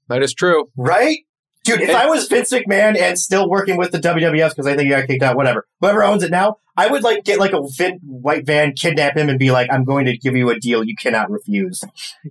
that 0.08 0.22
is 0.22 0.34
true. 0.34 0.70
Right? 0.76 1.20
Dude, 1.64 1.80
if 1.82 1.94
I 1.94 2.06
was 2.06 2.26
Vince 2.26 2.52
McMahon 2.52 2.98
and 3.00 3.16
still 3.18 3.48
working 3.48 3.76
with 3.76 3.92
the 3.92 3.98
WWF 3.98 4.50
because 4.50 4.66
I 4.66 4.70
think 4.74 4.82
he 4.82 4.88
got 4.88 5.06
kicked 5.06 5.22
out, 5.22 5.36
whatever, 5.36 5.66
whoever 5.80 6.02
owns 6.02 6.22
it 6.24 6.30
now, 6.32 6.56
I 6.76 6.88
would 6.88 7.02
like 7.04 7.22
get 7.24 7.38
like 7.38 7.52
a 7.52 7.60
vin- 7.76 8.00
white 8.02 8.44
van, 8.46 8.72
kidnap 8.72 9.16
him, 9.16 9.28
and 9.28 9.38
be 9.38 9.50
like, 9.52 9.70
"I'm 9.70 9.84
going 9.84 10.06
to 10.06 10.16
give 10.16 10.34
you 10.34 10.50
a 10.50 10.58
deal 10.58 10.82
you 10.82 10.96
cannot 10.96 11.30
refuse." 11.30 11.82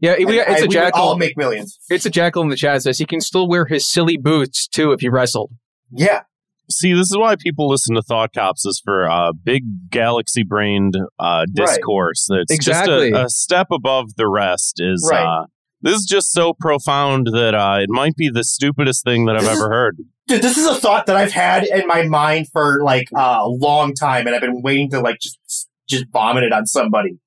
Yeah, 0.01 0.15
we, 0.17 0.23
And 0.41 0.49
it's 0.49 0.49
I- 0.49 0.51
a 0.51 0.55
we 0.55 0.61
would 0.63 0.71
jackal. 0.71 1.01
all 1.01 1.17
make 1.17 1.37
millions. 1.37 1.79
it's 1.89 2.05
a 2.05 2.09
jackal 2.09 2.41
in 2.43 2.49
the 2.49 2.55
chat 2.57 2.81
says 2.81 2.97
he 2.97 3.05
can 3.05 3.21
still 3.21 3.47
wear 3.47 3.65
his 3.65 3.89
silly 3.89 4.17
boots 4.17 4.67
too 4.67 4.91
if 4.91 4.99
he 5.01 5.09
wrestled. 5.09 5.51
Yeah, 5.91 6.21
See, 6.69 6.93
this 6.93 7.09
is 7.11 7.17
why 7.17 7.35
people 7.35 7.67
listen 7.67 7.95
to 7.95 8.01
Thought 8.01 8.31
Cops 8.33 8.65
is 8.65 8.81
for 8.83 9.09
uh, 9.09 9.33
big 9.33 9.89
galaxy 9.89 10.43
brained 10.43 10.93
uh, 11.19 11.45
discourse. 11.53 12.27
That's 12.29 12.49
Exactly. 12.53 13.09
just 13.11 13.21
a, 13.21 13.25
a 13.25 13.29
step 13.29 13.67
above 13.71 14.15
the 14.15 14.27
rest. 14.29 14.75
Is 14.79 15.05
Right. 15.11 15.21
uh, 15.21 15.45
this 15.81 15.95
is 15.95 16.05
just 16.05 16.31
so 16.31 16.53
profound 16.59 17.27
that 17.33 17.53
uh, 17.55 17.79
it 17.81 17.89
might 17.89 18.15
be 18.15 18.29
the 18.33 18.43
stupidest 18.43 19.03
thing 19.03 19.25
that 19.25 19.35
I've 19.35 19.41
This 19.43 19.51
is- 19.53 19.59
ever 19.61 19.69
heard. 19.69 19.97
dude, 20.27 20.41
this 20.41 20.57
is 20.57 20.65
a 20.67 20.75
thought 20.75 21.05
that 21.07 21.15
I've 21.15 21.31
had 21.31 21.63
in 21.65 21.87
my 21.87 22.03
mind 22.03 22.47
for 22.51 22.81
like 22.83 23.07
uh, 23.15 23.39
a 23.43 23.47
long 23.49 23.93
time, 23.93 24.27
and 24.27 24.35
I've 24.35 24.41
been 24.41 24.61
waiting 24.61 24.89
to 24.91 24.99
like 24.99 25.19
just 25.19 25.67
just 25.87 26.05
vomit 26.11 26.43
it 26.43 26.53
on 26.53 26.65
somebody. 26.65 27.17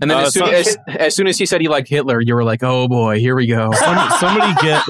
And 0.00 0.10
then 0.10 0.18
Uh, 0.18 0.22
as, 0.22 0.32
soon 0.34 0.46
so- 0.46 0.52
as, 0.52 0.76
as 0.88 1.14
soon 1.16 1.26
as 1.28 1.38
he 1.38 1.46
said 1.46 1.60
he 1.60 1.68
liked 1.68 1.88
Hitler, 1.88 2.20
you 2.20 2.34
were 2.34 2.44
like, 2.44 2.62
oh 2.62 2.88
boy, 2.88 3.18
here 3.20 3.36
we 3.36 3.46
go. 3.46 3.70
Some, 3.72 4.10
somebody 4.18 4.52
get 4.60 4.82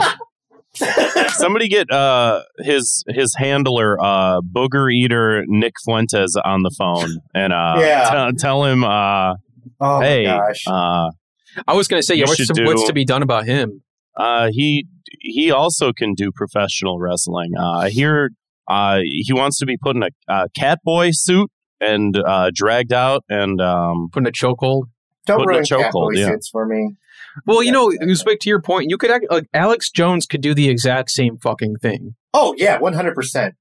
somebody 1.30 1.68
get 1.68 1.90
uh, 1.90 2.42
his 2.59 3.05
his 3.09 3.34
handler 3.36 3.99
uh, 4.03 4.40
booger 4.40 4.92
eater 4.92 5.44
Nick 5.47 5.74
Fuentes 5.84 6.36
on 6.44 6.62
the 6.62 6.70
phone 6.78 7.20
and 7.34 7.53
uh, 7.53 7.76
Yeah. 7.78 8.30
t- 8.30 8.36
tell 8.36 8.64
him 8.64 8.84
uh, 8.84 9.34
Oh 9.80 10.01
hey 10.01 10.24
my 10.26 10.36
gosh! 10.36 10.64
uh, 10.66 11.11
I 11.66 11.74
was 11.74 11.88
going 11.88 12.00
to 12.00 12.07
say, 12.07 12.14
yeah, 12.14 12.24
You 12.24 12.28
what's 12.28 12.44
should 12.44 12.54
to, 12.57 12.64
what's 12.64 12.86
to 12.86 12.92
be 12.92 13.04
done 13.04 13.22
about 13.22 13.46
him? 13.46 13.82
Uh, 14.16 14.48
he 14.50 14.86
he 15.20 15.50
also 15.50 15.92
can 15.92 16.14
do 16.14 16.30
professional 16.32 16.98
wrestling. 16.98 17.52
Uh, 17.59 17.78
I 17.78 17.90
hear 17.90 18.30
uh, 18.68 18.98
he 19.02 19.32
wants 19.32 19.59
to 19.59 19.66
be 19.66 19.76
put 19.76 19.96
in 19.96 20.02
a, 20.02 20.09
a 20.28 20.48
cat 20.57 20.80
boy 20.84 21.11
suit 21.12 21.50
and 21.80 22.16
uh, 22.16 22.50
dragged 22.54 22.92
out 22.92 23.24
and 23.28 23.61
um, 23.61 24.09
Put 24.12 24.22
in 24.22 24.26
a 24.26 24.32
chokehold. 24.32 24.84
Don't 25.26 25.38
put 25.38 25.44
in 25.44 25.48
a 25.50 25.52
ruin 25.59 25.64
chokehold, 25.64 26.16
yeah. 26.16 26.28
suits 26.28 26.48
for 26.48 26.66
me. 26.66 26.96
Well, 27.46 27.62
you 27.62 27.72
know, 27.72 27.92
Yeah. 28.00 28.14
speak 28.14 28.38
to 28.40 28.48
your 28.48 28.62
point. 28.62 28.86
You 28.88 28.96
could 28.96 29.11
act, 29.11 29.26
like 29.30 29.44
Alex 29.52 29.90
Jones 29.90 30.24
could 30.26 30.40
do 30.40 30.54
the 30.54 30.68
exact 30.70 31.11
same 31.11 31.36
fucking 31.36 31.76
thing. 31.82 32.14
Oh 32.32 32.54
yeah, 32.57 32.78
one 32.78 32.94
hundred 32.94 33.14
percent. 33.14 33.54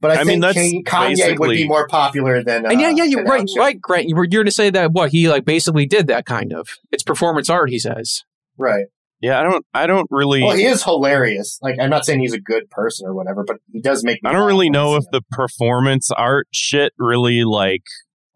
But 0.00 0.12
I, 0.12 0.14
I 0.14 0.16
think 0.18 0.28
mean, 0.28 0.40
that's 0.40 0.58
Kanye 0.58 1.38
would 1.38 1.50
be 1.50 1.68
more 1.68 1.86
popular 1.86 2.42
than. 2.42 2.64
Uh, 2.64 2.70
and 2.70 2.80
yeah, 2.80 2.88
yeah, 2.90 3.04
you're 3.04 3.22
right, 3.24 3.38
Alex 3.40 3.52
Jones. 3.52 3.58
right, 3.58 3.80
Grant. 3.80 4.08
You 4.08 4.16
were 4.16 4.24
you're 4.24 4.40
going 4.42 4.46
to 4.46 4.50
say 4.52 4.70
that 4.70 4.92
what 4.92 5.10
he 5.10 5.28
like 5.28 5.44
basically 5.44 5.84
did 5.86 6.06
that 6.06 6.24
kind 6.24 6.52
of. 6.52 6.68
It's 6.90 7.02
performance 7.02 7.50
art, 7.50 7.68
he 7.70 7.78
says. 7.78 8.24
Right. 8.56 8.86
Yeah, 9.20 9.38
I 9.38 9.42
don't. 9.42 9.66
I 9.74 9.86
don't 9.86 10.06
really. 10.10 10.42
Well, 10.42 10.56
he 10.56 10.64
is 10.64 10.82
hilarious. 10.82 11.58
Like, 11.60 11.76
I'm 11.78 11.90
not 11.90 12.06
saying 12.06 12.20
he's 12.20 12.32
a 12.32 12.40
good 12.40 12.70
person 12.70 13.06
or 13.06 13.14
whatever, 13.14 13.44
but 13.46 13.58
he 13.70 13.80
does 13.82 14.02
make. 14.02 14.22
Me 14.22 14.30
I 14.30 14.32
don't 14.32 14.46
really 14.46 14.70
know 14.70 14.96
if 14.96 15.04
him. 15.04 15.08
the 15.12 15.22
performance 15.30 16.10
art 16.10 16.46
shit 16.50 16.94
really 16.98 17.44
like 17.44 17.82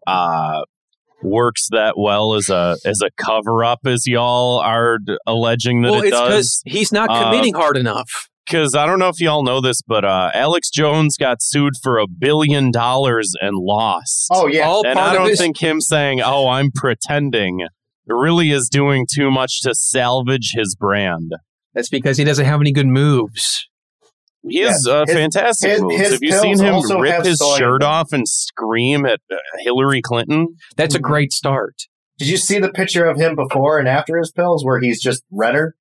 uh 0.05 0.61
works 1.23 1.69
that 1.71 1.95
well 1.97 2.35
as 2.35 2.49
a 2.49 2.77
as 2.85 3.01
a 3.03 3.09
cover 3.19 3.63
up 3.63 3.79
as 3.87 4.05
y'all 4.05 4.59
are 4.59 4.99
alleging 5.25 5.81
that 5.81 5.91
well, 5.91 6.01
it 6.03 6.07
it's 6.09 6.11
does. 6.11 6.27
because 6.27 6.61
he's 6.67 6.91
not 6.91 7.09
Uh, 7.09 7.23
committing 7.31 7.55
hard 7.55 7.77
enough. 7.77 8.29
Because 8.45 8.75
I 8.75 8.85
don't 8.85 8.99
know 8.99 9.09
if 9.09 9.19
y'all 9.19 9.43
know 9.43 9.59
this, 9.59 9.81
but 9.81 10.05
uh, 10.05 10.29
Alex 10.33 10.69
Jones 10.69 11.17
got 11.17 11.41
sued 11.41 11.73
for 11.81 11.97
a 11.97 12.05
billion 12.07 12.69
dollars 12.71 13.33
and 13.41 13.57
lost. 13.57 14.27
Oh 14.31 14.47
yeah. 14.47 14.67
All 14.67 14.85
and 14.85 14.99
I 14.99 15.13
don't 15.13 15.27
this. 15.27 15.39
think 15.39 15.57
him 15.59 15.81
saying, 15.81 16.21
"Oh, 16.21 16.47
I'm 16.47 16.69
pretending," 16.73 17.61
really 18.07 18.51
is 18.51 18.69
doing 18.69 19.07
too 19.11 19.31
much 19.31 19.61
to 19.61 19.73
salvage 19.73 20.51
his 20.55 20.75
brand. 20.75 21.31
that's 21.73 21.89
because 21.89 22.17
he 22.17 22.23
doesn't 22.23 22.45
have 22.45 22.61
any 22.61 22.71
good 22.71 22.87
moves. 22.87 23.67
He 24.47 24.59
has 24.59 24.85
uh, 24.87 25.05
His- 25.07 25.15
fantastic 25.15 25.71
his- 25.71 25.81
moves. 25.81 25.97
his 25.97 26.11
have 26.11 26.23
you 26.23 26.31
seen 26.33 26.59
him 26.59 27.01
rip 27.01 27.25
his 27.25 27.39
soy 27.39 27.57
shirt 27.57 27.81
them. 27.81 27.89
off 27.89 28.13
and 28.13 28.27
scream 28.27 29.03
at 29.07 29.19
uh, 29.31 29.37
Hillary 29.63 30.03
Clinton? 30.03 30.49
That's 30.77 30.93
a 30.93 30.99
great 30.99 31.33
start. 31.33 31.73
Did 32.19 32.27
you 32.29 32.37
see 32.37 32.59
the 32.59 32.69
picture 32.71 33.05
of 33.05 33.17
him 33.17 33.35
before 33.35 33.79
and 33.79 33.87
after 33.87 34.17
his 34.19 34.31
pills, 34.31 34.63
where 34.63 34.79
he's 34.79 35.01
just 35.01 35.23
redder? 35.31 35.75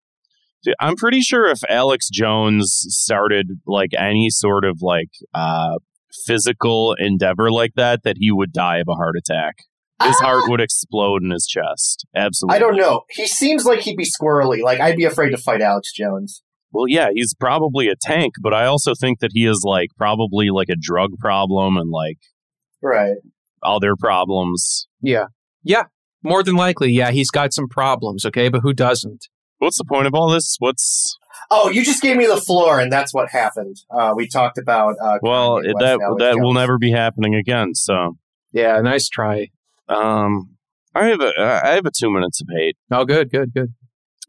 Dude, 0.64 0.74
I'm 0.80 0.96
pretty 0.96 1.20
sure 1.20 1.46
if 1.46 1.60
Alex 1.68 2.08
Jones 2.10 2.84
started 2.88 3.60
like 3.66 3.90
any 3.98 4.30
sort 4.30 4.64
of 4.64 4.78
like 4.80 5.10
uh, 5.34 5.76
physical 6.26 6.94
endeavor 6.98 7.50
like 7.50 7.72
that, 7.76 8.02
that 8.04 8.16
he 8.18 8.30
would 8.32 8.52
die 8.52 8.78
of 8.78 8.86
a 8.88 8.94
heart 8.94 9.14
attack. 9.16 9.56
His 10.02 10.16
heart 10.20 10.44
would 10.48 10.60
explode 10.60 11.22
in 11.22 11.30
his 11.30 11.46
chest. 11.46 12.06
Absolutely. 12.16 12.56
I 12.56 12.58
don't 12.58 12.76
know. 12.76 13.02
He 13.10 13.26
seems 13.26 13.64
like 13.64 13.80
he'd 13.80 13.96
be 13.96 14.06
squirrely. 14.06 14.62
Like 14.62 14.80
I'd 14.80 14.96
be 14.96 15.04
afraid 15.04 15.30
to 15.30 15.36
fight 15.36 15.60
Alex 15.60 15.92
Jones. 15.92 16.42
Well, 16.72 16.86
yeah, 16.88 17.10
he's 17.14 17.34
probably 17.34 17.88
a 17.88 17.94
tank, 18.00 18.34
but 18.42 18.52
I 18.52 18.64
also 18.66 18.94
think 18.98 19.20
that 19.20 19.30
he 19.32 19.46
is 19.46 19.62
like 19.64 19.90
probably 19.96 20.48
like 20.50 20.68
a 20.68 20.76
drug 20.80 21.10
problem 21.20 21.76
and 21.76 21.90
like 21.90 22.18
Right. 22.82 23.16
other 23.62 23.94
problems. 23.96 24.88
Yeah. 25.00 25.26
Yeah. 25.62 25.84
More 26.22 26.42
than 26.42 26.56
likely, 26.56 26.90
yeah, 26.90 27.10
he's 27.10 27.30
got 27.30 27.52
some 27.52 27.68
problems, 27.68 28.24
okay? 28.24 28.48
But 28.48 28.62
who 28.62 28.72
doesn't? 28.72 29.28
What's 29.64 29.78
the 29.78 29.84
point 29.84 30.06
of 30.06 30.14
all 30.14 30.28
this? 30.28 30.56
What's 30.58 31.16
Oh, 31.50 31.70
you 31.70 31.84
just 31.84 32.02
gave 32.02 32.16
me 32.16 32.26
the 32.26 32.36
floor, 32.36 32.80
and 32.80 32.92
that's 32.92 33.12
what 33.14 33.30
happened. 33.30 33.76
Uh, 33.90 34.12
we 34.16 34.26
talked 34.28 34.58
about. 34.58 34.96
Uh, 35.00 35.18
well 35.22 35.56
Kanye 35.56 35.74
West 35.74 35.78
that 35.80 35.92
and 35.94 36.02
Alex 36.02 36.22
that 36.22 36.38
will 36.38 36.52
never 36.52 36.78
be 36.78 36.90
happening 36.90 37.34
again. 37.34 37.74
So, 37.74 38.16
Yeah, 38.52 38.80
nice 38.80 39.08
try. 39.08 39.48
um, 39.88 40.56
I 40.94 41.06
have 41.06 41.20
a 41.20 41.32
I 41.38 41.74
have 41.74 41.86
a 41.86 41.90
two 41.90 42.10
minutes 42.10 42.40
of 42.40 42.48
hate. 42.54 42.76
Oh, 42.90 43.04
good, 43.04 43.30
good, 43.30 43.52
good. 43.54 43.74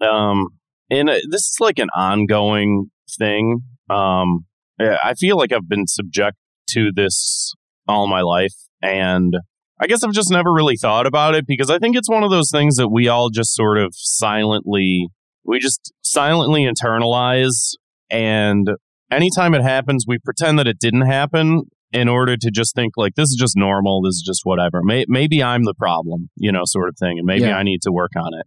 Um, 0.06 0.48
and 0.90 1.10
uh, 1.10 1.20
this 1.30 1.42
is 1.42 1.58
like 1.60 1.80
an 1.80 1.90
ongoing 1.96 2.92
thing. 3.18 3.62
Um, 3.90 4.46
I 4.80 4.98
I 5.04 5.14
feel 5.16 5.38
like 5.38 5.52
I've 5.52 5.70
been 5.70 5.88
subject 5.88 6.38
to 6.70 6.92
this 6.96 7.54
all 7.88 8.08
my 8.08 8.22
life, 8.22 8.54
and 8.82 9.34
I 9.80 9.88
guess 9.88 10.04
I've 10.04 10.14
just 10.14 10.32
never 10.32 10.52
really 10.54 10.78
thought 10.78 11.06
about 11.06 11.36
it 11.36 11.46
because 11.46 11.70
I 11.70 11.80
think 11.80 11.98
it's 11.98 12.10
one 12.10 12.24
of 12.24 12.32
those 12.32 12.50
things 12.52 12.78
that 12.78 12.90
we 12.90 13.08
all 13.08 13.30
just 13.30 13.54
sort 13.54 13.78
of 13.78 13.94
silently, 13.94 15.10
we 15.46 15.60
just 15.60 15.94
silently 16.04 16.66
internalize, 16.66 17.74
and 18.10 18.68
anytime 19.12 19.54
it 19.54 19.62
happens, 19.62 20.06
we 20.08 20.18
pretend 20.20 20.60
that 20.60 20.68
it 20.68 20.80
didn't 20.80 21.06
happen 21.06 21.64
in 21.92 22.10
order 22.10 22.36
to 22.36 22.52
just 22.52 22.76
think 22.76 22.94
like 22.98 23.16
this 23.16 23.30
is 23.30 23.38
just 23.40 23.56
normal, 23.56 24.02
this 24.02 24.16
is 24.16 24.24
just 24.26 24.42
whatever. 24.44 24.82
May- 24.84 25.06
maybe 25.08 25.42
I'm 25.42 25.64
the 25.64 25.74
problem, 25.74 26.30
you 26.36 26.52
know, 26.52 26.64
sort 26.66 26.90
of 26.90 26.96
thing, 27.00 27.18
and 27.20 27.26
maybe 27.26 27.44
Yeah. 27.46 27.58
I 27.58 27.64
need 27.64 27.82
to 27.84 27.92
work 27.92 28.12
on 28.18 28.32
it. 28.34 28.46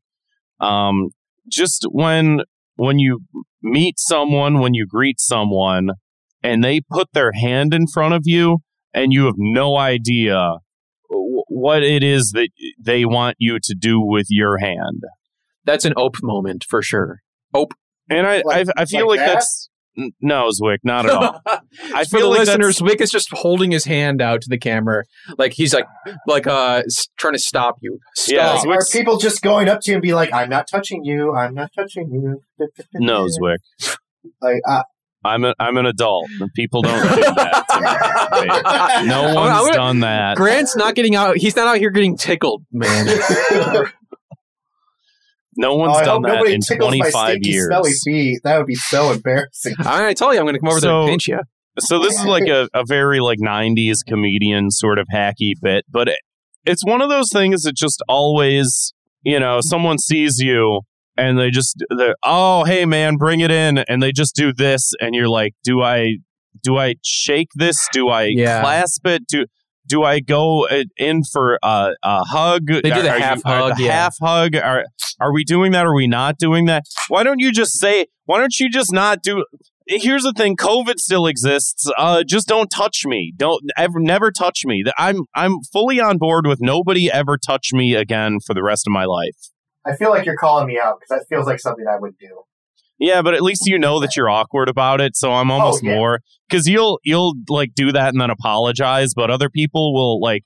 Um, 0.65 1.09
just 1.51 1.87
when 1.91 2.41
when 2.77 2.99
you 2.99 3.21
meet 3.63 3.95
someone, 3.99 4.61
when 4.61 4.73
you 4.75 4.87
greet 4.87 5.19
someone, 5.19 5.91
and 6.43 6.63
they 6.63 6.81
put 6.81 7.09
their 7.13 7.33
hand 7.33 7.75
in 7.75 7.87
front 7.93 8.15
of 8.15 8.23
you, 8.25 8.59
and 8.95 9.13
you 9.13 9.25
have 9.25 9.35
no 9.37 9.77
idea 9.77 10.59
w- 11.11 11.43
what 11.49 11.83
it 11.83 12.03
is 12.05 12.31
that 12.35 12.51
they 12.79 13.05
want 13.05 13.35
you 13.39 13.59
to 13.63 13.75
do 13.79 14.01
with 14.01 14.27
your 14.31 14.59
hand. 14.59 15.03
That's 15.69 15.85
an 15.85 15.93
ope 15.97 16.17
moment 16.23 16.65
for 16.69 16.83
sure. 16.83 17.19
Ope. 17.55 17.73
And 18.11 18.27
I, 18.27 18.43
Like- 18.45 18.69
I, 18.77 18.83
I 18.83 18.85
feel 18.87 19.07
like 19.07 19.19
like, 19.21 19.27
that? 19.29 19.35
that's 19.35 19.69
n- 19.99 20.13
no, 20.21 20.49
Zwick, 20.49 20.79
not 20.83 21.05
at 21.05 21.11
all. 21.13 21.41
I 21.47 22.05
for 22.05 22.11
the 22.13 22.19
feel 22.19 22.31
like 22.31 22.39
listeners, 22.41 22.77
that's- 22.79 22.81
Wick 22.83 23.01
is 23.03 23.11
just 23.11 23.29
holding 23.33 23.71
his 23.71 23.85
hand 23.85 24.23
out 24.23 24.41
to 24.43 24.49
the 24.49 24.57
camera, 24.59 25.05
like 25.37 25.53
he's 25.53 25.75
like, 25.75 25.85
like 26.27 26.47
uh, 26.47 26.83
trying 27.19 27.35
to 27.35 27.39
stop 27.39 27.77
you. 27.83 27.99
Yeah, 28.27 28.57
Stop. 28.59 28.67
Are 28.73 28.79
people 28.91 29.19
just 29.19 29.43
going 29.43 29.69
up 29.69 29.81
to 29.83 29.91
you 29.91 29.97
and 29.97 30.03
be 30.03 30.15
like, 30.15 30.33
"I'm 30.33 30.49
not 30.49 30.67
touching 30.71 31.05
you. 31.05 31.35
I'm 31.35 31.53
not 31.55 31.71
touching 31.77 32.09
you." 32.11 32.41
No, 32.95 33.27
Zwick. 33.27 33.59
Like, 34.41 34.61
uh, 34.69 34.83
I'm 35.25 35.45
a, 35.45 35.55
I'm 35.59 35.77
an 35.77 35.85
adult. 35.87 36.29
and 36.41 36.49
People 36.55 36.81
don't 36.83 37.03
do 37.03 37.21
that. 37.23 37.65
to 37.69 37.81
me, 38.41 38.49
right? 38.49 39.05
No 39.07 39.35
one's 39.35 39.51
gonna- 39.67 39.73
done 39.77 40.01
that. 40.01 40.37
Grant's 40.37 40.77
not 40.77 40.95
getting 40.95 41.15
out. 41.17 41.37
He's 41.37 41.57
not 41.57 41.67
out 41.69 41.77
here 41.79 41.91
getting 41.91 42.17
tickled, 42.17 42.63
man. 42.73 43.07
No 45.59 45.73
oh, 45.73 45.77
one's 45.77 45.97
I 45.99 46.05
done 46.05 46.15
hope 46.15 46.23
that 46.23 46.35
nobody 46.35 46.55
in 46.55 46.61
tickles 46.61 46.93
my 46.97 47.11
25 47.11 47.31
stinky, 47.31 47.51
years. 47.51 47.67
smelly 47.67 47.93
feet. 48.05 48.41
That 48.45 48.59
would 48.59 48.67
be 48.67 48.77
so 48.77 49.11
embarrassing. 49.11 49.75
I, 49.85 50.07
I 50.09 50.15
tell 50.15 50.33
you, 50.33 50.39
I'm 50.39 50.45
going 50.47 50.55
to 50.55 50.61
come 50.61 50.69
over 50.69 50.81
there 50.81 50.93
and 50.93 51.09
pinch 51.11 51.27
you. 51.27 51.41
So 51.81 51.99
this 51.99 52.15
is 52.15 52.25
like 52.25 52.47
a, 52.49 52.69
a 52.75 52.85
very 52.87 53.21
like 53.21 53.39
90s 53.41 53.99
comedian 54.07 54.71
sort 54.71 54.99
of 54.99 55.07
hacky 55.13 55.53
bit, 55.61 55.85
but 55.91 56.09
it, 56.09 56.19
it's 56.65 56.85
one 56.85 57.03
of 57.03 57.09
those 57.09 57.31
things 57.33 57.63
that 57.63 57.75
just 57.75 58.03
always, 58.09 58.93
you 59.23 59.39
know, 59.39 59.59
someone 59.61 59.99
sees 59.99 60.39
you 60.39 60.83
and 61.17 61.39
they 61.39 61.51
just 61.51 61.83
they're, 61.97 62.15
oh, 62.25 62.65
hey 62.65 62.85
man, 62.85 63.17
bring 63.17 63.41
it 63.41 63.51
in 63.51 63.79
and 63.79 64.03
they 64.03 64.13
just 64.13 64.35
do 64.37 64.53
this 64.53 64.93
and 65.01 65.15
you're 65.15 65.29
like, 65.29 65.55
do 65.65 65.83
I 65.83 66.19
do 66.63 66.79
I 66.79 66.95
shake 67.05 67.49
this? 67.55 67.77
Do 67.93 68.09
I 68.09 68.25
Yeah. 68.25 68.61
clasp 68.61 69.07
it? 69.07 69.27
Do 69.29 69.47
do 69.89 70.05
I 70.05 70.21
go 70.21 70.67
uh, 70.69 70.85
in 70.97 71.25
for 71.25 71.59
a, 71.63 71.91
a 72.03 72.25
hug? 72.25 72.67
They 72.69 72.83
do 72.83 73.03
the 73.03 73.19
half 73.19 73.43
hug, 73.43 73.77
The 73.77 73.85
yeah. 73.85 73.93
half 73.93 74.17
hug. 74.21 74.55
Are 74.55 74.85
are 75.21 75.33
we 75.33 75.45
doing 75.45 75.73
that? 75.73 75.87
Are 75.87 75.95
we 75.95 76.07
not 76.07 76.39
doing 76.39 76.67
that? 76.67 76.85
Why 77.09 77.23
don't 77.23 77.41
you 77.41 77.53
just 77.53 77.79
say? 77.79 78.07
Why 78.27 78.39
don't 78.39 78.59
you 78.59 78.71
just 78.71 78.93
not 78.93 79.23
do? 79.23 79.45
Here's 79.87 80.23
the 80.23 80.33
thing: 80.33 80.57
COVID 80.57 80.99
still 80.99 81.27
exists. 81.27 81.91
Uh, 81.97 82.23
just 82.23 82.47
don't 82.47 82.71
touch 82.71 83.05
me. 83.07 83.33
Don't 83.37 83.63
ever, 83.77 83.99
never 83.99 84.31
touch 84.31 84.65
me. 84.65 84.85
I'm 84.99 85.23
I'm 85.35 85.63
fully 85.73 85.99
on 86.01 86.19
board 86.19 86.47
with 86.47 86.61
nobody 86.61 87.11
ever 87.11 87.39
touch 87.39 87.73
me 87.73 87.95
again 87.95 88.39
for 88.47 88.55
the 88.55 88.63
rest 88.63 88.87
of 88.87 88.93
my 88.93 89.07
life. 89.07 89.37
I 89.87 89.97
feel 89.97 90.11
like 90.11 90.27
you're 90.27 90.37
calling 90.37 90.67
me 90.67 90.79
out 90.79 90.99
because 91.01 91.21
that 91.21 91.27
feels 91.29 91.47
like 91.47 91.61
something 91.61 91.87
I 91.87 91.99
would 91.99 92.19
do. 92.19 92.43
Yeah, 92.99 93.23
but 93.23 93.35
at 93.35 93.43
least 93.43 93.67
you 93.67 93.79
know 93.79 94.01
that 94.01 94.17
you're 94.17 94.29
awkward 94.29 94.69
about 94.69 95.01
it. 95.01 95.17
So 95.17 95.33
I'm 95.33 95.51
oh, 95.51 95.55
almost 95.55 95.85
yeah. 95.85 95.95
more 95.95 96.21
because 96.49 96.67
you'll 96.67 97.01
you'll 97.05 97.35
like 97.49 97.75
do 97.75 97.93
that 97.93 98.09
and 98.09 98.21
then 98.21 98.31
apologize, 98.31 99.15
but 99.15 99.31
other 99.31 99.49
people 99.49 99.95
will 99.95 100.21
like 100.21 100.45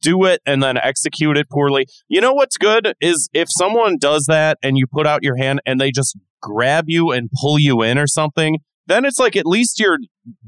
do 0.00 0.24
it 0.24 0.40
and 0.46 0.62
then 0.62 0.76
execute 0.78 1.36
it 1.36 1.48
poorly. 1.50 1.86
You 2.08 2.20
know 2.20 2.32
what's 2.32 2.56
good 2.56 2.94
is 3.00 3.28
if 3.32 3.48
someone 3.50 3.96
does 3.98 4.26
that 4.26 4.58
and 4.62 4.76
you 4.76 4.86
put 4.86 5.06
out 5.06 5.22
your 5.22 5.36
hand 5.36 5.60
and 5.66 5.80
they 5.80 5.90
just 5.90 6.16
grab 6.40 6.84
you 6.88 7.10
and 7.10 7.30
pull 7.40 7.58
you 7.58 7.82
in 7.82 7.98
or 7.98 8.06
something, 8.06 8.58
then 8.86 9.04
it's 9.04 9.18
like 9.18 9.36
at 9.36 9.46
least 9.46 9.80
you're 9.80 9.98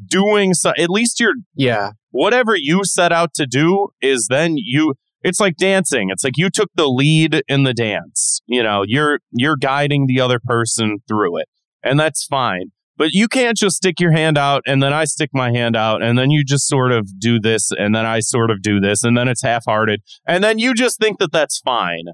doing 0.07 0.53
so. 0.55 0.73
At 0.79 0.91
least 0.91 1.21
you're 1.21 1.35
Yeah. 1.55 1.93
whatever 2.11 2.55
you 2.55 2.83
set 2.85 3.13
out 3.13 3.35
to 3.35 3.47
do 3.47 3.89
is 4.03 4.27
then 4.29 4.55
you 4.57 4.95
it's 5.27 5.41
like 5.41 5.57
dancing. 5.57 6.11
It's 6.11 6.23
like 6.23 6.37
you 6.37 6.51
took 6.51 6.71
the 6.77 6.87
lead 6.87 7.43
in 7.49 7.65
the 7.65 7.75
dance. 7.75 8.41
You 8.47 8.63
know 8.63 8.85
you're 8.87 9.19
you're 9.33 9.57
guiding 9.57 10.07
the 10.07 10.21
other 10.21 10.41
person 10.43 10.99
through 11.09 11.41
it. 11.41 11.49
And 11.83 11.99
that's 11.99 12.25
fine. 12.25 12.71
But 12.97 13.11
you 13.13 13.29
can't 13.29 13.59
just 13.59 13.77
stick 13.77 14.01
your 14.01 14.13
hand 14.13 14.39
out 14.39 14.63
and 14.67 14.83
then 14.83 14.93
I 14.93 15.05
stick 15.05 15.31
my 15.35 15.51
hand 15.53 15.77
out 15.77 16.03
and 16.03 16.17
then 16.17 16.31
you 16.31 16.45
just 16.45 16.67
sort 16.67 16.93
of 16.93 17.21
do 17.21 17.39
this 17.39 17.71
and 17.71 17.95
then 17.95 18.07
I 18.07 18.21
sort 18.21 18.51
of 18.51 18.63
do 18.63 18.81
this 18.81 19.05
and 19.05 19.19
then 19.19 19.29
it's 19.29 19.43
half-hearted. 19.43 20.01
And 20.27 20.43
then 20.43 20.59
you 20.59 20.73
just 20.73 20.99
think 20.99 21.19
that 21.19 21.31
that's 21.31 21.59
fine 21.59 22.05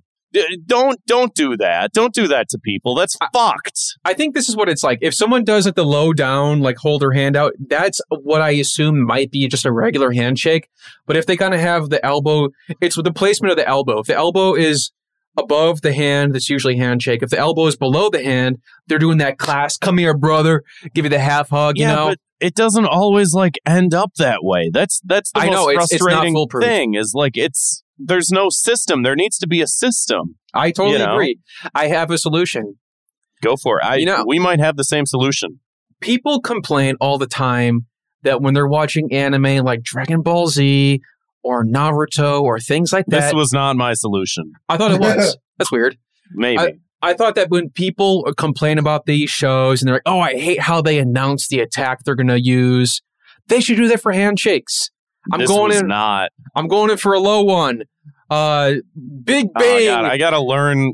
don't 0.66 1.05
don't 1.07 1.35
do 1.35 1.57
that 1.57 1.93
don't 1.93 2.14
do 2.14 2.26
that 2.28 2.49
to 2.49 2.59
people 2.59 2.95
that's 2.95 3.16
fucked 3.33 3.80
I 4.05 4.14
think 4.14 4.35
this 4.35 4.49
is 4.49 4.57
what 4.57 4.68
it's 4.68 4.83
like. 4.83 4.99
If 5.01 5.14
someone 5.14 5.45
does 5.45 5.66
it 5.66 5.76
the 5.76 5.85
low 5.85 6.12
down, 6.12 6.61
like 6.61 6.76
hold 6.76 7.03
their 7.03 7.12
hand 7.12 7.37
out, 7.37 7.53
that's 7.68 8.01
what 8.09 8.41
I 8.43 8.51
assume 8.51 9.05
might 9.05 9.30
be 9.30 9.47
just 9.49 9.64
a 9.64 9.72
regular 9.72 10.12
handshake. 10.12 10.68
But 11.07 11.16
if 11.16 11.26
they 11.26 11.37
kind 11.37 11.55
of 11.55 11.61
have 11.61 11.91
the 11.91 12.05
elbow, 12.05 12.49
it's 12.80 12.97
with 12.97 13.05
the 13.05 13.12
placement 13.12 13.53
of 13.53 13.57
the 13.57 13.66
elbow. 13.68 14.01
If 14.01 14.07
the 14.07 14.14
elbow 14.16 14.55
is 14.55 14.91
above 15.37 15.83
the 15.83 15.93
hand, 15.93 16.35
that's 16.35 16.51
usually 16.51 16.76
handshake. 16.76 17.22
If 17.22 17.30
the 17.30 17.39
elbow 17.39 17.66
is 17.66 17.76
below 17.76 18.11
the 18.11 18.22
hand, 18.22 18.59
they're 18.87 18.99
doing 18.99 19.18
that 19.18 19.39
class, 19.39 19.76
come 19.76 19.99
here, 19.99 20.16
brother, 20.16 20.62
give 20.95 21.05
you 21.05 21.11
the 21.11 21.18
half 21.18 21.51
hug, 21.51 21.78
you 21.78 21.85
yeah, 21.85 21.95
know? 21.95 22.09
but 22.09 22.18
it 22.41 22.55
doesn't 22.55 22.87
always 22.87 23.33
like 23.33 23.55
end 23.66 23.95
up 23.95 24.12
that 24.18 24.41
way. 24.43 24.70
That's 24.72 25.01
that's 25.05 25.30
the 25.33 25.41
I 25.41 25.47
most 25.47 25.55
know, 25.55 25.70
it's- 25.70 25.93
it's 25.93 26.03
frustrating 26.03 26.35
foolproof. 26.35 26.64
thing. 26.64 26.95
Is 26.95 27.12
like 27.14 27.37
it's 27.37 27.85
there's 28.07 28.31
no 28.31 28.49
system. 28.51 29.03
There 29.03 29.17
needs 29.17 29.39
to 29.39 29.47
be 29.47 29.61
a 29.61 29.67
system. 29.67 30.37
I 30.55 30.71
totally 30.71 30.99
you 30.99 31.05
know? 31.05 31.15
agree. 31.15 31.39
I 31.75 31.89
have 31.89 32.11
a 32.11 32.19
solution. 32.19 32.77
Go 33.43 33.57
for 33.57 33.79
it. 33.81 33.85
I 33.85 33.97
You 33.97 34.07
know- 34.07 34.25
we 34.27 34.39
might 34.39 34.61
have 34.61 34.77
the 34.77 34.85
same 34.85 35.07
solution. 35.07 35.61
people 36.01 36.41
complain 36.41 36.97
all 37.01 37.17
the 37.19 37.27
time 37.27 37.87
that 38.23 38.41
when 38.43 38.55
they're 38.55 38.67
watching 38.69 39.13
anime 39.13 39.65
like 39.65 39.83
Dragon 39.83 40.21
Ball 40.23 40.49
Z 40.49 41.01
or 41.45 41.65
Naruto 41.65 42.41
or 42.43 42.59
things 42.61 42.93
like 42.93 43.07
that. 43.07 43.21
This 43.21 43.35
was 43.35 43.53
not 43.53 43.77
my 43.77 43.95
solution. 43.95 44.53
I 44.69 44.77
thought 44.77 44.93
it 44.93 45.01
was. 45.09 45.37
That's 45.59 45.71
weird. 45.73 45.97
Maybe. 46.35 46.81
I 47.05 47.15
thought 47.15 47.35
that 47.35 47.51
when 47.51 47.69
people 47.71 48.33
complain 48.39 48.79
about 48.79 49.07
these 49.07 49.29
shows 49.29 49.83
and 49.83 49.89
they're 49.89 49.97
like, 49.97 50.03
"Oh, 50.07 50.21
I 50.21 50.35
hate 50.35 50.61
how 50.61 50.81
they 50.81 50.99
announce 50.99 51.49
the 51.49 51.59
attack 51.59 52.05
they're 52.05 52.15
going 52.15 52.29
to 52.29 52.41
use," 52.41 53.01
they 53.49 53.61
should 53.61 53.77
do 53.77 53.89
that 53.89 54.01
for 54.01 54.13
handshakes. 54.13 54.91
I'm 55.33 55.41
this 55.41 55.49
going 55.49 55.71
was 55.71 55.81
in. 55.81 55.89
not. 55.89 56.31
I'm 56.55 56.69
going 56.69 56.91
in 56.91 56.97
for 56.99 57.13
a 57.15 57.19
low 57.21 57.43
one. 57.43 57.83
Uh, 58.33 58.74
Big 59.24 59.47
Oh, 59.55 59.61
Bang. 59.61 59.87
God, 59.87 60.05
I 60.05 60.16
gotta 60.18 60.41
learn. 60.41 60.93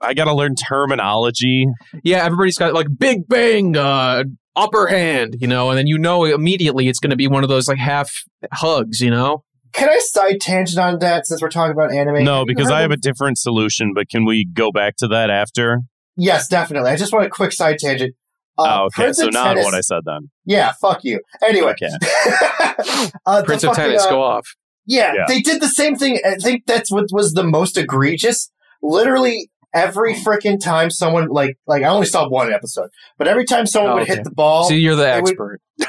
I 0.00 0.14
gotta 0.14 0.34
learn 0.34 0.54
terminology. 0.54 1.66
yeah, 2.04 2.24
everybody's 2.24 2.58
got 2.58 2.74
like 2.74 2.86
Big 2.98 3.26
Bang, 3.28 3.76
uh, 3.76 4.24
upper 4.56 4.86
hand, 4.86 5.36
you 5.40 5.46
know, 5.48 5.70
and 5.70 5.78
then 5.78 5.86
you 5.86 5.98
know 5.98 6.24
immediately 6.24 6.88
it's 6.88 6.98
going 6.98 7.10
to 7.10 7.16
be 7.16 7.26
one 7.28 7.42
of 7.42 7.48
those 7.48 7.66
like 7.68 7.78
half 7.78 8.10
hugs, 8.52 9.00
you 9.00 9.10
know. 9.10 9.44
Can 9.72 9.88
I 9.88 9.98
side 10.00 10.40
tangent 10.40 10.78
on 10.78 10.98
that 10.98 11.26
since 11.26 11.40
we're 11.40 11.48
talking 11.50 11.72
about 11.72 11.92
anime? 11.92 12.24
No, 12.24 12.38
Have 12.38 12.46
because 12.48 12.70
I 12.70 12.80
have 12.80 12.90
of- 12.90 12.98
a 12.98 13.00
different 13.00 13.38
solution. 13.38 13.92
But 13.94 14.08
can 14.08 14.24
we 14.24 14.44
go 14.52 14.72
back 14.72 14.96
to 14.98 15.08
that 15.08 15.30
after? 15.30 15.78
Yes, 16.16 16.48
definitely. 16.48 16.90
I 16.90 16.96
just 16.96 17.12
want 17.12 17.24
a 17.26 17.30
quick 17.30 17.52
side 17.52 17.78
tangent. 17.78 18.14
Uh, 18.58 18.64
oh, 18.66 18.84
okay. 18.86 19.04
Prince 19.04 19.18
So 19.18 19.28
of 19.28 19.32
not 19.32 19.44
Tennis- 19.54 19.64
what 19.64 19.74
I 19.74 19.80
said 19.80 20.00
then. 20.04 20.30
Yeah, 20.44 20.72
fuck 20.80 21.04
you. 21.04 21.20
Anyway. 21.42 21.70
Okay. 21.72 21.88
uh, 23.26 23.42
Prince 23.44 23.62
of 23.64 23.68
fucking, 23.70 23.84
Tennis, 23.84 24.04
uh, 24.04 24.10
go 24.10 24.22
off. 24.22 24.46
Yeah, 24.90 25.12
Yeah. 25.14 25.24
they 25.28 25.40
did 25.40 25.62
the 25.62 25.68
same 25.68 25.94
thing. 25.96 26.18
I 26.26 26.34
think 26.34 26.64
that's 26.66 26.90
what 26.90 27.06
was 27.12 27.32
the 27.32 27.44
most 27.44 27.78
egregious. 27.78 28.50
Literally 28.82 29.50
every 29.72 30.14
freaking 30.14 30.58
time 30.60 30.90
someone 30.90 31.28
like 31.28 31.56
like 31.66 31.82
I 31.84 31.88
only 31.88 32.06
saw 32.06 32.28
one 32.28 32.52
episode, 32.52 32.90
but 33.18 33.28
every 33.28 33.44
time 33.44 33.66
someone 33.66 33.92
Oh, 33.92 33.94
would 33.96 34.02
okay. 34.02 34.16
hit 34.16 34.24
the 34.24 34.30
ball, 34.32 34.68
See, 34.68 34.78
you're 34.78 34.96
the 34.96 35.16
it 35.16 35.22
would- 35.22 35.30
expert. 35.30 35.60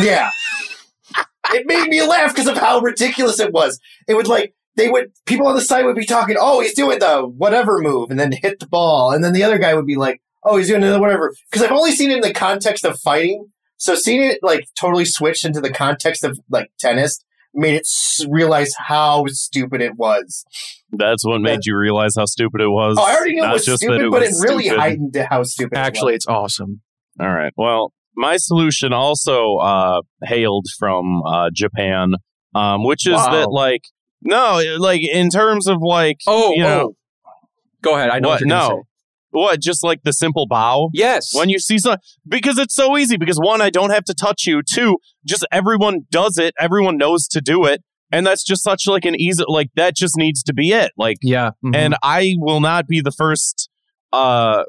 yeah, 0.00 0.30
it 1.52 1.66
made 1.66 1.88
me 1.88 2.02
laugh 2.02 2.34
because 2.34 2.48
of 2.48 2.56
how 2.58 2.80
ridiculous 2.80 3.38
it 3.38 3.52
was. 3.52 3.78
It 4.08 4.14
would 4.14 4.26
like 4.26 4.54
they 4.76 4.88
would 4.90 5.12
people 5.26 5.46
on 5.46 5.54
the 5.54 5.60
side 5.60 5.84
would 5.84 5.94
be 5.96 6.04
talking, 6.06 6.36
"Oh, 6.38 6.60
he's 6.60 6.74
doing 6.74 6.98
the 6.98 7.22
whatever 7.22 7.78
move," 7.80 8.10
and 8.10 8.18
then 8.18 8.32
hit 8.32 8.58
the 8.58 8.66
ball, 8.66 9.12
and 9.12 9.22
then 9.22 9.32
the 9.32 9.44
other 9.44 9.58
guy 9.58 9.74
would 9.74 9.86
be 9.86 9.96
like, 9.96 10.20
"Oh, 10.42 10.56
he's 10.56 10.66
doing 10.68 10.80
the 10.80 10.98
whatever." 10.98 11.32
Because 11.50 11.64
I've 11.64 11.72
only 11.76 11.92
seen 11.92 12.10
it 12.10 12.16
in 12.16 12.20
the 12.22 12.32
context 12.34 12.84
of 12.84 12.98
fighting, 12.98 13.46
so 13.76 13.94
seeing 13.94 14.22
it 14.22 14.40
like 14.42 14.66
totally 14.78 15.04
switched 15.04 15.44
into 15.44 15.60
the 15.60 15.70
context 15.72 16.24
of 16.24 16.40
like 16.50 16.70
tennis 16.80 17.22
made 17.54 17.74
it 17.74 17.86
realize 18.28 18.72
how 18.78 19.24
stupid 19.28 19.80
it 19.80 19.96
was. 19.96 20.44
That's 20.92 21.24
what 21.24 21.40
made 21.40 21.60
you 21.64 21.76
realize 21.76 22.14
how 22.16 22.24
stupid 22.26 22.60
it 22.60 22.68
was. 22.68 22.96
Oh, 22.98 23.02
I 23.04 23.14
already 23.14 23.34
knew 23.34 23.42
Not 23.42 23.50
it 23.50 23.54
was 23.54 23.64
just 23.64 23.82
stupid, 23.82 24.02
it 24.06 24.10
but 24.10 24.22
it 24.22 24.32
really 24.40 24.64
stupid. 24.64 24.80
heightened 24.80 25.16
how 25.30 25.42
stupid. 25.42 25.76
Actually, 25.78 26.12
it 26.12 26.16
it's 26.16 26.26
awesome. 26.26 26.82
All 27.20 27.30
right. 27.30 27.52
Well, 27.56 27.92
my 28.16 28.36
solution 28.36 28.92
also 28.92 29.56
uh, 29.56 30.00
hailed 30.24 30.66
from 30.78 31.22
uh, 31.22 31.50
Japan, 31.52 32.14
um, 32.54 32.84
which 32.84 33.06
is 33.06 33.14
Wow. 33.14 33.30
that 33.32 33.50
like 33.50 33.82
no, 34.22 34.62
like 34.78 35.02
in 35.02 35.30
terms 35.30 35.66
of 35.66 35.78
like 35.82 36.18
Oh, 36.26 36.52
you 36.52 36.62
know 36.62 36.80
oh. 36.90 37.32
Go 37.82 37.96
ahead. 37.96 38.10
I 38.10 38.18
know 38.18 38.28
what, 38.28 38.34
what? 38.34 38.40
you're 38.40 38.48
No, 38.48 38.68
say. 38.68 38.82
What? 39.34 39.60
Just 39.60 39.84
like 39.84 40.02
the 40.04 40.12
simple 40.12 40.46
bow. 40.46 40.90
Yes. 40.92 41.34
When 41.34 41.48
you 41.48 41.58
see 41.58 41.78
some, 41.78 41.98
because 42.26 42.58
it's 42.58 42.74
so 42.74 42.96
easy. 42.96 43.16
Because 43.16 43.38
one, 43.38 43.60
I 43.60 43.70
don't 43.70 43.90
have 43.90 44.04
to 44.04 44.14
touch 44.14 44.46
you. 44.46 44.62
Two, 44.62 44.98
just 45.26 45.46
everyone 45.52 46.06
does 46.10 46.38
it. 46.38 46.54
Everyone 46.58 46.96
knows 46.96 47.26
to 47.28 47.40
do 47.40 47.64
it, 47.64 47.82
and 48.12 48.26
that's 48.26 48.44
just 48.44 48.62
such 48.62 48.86
like 48.86 49.04
an 49.04 49.14
easy. 49.20 49.44
Like 49.46 49.68
that 49.76 49.96
just 49.96 50.16
needs 50.16 50.42
to 50.44 50.54
be 50.54 50.72
it. 50.72 50.92
Like, 50.96 51.16
yeah. 51.22 51.50
mhm. 51.64 51.74
and 51.74 51.96
I 52.02 52.36
will 52.38 52.60
not 52.60 52.86
be 52.86 53.00
the 53.00 53.12
first 53.12 53.68
uh 54.12 54.64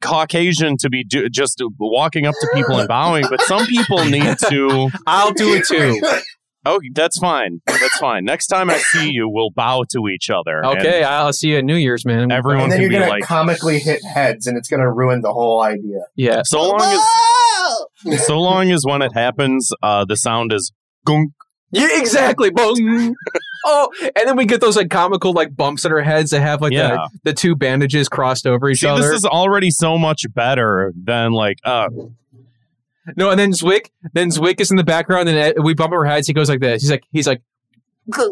Caucasian 0.00 0.76
to 0.78 0.90
be 0.90 1.04
do- 1.04 1.28
just 1.28 1.62
walking 1.78 2.26
up 2.26 2.34
to 2.40 2.48
people 2.54 2.78
and 2.78 2.88
bowing, 2.88 3.24
but 3.30 3.40
some 3.42 3.66
people 3.66 4.04
need 4.04 4.36
to. 4.48 4.90
I'll 5.06 5.32
do 5.32 5.54
it 5.54 5.66
too. 5.66 6.00
Oh, 6.66 6.78
that's 6.94 7.18
fine. 7.18 7.60
That's 7.66 7.96
fine. 7.98 8.24
Next 8.24 8.48
time 8.48 8.68
I 8.68 8.76
see 8.76 9.10
you, 9.10 9.28
we'll 9.30 9.50
bow 9.50 9.84
to 9.92 10.08
each 10.08 10.28
other. 10.28 10.64
Okay, 10.64 11.02
I'll 11.02 11.32
see 11.32 11.48
you 11.52 11.58
at 11.58 11.64
New 11.64 11.76
Year's, 11.76 12.04
man. 12.04 12.30
Everyone 12.30 12.64
and 12.64 12.72
then 12.72 12.78
can 12.80 12.82
you're 12.82 13.00
be 13.00 13.04
gonna 13.04 13.10
like, 13.10 13.22
comically 13.24 13.78
hit 13.78 14.04
heads, 14.04 14.46
and 14.46 14.58
it's 14.58 14.68
gonna 14.68 14.92
ruin 14.92 15.22
the 15.22 15.32
whole 15.32 15.62
idea. 15.62 16.00
Yeah. 16.16 16.42
so 16.44 16.62
long 16.68 16.82
as 18.12 18.26
so 18.26 18.38
long 18.38 18.70
as 18.70 18.84
when 18.84 19.00
it 19.02 19.12
happens, 19.14 19.70
uh, 19.82 20.04
the 20.04 20.16
sound 20.16 20.52
is 20.52 20.72
gunk. 21.06 21.32
Yeah, 21.72 21.88
exactly. 21.92 22.50
Boom. 22.50 23.14
oh, 23.64 23.88
and 24.02 24.26
then 24.28 24.36
we 24.36 24.44
get 24.44 24.60
those 24.60 24.76
like 24.76 24.90
comical 24.90 25.32
like 25.32 25.54
bumps 25.56 25.84
in 25.84 25.92
our 25.92 26.02
heads 26.02 26.32
that 26.32 26.40
have 26.40 26.60
like 26.60 26.72
Yeah. 26.72 26.88
the, 27.22 27.30
the 27.30 27.32
two 27.32 27.54
bandages 27.54 28.08
crossed 28.08 28.46
over 28.46 28.68
each 28.68 28.80
See, 28.80 28.88
other. 28.88 29.02
this 29.02 29.12
is 29.12 29.24
already 29.24 29.70
so 29.70 29.96
much 29.96 30.22
better 30.34 30.92
than 31.00 31.32
like 31.32 31.58
uh 31.64 31.88
no, 33.16 33.30
and 33.30 33.38
then 33.38 33.52
Zwick, 33.52 33.90
then 34.12 34.30
Zwick 34.30 34.60
is 34.60 34.70
in 34.70 34.76
the 34.76 34.84
background, 34.84 35.28
and 35.28 35.58
uh, 35.58 35.62
we 35.62 35.74
bump 35.74 35.92
our 35.92 36.04
heads. 36.04 36.26
He 36.26 36.32
goes 36.32 36.48
like 36.48 36.60
this. 36.60 36.82
He's 36.82 36.90
like, 36.90 37.04
he's 37.12 37.26
like, 37.26 37.42
Am 38.16 38.30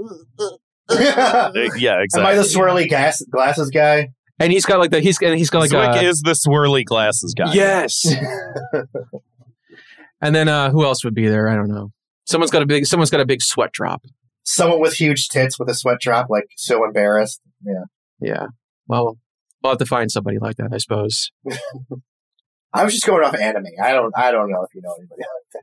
yeah, 0.91 2.05
I 2.14 2.35
the 2.35 2.43
swirly 2.43 2.89
gas- 2.89 3.22
glasses 3.31 3.70
guy? 3.70 4.11
and 4.41 4.53
he's 4.53 4.64
got 4.64 4.79
like 4.79 4.91
the 4.91 5.01
he's 5.01 5.20
and 5.20 5.37
he's 5.37 5.51
got 5.51 5.61
like 5.61 5.70
Zwick 5.70 6.03
a, 6.03 6.05
is 6.05 6.22
the 6.22 6.33
swirly 6.33 6.85
glasses 6.85 7.35
guy. 7.37 7.53
yes. 7.55 8.07
and 10.20 10.35
then 10.35 10.49
uh 10.49 10.70
who 10.70 10.85
else 10.85 11.05
would 11.05 11.14
be 11.14 11.29
there? 11.29 11.49
I 11.49 11.57
don't 11.57 11.68
know. 11.68 11.91
Someone's 12.24 12.51
got 12.51 12.62
a 12.62 12.66
big 12.66 12.87
someone's 12.87 13.11
got 13.11 13.20
a 13.20 13.26
big 13.26 13.43
sweat 13.43 13.72
drop. 13.72 14.03
Someone 14.45 14.81
with 14.81 14.95
huge 14.95 15.29
tits 15.29 15.59
with 15.59 15.68
a 15.68 15.74
sweat 15.74 16.01
drop, 16.01 16.29
like 16.31 16.47
so 16.57 16.85
embarrassed. 16.85 17.41
Yeah. 17.64 17.85
Yeah. 18.20 18.47
Well, 18.87 19.18
we'll 19.62 19.72
have 19.72 19.79
to 19.79 19.87
find 19.87 20.11
somebody 20.11 20.39
like 20.39 20.57
that, 20.57 20.70
I 20.72 20.79
suppose. 20.79 21.31
I 22.72 22.84
was 22.84 22.92
just 22.92 23.06
going 23.06 23.24
off 23.24 23.34
anime. 23.34 23.66
I 23.82 23.92
don't. 23.92 24.12
I 24.16 24.30
don't 24.30 24.50
know 24.50 24.62
if 24.62 24.74
you 24.74 24.82
know 24.82 24.94
anybody. 24.98 25.22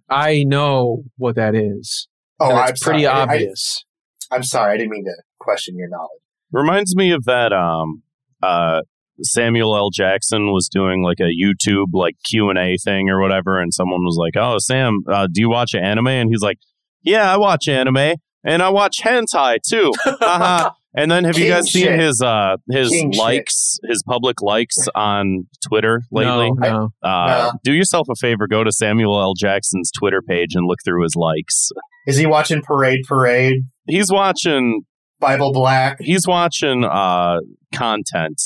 I 0.10 0.44
know 0.44 1.04
what 1.18 1.36
that 1.36 1.56
is. 1.56 2.08
Oh, 2.40 2.50
and 2.50 2.60
I'm 2.60 2.74
pretty 2.82 3.04
sorry. 3.04 3.06
I- 3.06 3.22
obvious. 3.22 3.86
I, 4.32 4.36
am 4.36 4.44
sorry. 4.44 4.74
I 4.74 4.78
didn't 4.78 4.92
mean 4.92 5.06
to 5.06 5.16
question 5.40 5.78
your 5.78 5.88
knowledge. 5.88 6.22
Reminds 6.52 6.96
me 6.96 7.12
of 7.12 7.26
that 7.26 7.54
um 7.54 8.02
uh 8.42 8.82
Samuel 9.22 9.76
L. 9.76 9.90
Jackson 9.92 10.52
was 10.52 10.68
doing 10.68 11.02
like 11.02 11.20
a 11.20 11.32
YouTube 11.32 11.88
like 11.94 12.16
Q 12.24 12.50
and 12.50 12.58
A 12.58 12.76
thing 12.78 13.10
or 13.10 13.22
whatever, 13.22 13.60
and 13.60 13.74
someone 13.74 14.04
was 14.04 14.18
like, 14.20 14.34
"Oh, 14.36 14.58
Sam, 14.60 15.04
uh, 15.10 15.28
do 15.32 15.42
you 15.42 15.50
watch 15.50 15.74
anime?" 15.74 16.08
And 16.08 16.30
he's 16.30 16.42
like, 16.42 16.58
"Yeah, 17.02 17.32
I 17.32 17.38
watch 17.38 17.68
anime, 17.68 18.16
and 18.44 18.62
I 18.62 18.70
watch 18.70 18.98
hentai 19.04 19.60
too." 19.62 19.94
Haha. 20.04 20.72
And 20.96 21.12
then, 21.12 21.24
have 21.26 21.38
you 21.38 21.46
King 21.46 21.54
guys 21.54 21.72
seen 21.72 21.84
shit. 21.86 22.00
his 22.00 22.22
uh 22.22 22.58
his 22.70 22.90
King 22.90 23.12
shit. 23.12 23.20
likes, 23.22 23.78
his 23.88 24.04
public 24.04 24.42
likes 24.42 24.78
on 24.96 25.48
Twitter 25.68 26.02
lately? 26.12 26.52
No, 26.58 26.90
no. 27.02 27.08
Uh, 27.08 27.52
No. 27.54 27.60
Do 27.64 27.74
yourself 27.74 28.08
a 28.10 28.16
favor, 28.16 28.48
go 28.48 28.64
to 28.64 28.72
Samuel 28.72 29.20
L. 29.20 29.34
Jackson's 29.38 29.92
Twitter 29.92 30.22
page 30.22 30.56
and 30.56 30.66
look 30.68 30.80
through 30.86 31.04
his 31.04 31.16
likes. 31.16 31.70
Is 32.08 32.18
he 32.18 32.26
watching 32.26 32.62
Parade 32.62 33.02
Parade? 33.08 33.64
He's 33.88 34.12
watching 34.12 34.84
Bible 35.20 35.52
Black? 35.54 35.98
he's 36.00 36.28
watching 36.28 36.84
uh 36.86 37.40
content. 37.74 38.42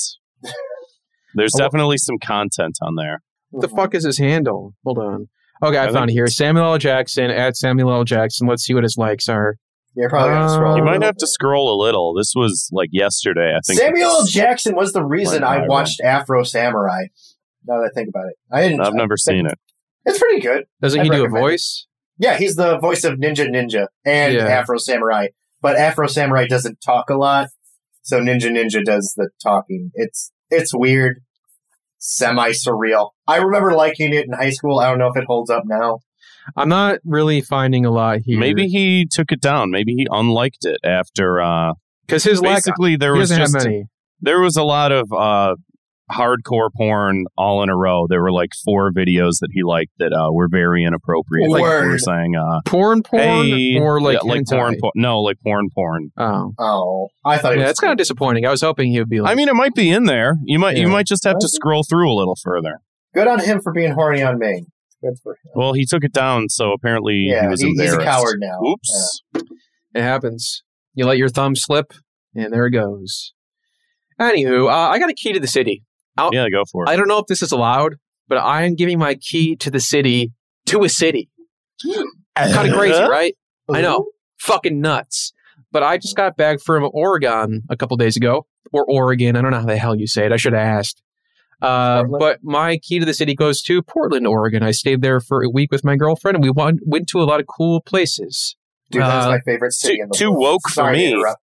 There's 1.34 1.52
Oh, 1.56 1.58
definitely 1.58 1.98
some 1.98 2.18
content 2.22 2.76
on 2.82 2.94
there. 2.96 3.20
What 3.50 3.62
the 3.62 3.68
fuck 3.74 3.94
is 3.94 4.04
his 4.04 4.18
handle? 4.18 4.74
Hold 4.84 4.98
on. 4.98 5.28
Okay, 5.62 5.76
I, 5.76 5.86
I 5.88 5.92
found 5.92 6.08
it 6.10 6.14
here. 6.14 6.26
Samuel 6.26 6.64
L. 6.72 6.78
Jackson 6.78 7.30
at 7.30 7.56
Samuel 7.56 7.92
L. 7.92 8.04
Jackson. 8.04 8.46
Let's 8.48 8.64
see 8.64 8.72
what 8.74 8.82
his 8.84 8.96
likes 8.96 9.28
are. 9.28 9.56
You're 10.00 10.08
probably 10.08 10.30
gonna 10.34 10.46
Uh, 10.46 10.54
scroll. 10.54 10.76
You 10.76 10.82
might 10.82 10.92
little 10.92 11.06
have 11.06 11.16
to 11.18 11.26
scroll 11.26 11.74
a 11.74 11.78
little. 11.84 12.14
This 12.14 12.32
was 12.34 12.68
like 12.72 12.88
yesterday, 12.92 13.52
I 13.54 13.60
think. 13.66 13.78
Samuel 13.78 14.10
L. 14.10 14.26
Jackson 14.26 14.74
was 14.74 14.92
the 14.92 15.04
reason 15.04 15.44
I 15.44 15.58
viral. 15.58 15.68
watched 15.68 16.00
Afro 16.00 16.42
Samurai. 16.42 17.04
Now 17.66 17.80
that 17.80 17.90
I 17.92 17.94
think 17.94 18.08
about 18.08 18.26
it, 18.28 18.36
I 18.50 18.62
didn't. 18.62 18.80
I've 18.80 18.94
never 18.94 19.16
seen 19.18 19.46
it. 19.46 19.58
It's 20.06 20.18
pretty 20.18 20.40
good. 20.40 20.64
Doesn't 20.80 21.00
I'd 21.00 21.04
he 21.04 21.10
do 21.10 21.16
a 21.16 21.20
recommend 21.24 21.44
it. 21.44 21.48
voice? 21.50 21.86
Yeah, 22.18 22.36
he's 22.38 22.56
the 22.56 22.78
voice 22.78 23.04
of 23.04 23.18
Ninja 23.18 23.46
Ninja 23.48 23.86
and 24.04 24.34
Yeah. 24.34 24.46
Afro 24.46 24.78
Samurai. 24.78 25.26
But 25.60 25.76
Afro 25.76 26.06
Samurai 26.06 26.46
doesn't 26.46 26.78
talk 26.80 27.10
a 27.10 27.16
lot, 27.16 27.48
so 28.00 28.18
Ninja 28.20 28.50
Ninja 28.50 28.82
does 28.82 29.12
the 29.16 29.28
talking. 29.42 29.90
It's 29.94 30.32
it's 30.50 30.74
weird, 30.74 31.18
semi 31.98 32.50
surreal. 32.50 33.10
I 33.26 33.36
remember 33.36 33.72
liking 33.74 34.14
it 34.14 34.24
in 34.26 34.32
high 34.32 34.50
school. 34.50 34.78
I 34.78 34.88
don't 34.88 34.98
know 34.98 35.08
if 35.08 35.16
it 35.16 35.24
holds 35.26 35.50
up 35.50 35.64
now. 35.66 35.98
I'm 36.56 36.68
not 36.68 36.98
really 37.04 37.40
finding 37.40 37.84
a 37.86 37.90
lot 37.90 38.18
here. 38.24 38.38
Maybe 38.38 38.66
he 38.68 39.06
took 39.10 39.32
it 39.32 39.40
down. 39.40 39.70
Maybe 39.70 39.94
he 39.94 40.06
unliked 40.10 40.64
it 40.64 40.78
after. 40.84 41.40
uh 41.40 41.72
because 42.06 42.24
his 42.24 42.40
lack. 42.40 42.56
Basically, 42.56 42.96
there 42.96 43.14
was 43.14 43.30
just 43.30 43.54
many. 43.54 43.84
there 44.20 44.40
was 44.40 44.56
a 44.56 44.64
lot 44.64 44.90
of 44.92 45.12
uh 45.12 45.54
hardcore 46.10 46.70
porn 46.76 47.24
all 47.38 47.62
in 47.62 47.68
a 47.68 47.76
row. 47.76 48.06
There 48.08 48.20
were 48.20 48.32
like 48.32 48.50
four 48.64 48.90
videos 48.92 49.38
that 49.40 49.48
he 49.52 49.62
liked 49.62 49.92
that 49.98 50.12
uh, 50.12 50.32
were 50.32 50.48
very 50.50 50.84
inappropriate. 50.84 51.48
Like 51.50 51.62
we 51.62 51.68
were 51.88 51.98
saying, 51.98 52.34
uh, 52.34 52.60
Porn, 52.66 53.02
porn, 53.04 53.22
hey, 53.22 53.78
or 53.78 54.00
like 54.00 54.18
yeah, 54.24 54.28
like 54.28 54.46
porn, 54.46 54.76
porn. 54.80 54.92
No, 54.96 55.20
like 55.20 55.36
porn, 55.44 55.68
porn. 55.72 56.10
Oh, 56.18 56.52
Oh, 56.58 57.08
I 57.24 57.38
thought 57.38 57.52
it 57.52 57.58
yeah, 57.58 57.62
was. 57.64 57.68
that's 57.68 57.80
kind 57.80 57.92
of 57.92 57.96
disappointing. 57.98 58.44
I 58.44 58.50
was 58.50 58.60
hoping 58.60 58.90
he 58.90 58.98
would 58.98 59.08
be 59.08 59.20
like. 59.20 59.30
I 59.30 59.34
mean, 59.36 59.48
it 59.48 59.54
might 59.54 59.74
be 59.74 59.90
in 59.90 60.04
there. 60.04 60.34
You 60.44 60.58
might 60.58 60.76
you 60.76 60.88
might 60.88 61.06
just 61.06 61.22
have 61.24 61.38
to 61.38 61.48
scroll 61.48 61.84
through 61.88 62.12
a 62.12 62.16
little 62.16 62.36
further. 62.42 62.80
good 63.14 63.28
on 63.28 63.38
him 63.38 63.60
for 63.62 63.72
being 63.72 63.92
horny 63.92 64.22
on 64.22 64.38
me. 64.38 64.64
Good 65.02 65.14
for 65.22 65.32
him. 65.32 65.52
Well, 65.54 65.72
he 65.72 65.86
took 65.86 66.04
it 66.04 66.12
down, 66.12 66.48
so 66.48 66.72
apparently 66.72 67.14
he 67.14 67.30
yeah, 67.30 67.48
was 67.48 67.60
he- 67.60 67.70
he's 67.70 67.94
a 67.94 67.98
coward 67.98 68.38
now. 68.40 68.60
Oops. 68.62 69.22
it 69.94 70.02
happens. 70.02 70.62
You 70.94 71.06
let 71.06 71.18
your 71.18 71.28
thumb 71.28 71.54
slip, 71.56 71.92
and 72.34 72.52
there 72.52 72.66
it 72.66 72.72
goes. 72.72 73.32
Anywho, 74.20 74.68
uh, 74.68 74.90
I 74.90 74.98
got 74.98 75.10
a 75.10 75.14
key 75.14 75.32
to 75.32 75.40
the 75.40 75.46
city. 75.46 75.82
Yeah, 76.32 76.48
go 76.50 76.64
for 76.70 76.84
it. 76.84 76.90
I 76.90 76.96
don't 76.96 77.08
know 77.08 77.18
if 77.18 77.26
this 77.26 77.40
is 77.42 77.52
allowed, 77.52 77.94
but 78.28 78.36
I 78.36 78.64
am 78.64 78.74
giving 78.74 78.98
my 78.98 79.14
key 79.14 79.56
to 79.56 79.70
the 79.70 79.80
city 79.80 80.32
to 80.66 80.84
a 80.84 80.88
city. 80.88 81.30
kind 82.36 82.68
of 82.68 82.76
crazy, 82.76 83.02
right? 83.02 83.34
I 83.72 83.80
know. 83.80 84.06
Fucking 84.40 84.80
nuts. 84.80 85.32
But 85.72 85.82
I 85.82 85.96
just 85.98 86.16
got 86.16 86.36
back 86.36 86.60
from 86.60 86.88
Oregon 86.92 87.62
a 87.70 87.76
couple 87.76 87.96
days 87.96 88.16
ago, 88.16 88.46
or 88.72 88.84
Oregon. 88.88 89.36
I 89.36 89.42
don't 89.42 89.52
know 89.52 89.60
how 89.60 89.66
the 89.66 89.76
hell 89.76 89.94
you 89.96 90.06
say 90.06 90.26
it. 90.26 90.32
I 90.32 90.36
should 90.36 90.52
have 90.52 90.62
asked. 90.66 91.00
Uh, 91.62 92.04
but 92.18 92.38
my 92.42 92.78
key 92.78 92.98
to 92.98 93.04
the 93.04 93.14
city 93.14 93.34
goes 93.34 93.60
to 93.62 93.82
Portland, 93.82 94.26
Oregon. 94.26 94.62
I 94.62 94.70
stayed 94.70 95.02
there 95.02 95.20
for 95.20 95.42
a 95.42 95.50
week 95.50 95.70
with 95.70 95.84
my 95.84 95.96
girlfriend, 95.96 96.36
and 96.36 96.44
we 96.44 96.50
went, 96.50 96.80
went 96.86 97.08
to 97.08 97.20
a 97.20 97.24
lot 97.24 97.40
of 97.40 97.46
cool 97.46 97.80
places. 97.82 98.56
Dude, 98.90 99.02
that's 99.02 99.26
Uh, 99.26 99.30
my 99.30 99.40
favorite 99.40 99.72
city 99.72 99.96
too- 99.96 100.02
in 100.02 100.08
the 100.10 100.16
too 100.18 100.30
world. 100.30 100.40
woke 100.42 100.60
for 100.68 100.72
Sorry 100.74 100.96
to 100.96 100.98
me. 101.04 101.12
interrupt. 101.12 101.42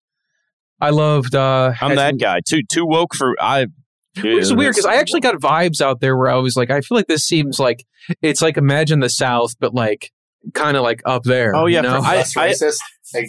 I 0.81 0.89
loved. 0.91 1.35
Uh, 1.35 1.67
I'm 1.81 1.89
had 1.89 1.97
that 1.97 2.09
some- 2.11 2.17
guy. 2.17 2.39
Too 2.47 2.61
too 2.69 2.85
woke 2.85 3.13
for 3.15 3.35
I. 3.39 3.67
Which 4.15 4.25
is 4.25 4.53
weird 4.53 4.71
because 4.73 4.85
I 4.85 4.95
actually 4.95 5.21
got 5.21 5.35
vibes 5.35 5.79
out 5.81 5.99
there 6.01 6.17
where 6.17 6.29
I 6.29 6.35
was 6.35 6.55
like, 6.57 6.71
I 6.71 6.81
feel 6.81 6.97
like 6.97 7.07
this 7.07 7.23
seems 7.23 7.59
like 7.59 7.85
it's 8.21 8.41
like 8.41 8.57
imagine 8.57 8.99
the 9.01 9.09
South, 9.09 9.53
but 9.59 9.73
like 9.73 10.11
kind 10.53 10.75
of 10.75 10.83
like 10.83 11.01
up 11.05 11.23
there. 11.23 11.55
Oh, 11.55 11.67
yeah, 11.67 11.77
you 11.77 11.83
know? 11.83 12.01
for- 12.01 12.07
I- 12.07 12.49
racist. 12.49 12.77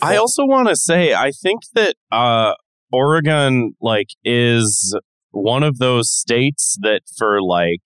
I 0.03 0.17
also 0.17 0.45
want 0.47 0.69
to 0.69 0.77
say 0.77 1.13
I 1.15 1.31
think 1.33 1.63
that 1.75 1.95
uh, 2.11 2.55
Oregon 2.93 3.75
like 3.81 4.09
is 4.25 4.97
one 5.33 5.63
of 5.63 5.79
those 5.79 6.11
states 6.11 6.77
that 6.83 7.03
for 7.19 7.41
like 7.43 7.83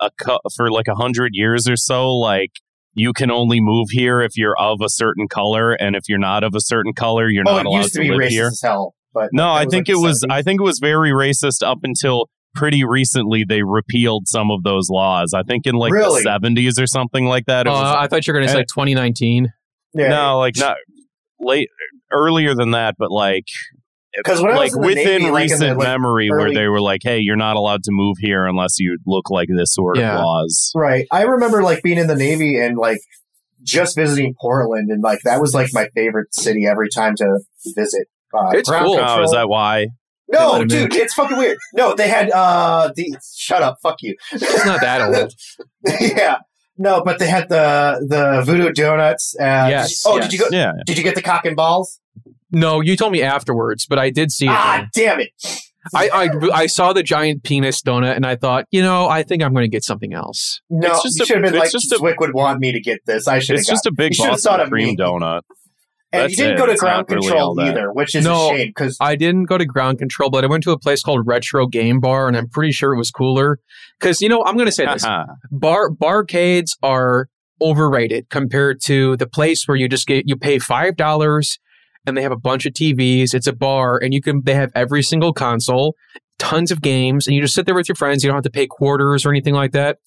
a 0.00 0.10
cu- 0.20 0.38
for 0.56 0.70
like 0.70 0.88
a 0.88 0.94
hundred 0.94 1.30
years 1.34 1.68
or 1.68 1.76
so 1.76 2.10
like 2.16 2.50
you 2.94 3.12
can 3.12 3.30
only 3.30 3.58
move 3.60 3.88
here 3.90 4.20
if 4.20 4.32
you're 4.36 4.56
of 4.58 4.80
a 4.84 4.88
certain 4.88 5.26
color 5.28 5.72
and 5.72 5.94
if 5.96 6.02
you're 6.08 6.18
not 6.18 6.42
of 6.44 6.54
a 6.54 6.60
certain 6.60 6.92
color 6.92 7.28
you're 7.28 7.44
oh, 7.46 7.56
not 7.56 7.66
allowed 7.66 7.78
used 7.82 7.92
to 7.94 8.00
to 8.00 8.04
be 8.04 8.10
live 8.10 8.20
racist 8.20 8.30
here. 8.30 8.46
as 8.48 8.60
hell. 8.62 8.94
But 9.14 9.28
No, 9.32 9.50
I 9.52 9.60
think 9.66 9.88
like 9.88 9.90
it 9.90 10.00
was 10.00 10.22
70s. 10.24 10.32
I 10.32 10.42
think 10.42 10.60
it 10.60 10.64
was 10.64 10.78
very 10.78 11.10
racist 11.10 11.62
up 11.62 11.78
until 11.82 12.28
pretty 12.54 12.82
recently 12.84 13.44
they 13.48 13.62
repealed 13.62 14.26
some 14.26 14.50
of 14.50 14.62
those 14.62 14.88
laws. 14.90 15.32
I 15.34 15.42
think 15.42 15.66
in 15.66 15.74
like 15.76 15.92
Really? 15.92 16.22
the 16.22 16.28
70s 16.28 16.80
or 16.82 16.86
something 16.86 17.26
like 17.26 17.46
that. 17.46 17.66
It 17.66 17.70
Uh, 17.70 17.72
was 17.74 17.96
I 17.98 18.08
thought 18.08 18.26
you 18.26 18.32
were 18.32 18.38
going 18.40 18.48
to 18.48 18.52
say 18.54 18.60
Eh. 18.60 18.74
2019. 18.74 19.48
yeah. 19.94 20.08
no, 20.08 20.38
like 20.38 20.54
not 20.58 20.76
late 21.40 21.68
earlier 22.10 22.54
than 22.54 22.72
that, 22.72 22.94
but 22.98 23.10
like 23.10 23.44
'Cause 24.24 24.40
like 24.42 24.74
was 24.74 24.74
in 24.74 24.80
the 24.80 24.86
within 24.86 25.04
Navy, 25.22 25.30
like, 25.30 25.48
the, 25.48 25.54
recent 25.54 25.78
like, 25.78 25.88
memory 25.88 26.30
where 26.30 26.52
they 26.52 26.66
were 26.68 26.80
like, 26.80 27.00
"Hey, 27.02 27.18
you're 27.20 27.36
not 27.36 27.56
allowed 27.56 27.82
to 27.84 27.90
move 27.92 28.16
here 28.20 28.44
unless 28.46 28.78
you 28.78 28.98
look 29.06 29.30
like 29.30 29.48
this 29.54 29.74
sort 29.74 29.96
Yeah. 29.98 30.16
of 30.16 30.20
laws." 30.24 30.70
Right. 30.74 31.06
I 31.10 31.22
remember 31.22 31.62
like 31.62 31.82
being 31.82 31.98
in 31.98 32.06
the 32.08 32.14
Navy 32.16 32.58
and 32.60 32.76
like 32.76 32.98
just 33.62 33.96
visiting 33.96 34.34
Portland 34.40 34.90
and 34.90 35.02
like 35.02 35.20
that 35.24 35.40
was 35.40 35.54
like 35.54 35.68
my 35.72 35.86
favorite 35.94 36.34
city 36.34 36.66
every 36.66 36.88
time 36.94 37.14
to 37.16 37.38
visit. 37.76 38.08
Uh, 38.34 38.50
It's 38.54 38.68
ground 38.68 38.86
cool. 38.86 38.98
Oh, 39.00 39.22
is 39.22 39.30
that 39.32 39.48
why? 39.48 39.86
They 40.28 40.38
let 40.38 40.40
No, 40.46 40.54
'em 40.56 40.62
in. 40.62 40.68
dude, 40.68 40.94
it's 40.94 41.14
fucking 41.14 41.36
weird. 41.36 41.58
No, 41.74 41.94
they 41.94 42.08
had 42.08 42.30
uh 42.30 42.90
the 42.96 43.14
shut 43.34 43.62
up, 43.62 43.76
fuck 43.82 43.96
you. 44.02 44.16
It's 44.32 44.64
not 44.66 44.80
that 44.80 45.00
old. 45.14 45.32
yeah. 46.00 46.38
No, 46.78 47.02
but 47.04 47.18
they 47.18 47.26
had 47.28 47.48
the 47.50 48.04
the 48.08 48.42
voodoo 48.44 48.72
donuts. 48.72 49.36
Uh, 49.38 49.66
Yes, 49.70 50.02
Oh, 50.06 50.16
yes. 50.16 50.24
did 50.24 50.32
you 50.32 50.38
go? 50.38 50.46
Yeah. 50.50 50.72
Did 50.86 50.96
you 50.98 51.04
get 51.04 51.14
the 51.14 51.22
cock 51.22 51.44
and 51.44 51.54
balls? 51.54 51.98
No, 52.52 52.80
you 52.80 52.96
told 52.96 53.12
me 53.12 53.22
afterwards, 53.22 53.86
but 53.86 53.98
I 53.98 54.10
did 54.10 54.30
see 54.30 54.46
it. 54.46 54.50
Ah, 54.52 54.86
damn 54.94 55.20
it! 55.20 55.30
I, 55.94 56.08
I 56.10 56.28
I 56.62 56.66
saw 56.66 56.92
the 56.92 57.02
giant 57.02 57.42
penis 57.42 57.82
donut, 57.82 58.14
and 58.14 58.24
I 58.26 58.36
thought, 58.36 58.66
you 58.70 58.82
know, 58.82 59.08
I 59.08 59.22
think 59.22 59.42
I'm 59.42 59.52
going 59.52 59.64
to 59.64 59.68
get 59.70 59.82
something 59.84 60.12
else. 60.12 60.60
No, 60.70 60.88
It's 60.92 61.02
just 61.02 61.18
you 61.18 61.22
a- 61.22 61.26
should 61.26 61.36
have 61.36 61.42
been 61.44 61.54
it's 61.54 61.72
like, 61.74 61.82
just 61.82 61.92
a- 61.92 61.96
Zwick 61.96 62.16
would 62.20 62.34
want 62.34 62.60
me 62.60 62.72
to 62.72 62.80
get 62.80 63.00
this. 63.06 63.26
I 63.26 63.38
should 63.40 63.54
have 63.54 63.60
It's 63.60 63.68
just 63.68 63.86
a 63.86 63.92
big 63.92 64.12
You 64.12 64.16
should've 64.24 64.40
thought 64.40 64.58
Boston 64.58 64.60
of 64.66 64.70
cream 64.70 64.96
donut. 64.96 65.40
And 66.14 66.24
that's 66.24 66.32
you 66.32 66.44
didn't 66.44 66.52
it. 66.52 66.58
go 66.58 66.66
to 66.66 66.72
It's 66.72 66.80
ground 66.82 67.06
not 67.08 67.14
really 67.16 67.26
all 67.30 67.32
control 67.32 67.54
that. 67.54 67.66
either, 67.68 67.90
which 67.92 68.14
is 68.14 68.22
No. 68.24 68.52
a 68.52 68.56
shame 68.58 68.68
because 68.68 68.98
I 69.00 69.16
didn't 69.16 69.44
go 69.44 69.56
to 69.56 69.64
ground 69.64 69.98
control, 69.98 70.28
but 70.28 70.44
I 70.44 70.46
went 70.46 70.62
to 70.64 70.70
a 70.72 70.78
place 70.78 71.02
called 71.02 71.26
Retro 71.26 71.66
Game 71.66 72.00
Bar, 72.00 72.28
and 72.28 72.36
I'm 72.36 72.48
pretty 72.50 72.72
sure 72.72 72.92
it 72.92 72.98
was 72.98 73.10
cooler. 73.10 73.58
Because 73.98 74.20
you 74.20 74.28
know, 74.28 74.44
I'm 74.44 74.54
going 74.56 74.66
to 74.66 74.72
say 74.72 74.84
this: 74.84 75.04
Haha. 75.04 75.24
bar 75.50 75.88
barcades 75.90 76.76
are 76.82 77.28
overrated 77.62 78.28
compared 78.28 78.80
to 78.84 79.16
the 79.16 79.26
place 79.26 79.66
where 79.66 79.76
you 79.76 79.88
just 79.88 80.06
get 80.06 80.28
you 80.28 80.36
pay 80.36 80.58
five 80.58 80.96
dollars 80.96 81.58
and 82.06 82.16
they 82.16 82.22
have 82.22 82.32
a 82.32 82.36
bunch 82.36 82.66
of 82.66 82.72
TVs. 82.72 83.34
It's 83.34 83.46
a 83.46 83.52
bar, 83.52 83.98
and 83.98 84.12
you 84.12 84.20
can 84.20 84.42
they 84.42 84.54
have 84.54 84.70
every 84.74 85.02
single 85.02 85.32
console, 85.32 85.94
tons 86.38 86.70
of 86.70 86.82
games, 86.82 87.26
and 87.26 87.34
you 87.34 87.42
just 87.42 87.54
sit 87.54 87.66
there 87.66 87.74
with 87.74 87.88
your 87.88 87.96
friends. 87.96 88.22
You 88.22 88.28
don't 88.28 88.36
have 88.36 88.44
to 88.44 88.50
pay 88.50 88.66
quarters 88.66 89.24
or 89.24 89.30
anything 89.30 89.54
like 89.54 89.72
that, 89.72 89.98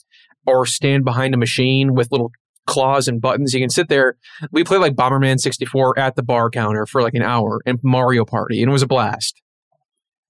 or 0.46 0.66
stand 0.66 1.06
behind 1.06 1.34
a 1.34 1.38
machine 1.38 1.93
with 1.93 2.12
little 2.12 2.32
claws 2.68 3.08
and 3.08 3.22
buttons. 3.22 3.54
You 3.54 3.60
can 3.60 3.70
sit 3.70 3.89
there. 3.89 4.18
We 4.52 4.64
played 4.64 4.82
like 4.82 4.96
Bomberman 4.96 5.39
64 5.39 6.00
at 6.00 6.16
the 6.16 6.24
bar 6.24 6.50
counter 6.50 6.86
for 6.86 7.02
like 7.02 7.14
an 7.14 7.22
hour 7.22 7.62
and 7.66 7.80
Mario 7.84 8.26
Party, 8.26 8.62
and 8.62 8.70
it 8.70 8.74
was 8.74 8.82
a 8.82 8.88
blast. 8.88 9.41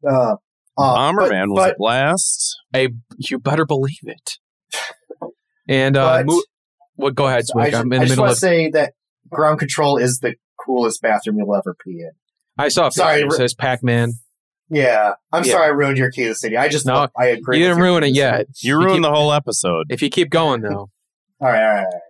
uh, 0.08 0.36
uh, 0.78 0.98
Bomberman 0.98 1.48
but, 1.48 1.50
was 1.50 1.66
a 1.66 1.68
but, 1.70 1.78
blast. 1.78 2.58
A, 2.76 2.90
you 3.18 3.40
better 3.40 3.66
believe 3.66 4.00
it. 4.04 4.38
And 5.68 5.98
uh, 5.98 6.18
but 6.18 6.26
mo- 6.28 6.44
well, 6.98 7.12
go 7.12 7.26
ahead, 7.28 7.46
I, 7.56 7.70
just, 7.72 7.82
I'm 7.82 7.92
in 7.92 8.00
I 8.00 8.04
the 8.04 8.06
just 8.06 8.12
middle 8.12 8.24
want 8.24 8.32
of. 8.32 8.36
to 8.36 8.40
say 8.40 8.70
that 8.72 8.94
ground 9.30 9.60
control 9.60 9.98
is 9.98 10.20
the 10.20 10.36
coolest 10.66 11.02
bathroom 11.02 11.38
you'll 11.38 11.56
ever 11.56 11.76
pee 11.84 12.00
in. 12.02 12.12
I 12.58 12.70
saw 12.70 12.84
a 12.84 12.90
picture. 12.90 12.98
Sorry, 13.02 13.22
It 13.22 13.32
says 13.34 13.54
Pac 13.54 13.84
Man. 13.84 14.14
Yeah, 14.70 15.14
I'm 15.32 15.44
Yeah. 15.44 15.52
sorry 15.52 15.66
I 15.66 15.70
ruined 15.70 15.98
your 15.98 16.10
key 16.12 16.24
to 16.24 16.30
the 16.30 16.36
city. 16.36 16.58
I 16.58 16.68
just 16.70 16.86
No, 16.88 16.94
love- 16.96 17.12
I 17.18 17.28
agree. 17.28 17.60
You 17.60 17.68
didn't 17.68 17.82
ruin 17.84 18.04
it 18.04 18.14
yet. 18.14 18.48
city. 18.56 18.68
You 18.68 18.74
You 18.74 18.80
ruined 18.80 18.94
keep- 18.96 19.04
the 19.04 19.12
whole 19.16 19.32
episode. 19.32 19.86
If 19.90 20.02
you 20.02 20.10
keep 20.10 20.30
going 20.30 20.62
though. 20.62 20.90
All 21.42 21.48
right, 21.50 21.58
all 21.62 21.70
right, 21.76 21.80
all 21.80 21.84
right. 21.86 22.02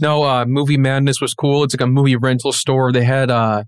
No, 0.00 0.22
uh, 0.24 0.44
movie 0.44 0.76
madness 0.76 1.20
was 1.20 1.32
cool. 1.34 1.62
It's 1.64 1.74
like 1.74 1.80
a 1.80 1.86
movie 1.86 2.16
rental 2.16 2.50
store. 2.52 2.90
They 2.92 3.04
had 3.04 3.30
uh, 3.30 3.64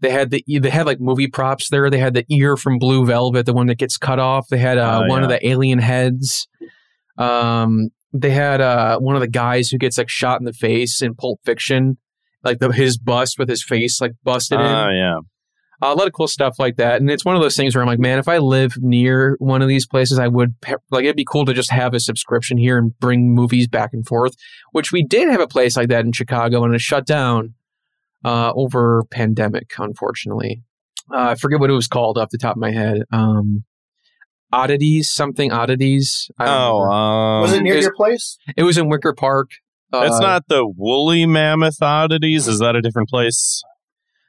they 0.00 0.10
had 0.10 0.30
the 0.30 0.42
they 0.46 0.70
had 0.70 0.86
like 0.86 1.00
movie 1.00 1.28
props 1.28 1.68
there. 1.70 1.88
They 1.88 1.98
had 1.98 2.14
the 2.14 2.24
ear 2.30 2.56
from 2.56 2.78
Blue 2.78 3.06
Velvet, 3.06 3.46
the 3.46 3.52
one 3.52 3.66
that 3.68 3.78
gets 3.78 3.96
cut 3.96 4.18
off. 4.18 4.48
They 4.48 4.58
had 4.58 4.76
uh, 4.78 5.02
Oh, 5.04 5.08
one 5.08 5.22
of 5.22 5.30
yeah. 5.30 5.36
the 5.38 5.48
alien 5.48 5.78
heads. 5.78 6.48
Um, 7.16 7.90
they 8.12 8.30
had 8.30 8.60
uh, 8.60 8.98
one 8.98 9.14
of 9.14 9.20
the 9.20 9.28
guys 9.28 9.68
who 9.70 9.78
gets 9.78 9.98
like 9.98 10.08
shot 10.08 10.40
in 10.40 10.44
the 10.44 10.52
face 10.52 11.00
in 11.02 11.14
Pulp 11.14 11.38
Fiction, 11.44 11.98
like 12.44 12.58
the, 12.58 12.70
his 12.72 12.98
bust 12.98 13.38
with 13.38 13.48
his 13.48 13.62
face 13.64 14.00
like 14.00 14.12
busted 14.24 14.58
in. 14.60 14.66
Oh 14.66 14.90
yeah. 14.90 15.18
a 15.82 15.94
lot 15.94 16.06
of 16.06 16.12
cool 16.12 16.28
stuff 16.28 16.56
like 16.58 16.76
that. 16.76 17.00
And 17.00 17.10
it's 17.10 17.24
one 17.24 17.36
of 17.36 17.42
those 17.42 17.56
things 17.56 17.74
where 17.74 17.82
I'm 17.82 17.88
like, 17.88 17.98
man, 17.98 18.18
if 18.18 18.28
I 18.28 18.38
live 18.38 18.74
near 18.78 19.36
one 19.38 19.62
of 19.62 19.68
these 19.68 19.86
places, 19.86 20.18
I 20.18 20.28
would 20.28 20.60
pe- 20.60 20.74
like 20.90 21.04
it'd 21.04 21.16
be 21.16 21.24
cool 21.24 21.44
to 21.46 21.54
just 21.54 21.70
have 21.70 21.94
a 21.94 22.00
subscription 22.00 22.58
here 22.58 22.76
and 22.78 22.98
bring 23.00 23.34
movies 23.34 23.66
back 23.68 23.90
and 23.92 24.06
forth. 24.06 24.34
Which 24.72 24.92
we 24.92 25.02
did 25.04 25.28
have 25.30 25.40
a 25.40 25.46
place 25.48 25.76
like 25.76 25.88
that 25.88 26.04
in 26.04 26.12
Chicago, 26.12 26.64
and 26.64 26.74
it 26.74 26.80
shut 26.80 27.06
down 27.06 27.54
uh, 28.24 28.52
over 28.54 29.04
pandemic, 29.10 29.72
unfortunately. 29.78 30.62
Uh, 31.12 31.30
I 31.30 31.34
forget 31.34 31.58
what 31.60 31.70
it 31.70 31.74
was 31.74 31.88
called 31.88 32.18
off 32.18 32.28
the 32.30 32.38
top 32.38 32.56
of 32.56 32.60
my 32.60 32.70
head. 32.70 33.02
Um, 33.10 33.64
oddities, 34.52 35.10
something 35.10 35.52
oddities. 35.52 36.30
I 36.38 36.44
don't 36.46 36.54
Oh, 36.54 36.80
um, 36.82 37.42
Was 37.42 37.52
it 37.52 37.62
near 37.62 37.74
is- 37.76 37.84
your 37.84 37.94
place? 37.94 38.38
it 38.56 38.62
was 38.62 38.78
in 38.78 38.88
Wicker 38.88 39.12
Park. 39.12 39.50
Uh, 39.92 40.18
not 40.20 40.44
the 40.48 40.66
woolly 40.66 41.26
mammoth 41.26 41.82
oddities. 41.82 42.46
Is 42.46 42.60
that 42.60 42.76
a 42.76 42.80
different 42.80 43.08
place? 43.08 43.62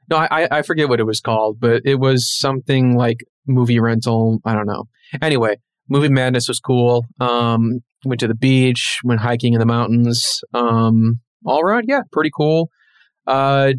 No, 0.09 0.17
I, 0.17 0.47
I 0.51 0.61
forget 0.61 0.89
what 0.89 0.99
it 0.99 1.05
was 1.05 1.21
called, 1.21 1.59
but 1.59 1.83
it 1.85 1.95
was 1.95 2.29
something 2.37 2.95
like 2.95 3.23
movie 3.47 3.79
rental. 3.79 4.39
I 4.43 4.53
don't 4.53 4.65
know. 4.65 4.85
Anyway, 5.21 5.57
movie 5.89 6.09
madness 6.09 6.47
was 6.47 6.59
cool. 6.59 7.05
Um, 7.19 7.79
went 8.05 8.19
to 8.21 8.27
the 8.27 8.35
beach, 8.35 8.99
went 9.03 9.21
hiking 9.21 9.53
in 9.53 9.59
the 9.59 9.65
mountains. 9.65 10.41
Um, 10.53 11.19
all 11.45 11.61
around, 11.61 11.85
yeah, 11.87 12.01
pretty 12.11 12.31
cool. 12.35 12.69
Uh, 13.27 13.73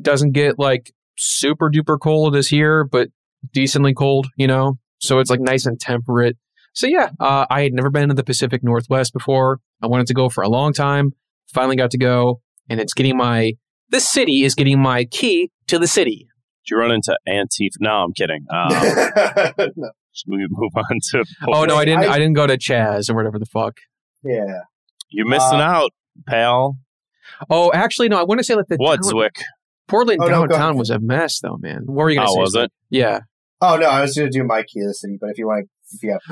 doesn't 0.00 0.32
get 0.32 0.58
like 0.58 0.92
super 1.16 1.70
duper 1.70 1.98
cold 2.00 2.34
this 2.34 2.52
year, 2.52 2.84
but 2.84 3.08
decently 3.52 3.94
cold, 3.94 4.26
you 4.36 4.46
know. 4.46 4.78
So 4.98 5.18
it's 5.18 5.30
like 5.30 5.40
nice 5.40 5.66
and 5.66 5.80
temperate. 5.80 6.36
So 6.74 6.86
yeah, 6.86 7.10
uh, 7.20 7.46
I 7.50 7.62
had 7.62 7.72
never 7.72 7.90
been 7.90 8.08
to 8.08 8.14
the 8.14 8.24
Pacific 8.24 8.62
Northwest 8.62 9.12
before. 9.12 9.58
I 9.82 9.88
wanted 9.88 10.06
to 10.06 10.14
go 10.14 10.28
for 10.28 10.42
a 10.42 10.48
long 10.48 10.72
time. 10.72 11.12
Finally 11.52 11.76
got 11.76 11.90
to 11.92 11.98
go, 11.98 12.40
and 12.68 12.80
it's 12.80 12.94
getting 12.94 13.16
my. 13.16 13.52
This 13.90 14.10
city 14.10 14.42
is 14.44 14.54
getting 14.54 14.80
my 14.80 15.04
key 15.04 15.50
to 15.68 15.78
the 15.78 15.86
city. 15.86 16.26
Did 16.64 16.74
you 16.74 16.78
run 16.78 16.92
into 16.92 17.16
Antifa? 17.28 17.76
No, 17.80 17.90
I'm 18.04 18.12
kidding. 18.12 18.46
Um, 18.50 18.70
No. 19.76 19.90
we 20.26 20.46
move 20.50 20.70
on 20.76 20.98
to. 21.10 21.24
Oh 21.48 21.64
no, 21.64 21.76
I 21.76 21.84
didn't. 21.84 22.04
I- 22.04 22.12
I, 22.14 22.18
didn't 22.18 22.34
go 22.34 22.46
to 22.46 22.56
Chaz 22.58 23.10
or 23.10 23.14
whatever 23.14 23.38
the 23.38 23.46
fuck. 23.46 23.78
yeah. 24.22 24.60
You're 25.10 25.28
missing 25.28 25.60
Uh, 25.60 25.64
out, 25.64 25.90
pal. 26.26 26.78
Oh, 27.50 27.70
actually, 27.74 28.08
no. 28.08 28.18
I 28.18 28.22
want 28.22 28.38
to 28.40 28.44
say 28.44 28.54
like 28.54 28.66
the 28.68 28.76
What, 28.76 29.02
town- 29.02 29.12
Zwick? 29.12 29.42
Portland 29.88 30.20
Oh, 30.22 30.28
downtown 30.28 30.60
ahead. 30.70 30.76
was 30.76 30.88
a 30.90 30.98
mess, 30.98 31.40
though, 31.40 31.58
man. 31.60 31.82
What 31.84 32.04
were 32.04 32.10
you 32.10 32.16
gonna 32.16 32.30
Oh, 32.30 32.34
say? 32.34 32.40
was 32.40 32.54
it? 32.54 32.72
Yeah. 32.88 33.20
Oh 33.60 33.76
no, 33.76 33.86
I 33.88 34.00
was 34.00 34.16
going 34.16 34.30
to 34.30 34.38
do 34.38 34.42
my 34.44 34.62
key 34.62 34.80
to 34.80 34.86
the 34.86 34.94
city, 34.94 35.18
but 35.20 35.30
if 35.30 35.38
you 35.38 35.46
want, 35.46 35.60
if 35.60 35.66
you 35.66 35.66
have, 35.66 35.68
one. 35.68 35.81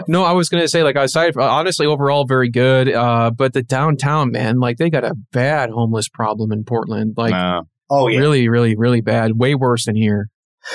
No, 0.09 0.25
I 0.25 0.33
was 0.33 0.49
gonna 0.49 0.69
say 0.69 0.83
like 0.83 0.97
aside, 0.97 1.37
honestly, 1.37 1.87
overall 1.87 2.27
very 2.27 2.51
good. 2.51 2.93
Uh, 2.93 3.31
but 3.31 3.53
the 3.53 3.63
downtown, 3.63 4.31
man, 4.33 4.61
like 4.61 4.77
they 4.79 4.91
got 4.91 5.05
a 5.05 5.15
bad 5.33 5.71
homeless 5.71 6.09
problem 6.09 6.53
in 6.53 6.65
Portland. 6.65 7.15
Like 7.17 7.31
Nah. 7.33 7.63
oh 7.89 8.09
yeah. 8.09 8.19
really, 8.19 8.49
really, 8.49 8.77
really 8.77 9.01
bad. 9.01 9.39
Way 9.39 9.55
worse 9.55 9.87
than 9.87 9.97
here. 9.97 10.29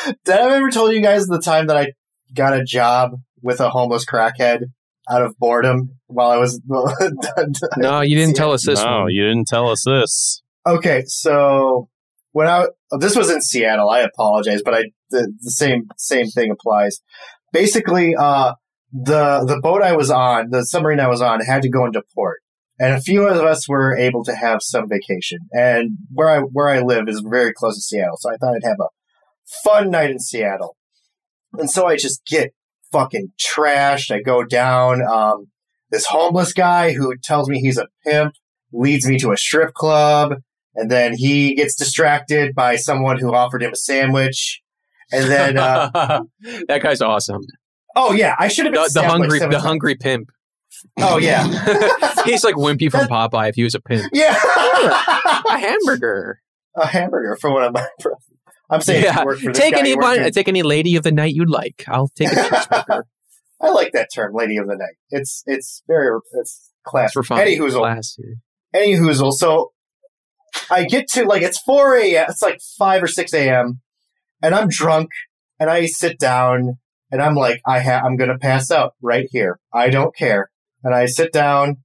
Did 0.05 0.36
I 0.36 0.55
ever 0.55 0.71
told 0.71 0.93
you 0.93 1.01
guys 1.01 1.27
the 1.27 1.39
time 1.39 1.67
that 1.67 1.77
I 1.77 1.93
got 2.33 2.53
a 2.53 2.63
job 2.63 3.11
with 3.41 3.59
a 3.59 3.69
homeless 3.69 4.05
crackhead 4.05 4.61
out 5.09 5.21
of 5.21 5.38
boredom 5.38 5.91
while 6.07 6.31
I 6.31 6.38
was? 6.38 6.59
No, 7.77 8.01
you 8.01 8.15
didn't 8.15 8.36
tell 8.36 8.51
us 8.51 8.65
this 8.65 8.83
no, 8.83 9.01
one. 9.01 9.11
you 9.11 9.23
didn't 9.23 9.47
tell 9.47 9.69
us 9.69 9.83
this. 9.86 10.41
Okay, 10.67 11.03
so 11.05 11.89
when 12.31 12.47
I 12.47 12.67
this 12.99 13.15
was 13.15 13.29
in 13.29 13.41
Seattle, 13.41 13.89
I 13.89 13.99
apologize, 14.01 14.61
but 14.63 14.73
I 14.73 14.83
the, 15.09 15.31
the 15.39 15.51
same 15.51 15.83
same 15.97 16.27
thing 16.27 16.51
applies. 16.51 17.01
Basically, 17.53 18.15
uh, 18.15 18.53
the 19.03 19.43
the 19.45 19.59
boat 19.61 19.81
I 19.81 19.95
was 19.95 20.09
on, 20.09 20.51
the 20.51 20.65
submarine 20.65 20.99
I 20.99 21.07
was 21.07 21.21
on, 21.21 21.41
had 21.41 21.61
to 21.63 21.69
go 21.69 21.85
into 21.85 22.01
port, 22.13 22.41
and 22.79 22.93
a 22.93 23.01
few 23.01 23.27
of 23.27 23.37
us 23.37 23.67
were 23.67 23.95
able 23.97 24.23
to 24.23 24.35
have 24.35 24.59
some 24.61 24.87
vacation. 24.87 25.39
And 25.51 25.97
where 26.13 26.29
I 26.29 26.39
where 26.39 26.69
I 26.69 26.79
live 26.79 27.09
is 27.09 27.21
very 27.27 27.51
close 27.53 27.75
to 27.75 27.81
Seattle, 27.81 28.17
so 28.17 28.31
I 28.31 28.37
thought 28.37 28.55
I'd 28.55 28.67
have 28.67 28.79
a 28.79 28.89
fun 29.63 29.91
night 29.91 30.11
in 30.11 30.19
Seattle. 30.19 30.77
And 31.57 31.69
so 31.69 31.87
I 31.87 31.97
just 31.97 32.25
get 32.25 32.53
fucking 32.91 33.33
trashed. 33.39 34.11
I 34.11 34.21
go 34.21 34.43
down. 34.45 35.01
Um, 35.01 35.47
this 35.91 36.05
homeless 36.07 36.53
guy 36.53 36.93
who 36.93 37.15
tells 37.17 37.49
me 37.49 37.59
he's 37.59 37.77
a 37.77 37.87
pimp 38.05 38.33
leads 38.71 39.05
me 39.07 39.17
to 39.19 39.31
a 39.31 39.37
strip 39.37 39.73
club, 39.73 40.35
and 40.73 40.89
then 40.89 41.15
he 41.15 41.53
gets 41.55 41.75
distracted 41.75 42.55
by 42.55 42.77
someone 42.77 43.19
who 43.19 43.33
offered 43.33 43.61
him 43.61 43.73
a 43.73 43.75
sandwich. 43.75 44.61
And 45.11 45.29
then, 45.29 45.57
uh, 45.57 45.91
that 46.67 46.81
guy's 46.81 47.01
awesome. 47.01 47.41
Oh 47.95 48.13
yeah, 48.13 48.35
I 48.37 48.47
should 48.47 48.65
have 48.65 48.73
been 48.73 48.81
The, 48.81 48.85
the 48.87 48.89
stabbed, 48.89 49.07
like, 49.19 49.29
hungry, 49.31 49.39
the 49.39 49.59
hungry 49.59 49.95
pimp. 49.95 50.29
Oh 50.97 51.17
yeah, 51.17 51.45
He's 52.25 52.43
like 52.43 52.55
Wimpy 52.55 52.91
from 52.91 53.07
Popeye 53.07 53.49
if 53.49 53.55
he 53.55 53.63
was 53.63 53.75
a 53.75 53.79
pimp. 53.79 54.09
yeah. 54.13 54.35
A 55.49 55.57
hamburger. 55.57 56.41
a 56.75 56.85
hamburger 56.87 57.37
for 57.39 57.51
one 57.51 57.63
of 57.63 57.73
my. 57.73 57.85
I'm 58.69 58.81
saying 58.81 59.03
Yeah. 59.03 59.23
work 59.23 59.39
for 59.39 59.51
Take 59.53 59.75
any 59.75 59.95
one, 59.95 60.29
take 60.31 60.47
any 60.47 60.63
lady 60.63 60.95
of 60.95 61.03
the 61.03 61.11
night 61.11 61.33
you'd 61.33 61.49
like. 61.49 61.85
I'll 61.87 62.09
take 62.09 62.31
a 62.31 62.35
cheeseburger. 62.35 63.03
I 63.61 63.69
like 63.69 63.93
that 63.93 64.09
term, 64.13 64.33
lady 64.33 64.57
of 64.57 64.67
the 64.67 64.75
night. 64.75 64.95
It's 65.09 65.43
it's 65.45 65.81
very 65.87 66.19
it's 66.33 66.71
class. 66.83 67.13
for 67.13 67.23
fun. 67.23 67.39
Any 67.39 67.57
whoozle. 67.57 67.79
Classy. 67.79 68.35
Any 68.73 68.93
whoozle. 68.95 69.31
So 69.31 69.71
I 70.69 70.83
get 70.85 71.07
to 71.11 71.25
like 71.25 71.41
it's 71.41 71.59
four 71.61 71.95
a.m. 71.95 72.25
It's 72.29 72.41
like 72.41 72.59
five 72.77 73.01
or 73.01 73.07
six 73.07 73.33
a.m. 73.33 73.79
and 74.43 74.53
I'm 74.53 74.67
drunk 74.67 75.09
and 75.59 75.69
I 75.69 75.85
sit 75.85 76.19
down 76.19 76.79
and 77.12 77.22
I'm 77.22 77.36
like 77.36 77.62
I 77.66 77.80
ha- 77.80 78.01
I'm 78.03 78.18
gonna 78.18 78.38
pass 78.38 78.72
out 78.72 78.93
right 79.01 79.28
here. 79.32 79.60
I 79.74 79.89
don't 79.89 80.16
care. 80.16 80.51
And 80.84 80.93
I 80.93 81.06
sit 81.06 81.32
down 81.32 81.78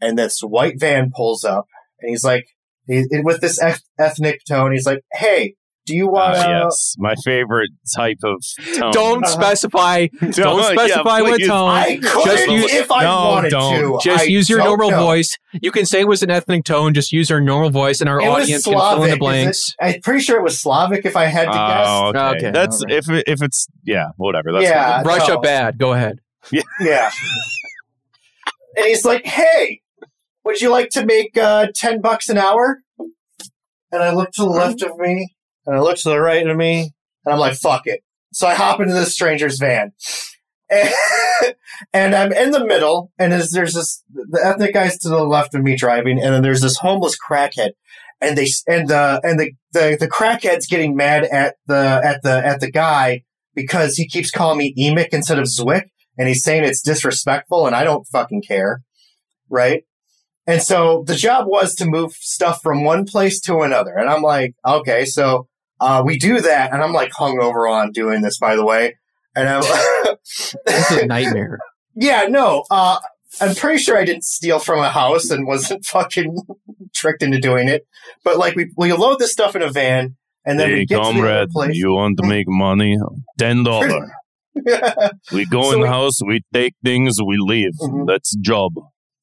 and 0.00 0.18
this 0.18 0.40
white 0.40 0.78
van 0.78 1.10
pulls 1.14 1.44
up 1.44 1.66
and 2.00 2.10
he's 2.10 2.24
like 2.24 2.46
he, 2.86 3.06
with 3.22 3.40
this 3.40 3.60
eth- 3.62 3.84
ethnic 3.98 4.40
tone. 4.46 4.72
He's 4.72 4.86
like, 4.86 5.00
"Hey, 5.12 5.54
do 5.86 5.94
you 5.94 6.08
want 6.08 6.36
Uh, 6.36 6.62
yes, 6.64 6.94
my 6.98 7.14
favorite 7.24 7.70
type 7.96 8.18
of 8.24 8.42
tone. 8.78 8.92
Don't 8.92 9.24
Uh-huh. 9.24 9.32
specify. 9.32 10.06
Don't 10.20 10.58
yeah, 10.62 10.72
specify 10.72 11.20
what 11.20 11.36
please. 11.38 11.46
tone. 11.48 11.70
I 11.70 11.96
could 11.96 12.24
Just 12.24 12.46
use- 12.48 12.72
if 12.72 12.90
I 12.90 13.04
No, 13.04 13.24
wanted 13.30 13.50
don't. 13.50 13.80
to. 13.80 13.98
Just 14.02 14.24
I 14.24 14.26
use 14.26 14.48
your 14.48 14.58
normal 14.60 14.90
know. 14.90 15.02
voice. 15.04 15.36
You 15.60 15.70
can 15.70 15.84
say 15.86 16.00
it 16.00 16.08
was 16.08 16.22
an 16.22 16.30
ethnic 16.30 16.64
tone. 16.64 16.94
Just 16.94 17.12
use 17.12 17.28
your 17.30 17.40
normal 17.40 17.70
voice, 17.70 18.00
and 18.00 18.08
our 18.08 18.20
It 18.20 18.26
audience 18.26 18.64
can 18.64 18.72
fill 18.74 19.02
in 19.04 19.10
the 19.10 19.16
blanks. 19.16 19.74
it- 19.80 19.94
I'm 19.94 20.00
pretty 20.00 20.20
sure 20.20 20.38
it 20.38 20.42
was 20.42 20.58
Slavic 20.60 21.04
if 21.04 21.16
I 21.16 21.26
had 21.26 21.44
to 21.46 21.50
guess. 21.52 21.86
Oh, 21.88 22.06
okay. 22.08 22.18
Okay, 22.38 22.50
That's 22.50 22.82
alright. 22.82 22.96
if 23.08 23.08
if 23.26 23.42
it's 23.42 23.66
yeah, 23.84 24.06
whatever. 24.16 24.52
That's 24.52 24.64
Yeah. 24.64 24.96
fine. 25.02 25.04
Russia 25.06 25.32
no. 25.34 25.40
bad. 25.40 25.78
Go 25.78 25.92
ahead. 25.92 26.18
Yeah. 26.80 27.10
and 28.76 28.86
he's 28.86 29.04
like, 29.04 29.24
"Hey, 29.26 29.80
would 30.44 30.60
you 30.60 30.70
like 30.70 30.90
to 30.90 31.04
make 31.06 31.36
uh, 31.36 31.68
ten 31.74 32.00
bucks 32.00 32.28
an 32.28 32.38
hour?" 32.38 32.78
And 33.92 34.02
I 34.02 34.10
look 34.12 34.30
to 34.32 34.42
the 34.42 34.48
left 34.50 34.82
of 34.82 34.98
me, 34.98 35.33
and 35.66 35.76
I 35.76 35.80
look 35.80 35.96
to 35.98 36.08
the 36.08 36.20
right 36.20 36.46
of 36.46 36.56
me, 36.56 36.92
and 37.24 37.32
I'm 37.32 37.38
like, 37.38 37.54
"Fuck 37.54 37.82
it." 37.86 38.02
So 38.32 38.46
I 38.46 38.54
hop 38.54 38.80
into 38.80 38.94
this 38.94 39.12
stranger's 39.12 39.58
van, 39.58 39.92
and, 40.70 40.94
and 41.92 42.14
I'm 42.14 42.32
in 42.32 42.50
the 42.50 42.64
middle, 42.64 43.12
and 43.18 43.32
there's, 43.32 43.50
this 43.50 44.02
the 44.12 44.40
ethnic 44.44 44.74
guys 44.74 44.98
to 44.98 45.08
the 45.08 45.24
left 45.24 45.54
of 45.54 45.62
me 45.62 45.76
driving, 45.76 46.20
and 46.20 46.34
then 46.34 46.42
there's 46.42 46.62
this 46.62 46.78
homeless 46.78 47.16
crackhead. 47.18 47.70
And 48.20 48.38
they 48.38 48.46
and 48.66 48.88
the 48.88 49.20
and 49.22 49.38
the, 49.38 49.52
the 49.72 49.96
the 50.00 50.08
crackhead's 50.08 50.66
getting 50.66 50.96
mad 50.96 51.24
at 51.24 51.56
the 51.66 52.00
at 52.02 52.22
the 52.22 52.46
at 52.46 52.60
the 52.60 52.70
guy 52.70 53.22
because 53.54 53.96
he 53.96 54.08
keeps 54.08 54.30
calling 54.30 54.58
me 54.58 54.74
Emic 54.78 55.08
instead 55.12 55.38
of 55.38 55.46
Zwick 55.46 55.88
and 56.18 56.28
he's 56.28 56.44
saying 56.44 56.64
it's 56.64 56.82
disrespectful 56.82 57.66
and 57.66 57.74
I 57.74 57.84
don't 57.84 58.06
fucking 58.06 58.42
care. 58.42 58.82
Right. 59.48 59.84
And 60.46 60.62
so 60.62 61.04
the 61.06 61.14
job 61.14 61.46
was 61.46 61.74
to 61.76 61.86
move 61.86 62.12
stuff 62.12 62.60
from 62.62 62.84
one 62.84 63.04
place 63.04 63.40
to 63.42 63.60
another. 63.60 63.94
And 63.96 64.08
I'm 64.08 64.22
like, 64.22 64.54
okay, 64.66 65.04
so 65.04 65.48
uh, 65.84 66.02
we 66.04 66.18
do 66.18 66.40
that. 66.40 66.72
And 66.72 66.82
I'm 66.82 66.92
like 66.92 67.12
hungover 67.12 67.70
on 67.70 67.92
doing 67.92 68.22
this, 68.22 68.38
by 68.38 68.56
the 68.56 68.64
way. 68.64 68.96
And 69.36 69.48
I'm, 69.48 69.62
This 70.66 70.90
is 70.90 70.98
a 71.02 71.06
nightmare. 71.14 71.58
yeah, 71.94 72.26
no, 72.28 72.64
uh, 72.70 72.98
I'm 73.40 73.54
pretty 73.54 73.78
sure 73.78 73.98
I 73.98 74.04
didn't 74.04 74.24
steal 74.24 74.58
from 74.60 74.78
a 74.80 74.90
house 74.90 75.30
and 75.30 75.46
wasn't 75.46 75.84
fucking 75.94 76.36
tricked 76.94 77.22
into 77.22 77.38
doing 77.40 77.68
it. 77.68 77.86
But 78.24 78.38
like 78.38 78.54
we, 78.56 78.70
we 78.76 78.92
load 78.92 79.18
this 79.18 79.32
stuff 79.32 79.56
in 79.56 79.62
a 79.62 79.70
van 79.70 80.16
and 80.46 80.58
then 80.60 80.68
Hey, 80.70 80.74
we 80.80 80.86
get 80.86 81.02
to 81.02 81.12
the 81.12 81.48
place. 81.52 81.74
you 81.76 81.92
want 81.92 82.18
to 82.18 82.26
make 82.26 82.46
money? 82.48 82.96
Ten 83.38 83.62
dollar. 83.64 84.08
We 85.32 85.46
go 85.46 85.62
So 85.62 85.72
in 85.72 85.78
we- 85.80 85.86
the 85.86 85.90
house, 85.92 86.20
we 86.24 86.42
take 86.52 86.74
things, 86.84 87.16
we 87.20 87.36
leave. 87.38 87.72
Mhm. 87.80 88.06
That's 88.06 88.36
job. 88.36 88.72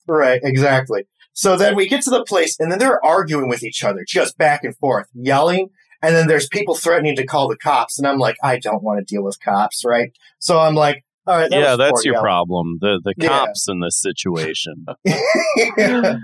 Right, 0.08 0.42
exactly. 0.44 1.04
So 1.34 1.56
then 1.56 1.76
we 1.78 1.88
get 1.88 2.02
to 2.04 2.10
the 2.10 2.26
place, 2.26 2.58
and 2.60 2.70
then 2.70 2.80
they're 2.80 3.04
arguing 3.06 3.48
with 3.48 3.64
each 3.64 3.82
other, 3.86 4.04
just 4.06 4.38
back 4.38 4.66
and 4.66 4.76
forth, 4.78 5.08
yelling. 5.14 5.70
And 6.04 6.16
then 6.16 6.28
there's 6.28 6.48
people 6.48 6.74
threatening 6.76 7.16
to 7.18 7.26
call 7.26 7.48
the 7.48 7.58
cops, 7.58 8.00
and 8.00 8.08
I'm 8.08 8.18
like, 8.18 8.36
I 8.44 8.58
don't 8.58 8.84
want 8.84 9.00
to 9.00 9.06
deal 9.06 9.24
with 9.24 9.40
cops, 9.40 9.84
right? 9.86 10.12
So 10.40 10.60
I'm 10.60 10.74
like, 10.76 11.04
all 11.28 11.38
right, 11.38 11.50
that 11.50 11.60
yeah, 11.60 11.76
that's 11.76 12.04
your 12.04 12.14
yelling. 12.16 12.24
problem. 12.24 12.78
The 12.82 13.00
the 13.04 13.14
Yeah. 13.18 13.28
cops 13.28 13.68
in 13.70 13.80
this 13.82 14.00
situation. 14.02 14.86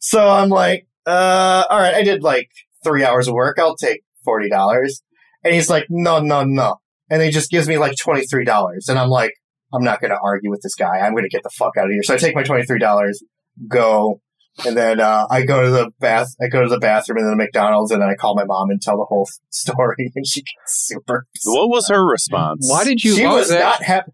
so 0.00 0.28
I'm 0.28 0.48
like, 0.48 0.86
uh, 1.06 1.64
all 1.70 1.78
right, 1.78 1.94
I 1.94 2.02
did 2.02 2.22
like 2.22 2.50
three 2.84 3.04
hours 3.04 3.28
of 3.28 3.34
work. 3.34 3.58
I'll 3.58 3.76
take 3.76 4.02
forty 4.24 4.48
dollars. 4.48 5.02
And 5.44 5.54
he's 5.54 5.68
like, 5.70 5.86
no, 5.88 6.20
no, 6.20 6.44
no. 6.44 6.76
And 7.10 7.20
he 7.22 7.30
just 7.30 7.50
gives 7.50 7.68
me 7.68 7.78
like 7.78 7.94
twenty 8.00 8.26
three 8.26 8.44
dollars, 8.44 8.88
and 8.88 8.98
I'm 8.98 9.08
like, 9.10 9.34
I'm 9.72 9.84
not 9.84 10.00
going 10.00 10.10
to 10.10 10.18
argue 10.22 10.50
with 10.50 10.62
this 10.62 10.74
guy. 10.74 10.98
I'm 10.98 11.12
going 11.12 11.24
to 11.24 11.28
get 11.30 11.42
the 11.42 11.50
fuck 11.50 11.76
out 11.76 11.86
of 11.86 11.92
here. 11.92 12.02
So 12.02 12.14
I 12.14 12.16
take 12.16 12.34
my 12.34 12.42
twenty 12.42 12.64
three 12.64 12.78
dollars, 12.78 13.22
go, 13.68 14.20
and 14.66 14.76
then 14.76 15.00
uh, 15.00 15.26
I 15.30 15.42
go 15.44 15.62
to 15.62 15.70
the 15.70 15.90
bath. 16.00 16.28
I 16.40 16.48
go 16.48 16.62
to 16.62 16.68
the 16.68 16.78
bathroom 16.78 17.18
and 17.18 17.26
then 17.26 17.36
the 17.38 17.44
McDonald's, 17.44 17.90
and 17.90 18.00
then 18.02 18.08
I 18.08 18.14
call 18.14 18.34
my 18.34 18.44
mom 18.44 18.70
and 18.70 18.80
tell 18.80 18.96
the 18.96 19.04
whole 19.04 19.28
story, 19.50 20.12
and 20.14 20.26
she 20.26 20.40
gets 20.42 20.86
super. 20.86 21.26
What 21.44 21.68
was 21.70 21.88
her 21.88 22.04
response? 22.06 22.66
Why 22.70 22.84
did 22.84 23.02
you? 23.04 23.14
she 23.14 23.26
was 23.26 23.48
that? 23.48 23.60
not 23.60 23.82
happy 23.82 24.12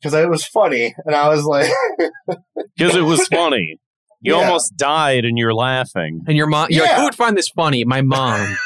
because 0.00 0.14
it 0.14 0.28
was 0.28 0.44
funny, 0.44 0.94
and 1.04 1.14
I 1.14 1.28
was 1.28 1.44
like, 1.44 1.70
Because 2.76 2.94
it 2.94 3.02
was 3.02 3.26
funny. 3.28 3.78
You 4.20 4.34
Yeah. 4.36 4.46
almost 4.46 4.76
died 4.76 5.24
and 5.24 5.38
you're 5.38 5.54
laughing. 5.54 6.22
And 6.26 6.36
your 6.36 6.46
mom. 6.48 6.68
You're 6.70 6.82
like, 6.82 6.90
Yeah. 6.90 6.96
who 6.98 7.04
would 7.04 7.14
find 7.14 7.36
this 7.38 7.48
funny? 7.48 7.84
My 7.84 8.02
mom. 8.02 8.56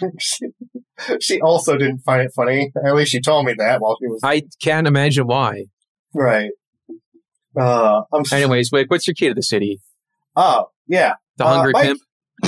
she, 0.18 0.46
she 1.20 1.40
also 1.40 1.76
didn't 1.76 2.00
find 2.00 2.22
it 2.22 2.32
funny. 2.34 2.72
At 2.84 2.94
least 2.94 3.12
she 3.12 3.20
told 3.20 3.46
me 3.46 3.54
that 3.58 3.80
while 3.80 3.96
she 4.00 4.08
was 4.08 4.20
I 4.24 4.42
can't 4.62 4.86
imagine 4.88 5.26
why. 5.26 5.66
right. 6.12 6.50
Uh, 7.58 8.02
I'm. 8.12 8.20
s- 8.22 8.32
Anyways, 8.32 8.70
wait. 8.72 8.90
What's 8.90 9.06
your 9.06 9.14
key 9.14 9.28
to 9.28 9.34
the 9.34 9.42
city? 9.42 9.80
Oh 10.36 10.70
yeah. 10.86 11.14
The 11.36 11.44
Uh, 11.46 11.54
hungry 11.54 11.72
my- 11.72 11.82
pimp. 11.84 12.00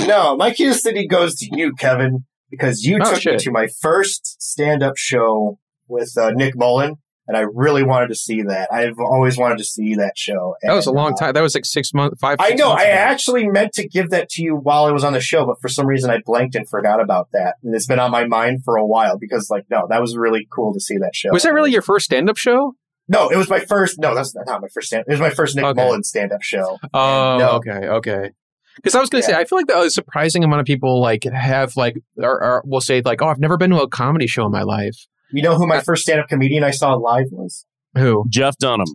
No, 0.05 0.35
my 0.35 0.51
key 0.51 0.65
to 0.65 0.69
the 0.71 0.75
city 0.75 1.07
goes 1.07 1.35
to 1.35 1.47
you, 1.51 1.73
Kevin, 1.73 2.25
because 2.51 2.83
you 2.83 2.99
Oh, 3.01 3.13
took 3.13 3.25
me 3.25 3.37
to 3.37 3.51
my 3.51 3.67
first 3.81 4.41
stand-up 4.41 4.97
show 4.97 5.59
with 5.87 6.13
uh, 6.17 6.31
Nick 6.31 6.55
Mullen, 6.57 6.97
and 7.25 7.37
I 7.37 7.45
really 7.53 7.83
wanted 7.83 8.09
to 8.09 8.15
see 8.15 8.41
that. 8.43 8.67
I've 8.71 8.99
always 8.99 9.37
wanted 9.37 9.57
to 9.59 9.63
see 9.63 9.95
that 9.95 10.17
show. 10.17 10.55
That 10.61 10.73
was 10.73 10.87
a 10.87 10.91
long 10.91 11.13
uh, 11.13 11.15
time. 11.17 11.33
That 11.33 11.41
was 11.41 11.55
like 11.55 11.63
six 11.65 11.93
months, 11.93 12.19
five. 12.19 12.35
I 12.39 12.49
know. 12.51 12.71
I 12.71 12.83
ago. 12.83 12.91
actually 12.91 13.47
meant 13.47 13.71
to 13.73 13.87
give 13.87 14.09
that 14.09 14.29
to 14.31 14.43
you 14.43 14.55
while 14.57 14.83
I 14.85 14.91
was 14.91 15.05
on 15.05 15.13
the 15.13 15.21
show, 15.21 15.45
but 15.45 15.59
for 15.61 15.69
some 15.69 15.87
reason 15.87 16.09
I 16.11 16.19
blanked 16.25 16.55
and 16.55 16.67
forgot 16.67 17.01
about 17.01 17.29
that. 17.31 17.55
And 17.63 17.73
it's 17.73 17.87
been 17.87 17.99
on 17.99 18.11
my 18.11 18.25
mind 18.27 18.63
for 18.65 18.75
a 18.75 18.85
while 18.85 19.17
because, 19.17 19.49
like, 19.49 19.65
no, 19.71 19.87
that 19.89 20.01
was 20.01 20.17
really 20.17 20.47
cool 20.51 20.73
to 20.73 20.79
see 20.81 20.97
that 20.97 21.15
show. 21.15 21.29
Was 21.31 21.43
that 21.43 21.53
really 21.53 21.71
your 21.71 21.81
first 21.81 22.05
stand-up 22.05 22.37
show? 22.37 22.75
No, 23.09 23.29
it 23.29 23.37
was 23.37 23.49
my 23.49 23.59
first. 23.59 23.99
No, 23.99 24.13
that's 24.13 24.35
not 24.35 24.61
my 24.61 24.67
first 24.73 24.87
stand. 24.87 25.01
Up. 25.01 25.07
It 25.07 25.11
was 25.11 25.19
my 25.21 25.29
first 25.29 25.55
Nick 25.55 25.65
Okay. 25.65 25.81
Mullen 25.81 26.03
stand-up 26.03 26.41
show. 26.41 26.77
Oh, 26.93 27.37
No. 27.39 27.49
okay, 27.57 27.87
okay. 27.87 28.31
Because 28.75 28.93
I 28.95 28.99
was 28.99 29.09
going 29.09 29.23
to 29.23 29.27
say, 29.27 29.33
I 29.33 29.45
feel 29.45 29.57
like 29.59 29.71
a 29.73 29.89
surprising 29.89 30.43
amount 30.43 30.59
of 30.59 30.65
people 30.65 31.01
like 31.01 31.23
have 31.23 31.75
like, 31.75 31.95
or, 32.17 32.43
or 32.43 32.63
will 32.65 32.81
say 32.81 33.01
like, 33.01 33.21
oh, 33.21 33.27
I've 33.27 33.39
never 33.39 33.57
been 33.57 33.71
to 33.71 33.81
a 33.81 33.87
comedy 33.87 34.27
show 34.27 34.45
in 34.45 34.51
my 34.51 34.61
life. 34.63 34.95
You 35.31 35.41
know 35.41 35.55
who 35.55 35.65
my 35.65 35.79
first 35.81 36.03
stand-up 36.03 36.27
comedian 36.27 36.63
I 36.63 36.71
saw 36.71 36.93
live 36.93 37.27
was? 37.31 37.65
Who? 37.95 38.25
Jeff 38.29 38.57
Dunham. 38.57 38.85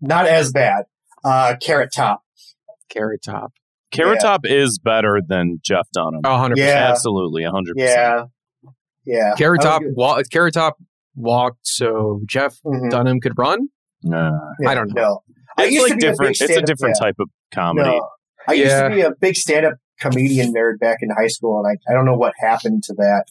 Not 0.00 0.26
as 0.26 0.50
bad. 0.52 0.84
Uh, 1.24 1.56
Carrot 1.60 1.90
Top. 1.94 2.22
Carrot 2.88 3.22
Top. 3.22 3.52
Carrot 3.90 4.18
Yeah. 4.22 4.28
Top 4.30 4.40
is 4.46 4.78
better 4.78 5.20
than 5.26 5.58
Jeff 5.62 5.86
Dunham. 5.92 6.22
Oh, 6.24 6.30
100%. 6.30 6.56
Yeah. 6.56 6.88
Absolutely, 6.90 7.42
100%. 7.42 7.72
Yeah, 7.76 8.24
yeah. 9.04 9.34
Carrot 9.36 9.60
Top, 9.60 9.82
wa- 9.84 10.22
Carrot 10.32 10.54
Top 10.54 10.78
walked 11.14 11.66
so 11.66 12.20
Jeff 12.26 12.58
Mhm. 12.64 12.90
Dunham 12.90 13.20
could 13.20 13.36
run. 13.38 13.68
Nah. 14.02 14.30
Yeah, 14.60 14.70
I 14.70 14.74
don't 14.74 14.92
know. 14.94 15.02
No, 15.02 15.22
I 15.58 15.64
It's 15.64 15.74
used 15.74 15.86
to 15.86 15.92
like 15.92 16.00
be 16.00 16.06
a 16.06 16.10
different. 16.10 16.40
It's 16.40 16.56
a 16.56 16.62
different 16.62 16.96
yeah. 17.00 17.06
type 17.06 17.16
of 17.20 17.28
comedy. 17.52 17.88
No, 17.88 18.08
I 18.48 18.52
used 18.54 18.70
Yeah. 18.70 18.88
to 18.88 18.94
be 18.94 19.00
a 19.02 19.10
big 19.12 19.36
stand-up 19.36 19.74
comedian 20.00 20.52
nerd 20.52 20.78
back 20.80 20.98
in 21.02 21.10
high 21.10 21.28
school, 21.28 21.62
and 21.64 21.66
I, 21.86 21.90
I 21.90 21.94
don't 21.94 22.04
know 22.06 22.16
what 22.16 22.32
happened 22.40 22.82
to 22.84 22.94
that. 22.94 23.24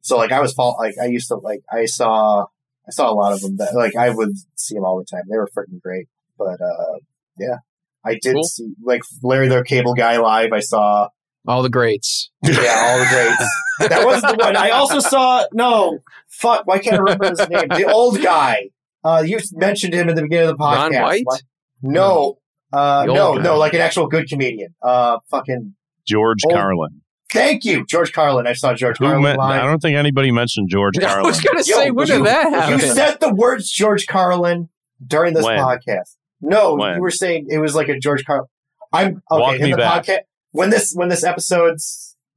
So 0.00 0.16
like 0.16 0.32
I 0.32 0.40
was 0.40 0.52
fall 0.54 0.76
like 0.78 0.94
I 1.02 1.06
used 1.06 1.28
to 1.28 1.36
like 1.36 1.60
I 1.72 1.84
saw 1.86 2.42
I 2.86 2.90
saw 2.90 3.10
a 3.10 3.14
lot 3.14 3.32
of 3.32 3.40
them 3.40 3.56
that 3.56 3.74
like 3.74 3.96
I 3.96 4.10
would 4.10 4.30
see 4.56 4.74
them 4.74 4.84
all 4.84 4.98
the 4.98 5.04
time. 5.04 5.22
They 5.30 5.36
were 5.36 5.48
freaking 5.56 5.80
great. 5.82 6.08
But 6.38 6.60
uh, 6.60 6.98
yeah, 7.38 7.56
I 8.04 8.18
did 8.20 8.34
Cool. 8.34 8.44
see 8.44 8.74
like 8.82 9.02
Larry 9.22 9.48
the 9.48 9.62
Cable 9.64 9.94
Guy 9.94 10.18
live. 10.18 10.52
I 10.52 10.60
saw 10.60 11.08
All 11.46 11.62
the 11.62 11.70
greats. 11.70 12.30
yeah 12.42 12.52
all 12.86 12.98
the 12.98 13.06
greats. 13.06 13.50
that 13.90 14.06
was 14.06 14.22
the 14.22 14.34
one. 14.38 14.56
I 14.56 14.70
also 14.70 15.00
saw 15.00 15.44
no 15.52 15.98
fuck. 16.28 16.66
Why 16.66 16.78
can't 16.78 16.94
I 16.96 16.98
remember 16.98 17.30
his 17.30 17.48
name? 17.48 17.68
The 17.68 17.90
old 17.90 18.20
guy. 18.22 18.70
Uh, 19.04 19.22
you 19.26 19.38
mentioned 19.52 19.92
him 19.92 20.08
at 20.08 20.16
the 20.16 20.22
beginning 20.22 20.48
of 20.48 20.56
the 20.56 20.62
podcast. 20.64 20.90
Ron 20.92 21.02
White? 21.02 21.24
Why- 21.26 21.38
No. 21.82 22.38
Uh, 22.72 23.04
no, 23.06 23.36
guy. 23.36 23.42
no, 23.42 23.56
like 23.58 23.74
an 23.74 23.80
actual 23.80 24.06
good 24.08 24.28
comedian. 24.28 24.74
Uh, 24.82 25.18
fucking. 25.30 25.74
George 26.06 26.38
Oh, 26.46 26.50
Carlin. 26.54 27.02
Thank 27.30 27.64
you, 27.64 27.84
George 27.86 28.12
Carlin. 28.12 28.46
I 28.46 28.52
saw 28.54 28.74
George 28.74 28.96
Who 28.98 29.04
Carlin 29.06 29.22
met, 29.22 29.38
live. 29.38 29.62
I 29.62 29.66
don't 29.66 29.80
think 29.82 29.96
anybody 29.96 30.32
mentioned 30.32 30.68
George 30.70 30.94
Carlin. 30.98 31.10
I 31.10 31.14
Carlin. 31.14 31.26
was 31.30 31.40
gonna 31.40 31.58
Yo, 31.58 31.84
say, 31.84 31.90
when 31.90 32.06
you- 32.08 32.14
did 32.18 32.24
that 32.26 32.70
You 32.70 32.78
said 32.80 33.18
the 33.20 33.34
words 33.34 33.70
George 33.70 34.06
Carlin 34.06 34.68
during 35.06 35.34
this 35.34 35.44
When? 35.44 35.58
podcast. 35.58 36.16
No, 36.40 36.74
When? 36.74 36.96
you 36.96 37.00
were 37.02 37.10
saying 37.10 37.46
it 37.50 37.58
was 37.58 37.74
like 37.74 37.88
a 37.88 37.98
George 37.98 38.24
Carlin. 38.24 38.46
I'm 38.92 39.22
okay 39.30 39.40
Walk 39.40 39.54
in 39.56 39.62
me 39.62 39.70
the 39.72 39.76
back. 39.76 40.04
podcast 40.04 40.18
when 40.54 40.70
this 40.70 40.92
when 40.94 41.08
this 41.10 41.22
episode 41.24 41.76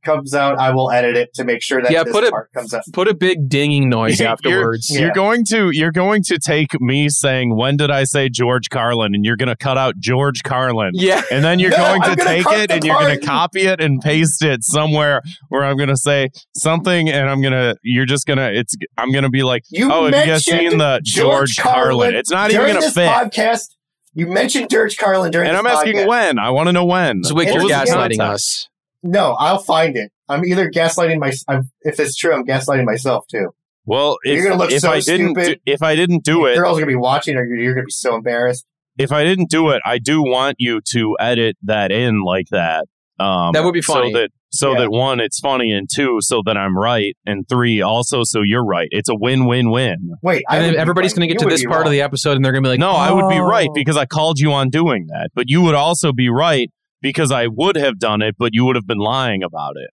comes 0.05 0.33
out. 0.33 0.57
I 0.57 0.71
will 0.71 0.89
edit 0.89 1.17
it 1.17 1.33
to 1.33 1.43
make 1.43 1.61
sure 1.61 1.81
that 1.81 1.91
Yeah, 1.91 2.03
this 2.03 2.13
put 2.13 2.23
it- 2.23 2.29
part 2.31 2.49
comes 2.53 2.73
out. 2.73 2.83
Put 2.93 3.09
a 3.09 3.13
big 3.13 3.49
dinging 3.49 3.89
noise 3.89 4.19
You're- 4.21 4.31
afterwards. 4.31 4.89
Yeah. 4.89 5.01
You're 5.01 5.11
going 5.11 5.43
to 5.45 5.69
you're 5.73 5.91
going 5.91 6.23
to 6.27 6.39
take 6.39 6.79
me 6.79 7.09
saying 7.09 7.57
when 7.57 7.75
did 7.75 7.91
I 7.91 8.05
say 8.05 8.29
George 8.29 8.69
Carlin 8.69 9.13
and 9.15 9.25
you're 9.25 9.35
going 9.35 9.49
to 9.49 9.55
cut 9.57 9.77
out 9.77 9.95
George 9.99 10.43
Carlin. 10.43 10.91
Yeah. 10.93 11.23
And 11.29 11.43
then 11.43 11.59
you're 11.59 11.71
No, 11.77 11.77
going 11.77 12.01
to 12.03 12.09
I'm 12.11 12.15
gonna 12.15 12.29
take 12.29 12.45
it 12.47 12.67
the 12.69 12.73
and 12.75 12.83
you're 12.85 12.97
going 12.99 13.19
to 13.19 13.25
copy 13.25 13.61
it 13.63 13.81
and 13.81 13.99
paste 13.99 14.43
it 14.43 14.63
somewhere 14.63 15.21
where 15.49 15.65
I'm 15.65 15.75
going 15.75 15.89
to 15.89 15.97
say 15.97 16.29
something 16.55 17.09
and 17.09 17.29
I'm 17.29 17.41
going 17.41 17.53
to 17.53 17.75
you're 17.83 18.05
just 18.05 18.27
going 18.27 18.37
to 18.37 18.53
it's 18.57 18.75
I'm 18.97 19.11
going 19.11 19.25
to 19.25 19.29
be 19.29 19.43
like, 19.43 19.63
You 19.69 19.91
"Oh, 19.91 20.05
have 20.05 20.13
you 20.25 20.31
guys 20.31 20.47
mentioned 20.47 20.69
seen 20.71 20.77
the 20.77 21.01
George 21.03 21.57
Carlin?" 21.57 22.15
It's 22.15 22.31
not 22.31 22.51
even 22.51 22.61
going 22.67 22.75
to 22.75 22.81
this 22.81 22.93
fit. 22.93 23.09
podcast. 23.09 23.73
You 24.17 24.25
mentioned 24.25 24.71
George 24.71 24.97
Carlin 24.97 25.29
during 25.31 25.47
And 25.47 25.55
this 25.55 25.59
I'm 25.59 25.67
asking 25.67 25.93
podcast. 25.97 26.07
when. 26.07 26.39
I 26.39 26.49
want 26.49 26.67
to 26.69 26.73
know 26.73 26.85
when. 26.85 27.21
Zwick, 27.21 27.45
It 27.45 27.53
you're 27.53 27.63
was 27.65 27.71
gaslighting 27.71 28.19
us. 28.19 28.67
No, 29.03 29.33
I'll 29.33 29.59
find 29.59 29.95
it. 29.95 30.11
I'm 30.27 30.43
either 30.43 30.71
gaslighting 30.71 31.19
my. 31.19 31.31
I'm, 31.47 31.69
if 31.81 31.99
it's 31.99 32.15
true, 32.15 32.33
I'm 32.33 32.43
gaslighting 32.43 32.83
myself 32.85 33.25
too. 33.27 33.51
Well, 33.85 34.17
if, 34.23 34.33
You're 34.35 34.49
gonna 34.49 34.59
look 34.59 34.71
if 34.71 34.81
so 34.81 34.89
I 34.89 35.01
didn't 35.01 35.35
do, 35.35 35.43
stupid. 35.43 35.61
if 35.67 35.83
I 35.83 35.95
didn't 35.95 36.23
do 36.23 36.47
it, 36.47 36.55
Girls 36.55 36.77
are 36.77 36.81
gonna 36.81 36.87
be 36.91 36.95
watching, 36.95 37.35
or 37.37 37.45
you're, 37.45 37.57
you're 37.59 37.73
gonna 37.75 37.85
be 37.85 37.91
so 37.91 38.15
embarrassed. 38.15 38.65
if 38.97 39.11
I 39.11 39.23
didn't 39.23 39.51
do 39.51 39.69
it, 39.69 39.83
I 39.85 39.99
do 39.99 40.23
want 40.23 40.55
you 40.57 40.81
to 40.93 41.15
edit 41.19 41.55
that 41.61 41.91
in 41.91 42.23
like 42.23 42.47
that. 42.49 42.85
Um, 43.19 43.53
That 43.53 43.63
would 43.65 43.73
be 43.75 43.81
funny. 43.83 44.11
So 44.13 44.19
that 44.19 44.31
so 44.49 44.73
Yeah. 44.73 44.79
that 44.81 44.91
one, 44.91 45.19
it's 45.19 45.39
funny, 45.39 45.71
and 45.71 45.87
two, 45.93 46.17
so 46.21 46.41
that 46.45 46.57
I'm 46.57 46.77
right, 46.77 47.15
and 47.25 47.47
three, 47.47 47.81
also 47.81 48.21
so 48.23 48.41
you're 48.43 48.65
right. 48.65 48.87
It's 48.91 49.09
a 49.09 49.15
win-win-win. 49.15 50.11
Wait, 50.21 50.43
I 50.49 50.57
And 50.57 50.65
then 50.65 50.75
everybody's 50.75 51.11
right. 51.11 51.17
going 51.17 51.29
to 51.29 51.33
get 51.33 51.41
You 51.41 51.49
to 51.49 51.53
this 51.53 51.61
be 51.63 51.67
part 51.67 51.85
of 51.85 51.91
the 51.91 52.01
episode 52.01 52.33
and 52.37 52.43
they're 52.45 52.51
going 52.51 52.63
to 52.63 52.67
be 52.67 52.71
like, 52.71 52.79
no, 52.79 52.91
I 52.91 53.11
would 53.11 53.29
be 53.29 53.39
right 53.39 53.67
"Oh." 53.69 53.73
because 53.73 53.97
I 53.97 54.05
called 54.05 54.39
you 54.39 54.51
on 54.53 54.69
doing 54.69 55.07
that, 55.07 55.29
but 55.35 55.45
you 55.47 55.61
would 55.61 55.75
also 55.75 56.11
be 56.13 56.29
right 56.29 56.69
because 57.01 57.31
I 57.31 57.47
would 57.47 57.75
have 57.75 57.99
done 57.99 58.21
it, 58.21 58.35
but 58.37 58.51
you 58.53 58.65
would 58.65 58.75
have 58.75 58.87
been 58.87 58.97
lying 58.99 59.43
about 59.43 59.73
it. 59.75 59.89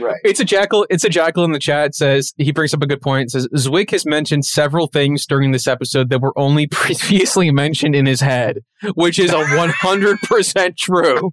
right. 0.00 0.20
It's 0.24 0.38
a 0.40 0.44
jackal. 0.44 0.86
It's 0.90 1.04
a 1.04 1.08
jackal 1.08 1.44
in 1.44 1.50
the 1.52 1.58
chat. 1.58 1.94
Says 1.94 2.32
he 2.36 2.52
brings 2.52 2.72
up 2.74 2.82
a 2.82 2.86
good 2.86 3.00
point. 3.00 3.30
Says 3.32 3.48
Zwick 3.56 3.90
has 3.90 4.04
mentioned 4.06 4.44
several 4.44 4.86
things 4.86 5.26
during 5.26 5.50
this 5.50 5.66
episode 5.66 6.10
that 6.10 6.20
were 6.20 6.32
only 6.38 6.66
previously 6.70 7.50
mentioned 7.50 7.96
in 7.96 8.06
his 8.06 8.20
head, 8.20 8.58
which 8.94 9.18
is 9.18 9.32
a 9.32 9.44
one 9.56 9.70
hundred 9.70 10.18
percent 10.20 10.76
true. 10.76 11.32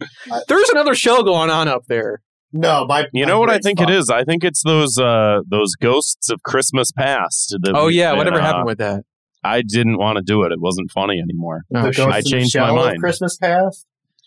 There's 0.48 0.68
another 0.70 0.94
show 0.94 1.22
going 1.22 1.50
on 1.50 1.68
up 1.68 1.86
there. 1.86 2.22
No, 2.52 2.84
my. 2.86 3.06
You 3.12 3.24
my 3.26 3.30
know 3.32 3.38
what 3.40 3.50
I 3.50 3.58
think 3.58 3.78
fucked. 3.78 3.90
it 3.90 3.96
is? 3.96 4.10
I 4.10 4.24
think 4.24 4.42
it's 4.44 4.62
those 4.64 4.98
uh 4.98 5.40
those 5.48 5.74
ghosts 5.76 6.30
of 6.30 6.42
Christmas 6.42 6.90
past. 6.92 7.56
that 7.62 7.72
Oh 7.74 7.86
yeah, 7.88 8.10
that, 8.10 8.18
whatever 8.18 8.40
uh, 8.40 8.44
happened 8.44 8.66
with 8.66 8.78
that? 8.78 9.04
I 9.44 9.62
didn't 9.62 9.98
want 9.98 10.16
to 10.16 10.22
do 10.22 10.42
it. 10.42 10.52
It 10.52 10.60
wasn't 10.60 10.90
funny 10.90 11.20
anymore. 11.20 11.62
Oh, 11.74 11.82
the 11.82 11.92
shit. 11.92 12.04
Ghost 12.06 12.16
I 12.16 12.20
changed 12.22 12.56
my 12.56 12.66
Shell 12.66 12.78
of 12.78 12.84
mind. 12.86 13.00
Christmas 13.00 13.36
past. 13.36 13.86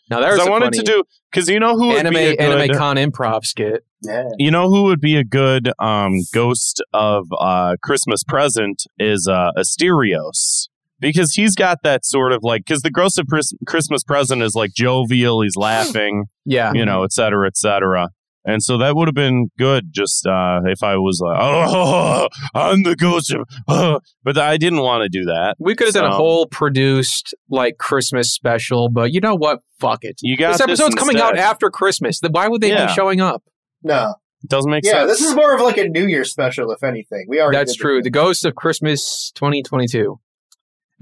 now 0.09 0.19
there's 0.21 0.38
'Cause 0.38 0.47
a 0.47 0.49
I 0.49 0.51
wanted 0.51 0.65
funny 0.74 0.78
to 0.80 0.84
do 0.84 1.03
because 1.32 1.49
you 1.49 1.59
know 1.59 1.76
who 1.76 1.88
would 1.89 1.97
anime 1.97 2.13
be 2.13 2.19
a 2.19 2.36
good, 2.38 2.59
anime 2.61 2.78
con 2.78 2.95
improv 2.95 3.45
skit. 3.45 3.86
Yeah. 4.01 4.24
You 4.38 4.51
know 4.51 4.69
who 4.69 4.84
would 4.84 4.99
be 5.01 5.15
a 5.17 5.24
good 5.24 5.71
um, 5.80 6.21
ghost 6.34 6.82
of 6.93 7.28
uh, 7.39 7.76
Christmas 7.84 8.24
present 8.24 8.84
is 8.97 9.28
uh, 9.30 9.51
Asterios. 9.57 10.67
Because 11.00 11.34
he's 11.34 11.56
got 11.56 11.80
that 11.84 12.06
sort 12.06 12.32
of 12.32 12.39
like, 12.44 12.62
because 12.66 12.82
the 12.82 12.91
ghost 12.91 13.20
of 13.20 13.28
Chris- 13.28 13.54
Christmas 13.68 14.04
present 14.04 14.41
is 14.41 14.56
like 14.56 14.72
jovial, 14.74 15.41
he's 15.41 15.56
laughing, 15.58 16.26
Yeah, 16.46 16.72
you 16.74 16.86
know, 16.86 17.04
et 17.04 17.12
cetera, 17.12 17.48
et 17.48 17.58
cetera. 17.58 18.10
And 18.46 18.62
so 18.62 18.78
that 18.80 18.96
would 18.98 19.08
have 19.08 19.16
been 19.16 19.48
good 19.58 19.88
just 19.91 20.28
uh, 20.28 20.60
if 20.66 20.84
I 20.84 20.96
was 20.98 21.22
like, 21.24 21.38
oh, 21.41 22.28
I'm 22.56 22.84
the 22.84 22.96
ghost 22.96 23.34
of, 23.34 23.48
oh. 23.70 24.00
but 24.24 24.38
I 24.38 24.58
didn't 24.58 24.80
want 24.82 25.04
to 25.04 25.10
do 25.10 25.24
that. 25.26 25.56
we 25.60 25.76
could 25.76 25.88
have 25.88 25.94
done 25.94 26.12
a 26.12 26.14
whole 26.14 26.46
produced 26.48 27.34
like 27.50 27.78
Christmas 27.78 28.34
special, 28.34 28.89
but 28.89 29.14
you 29.14 29.22
know 29.22 29.36
what? 29.36 29.60
Fuck 29.80 30.00
it. 30.04 30.16
You 30.22 30.36
got 30.36 30.54
This 30.54 30.62
episode's 30.62 30.96
coming 30.96 31.20
out 31.20 31.38
after 31.38 31.70
Christmas. 31.70 32.20
Then 32.20 32.32
Why 32.34 32.48
would 32.50 32.60
they 32.62 32.70
Yeah. 32.70 32.88
be 32.88 32.94
showing 32.94 33.22
up? 33.22 33.44
No. 33.82 34.16
It 34.44 34.50
Doesn't 34.50 34.70
make 34.70 34.84
Yeah, 34.84 34.91
sense. 34.91 35.00
Yeah, 35.02 35.06
this 35.08 35.22
is 35.22 35.36
more 35.36 35.56
of 35.56 35.62
like 35.62 35.78
a 35.78 35.88
New 35.88 36.06
Year 36.06 36.26
special, 36.26 36.70
if 36.72 36.84
anything. 36.84 37.26
We 37.30 37.39
already. 37.39 37.58
That's 37.58 37.76
true. 37.78 38.00
this. 38.00 38.04
The 38.04 38.10
Ghost 38.10 38.44
of 38.44 38.56
Christmas 38.56 39.32
2022. 39.36 40.20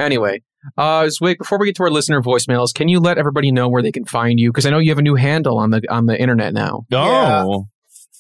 Anyway, 0.02 0.42
uh, 0.78 1.04
Zwick, 1.04 1.38
before 1.38 1.58
we 1.60 1.68
get 1.68 1.76
to 1.78 1.84
our 1.84 1.90
listener 1.92 2.22
voicemails, 2.22 2.74
can 2.74 2.88
you 2.88 3.00
let 3.00 3.18
everybody 3.18 3.52
know 3.52 3.68
where 3.70 3.82
they 3.82 3.92
can 3.92 4.06
find 4.06 4.40
you? 4.40 4.50
Because 4.52 4.66
I 4.66 4.70
know 4.70 4.80
you 4.80 4.90
have 4.92 4.98
a 5.00 5.04
new 5.04 5.16
handle 5.16 5.58
on 5.58 5.70
the 5.72 5.82
on 5.90 6.06
the 6.08 6.20
internet 6.20 6.54
now. 6.54 6.86
oh, 6.94 7.68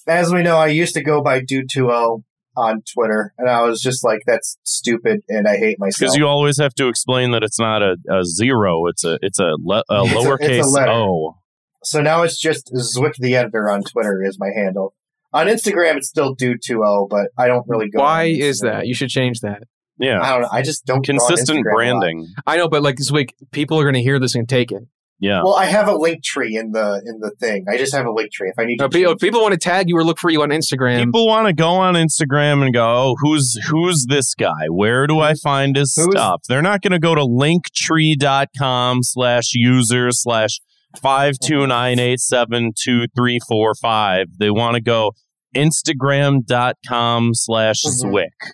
As 0.07 0.31
we 0.33 0.41
know, 0.43 0.57
I 0.57 0.67
used 0.67 0.93
to 0.95 1.03
go 1.03 1.21
by 1.21 1.41
Dude20 1.41 2.23
on 2.57 2.81
Twitter, 2.93 3.33
and 3.37 3.49
I 3.49 3.61
was 3.63 3.81
just 3.81 4.03
like, 4.03 4.19
"That's 4.27 4.57
stupid," 4.63 5.21
and 5.29 5.47
I 5.47 5.57
hate 5.57 5.79
myself. 5.79 5.99
because 5.99 6.15
you 6.17 6.27
always 6.27 6.57
have 6.59 6.73
to 6.75 6.87
explain 6.87 7.31
that 7.31 7.43
it's 7.43 7.59
not 7.59 7.81
a, 7.81 7.95
a 8.09 8.25
zero; 8.25 8.87
it's 8.87 9.03
a 9.05 9.17
it's 9.21 9.39
a, 9.39 9.51
le- 9.59 9.83
a 9.89 10.01
It's 10.05 10.13
a- 10.13 10.15
it's 10.17 10.25
a 10.25 10.27
lowercase 10.69 10.73
letter. 10.73 10.91
o. 10.91 11.37
So 11.83 12.01
now 12.01 12.23
it's 12.23 12.39
just 12.39 12.71
Zwick 12.73 13.13
the 13.17 13.35
editor 13.35 13.69
on 13.71 13.83
Twitter 13.83 14.21
is 14.23 14.37
my 14.39 14.49
handle. 14.55 14.93
On 15.33 15.47
Instagram, 15.47 15.95
it's 15.95 16.09
still 16.09 16.35
Dude20, 16.35 17.07
but 17.09 17.27
I 17.37 17.47
don't 17.47 17.65
really 17.67 17.89
go. 17.89 17.99
Why 18.01 18.25
on 18.25 18.29
is 18.41 18.59
that? 18.59 18.85
You 18.87 18.93
should 18.93 19.09
change 19.09 19.39
that. 19.39 19.63
Yeah, 20.01 20.19
I 20.21 20.31
don't 20.31 20.41
know. 20.41 20.49
I 20.51 20.61
just 20.61 20.85
don't 20.85 20.97
go 21.05 21.13
consistent 21.13 21.59
Instagram 21.59 21.61
a 21.61 21.69
lot. 21.69 21.75
branding. 21.75 22.27
I 22.47 22.57
know, 22.57 22.67
but 22.67 22.81
like 22.81 22.95
Zwick, 22.97 23.29
people 23.51 23.79
are 23.79 23.83
going 23.83 23.93
to 23.95 24.01
hear 24.01 24.19
this 24.19 24.35
and 24.35 24.47
take 24.49 24.71
it. 24.71 24.83
Yeah, 25.23 25.43
Well, 25.43 25.53
I 25.53 25.65
have 25.65 25.87
a 25.87 25.95
link 25.95 26.23
tree 26.23 26.57
in 26.57 26.71
the 26.71 26.99
in 27.05 27.19
the 27.19 27.29
thing. 27.39 27.65
I 27.71 27.77
just 27.77 27.93
have 27.93 28.07
a 28.07 28.11
link 28.11 28.31
tree. 28.33 28.49
If 28.49 28.57
I 28.57 28.65
need 28.65 28.77
to, 28.77 28.85
No, 28.85 28.89
people, 28.89 29.15
people 29.17 29.39
want 29.43 29.51
to 29.51 29.59
tag 29.59 29.87
you 29.87 29.95
or 29.95 30.03
look 30.03 30.17
for 30.17 30.31
you 30.31 30.41
on 30.41 30.49
Instagram. 30.49 31.05
people 31.05 31.27
want 31.27 31.45
to 31.45 31.53
go 31.53 31.69
on 31.73 31.93
Instagram 31.93 32.63
and 32.63 32.73
go, 32.73 32.83
"Oh, 32.83 33.15
who's 33.21 33.53
who's 33.69 34.07
this 34.09 34.33
guy? 34.33 34.65
Where 34.69 35.05
do 35.05 35.19
I 35.19 35.35
find 35.35 35.75
his 35.75 35.93
Who's- 35.95 36.09
stuff?" 36.11 36.41
They're 36.49 36.63
not 36.63 36.81
going 36.81 36.93
to 36.93 36.99
go 36.99 37.13
to 37.13 37.21
linktree.com 37.21 39.03
slash 39.03 39.51
user 39.53 40.07
slash 40.09 40.59
five 40.99 41.35
two 41.43 41.67
nine 41.67 41.99
eight 41.99 42.19
seven 42.19 42.71
two 42.75 43.05
three 43.15 43.37
four 43.47 43.73
five. 43.79 44.25
They 44.39 44.49
want 44.49 44.73
to 44.73 44.81
go 44.81 45.11
Instagram.com 45.55 47.33
slash 47.35 47.83
Mhm. 47.85 48.03
Zwick. 48.11 48.51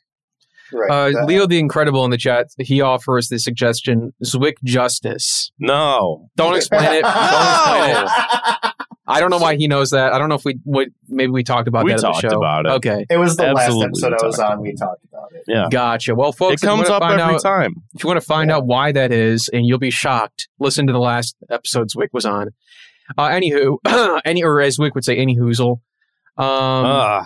Right, 0.73 1.13
uh, 1.15 1.25
Leo 1.25 1.45
the 1.47 1.59
Incredible 1.59 2.03
in 2.05 2.11
the 2.11 2.17
chat, 2.17 2.47
he 2.59 2.81
offers 2.81 3.27
the 3.29 3.39
suggestion 3.39 4.13
Zwick 4.23 4.55
Justice. 4.63 5.51
No, 5.59 6.29
Don't 6.35 6.55
explain 6.55 6.83
it. 6.83 7.01
Don't 7.03 7.03
explain 7.03 8.03
it. 8.05 8.73
I 9.09 9.21
don't 9.21 9.29
know 9.29 9.37
why 9.37 9.55
he 9.55 9.69
knows 9.69 9.91
that. 9.91 10.11
I 10.11 10.17
don't 10.17 10.27
know 10.27 10.35
if 10.35 10.43
we 10.43 10.59
what 10.65 10.89
maybe 11.07 11.31
we 11.31 11.41
talked 11.41 11.69
about 11.69 11.85
We 11.85 11.91
that 11.91 11.99
at 11.99 12.01
talked 12.01 12.21
the 12.23 12.29
show. 12.29 12.37
about 12.37 12.65
it. 12.65 12.69
Okay, 12.73 13.05
It 13.09 13.15
was 13.15 13.37
the 13.37 13.45
Absolutely, 13.45 14.01
last 14.01 14.03
episode 14.03 14.13
I 14.21 14.27
was 14.27 14.39
on. 14.39 14.61
We 14.61 14.73
talked 14.75 15.05
about 15.05 15.31
it. 15.33 15.43
yeah, 15.47 15.67
gotcha. 15.71 16.13
Well, 16.13 16.33
folks, 16.33 16.51
it 16.51 16.53
if 16.55 16.63
you 16.63 16.67
comes 16.67 16.89
wanna 16.89 16.93
up 16.95 17.01
find 17.03 17.21
every 17.21 17.35
out, 17.35 17.41
time. 17.41 17.75
If 17.93 18.03
you 18.03 18.07
want 18.09 18.19
to 18.19 18.25
find 18.27 18.49
Yeah. 18.49 18.57
out 18.57 18.65
why 18.65 18.91
that 18.91 19.13
is, 19.13 19.47
and 19.53 19.65
you'll 19.65 19.79
be 19.79 19.91
shocked, 19.91 20.49
listen 20.59 20.87
to 20.87 20.93
the 20.93 20.99
last 20.99 21.37
episode 21.49 21.87
Zwick 21.89 22.09
was 22.11 22.25
on. 22.25 22.49
Uh, 23.17 23.29
anywho, 23.29 23.77
any 24.25 24.43
or 24.43 24.59
as 24.59 24.77
Zwick 24.77 24.93
would 24.93 25.05
say, 25.05 25.15
any 25.15 25.37
hoozle. 25.37 25.77
Um, 26.37 26.45
Ugh, 26.85 27.25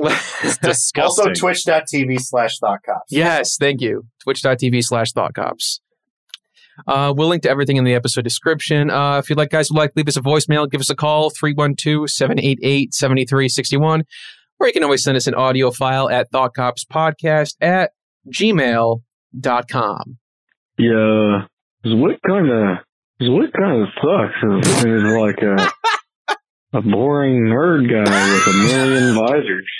it's 0.00 0.58
disgusting. 0.62 1.02
Also, 1.28 1.32
twitch.tv 1.32 2.20
slash 2.20 2.58
thoughtcops. 2.58 3.08
yes, 3.08 3.56
thank 3.58 3.80
you. 3.80 4.06
Twitch.tv 4.22 4.82
slash 4.84 5.12
thoughtcops. 5.12 5.80
Uh, 6.86 7.12
we'll 7.14 7.28
link 7.28 7.42
to 7.42 7.50
everything 7.50 7.76
in 7.76 7.84
the 7.84 7.92
episode 7.94 8.22
description. 8.24 8.90
Uh, 8.90 9.18
if 9.18 9.28
you'd 9.28 9.36
like, 9.36 9.50
guys, 9.50 9.70
would 9.70 9.76
like, 9.78 9.92
leave 9.96 10.08
us 10.08 10.16
a 10.16 10.22
voicemail, 10.22 10.70
give 10.70 10.80
us 10.80 10.88
a 10.88 10.96
call, 10.96 11.28
312 11.30 12.08
788 12.08 12.94
7361. 12.94 14.04
Or 14.58 14.66
you 14.66 14.72
can 14.72 14.82
always 14.84 15.02
send 15.02 15.16
us 15.16 15.26
an 15.26 15.34
audio 15.34 15.70
file 15.70 16.08
at 16.08 16.30
thoughtcopspodcast 16.32 17.56
at 17.60 17.90
gmail.com. 18.32 20.18
Yeah, 20.78 21.46
Zwick 21.84 22.18
kind 22.26 22.50
of 22.50 22.78
Zwick 23.22 23.52
kind 23.52 23.82
of 23.82 23.88
sucks. 24.00 24.66
He's 24.66 24.82
he's 24.82 25.02
like 25.02 25.38
a 25.42 25.56
a 26.72 26.80
boring 26.82 27.44
nerd 27.44 27.88
guy 27.90 28.32
with 28.32 28.46
a 28.46 28.52
million 28.72 29.14
visors. 29.26 29.70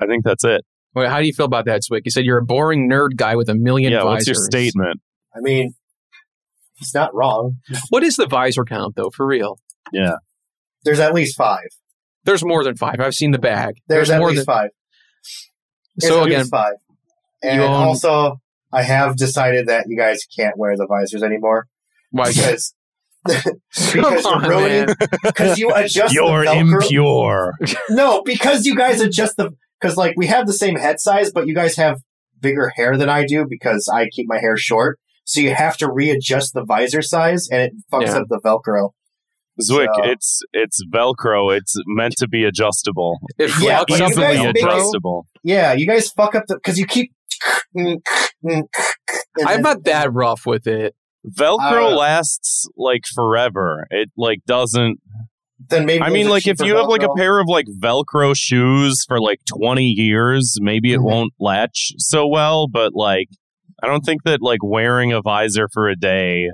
I 0.00 0.06
think 0.06 0.24
that's 0.24 0.44
it. 0.44 0.62
Wait, 0.94 1.08
how 1.08 1.20
do 1.20 1.26
you 1.26 1.32
feel 1.32 1.46
about 1.46 1.64
that, 1.66 1.82
Zwick? 1.82 2.02
You 2.04 2.10
said 2.10 2.24
you're 2.24 2.38
a 2.38 2.44
boring 2.44 2.90
nerd 2.90 3.16
guy 3.16 3.36
with 3.36 3.48
a 3.48 3.54
million 3.54 3.92
yeah, 3.92 4.02
visors. 4.02 4.10
what's 4.14 4.26
your 4.28 4.34
statement? 4.34 5.00
I 5.34 5.40
mean, 5.40 5.74
he's 6.74 6.92
not 6.94 7.14
wrong. 7.14 7.58
What 7.88 8.02
is 8.02 8.16
the 8.16 8.26
visor 8.26 8.64
count, 8.64 8.96
though, 8.96 9.10
for 9.10 9.26
real? 9.26 9.58
Yeah, 9.92 10.16
There's 10.84 11.00
at 11.00 11.14
least 11.14 11.36
five. 11.36 11.66
There's 12.24 12.44
more 12.44 12.62
than 12.62 12.76
five. 12.76 13.00
I've 13.00 13.14
seen 13.14 13.30
the 13.30 13.38
bag. 13.38 13.76
There's, 13.88 14.10
at 14.10 14.18
more 14.18 14.28
least 14.30 14.46
than 14.46 14.54
five. 14.54 14.70
There's 15.96 16.12
so 16.12 16.20
at 16.20 16.26
again. 16.26 16.38
least 16.40 16.50
five. 16.50 16.74
And 17.42 17.60
own- 17.60 17.70
also, 17.70 18.40
I 18.72 18.82
have 18.82 19.16
decided 19.16 19.66
that 19.68 19.86
you 19.88 19.96
guys 19.96 20.20
can't 20.36 20.56
wear 20.56 20.76
the 20.76 20.86
visors 20.86 21.22
anymore 21.22 21.66
Why? 22.10 22.28
because 22.28 22.74
because 23.26 24.22
Come 24.22 24.42
you're 24.44 24.50
ruining 24.50 24.86
man. 24.86 24.96
because 25.24 25.58
you 25.58 25.72
adjust 25.74 26.14
you're 26.14 26.44
the 26.44 26.52
impure. 26.52 27.52
No, 27.90 28.22
because 28.22 28.66
you 28.66 28.74
guys 28.76 29.00
adjust 29.00 29.36
the 29.36 29.50
because 29.80 29.96
like 29.96 30.14
we 30.16 30.26
have 30.26 30.46
the 30.46 30.52
same 30.52 30.76
head 30.76 31.00
size, 31.00 31.30
but 31.32 31.46
you 31.46 31.54
guys 31.54 31.76
have 31.76 31.98
bigger 32.40 32.72
hair 32.76 32.96
than 32.96 33.08
I 33.08 33.24
do 33.24 33.46
because 33.48 33.88
I 33.92 34.08
keep 34.08 34.26
my 34.28 34.38
hair 34.40 34.56
short. 34.56 34.98
so 35.24 35.40
you 35.40 35.54
have 35.54 35.76
to 35.78 35.90
readjust 35.90 36.52
the 36.54 36.64
visor 36.64 37.02
size, 37.02 37.48
and 37.50 37.62
it 37.62 37.72
fucks 37.92 38.06
Yeah. 38.06 38.18
up 38.18 38.26
the 38.28 38.40
Velcro. 38.44 38.90
Zwick, 39.60 39.86
So- 39.94 40.04
it's 40.10 40.40
it's 40.52 40.80
Velcro. 40.92 41.56
It's 41.56 41.74
meant 41.86 42.14
to 42.18 42.26
be 42.28 42.44
adjustable. 42.44 43.18
It 43.38 43.50
Yeah, 43.60 43.80
fucks 43.80 43.84
but 43.88 43.90
you 43.90 43.98
guys 43.98 44.16
make 44.16 44.56
it- 44.56 44.56
adjustable. 44.64 45.26
Yeah, 45.44 45.72
you 45.74 45.86
guys 45.86 46.08
fuck 46.10 46.34
up 46.34 46.44
the 46.48 46.56
because 46.56 46.78
you 46.78 46.86
keep. 46.86 47.12
I'm 47.76 47.98
then- 48.42 49.62
not 49.62 49.84
that 49.84 50.12
rough 50.12 50.46
with 50.46 50.66
it. 50.66 50.94
Velcro 51.26 51.92
Uh, 51.92 51.96
lasts 51.96 52.68
like 52.76 53.02
forever. 53.14 53.86
It 53.90 54.10
like 54.16 54.40
doesn't. 54.46 54.98
Then 55.68 55.86
maybe 55.86 56.02
I 56.02 56.10
mean, 56.10 56.28
like 56.28 56.46
if 56.48 56.60
you 56.60 56.76
have 56.76 56.88
like 56.88 57.04
a 57.04 57.14
pair 57.16 57.38
of 57.38 57.46
like 57.46 57.66
Velcro 57.80 58.34
shoes 58.36 59.04
for 59.06 59.20
like 59.20 59.38
20 59.46 59.84
years, 59.84 60.56
maybe 60.60 60.92
it 60.92 60.98
Mhm. 60.98 61.04
won't 61.04 61.32
latch 61.38 61.92
so 61.98 62.26
well. 62.26 62.66
But 62.66 62.94
like, 62.94 63.28
I 63.82 63.86
don't 63.86 64.00
think 64.04 64.24
that 64.24 64.42
like 64.42 64.58
wearing 64.62 65.12
a 65.12 65.22
visor 65.22 65.68
for 65.72 65.88
a 65.88 65.94
day 65.96 66.50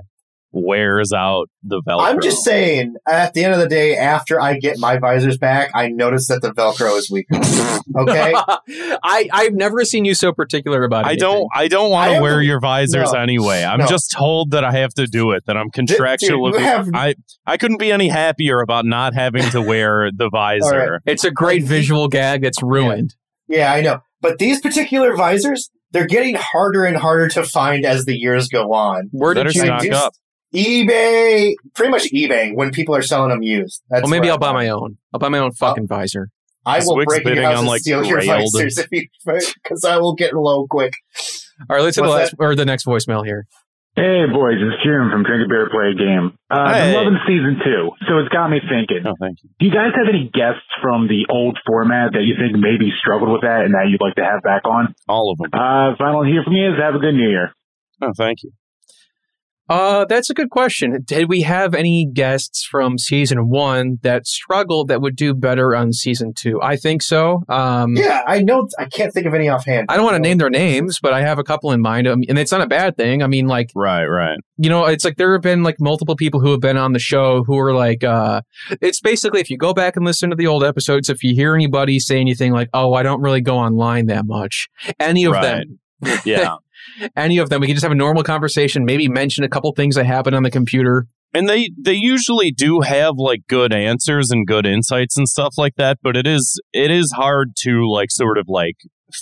wears 0.51 1.13
out 1.13 1.47
the 1.63 1.81
Velcro. 1.87 2.01
I'm 2.01 2.21
just 2.21 2.43
saying, 2.43 2.95
at 3.07 3.33
the 3.33 3.43
end 3.43 3.53
of 3.53 3.59
the 3.59 3.67
day, 3.67 3.95
after 3.95 4.41
I 4.41 4.57
get 4.57 4.77
my 4.79 4.97
visors 4.97 5.37
back, 5.37 5.69
I 5.75 5.89
notice 5.89 6.27
that 6.27 6.41
the 6.41 6.51
Velcro 6.51 6.97
is 6.97 7.09
weaker. 7.11 7.39
Okay, 7.97 8.33
I 9.03 9.27
I've 9.33 9.53
never 9.53 9.83
seen 9.83 10.05
you 10.05 10.13
so 10.13 10.31
particular 10.31 10.83
about 10.83 11.05
it. 11.05 11.09
I 11.09 11.15
don't. 11.15 11.47
I 11.55 11.67
don't 11.67 11.89
want 11.89 12.13
to 12.13 12.21
wear 12.21 12.39
your 12.41 12.59
visors 12.59 13.11
no. 13.11 13.19
anyway. 13.19 13.63
I'm 13.63 13.79
No. 13.79 13.87
just 13.87 14.11
told 14.11 14.51
that 14.51 14.63
I 14.63 14.71
have 14.73 14.93
to 14.95 15.07
do 15.07 15.31
it. 15.31 15.43
That 15.47 15.57
I'm 15.57 15.69
Dude, 15.73 15.89
contractually. 15.89 16.53
you 16.53 16.59
have- 16.59 16.89
I 16.93 17.15
I 17.47 17.57
couldn't 17.57 17.79
be 17.79 17.91
any 17.91 18.07
happier 18.07 18.61
about 18.61 18.85
not 18.85 19.15
having 19.15 19.41
to 19.51 19.61
wear 19.61 20.11
the 20.15 20.29
visor. 20.29 21.01
It's 21.05 21.23
a 21.23 21.31
great 21.31 21.63
visual 21.63 22.07
gag 22.09 22.43
that's 22.43 22.61
ruined. 22.61 23.15
yeah, 23.47 23.73
I 23.73 23.81
know. 23.81 24.01
But 24.21 24.37
these 24.37 24.61
particular 24.61 25.15
visors, 25.15 25.71
they're 25.91 26.05
getting 26.07 26.35
harder 26.35 26.83
and 26.85 26.95
harder 26.95 27.27
to 27.29 27.43
find 27.43 27.85
as 27.85 28.05
the 28.05 28.15
years 28.15 28.49
go 28.49 28.71
on. 28.73 29.09
Where 29.11 29.33
did 29.33 29.45
Better 29.47 29.57
you? 29.59 29.65
stock 29.65 29.91
up. 30.05 30.13
eBay, 30.53 31.53
pretty 31.75 31.91
much 31.91 32.03
eBay, 32.11 32.53
when 32.55 32.71
people 32.71 32.95
are 32.95 33.01
selling 33.01 33.29
them 33.29 33.43
used. 33.43 33.81
That's 33.89 34.03
Well, 34.03 34.09
maybe 34.11 34.29
I'll 34.29 34.37
buy 34.37 34.53
my 34.53 34.69
own. 34.69 34.97
I'll 35.13 35.19
buy 35.19 35.29
my 35.29 35.39
own 35.39 35.51
fucking 35.51 35.87
visor. 35.87 36.29
I 36.65 36.79
will 36.79 36.97
Zwick's 36.97 37.05
break 37.05 37.23
your 37.23 37.35
bidding 37.35 37.43
house 37.43 37.53
on, 37.53 37.59
and 37.59 37.67
like, 37.67 37.81
steal 37.81 38.05
your 38.05 38.21
visors 38.21 38.79
because 38.91 39.83
I 39.87 39.97
will 39.97 40.13
get 40.13 40.33
low 40.33 40.67
quick. 40.67 40.93
All 41.69 41.75
right, 41.75 41.83
let's 41.83 41.95
hit 41.95 42.03
the 42.03 42.09
What's 42.09 42.31
last 42.31 42.35
or 42.39 42.55
the 42.55 42.65
next 42.65 42.85
voicemail 42.85 43.25
here. 43.25 43.47
Hey 43.95 44.23
boys, 44.31 44.55
it's 44.61 44.79
Jim 44.83 45.09
from 45.11 45.23
Drink 45.23 45.43
a 45.43 45.49
Beer 45.49 45.67
Play 45.69 45.91
a 45.91 45.95
Game. 45.97 46.37
Uh, 46.49 46.71
Hey. 46.73 46.89
I'm 46.89 46.95
loving 46.95 47.19
season 47.27 47.59
two, 47.63 47.91
so 48.07 48.19
it's 48.19 48.29
got 48.29 48.47
me 48.49 48.61
thinking. 48.61 49.03
Oh, 49.05 49.15
thank 49.19 49.43
you. 49.43 49.49
Do 49.59 49.65
you 49.65 49.71
guys 49.73 49.91
have 49.97 50.07
any 50.07 50.29
guests 50.31 50.63
from 50.81 51.07
the 51.07 51.25
old 51.29 51.57
format 51.65 52.13
that 52.13 52.23
you 52.23 52.35
think 52.39 52.55
maybe 52.55 52.91
struggled 52.97 53.31
with 53.31 53.41
that 53.41 53.65
and 53.65 53.73
that 53.73 53.89
you'd 53.89 53.99
like 53.99 54.15
to 54.15 54.23
have 54.23 54.41
back 54.43 54.63
on? 54.65 54.93
All 55.09 55.31
of 55.31 55.37
them. 55.39 55.49
Uh, 55.51 55.91
if 55.93 55.99
I 55.99 56.11
don't 56.13 56.31
from 56.45 56.53
you, 56.53 56.71
is 56.71 56.79
have 56.79 56.95
a 56.95 56.99
good 56.99 57.15
New 57.15 57.27
Year. 57.27 57.51
Oh, 58.01 58.13
thank 58.15 58.43
you. 58.43 58.51
Uh, 59.69 60.05
that's 60.05 60.29
a 60.29 60.33
good 60.33 60.49
question. 60.49 61.01
Did 61.05 61.29
we 61.29 61.41
have 61.43 61.75
any 61.75 62.05
guests 62.05 62.63
from 62.63 62.97
season 62.97 63.49
one 63.49 63.99
that 64.01 64.25
struggled 64.25 64.87
that 64.87 65.01
would 65.01 65.15
do 65.15 65.33
better 65.35 65.75
on 65.75 65.93
season 65.93 66.33
two? 66.35 66.59
I 66.61 66.75
think 66.75 67.03
so. 67.03 67.43
Um, 67.47 67.95
Yeah, 67.95 68.23
I 68.25 68.41
know. 68.41 68.67
I 68.79 68.85
can't 68.85 69.13
think 69.13 69.27
of 69.27 69.33
any 69.33 69.47
offhand. 69.47 69.85
I 69.89 69.95
don't 69.95 70.05
want 70.05 70.15
to 70.15 70.21
name 70.21 70.39
their 70.39 70.49
names, 70.49 70.99
but 70.99 71.13
I 71.13 71.21
have 71.21 71.37
a 71.37 71.43
couple 71.43 71.71
in 71.71 71.81
mind, 71.81 72.07
um, 72.07 72.23
and 72.27 72.39
it's 72.39 72.51
not 72.51 72.61
a 72.61 72.67
bad 72.67 72.97
thing. 72.97 73.21
I 73.21 73.27
mean, 73.27 73.47
like 73.47 73.71
Right, 73.75 74.05
right. 74.05 74.39
you 74.57 74.69
know, 74.69 74.85
it's 74.85 75.05
like 75.05 75.17
there 75.17 75.33
have 75.33 75.41
been 75.43 75.61
like 75.61 75.79
multiple 75.79 76.15
people 76.15 76.39
who 76.39 76.51
have 76.51 76.61
been 76.61 76.77
on 76.77 76.93
the 76.93 76.99
show 76.99 77.43
who 77.43 77.57
are 77.59 77.73
like, 77.73 78.03
uh, 78.03 78.41
it's 78.81 78.99
basically 79.01 79.39
if 79.39 79.49
you 79.49 79.57
go 79.57 79.73
back 79.73 79.95
and 79.95 80.03
listen 80.05 80.31
to 80.31 80.35
the 80.35 80.47
old 80.47 80.63
episodes, 80.63 81.09
if 81.09 81.23
you 81.23 81.35
hear 81.35 81.53
anybody 81.53 81.99
say 81.99 82.19
anything 82.19 82.51
like, 82.53 82.69
"Oh, 82.73 82.93
I 82.93 83.03
don't 83.03 83.21
really 83.21 83.41
go 83.41 83.57
online 83.57 84.07
that 84.07 84.25
much," 84.25 84.67
any 84.99 85.25
of 85.25 85.33
them, 85.33 85.79
Yeah. 86.25 86.55
any 87.15 87.37
of 87.37 87.49
them, 87.49 87.61
we 87.61 87.67
can 87.67 87.75
just 87.75 87.83
have 87.83 87.91
a 87.91 87.95
normal 87.95 88.23
conversation, 88.23 88.85
maybe 88.85 89.07
mention 89.07 89.43
a 89.43 89.49
couple 89.49 89.71
things 89.73 89.95
that 89.95 90.05
happen 90.05 90.33
on 90.33 90.43
the 90.43 90.51
computer. 90.51 91.07
and 91.33 91.47
they 91.47 91.69
they 91.79 91.93
usually 91.93 92.51
do 92.51 92.81
have 92.81 93.13
like 93.17 93.41
good 93.47 93.73
answers 93.73 94.31
and 94.31 94.47
good 94.47 94.65
insights 94.65 95.15
and 95.17 95.27
stuff 95.27 95.53
like 95.57 95.75
that 95.75 95.99
but 96.01 96.17
it 96.17 96.25
is 96.25 96.59
it 96.73 96.89
is 96.89 97.11
hard 97.15 97.51
to 97.55 97.87
like 97.87 98.09
sort 98.09 98.37
of 98.39 98.45
like 98.47 98.77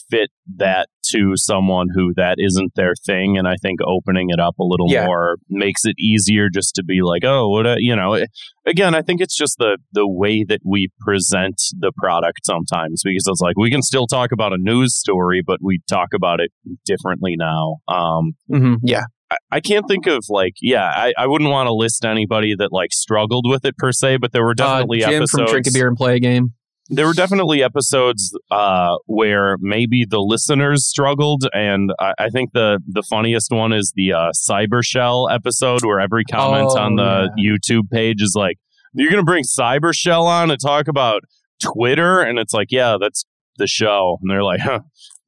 fit 0.10 0.30
that 0.58 0.88
to 1.12 1.34
someone 1.36 1.88
who 1.96 2.14
that 2.16 2.36
isn't 2.38 2.72
their 2.76 2.94
thing 3.06 3.38
and 3.38 3.48
i 3.48 3.56
think 3.62 3.80
opening 3.86 4.28
it 4.30 4.40
up 4.40 4.56
a 4.60 4.64
little 4.64 4.88
Yeah. 4.92 5.06
more 5.06 5.38
makes 5.50 5.86
it 5.86 5.96
easier 6.00 6.50
just 6.54 6.76
to 6.76 6.84
be 6.84 7.00
like 7.04 7.24
oh 7.24 7.48
what 7.50 7.66
a, 7.66 7.76
you 7.78 7.96
know 7.96 8.24
again 8.66 8.94
i 8.96 9.02
think 9.02 9.22
it's 9.22 9.36
just 9.38 9.58
the 9.58 9.78
the 9.94 10.08
way 10.08 10.44
that 10.48 10.60
we 10.66 10.90
present 11.00 11.56
the 11.80 11.92
product 11.98 12.40
sometimes 12.46 13.02
because 13.04 13.24
it's 13.28 13.42
like 13.42 13.58
we 13.58 13.70
can 13.72 13.82
still 13.82 14.08
talk 14.08 14.32
about 14.32 14.54
a 14.54 14.58
news 14.60 14.96
story 14.98 15.42
but 15.46 15.60
we 15.62 15.80
talk 15.90 16.10
about 16.14 16.40
it 16.40 16.52
differently 16.86 17.36
now 17.38 17.78
um 17.88 18.34
hmm 18.52 18.76
Yeah, 18.84 19.04
I- 19.32 19.38
I 19.52 19.60
can't 19.60 19.86
think 19.88 20.08
of 20.08 20.24
like 20.30 20.54
yeah 20.62 20.86
I, 20.86 21.14
I 21.18 21.28
wouldn't 21.28 21.50
want 21.50 21.68
to 21.68 21.74
list 21.74 22.06
anybody 22.06 22.56
that 22.58 22.70
like 22.72 22.92
struggled 22.94 23.46
with 23.48 23.66
it 23.66 23.78
per 23.78 23.92
se 23.92 24.18
but 24.18 24.32
there 24.34 24.44
were 24.44 24.54
definitely 24.54 25.04
uh, 25.04 25.10
Jim 25.10 25.18
episodes 25.24 25.32
from 25.44 25.52
Drink 25.52 25.68
a 25.68 25.72
Beer 25.74 25.88
and 25.88 25.98
Play 25.98 26.16
a 26.16 26.20
Game. 26.20 26.54
There 26.90 27.06
were 27.06 27.14
definitely 27.14 27.62
episodes 27.64 28.38
uh, 28.52 28.96
where 29.06 29.58
maybe 29.60 30.06
the 30.10 30.20
listeners 30.20 30.88
struggled 30.88 31.44
and 31.54 31.92
I, 32.00 32.14
I 32.18 32.30
think 32.30 32.52
the 32.54 32.80
the 32.88 33.04
funniest 33.04 33.52
one 33.52 33.74
is 33.74 33.94
the 33.96 34.14
uh, 34.14 34.32
cyber 34.50 34.84
shell 34.84 35.28
episode 35.32 35.84
where 35.84 36.00
every 36.00 36.24
comment 36.24 36.70
Oh, 36.72 36.80
on 36.80 36.96
the 36.96 37.30
YouTube 37.38 37.90
page 37.92 38.22
is 38.22 38.34
like 38.38 38.58
you're 38.94 39.10
gonna 39.12 39.24
bring 39.24 39.44
cyber 39.44 39.94
shell 39.94 40.26
on 40.28 40.48
to 40.50 40.58
talk 40.58 40.88
about 40.88 41.24
Twitter 41.62 42.22
and 42.22 42.40
it's 42.40 42.54
like 42.54 42.68
yeah 42.72 42.98
that's 43.00 43.26
the 43.58 43.68
show 43.68 44.18
and 44.22 44.30
they're 44.32 44.44
like 44.44 44.60
huh 44.62 44.80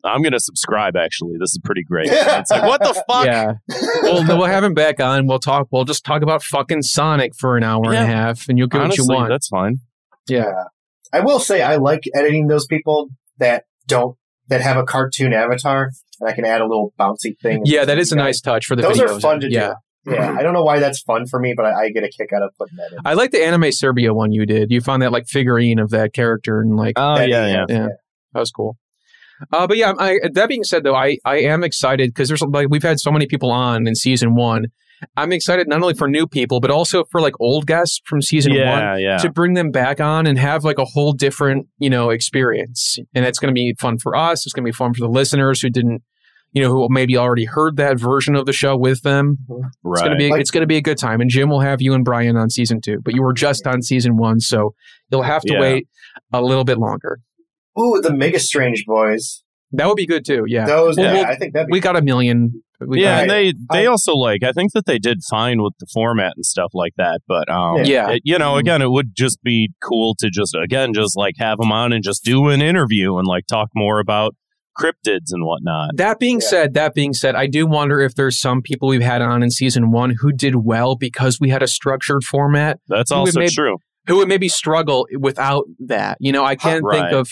I'm 0.06 0.22
gonna 0.22 0.40
subscribe 0.40 0.96
actually 0.96 1.34
this 1.40 1.50
is 1.50 1.60
pretty 1.64 1.84
great 1.84 2.08
it's 2.10 2.52
like 2.52 2.64
what 2.64 2.82
the 2.82 2.94
fuck 3.10 3.26
Yeah, 3.26 3.54
we'll, 4.04 4.26
we'll 4.26 4.46
have 4.48 4.64
him 4.64 4.74
back 4.74 5.02
on. 5.02 5.28
We'll 5.28 5.40
talk. 5.40 5.68
We'll 5.72 5.84
just 5.84 6.06
talk 6.06 6.22
about 6.22 6.42
fucking 6.42 6.84
Sonic 6.84 7.34
for 7.38 7.58
an 7.58 7.64
hour 7.64 7.82
and 7.88 7.96
a 7.96 8.06
half, 8.06 8.48
and 8.48 8.58
you'll 8.58 8.68
get 8.68 8.80
Honestly, 8.80 9.04
what 9.04 9.14
you 9.14 9.20
want. 9.20 9.30
that's 9.30 9.48
fine. 9.50 9.80
Yeah. 10.30 10.52
I 11.12 11.22
will 11.22 11.40
say 11.40 11.62
I 11.62 11.78
like 11.78 12.04
editing 12.16 12.48
those 12.48 12.66
people 12.66 13.10
that 13.38 13.66
don't 13.88 14.18
that 14.48 14.62
have 14.62 14.78
a 14.78 14.84
cartoon 14.84 15.34
avatar, 15.34 15.92
and 16.20 16.30
I 16.30 16.34
can 16.34 16.46
add 16.46 16.62
a 16.62 16.66
little 16.66 16.94
bouncy 17.00 17.38
thing. 17.42 17.62
Yeah, 17.66 17.86
that 17.86 17.98
is 18.00 18.12
a 18.12 18.16
nice 18.16 18.42
touch 18.42 18.66
for 18.66 18.76
the 18.76 18.82
Those 18.82 19.00
videos. 19.00 19.18
are 19.18 19.20
fun 19.20 19.40
to 19.42 19.52
yeah. 19.52 19.74
do. 20.06 20.12
Yeah, 20.14 20.36
I 20.38 20.42
don't 20.42 20.54
know 20.54 20.64
why 20.64 20.80
that's 20.80 21.02
fun 21.02 21.28
for 21.28 21.40
me, 21.40 21.54
but 21.56 21.66
I, 21.66 21.84
I 21.84 21.90
get 21.90 22.04
a 22.04 22.10
kick 22.10 22.32
out 22.34 22.42
of 22.42 22.52
putting 22.58 22.78
that 22.78 22.94
in. 22.94 23.00
I 23.06 23.14
like 23.14 23.32
the 23.32 23.44
anime 23.44 23.72
Serbia 23.72 24.14
one 24.14 24.32
you 24.32 24.46
did. 24.46 24.72
You 24.72 24.82
found 24.82 25.02
that 25.02 25.12
like 25.12 25.28
figurine 25.28 25.78
of 25.78 25.90
that 25.92 26.14
character 26.14 26.62
and 26.62 26.76
like 26.76 26.94
Oh 26.96 27.16
That 27.16 27.30
yeah, 27.30 27.46
he 27.46 27.52
yeah. 27.52 27.66
Yeah. 27.68 27.88
that 28.34 28.40
was 28.40 28.50
cool. 28.50 28.78
Uh, 29.54 29.68
but 29.68 29.78
yeah, 29.78 29.94
I, 29.98 30.20
that 30.34 30.50
being 30.50 30.64
said, 30.64 30.84
though, 30.84 30.96
I, 30.96 31.18
I 31.26 31.40
am 31.42 31.64
excited 31.64 32.10
because 32.10 32.28
there's 32.28 32.42
like 32.42 32.68
we've 32.70 32.84
had 32.84 33.00
so 33.00 33.12
many 33.12 33.26
people 33.26 33.52
on 33.52 33.88
in 33.88 33.96
season 33.96 34.36
one. 34.36 34.68
I'm 35.18 35.32
excited 35.32 35.68
not 35.68 35.82
only 35.82 35.94
for 35.94 36.08
new 36.08 36.28
people 36.28 36.60
but 36.60 36.72
also 36.72 37.04
for 37.12 37.22
like 37.22 37.34
old 37.40 37.66
guests 37.68 38.02
from 38.06 38.22
season 38.22 38.54
one 38.54 38.60
Yeah, 38.62 38.98
yeah. 38.98 39.18
to 39.18 39.32
bring 39.32 39.54
them 39.54 39.72
back 39.72 40.00
on 40.02 40.28
and 40.28 40.38
have 40.38 40.64
like 40.64 40.78
a 40.78 40.86
whole 40.86 41.14
different 41.14 41.68
you 41.78 41.90
know 41.90 42.10
experience. 42.10 42.98
And 43.14 43.26
it's 43.26 43.40
going 43.40 43.54
to 43.54 43.58
be 43.58 43.76
fun 43.80 43.98
for 43.98 44.16
us. 44.16 44.46
It's 44.46 44.54
going 44.54 44.64
to 44.66 44.70
be 44.72 44.76
fun 44.76 44.94
for 44.94 45.02
the 45.02 45.10
listeners 45.10 45.62
who 45.62 45.70
didn't, 45.70 46.02
you 46.52 46.62
know, 46.64 46.70
who 46.72 46.88
maybe 46.90 47.16
already 47.18 47.46
heard 47.46 47.78
that 47.78 48.00
version 48.00 48.36
of 48.36 48.46
the 48.46 48.54
show 48.54 48.76
with 48.76 49.02
them. 49.04 49.38
Mm-hmm. 49.50 49.66
It's 49.66 49.76
right. 49.84 50.04
gonna 50.06 50.18
be 50.18 50.30
Like- 50.32 50.42
it's 50.42 50.52
gonna 50.52 50.66
be 50.68 50.78
a 50.78 50.82
good 50.82 50.98
time. 50.98 51.22
And 51.22 51.30
Jim 51.30 51.50
will 51.50 51.60
have 51.62 51.82
you 51.82 51.94
and 51.94 52.04
Brian 52.04 52.36
on 52.38 52.50
season 52.50 52.82
two, 52.82 53.00
but 53.04 53.14
you 53.14 53.22
were 53.22 53.34
just 53.34 53.68
on 53.68 53.82
season 53.82 54.18
one, 54.18 54.40
so 54.40 54.74
you'll 55.12 55.22
have 55.24 55.44
to 55.44 55.54
Yeah. 55.54 55.62
wait 55.62 55.88
a 56.34 56.42
little 56.42 56.64
bit 56.64 56.78
longer. 56.78 57.20
Ooh, 57.80 58.00
the 58.02 58.14
Mega 58.14 58.40
Strange 58.40 58.84
boys. 58.86 59.44
That 59.72 59.88
would 59.88 59.96
be 59.96 60.08
good 60.08 60.26
too. 60.26 60.46
Yeah, 60.48 60.66
Those, 60.66 60.98
Well, 60.98 61.06
yeah, 61.06 61.14
we'll- 61.22 61.26
I 61.32 61.36
think 61.36 61.54
that'd 61.54 61.68
be. 61.68 61.72
we 61.72 61.80
got 61.80 61.96
a 61.96 62.02
million. 62.02 62.64
We 62.88 63.02
yeah, 63.02 63.16
got- 63.16 63.22
and 63.22 63.30
they 63.32 63.54
they 63.74 63.84
I- 63.84 63.90
also 63.90 64.14
like 64.14 64.44
I 64.44 64.52
think 64.52 64.72
that 64.74 64.86
they 64.86 65.00
did 65.00 65.20
fine 65.30 65.62
with 65.62 65.74
the 65.80 65.88
format 65.94 66.34
and 66.36 66.46
stuff 66.46 66.72
like 66.74 66.94
that. 66.98 67.22
But 67.28 67.50
um, 67.50 67.84
Yeah. 67.84 68.12
it- 68.12 68.22
you 68.24 68.38
know, 68.38 68.54
Mhm. 68.54 68.60
again, 68.60 68.82
it 68.82 68.92
would 68.92 69.16
just 69.16 69.42
be 69.44 69.72
cool 69.84 70.16
to 70.20 70.30
just 70.30 70.56
again 70.56 70.94
just 70.94 71.18
like 71.18 71.36
have 71.40 71.58
them 71.58 71.72
on 71.72 71.92
and 71.94 72.04
just 72.04 72.24
do 72.24 72.48
an 72.50 72.62
interview 72.62 73.18
and 73.18 73.28
like 73.28 73.46
talk 73.48 73.70
more 73.76 74.00
about 74.00 74.36
cryptids 74.80 75.32
and 75.32 75.44
whatnot. 75.46 75.90
That 75.98 76.20
being 76.20 76.40
Yeah. 76.42 76.48
said, 76.48 76.74
that 76.76 76.94
being 76.94 77.14
said, 77.14 77.36
I 77.36 77.48
do 77.48 77.68
wonder 77.68 78.00
if 78.00 78.16
there's 78.16 78.40
some 78.40 78.62
people 78.62 78.88
we've 78.88 79.02
had 79.02 79.22
on 79.22 79.44
in 79.44 79.50
season 79.52 79.92
one 79.92 80.16
who 80.22 80.32
did 80.32 80.56
well 80.64 80.96
because 80.96 81.38
we 81.40 81.50
had 81.50 81.62
a 81.62 81.68
structured 81.68 82.24
format, 82.24 82.78
That's 82.88 83.12
Who 83.12 83.18
would 83.18 83.28
also 83.28 83.40
maybe- 83.40 83.52
true. 83.52 83.78
who 84.08 84.16
would 84.18 84.30
maybe 84.30 84.48
struggle 84.48 85.06
without 85.20 85.66
that. 85.88 86.18
You 86.22 86.32
know, 86.32 86.46
I 86.46 86.56
can't 86.56 86.84
Right. 86.84 87.02
think 87.02 87.12
of 87.14 87.28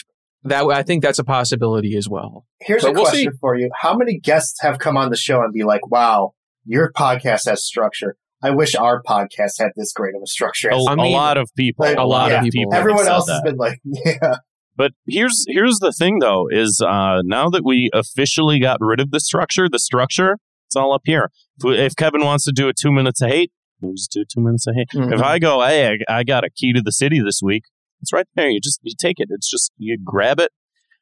that. 0.49 0.65
I 0.65 0.83
think 0.83 1.03
that's 1.03 1.19
a 1.19 1.23
possibility 1.23 1.95
as 1.97 2.07
well. 2.09 2.45
Here's 2.61 2.83
but 2.83 2.89
a 2.89 2.93
we'll 2.93 3.05
question 3.05 3.31
for 3.39 3.55
you: 3.57 3.69
How 3.81 3.95
many 3.95 4.19
guests 4.19 4.61
have 4.61 4.79
come 4.79 4.97
on 4.97 5.09
the 5.09 5.17
show 5.17 5.41
and 5.41 5.53
be 5.53 5.63
like, 5.63 5.89
"Wow, 5.89 6.33
your 6.65 6.91
podcast 6.91 7.45
has 7.47 7.63
structure. 7.63 8.15
I 8.43 8.51
wish 8.51 8.75
our 8.75 9.01
podcast 9.01 9.59
had 9.59 9.69
this 9.75 9.91
great 9.93 10.15
of 10.15 10.21
a 10.23 10.27
structure." 10.27 10.69
A, 10.69 10.75
as 10.77 10.85
I 10.89 10.93
a 10.93 10.95
mean, 10.97 11.13
lot 11.13 11.37
of 11.37 11.49
people, 11.57 11.85
like, 11.85 11.97
a 11.97 12.03
lot 12.03 12.31
yeah, 12.31 12.43
of 12.43 12.49
people. 12.51 12.73
Everyone 12.73 13.05
said 13.05 13.11
else 13.13 13.25
that. 13.27 13.33
has 13.33 13.41
been 13.43 13.57
like, 13.57 13.79
"Yeah, 13.83 14.35
But 14.75 14.91
here's 15.07 15.45
here's 15.47 15.79
the 15.79 15.91
thing 15.91 16.19
though 16.19 16.47
is 16.51 16.81
uh, 16.85 17.21
now 17.23 17.49
that 17.49 17.63
we 17.65 17.89
officially 17.93 18.59
got 18.59 18.77
rid 18.79 18.99
of 18.99 19.11
the 19.11 19.19
structure, 19.19 19.67
the 19.69 19.79
structure 19.79 20.37
it's 20.67 20.75
all 20.75 20.93
up 20.93 21.03
here. 21.05 21.31
If, 21.57 21.63
we- 21.63 21.77
if 21.79 21.95
Kevin 21.95 22.23
wants 22.25 22.43
to 22.45 22.51
do 22.51 22.67
a 22.67 22.73
two 22.73 22.91
minutes 22.91 23.21
of 23.21 23.29
hate, 23.29 23.51
we'll 23.79 23.93
just 23.93 24.11
do 24.11 24.25
two 24.25 24.41
minutes 24.41 24.67
of 24.67 24.75
hate. 24.75 24.89
Mhm. 24.93 25.13
If 25.13 25.21
I 25.23 25.39
go, 25.39 25.61
hey, 25.65 25.97
I, 26.09 26.17
I 26.19 26.23
got 26.25 26.43
a 26.43 26.49
key 26.49 26.73
to 26.73 26.81
the 26.81 26.91
city 26.91 27.21
this 27.21 27.39
week, 27.41 27.63
it's 28.01 28.13
right 28.13 28.27
there. 28.35 28.49
You 28.49 28.59
just 28.61 28.79
you 28.83 28.93
take 28.99 29.15
it. 29.19 29.27
It's 29.31 29.49
just 29.49 29.71
you 29.77 29.97
grab 30.03 30.39
it 30.39 30.51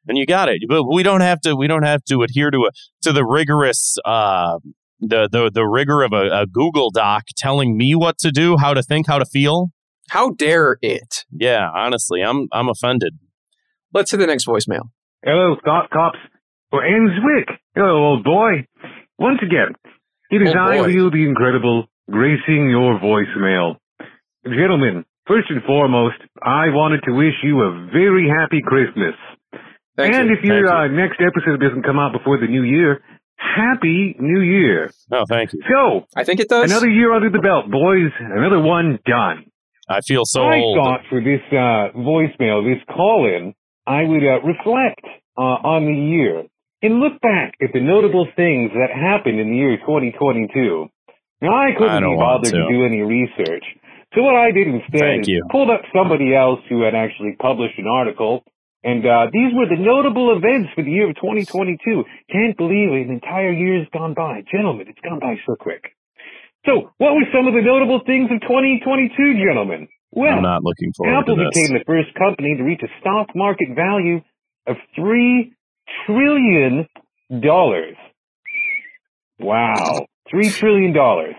and 0.06 0.16
you 0.18 0.26
got 0.26 0.48
it. 0.48 0.62
But 0.68 0.84
we 0.84 1.02
don't 1.02 1.20
have 1.20 1.40
to 1.42 1.54
we 1.54 1.66
don't 1.66 1.82
have 1.84 2.04
to 2.04 2.22
adhere 2.22 2.50
to 2.50 2.58
a 2.58 2.70
to 3.02 3.12
the 3.12 3.24
rigorous 3.24 3.96
uh, 4.04 4.58
the 5.00 5.28
the 5.30 5.50
the 5.52 5.66
rigor 5.66 6.02
of 6.02 6.12
a, 6.12 6.40
a 6.42 6.46
Google 6.46 6.90
Doc 6.90 7.24
telling 7.36 7.76
me 7.76 7.94
what 7.94 8.18
to 8.18 8.30
do, 8.30 8.56
how 8.58 8.74
to 8.74 8.82
think, 8.82 9.06
how 9.06 9.18
to 9.18 9.26
feel. 9.26 9.70
How 10.10 10.30
dare 10.30 10.78
it? 10.82 11.24
Yeah, 11.32 11.68
honestly, 11.74 12.22
I'm 12.22 12.48
I'm 12.52 12.68
offended. 12.68 13.14
Let's 13.92 14.10
hit 14.10 14.18
the 14.18 14.26
next 14.26 14.46
voicemail. 14.46 14.90
Hello, 15.24 15.56
Thought 15.64 15.90
Cops. 15.90 16.18
For 16.70 16.82
Enswick. 16.82 17.48
Hello, 17.74 17.96
old 18.04 18.24
boy. 18.24 18.66
Once 19.18 19.38
again, 19.42 19.74
it 20.30 20.42
is 20.42 20.52
Oh, 20.54 20.58
I, 20.60 20.78
boy. 20.78 20.86
Leo 20.88 21.10
the 21.10 21.24
Incredible, 21.26 21.86
gracing 22.10 22.68
your 22.70 22.98
voicemail. 22.98 23.76
Gentlemen, 24.44 25.04
first 25.26 25.50
and 25.50 25.62
foremost, 25.64 26.16
I 26.42 26.68
wanted 26.70 27.02
to 27.04 27.12
wish 27.12 27.34
you 27.42 27.60
a 27.60 27.88
very 27.92 28.28
happy 28.28 28.62
Christmas. 28.64 29.14
Thank 29.96 30.14
and 30.14 30.28
you. 30.28 30.36
if 30.36 30.44
your 30.44 30.66
Thank 30.66 30.92
uh, 30.92 30.94
next 30.94 31.20
episode 31.20 31.60
doesn't 31.60 31.82
come 31.82 31.98
out 31.98 32.12
before 32.12 32.38
the 32.38 32.46
new 32.46 32.62
year, 32.62 33.02
happy 33.36 34.16
new 34.18 34.40
year. 34.40 34.90
No, 35.10 35.24
thank 35.28 35.52
you. 35.52 35.60
So, 35.68 36.06
I 36.14 36.24
think 36.24 36.40
it 36.40 36.48
does. 36.48 36.70
another 36.70 36.90
year 36.90 37.12
under 37.12 37.30
the 37.30 37.40
belt, 37.40 37.70
boys. 37.70 38.12
Another 38.20 38.60
one 38.60 38.98
done. 39.06 39.50
I 39.88 40.00
feel 40.00 40.22
so 40.24 40.42
I 40.42 40.58
old. 40.58 40.76
thought 40.78 41.00
for 41.08 41.20
this 41.20 41.40
uh, 41.52 41.96
voicemail, 41.96 42.64
this 42.66 42.82
call-in, 42.94 43.54
I 43.86 44.02
would 44.02 44.22
uh, 44.22 44.42
reflect 44.42 45.04
uh, 45.38 45.62
on 45.62 45.86
the 45.86 45.94
year 45.94 46.44
and 46.82 47.00
look 47.00 47.20
back 47.20 47.54
at 47.62 47.70
the 47.72 47.80
notable 47.80 48.26
things 48.36 48.72
that 48.74 48.90
happened 48.92 49.38
in 49.40 49.50
the 49.50 49.56
year 49.56 49.76
2022. 49.78 50.86
Now, 51.40 51.54
I 51.54 51.70
couldn't 51.76 51.90
I 51.90 52.00
be 52.00 52.16
bothered 52.16 52.52
to. 52.52 52.58
to 52.58 52.68
do 52.68 52.84
any 52.84 53.00
research, 53.00 53.64
so 54.16 54.22
what 54.24 54.34
I 54.34 54.50
did 54.50 54.66
instead 54.66 55.20
Thank 55.20 55.22
is 55.22 55.28
you. 55.28 55.44
pulled 55.52 55.68
up 55.68 55.84
somebody 55.92 56.34
else 56.34 56.60
who 56.72 56.80
had 56.80 56.96
actually 56.96 57.36
published 57.36 57.76
an 57.76 57.84
article, 57.86 58.44
and 58.82 59.04
uh, 59.04 59.28
these 59.28 59.52
were 59.52 59.68
the 59.68 59.76
notable 59.76 60.32
events 60.32 60.72
for 60.74 60.80
the 60.82 60.90
year 60.90 61.10
of 61.10 61.16
2022. 61.16 61.76
Can't 62.32 62.56
believe 62.56 62.96
an 62.96 63.12
entire 63.12 63.52
year's 63.52 63.86
gone 63.92 64.14
by. 64.14 64.40
Gentlemen, 64.50 64.88
it's 64.88 65.04
gone 65.04 65.20
by 65.20 65.36
so 65.44 65.54
quick. 65.60 65.92
So, 66.64 66.90
what 66.96 67.12
were 67.12 67.28
some 67.28 67.46
of 67.46 67.52
the 67.52 67.60
notable 67.60 68.00
things 68.06 68.32
of 68.32 68.40
2022, 68.40 69.36
gentlemen? 69.36 69.86
Well, 70.12 70.40
I'm 70.40 70.42
not 70.42 70.64
looking 70.64 70.92
forward 70.96 71.12
Apple 71.12 71.36
became 71.36 71.76
the 71.76 71.84
first 71.84 72.14
company 72.16 72.56
to 72.56 72.64
reach 72.64 72.80
a 72.82 72.88
stock 73.00 73.28
market 73.36 73.68
value 73.76 74.22
of 74.66 74.76
three 74.94 75.52
trillion 76.06 76.88
dollars. 77.42 77.96
Wow, 79.38 80.06
three 80.30 80.48
trillion 80.48 80.94
dollars. 80.94 81.34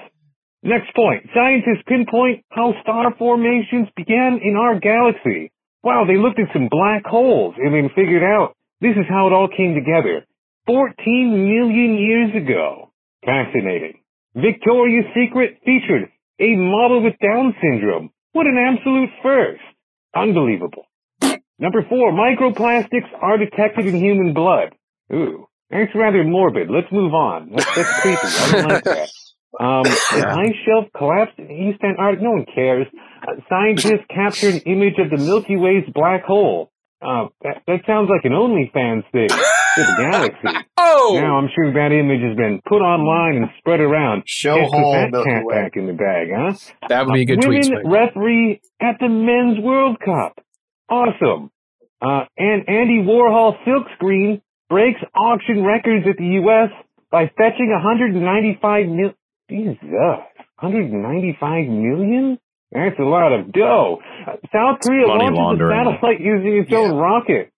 Next 0.64 0.94
point. 0.96 1.28
Scientists 1.34 1.84
pinpoint 1.88 2.44
how 2.50 2.74
star 2.82 3.14
formations 3.18 3.88
began 3.96 4.40
in 4.44 4.56
our 4.56 4.80
galaxy. 4.80 5.52
Wow, 5.84 6.06
they 6.08 6.18
looked 6.18 6.40
at 6.40 6.52
some 6.54 6.68
black 6.70 7.06
holes 7.06 7.56
and 7.58 7.74
then 7.74 7.90
figured 7.96 8.24
out 8.24 8.56
this 8.82 8.96
is 8.98 9.06
how 9.10 9.28
it 9.28 9.34
all 9.34 9.48
came 9.48 9.76
together. 9.76 10.26
14 10.66 10.94
million 11.48 11.98
years 11.98 12.36
ago. 12.36 12.92
Fascinating. 13.26 14.02
Victoria's 14.36 15.06
Secret 15.16 15.58
featured 15.64 16.10
a 16.40 16.56
model 16.56 17.02
with 17.04 17.14
Down 17.22 17.56
syndrome. 17.62 18.12
What 18.34 18.46
an 18.46 18.58
absolute 18.58 19.10
first. 19.24 19.62
Unbelievable. 20.16 20.84
Number 21.60 21.84
four, 21.90 22.12
microplastics 22.12 23.10
are 23.20 23.38
detected 23.38 23.88
in 23.88 23.96
human 23.96 24.34
blood. 24.34 24.76
Ooh, 25.12 25.48
that's 25.72 25.96
rather 25.96 26.24
morbid. 26.24 26.70
Let's 26.70 26.92
move 26.92 27.14
on. 27.14 27.52
That's, 27.52 27.76
that's 27.76 28.02
creepy. 28.02 28.20
I 28.24 28.52
don't 28.52 28.68
like 28.70 28.84
that. 28.84 29.10
Um, 29.60 29.84
an 30.14 30.24
ice 30.26 30.56
shelf 30.66 30.86
collapsed 30.96 31.40
in 31.40 31.50
East 31.50 31.84
Antarctica. 31.84 32.24
No 32.24 32.32
one 32.32 32.46
cares. 32.54 32.88
Uh, 33.28 33.34
scientists 33.50 34.06
captured 34.14 34.54
an 34.56 34.60
image 34.62 34.96
of 35.00 35.10
the 35.10 35.18
Milky 35.18 35.56
Way's 35.58 35.84
black 35.94 36.24
hole. 36.24 36.72
Uh, 37.02 37.28
that, 37.44 37.62
that 37.68 37.80
sounds 37.86 38.10
like 38.10 38.26
an 38.26 38.32
OnlyFans 38.34 39.04
thing 39.12 39.30
for 39.30 39.84
the 39.84 39.96
galaxy. 40.12 40.66
oh, 40.78 41.20
Now 41.22 41.38
I'm 41.38 41.50
sure 41.54 41.72
that 41.74 41.92
image 41.92 42.22
has 42.22 42.36
been 42.36 42.60
put 42.68 42.82
online 42.82 43.38
and 43.38 43.46
spread 43.60 43.80
around. 43.80 44.24
Show 44.26 44.56
Can't 44.56 44.72
hole 44.74 44.94
that 44.94 45.12
Milky 45.12 45.30
cat 45.30 45.44
Way. 45.46 45.56
back 45.56 45.72
in 45.76 45.86
the 45.88 45.94
bag, 45.94 46.28
huh? 46.36 46.54
that 46.90 47.06
would 47.06 47.14
be 47.14 47.22
a 47.22 47.26
good 47.26 47.40
Women 47.46 47.62
tweet. 47.62 47.66
Spike. 47.66 47.84
referee 47.86 48.62
at 48.82 48.98
the 49.00 49.10
Men's 49.10 49.60
World 49.64 49.98
Cup. 50.04 50.40
Awesome. 50.90 51.52
Uh, 52.02 52.26
and 52.38 52.68
Andy 52.68 53.02
Warhol 53.04 53.58
silkscreen 53.66 54.42
breaks 54.70 55.00
auction 55.16 55.64
records 55.64 56.06
at 56.10 56.18
the 56.18 56.26
U.S. 56.46 56.70
by 57.12 57.28
fetching 57.38 57.70
195 57.72 58.86
mil. 58.88 59.14
Jesus, 59.50 59.78
195 60.60 61.68
million? 61.68 62.38
That's 62.72 63.00
a 63.00 63.04
lot 63.04 63.32
of 63.32 63.52
dough. 63.54 64.00
South 64.52 64.80
Korea 64.82 65.08
Money 65.08 65.24
launches 65.26 65.38
laundering. 65.38 65.80
a 65.80 65.92
satellite 65.96 66.20
using 66.20 66.58
its 66.58 66.74
own 66.74 66.96
rocket. 66.98 67.52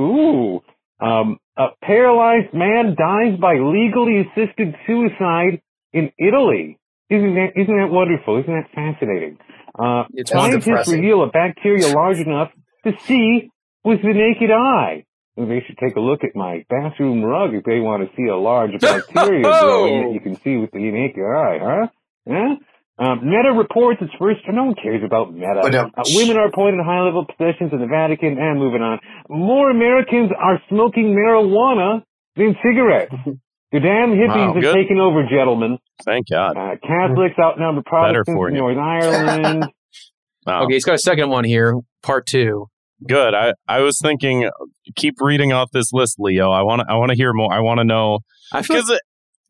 Ooh. 0.00 0.60
Um, 1.00 1.38
a 1.56 1.68
paralyzed 1.82 2.54
man 2.54 2.94
dies 2.96 3.38
by 3.40 3.54
legally 3.58 4.20
assisted 4.20 4.76
suicide 4.86 5.60
in 5.92 6.12
Italy. 6.18 6.78
Isn't 7.10 7.34
that, 7.34 7.48
isn't 7.60 7.76
that 7.76 7.90
wonderful? 7.90 8.38
Isn't 8.38 8.54
that 8.54 8.70
fascinating? 8.72 9.38
Uh, 9.78 10.04
It's 10.14 10.30
scientists 10.30 10.64
depressing. 10.66 11.00
reveal 11.00 11.22
a 11.24 11.26
bacteria 11.28 11.88
large 11.88 12.18
enough 12.18 12.52
to 12.86 12.92
see 13.00 13.50
with 13.84 14.00
the 14.02 14.12
naked 14.14 14.50
eye. 14.52 15.04
Well, 15.36 15.46
they 15.48 15.62
should 15.66 15.78
take 15.78 15.96
a 15.96 16.00
look 16.00 16.24
at 16.24 16.36
my 16.36 16.64
bathroom 16.68 17.22
rug 17.24 17.54
if 17.54 17.64
they 17.64 17.80
want 17.80 18.08
to 18.08 18.14
see 18.16 18.28
a 18.28 18.36
large 18.36 18.72
bacteria 18.80 19.42
growing 19.42 20.02
that 20.06 20.12
you 20.14 20.20
can 20.20 20.36
see 20.42 20.56
with 20.56 20.70
the 20.72 20.78
naked 20.78 21.24
eye, 21.24 21.58
huh? 21.60 21.86
Huh? 22.28 22.56
Um, 22.98 23.20
Meta 23.24 23.52
reports 23.56 23.98
its 24.02 24.12
first. 24.18 24.40
No 24.46 24.64
one 24.64 24.74
cares 24.74 25.02
about 25.04 25.32
Meta. 25.32 25.60
But, 25.62 25.74
um, 25.74 25.90
Uh, 25.96 26.02
women 26.14 26.36
are 26.36 26.46
appointed 26.48 26.78
in 26.78 26.84
high-level 26.84 27.24
positions 27.26 27.72
in 27.72 27.80
the 27.80 27.86
Vatican. 27.86 28.36
And 28.38 28.58
moving 28.58 28.82
on, 28.82 29.00
more 29.30 29.70
Americans 29.70 30.30
are 30.38 30.60
smoking 30.68 31.14
marijuana 31.16 32.02
than 32.36 32.54
cigarettes. 32.62 33.14
The 33.72 33.80
damn 33.80 34.10
hippies 34.10 34.36
Wow, 34.48 34.52
have 34.52 34.62
good. 34.62 34.74
taken 34.74 34.98
over, 35.00 35.22
gentlemen. 35.26 35.78
Thank 36.04 36.28
God. 36.30 36.58
Uh, 36.58 36.76
Catholics 36.86 37.36
outnumber 37.42 37.80
Protestants 37.80 38.28
in. 38.28 38.54
Northern 38.54 38.78
Ireland. 38.78 39.64
Wow. 40.46 40.64
Okay, 40.64 40.74
he's 40.74 40.84
got 40.84 40.96
a 40.96 40.98
second 40.98 41.30
one 41.30 41.44
here, 41.44 41.76
part 42.02 42.26
two. 42.26 42.66
Good. 43.08 43.34
I, 43.34 43.52
I 43.68 43.80
was 43.80 43.98
thinking, 44.02 44.48
keep 44.96 45.14
reading 45.20 45.52
off 45.52 45.70
this 45.72 45.92
list, 45.92 46.16
Leo. 46.18 46.50
I 46.50 46.62
want 46.62 46.80
to 46.80 46.86
I 46.88 46.96
want 46.96 47.10
to 47.10 47.16
hear 47.16 47.32
more. 47.32 47.52
I 47.52 47.60
want 47.60 47.78
to 47.78 47.84
know 47.84 48.20
I 48.52 48.62
feel. 48.62 48.76
because 48.76 49.00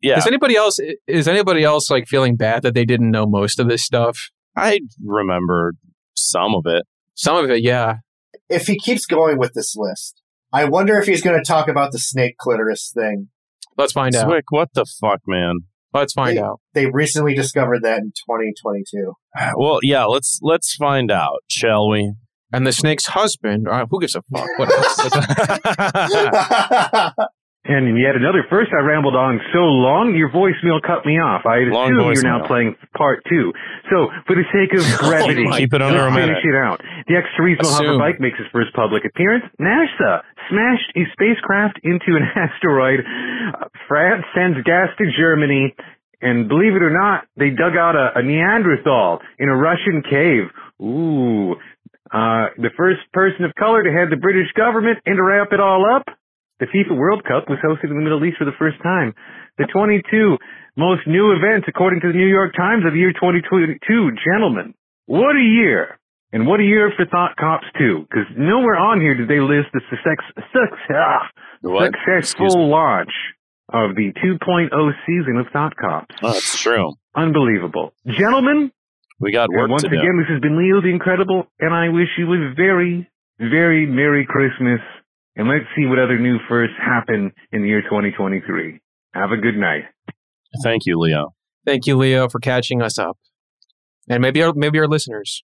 yeah, 0.01 0.17
Is 0.17 0.27
anybody 0.27 0.55
else? 0.55 0.79
Is 1.07 1.27
anybody 1.27 1.63
else 1.63 1.89
like 1.89 2.07
feeling 2.07 2.35
bad 2.35 2.63
that 2.63 2.73
they 2.73 2.83
didn't 2.85 3.09
know 3.11 3.25
most 3.25 3.59
of 3.59 3.69
this 3.69 3.83
stuff? 3.83 4.17
I 4.55 4.81
remember 5.03 5.73
some 6.15 6.53
of 6.55 6.63
it. 6.65 6.83
Some 7.15 7.37
of 7.43 7.49
it, 7.49 7.63
yeah. 7.63 7.97
If 8.49 8.67
he 8.67 8.77
keeps 8.77 9.05
going 9.05 9.37
with 9.37 9.53
this 9.53 9.75
list, 9.77 10.21
I 10.51 10.65
wonder 10.65 10.97
if 10.99 11.05
he's 11.05 11.21
going 11.21 11.37
to 11.37 11.43
talk 11.43 11.67
about 11.69 11.91
the 11.91 11.99
snake 11.99 12.37
clitoris 12.37 12.91
thing. 12.93 13.29
Let's 13.77 13.93
find 13.93 14.13
out. 14.15 14.27
Zwick, 14.27 14.43
what 14.49 14.69
the 14.73 14.85
fuck, 14.99 15.21
man? 15.25 15.59
Let's 15.93 16.13
find 16.13 16.35
Yeah. 16.35 16.47
out. 16.47 16.61
They 16.73 16.87
recently 16.87 17.33
discovered 17.33 17.83
that 17.83 17.99
in 17.99 18.11
2022. 18.29 19.13
Well, 19.55 19.79
yeah, 19.83 20.05
let's 20.05 20.39
let's 20.41 20.75
find 20.75 21.11
out, 21.11 21.39
shall 21.49 21.89
we? 21.89 22.13
And 22.53 22.65
the 22.67 22.71
snake's 22.71 23.07
husband. 23.07 23.67
Uh, 23.67 23.85
who 23.89 23.99
gives 23.99 24.15
a 24.15 24.21
fuck? 24.31 24.47
Whatever. 24.57 24.83
And 27.65 27.95
yet 27.95 28.19
another. 28.19 28.43
First, 28.49 28.71
I 28.75 28.83
rambled 28.83 29.15
on 29.15 29.39
so 29.55 29.63
long, 29.63 30.19
your 30.19 30.27
voicemail 30.27 30.83
cut 30.83 31.05
me 31.07 31.15
off. 31.15 31.47
I 31.47 31.63
Long 31.71 31.95
assume 31.95 32.11
you're 32.11 32.27
now 32.27 32.43
playing 32.45 32.75
part 32.91 33.23
two. 33.23 33.53
So, 33.87 34.11
for 34.27 34.35
the 34.35 34.43
sake 34.51 34.75
of 34.75 34.83
brevity, 34.99 35.47
my 35.47 35.59
Keep 35.63 35.71
it 35.71 35.81
under 35.81 36.03
a 36.03 36.11
let's 36.11 36.15
minute. 36.19 36.43
finish 36.43 36.43
it 36.43 36.59
out. 36.59 36.83
The 37.07 37.15
X-Turismo 37.23 37.63
Assume. 37.63 37.95
hoverbike 37.95 38.19
makes 38.19 38.35
its 38.35 38.51
first 38.51 38.75
public 38.75 39.05
appearance. 39.07 39.45
NASA 39.63 40.27
smashed 40.51 40.91
a 40.99 41.07
spacecraft 41.15 41.79
into 41.87 42.19
an 42.19 42.27
asteroid. 42.35 42.99
Uh, 42.99 43.71
France 43.87 44.27
sends 44.35 44.59
gas 44.67 44.91
to 44.99 45.07
Germany. 45.15 45.71
And 46.19 46.49
believe 46.51 46.75
it 46.75 46.83
or 46.83 46.91
not, 46.91 47.31
they 47.39 47.49
dug 47.49 47.79
out 47.79 47.95
a, 47.95 48.19
a 48.19 48.23
Neanderthal 48.23 49.19
in 49.39 49.47
a 49.47 49.55
Russian 49.55 50.03
cave. 50.03 50.51
Ooh. 50.83 51.55
Uh, 52.13 52.53
the 52.61 52.69
first 52.77 53.01
person 53.11 53.43
of 53.43 53.51
color 53.57 53.81
to 53.81 53.89
head 53.89 54.13
the 54.13 54.21
British 54.21 54.53
government 54.53 54.99
and 55.05 55.17
to 55.17 55.23
wrap 55.23 55.49
it 55.51 55.59
all 55.59 55.81
up, 55.83 56.05
the 56.59 56.67
FIFA 56.69 56.95
World 56.95 57.23
Cup 57.25 57.49
was 57.49 57.57
hosted 57.65 57.89
in 57.89 57.97
the 57.97 58.05
Middle 58.05 58.23
East 58.23 58.37
for 58.37 58.45
the 58.45 58.55
first 58.59 58.77
time. 58.83 59.13
The 59.57 59.65
22 59.73 60.37
most 60.77 61.01
new 61.07 61.33
events, 61.33 61.65
according 61.67 62.01
to 62.01 62.07
the 62.07 62.17
New 62.17 62.29
York 62.29 62.55
Times, 62.55 62.85
of 62.85 62.93
the 62.93 62.99
year 62.99 63.13
2022. 63.13 63.81
Gentlemen, 64.23 64.73
what 65.05 65.35
a 65.35 65.41
year! 65.41 65.97
And 66.31 66.47
what 66.47 66.59
a 66.59 66.63
year 66.63 66.91
for 66.95 67.05
Thought 67.05 67.35
Cops 67.37 67.65
too, 67.77 68.07
because 68.09 68.25
nowhere 68.35 68.75
on 68.75 68.99
here 69.01 69.13
did 69.13 69.27
they 69.27 69.39
list 69.39 69.69
the 69.73 69.81
success, 69.89 70.17
success, 70.49 70.95
ah, 70.95 71.29
successful 71.61 72.69
launch 72.69 73.11
of 73.69 73.95
the 73.95 74.13
2.0 74.17 74.69
season 75.05 75.37
of 75.37 75.45
Thought 75.53 75.75
Cops. 75.77 76.15
Oh, 76.23 76.31
that's 76.33 76.59
true. 76.59 76.93
Unbelievable. 77.15 77.93
Gentlemen, 78.07 78.71
We 79.23 79.31
got 79.31 79.49
work 79.49 79.63
and 79.63 79.71
once 79.71 79.83
to 79.83 79.89
do. 79.89 79.97
again, 79.97 80.17
this 80.19 80.27
has 80.29 80.41
been 80.41 80.57
Leo 80.57 80.81
the 80.81 80.89
Incredible, 80.89 81.43
and 81.59 81.73
I 81.73 81.89
wish 81.89 82.09
you 82.17 82.25
a 82.33 82.53
very, 82.55 83.09
very 83.39 83.85
Merry 83.85 84.25
Christmas. 84.27 84.79
And 85.35 85.47
let's 85.47 85.65
see 85.75 85.85
what 85.85 85.97
other 85.97 86.19
new 86.19 86.37
firsts 86.47 86.75
happen 86.77 87.31
in 87.51 87.61
the 87.63 87.67
year 87.67 87.81
2023. 87.81 88.79
Have 89.13 89.31
a 89.31 89.37
good 89.37 89.55
night. 89.55 89.83
Thank 90.63 90.85
you, 90.85 90.99
Leo. 90.99 91.33
Thank 91.65 91.87
you, 91.87 91.97
Leo, 91.97 92.27
for 92.29 92.39
catching 92.39 92.81
us 92.81 92.99
up, 92.99 93.17
and 94.09 94.21
maybe 94.21 94.43
our 94.43 94.53
maybe 94.53 94.77
our 94.79 94.87
listeners. 94.87 95.43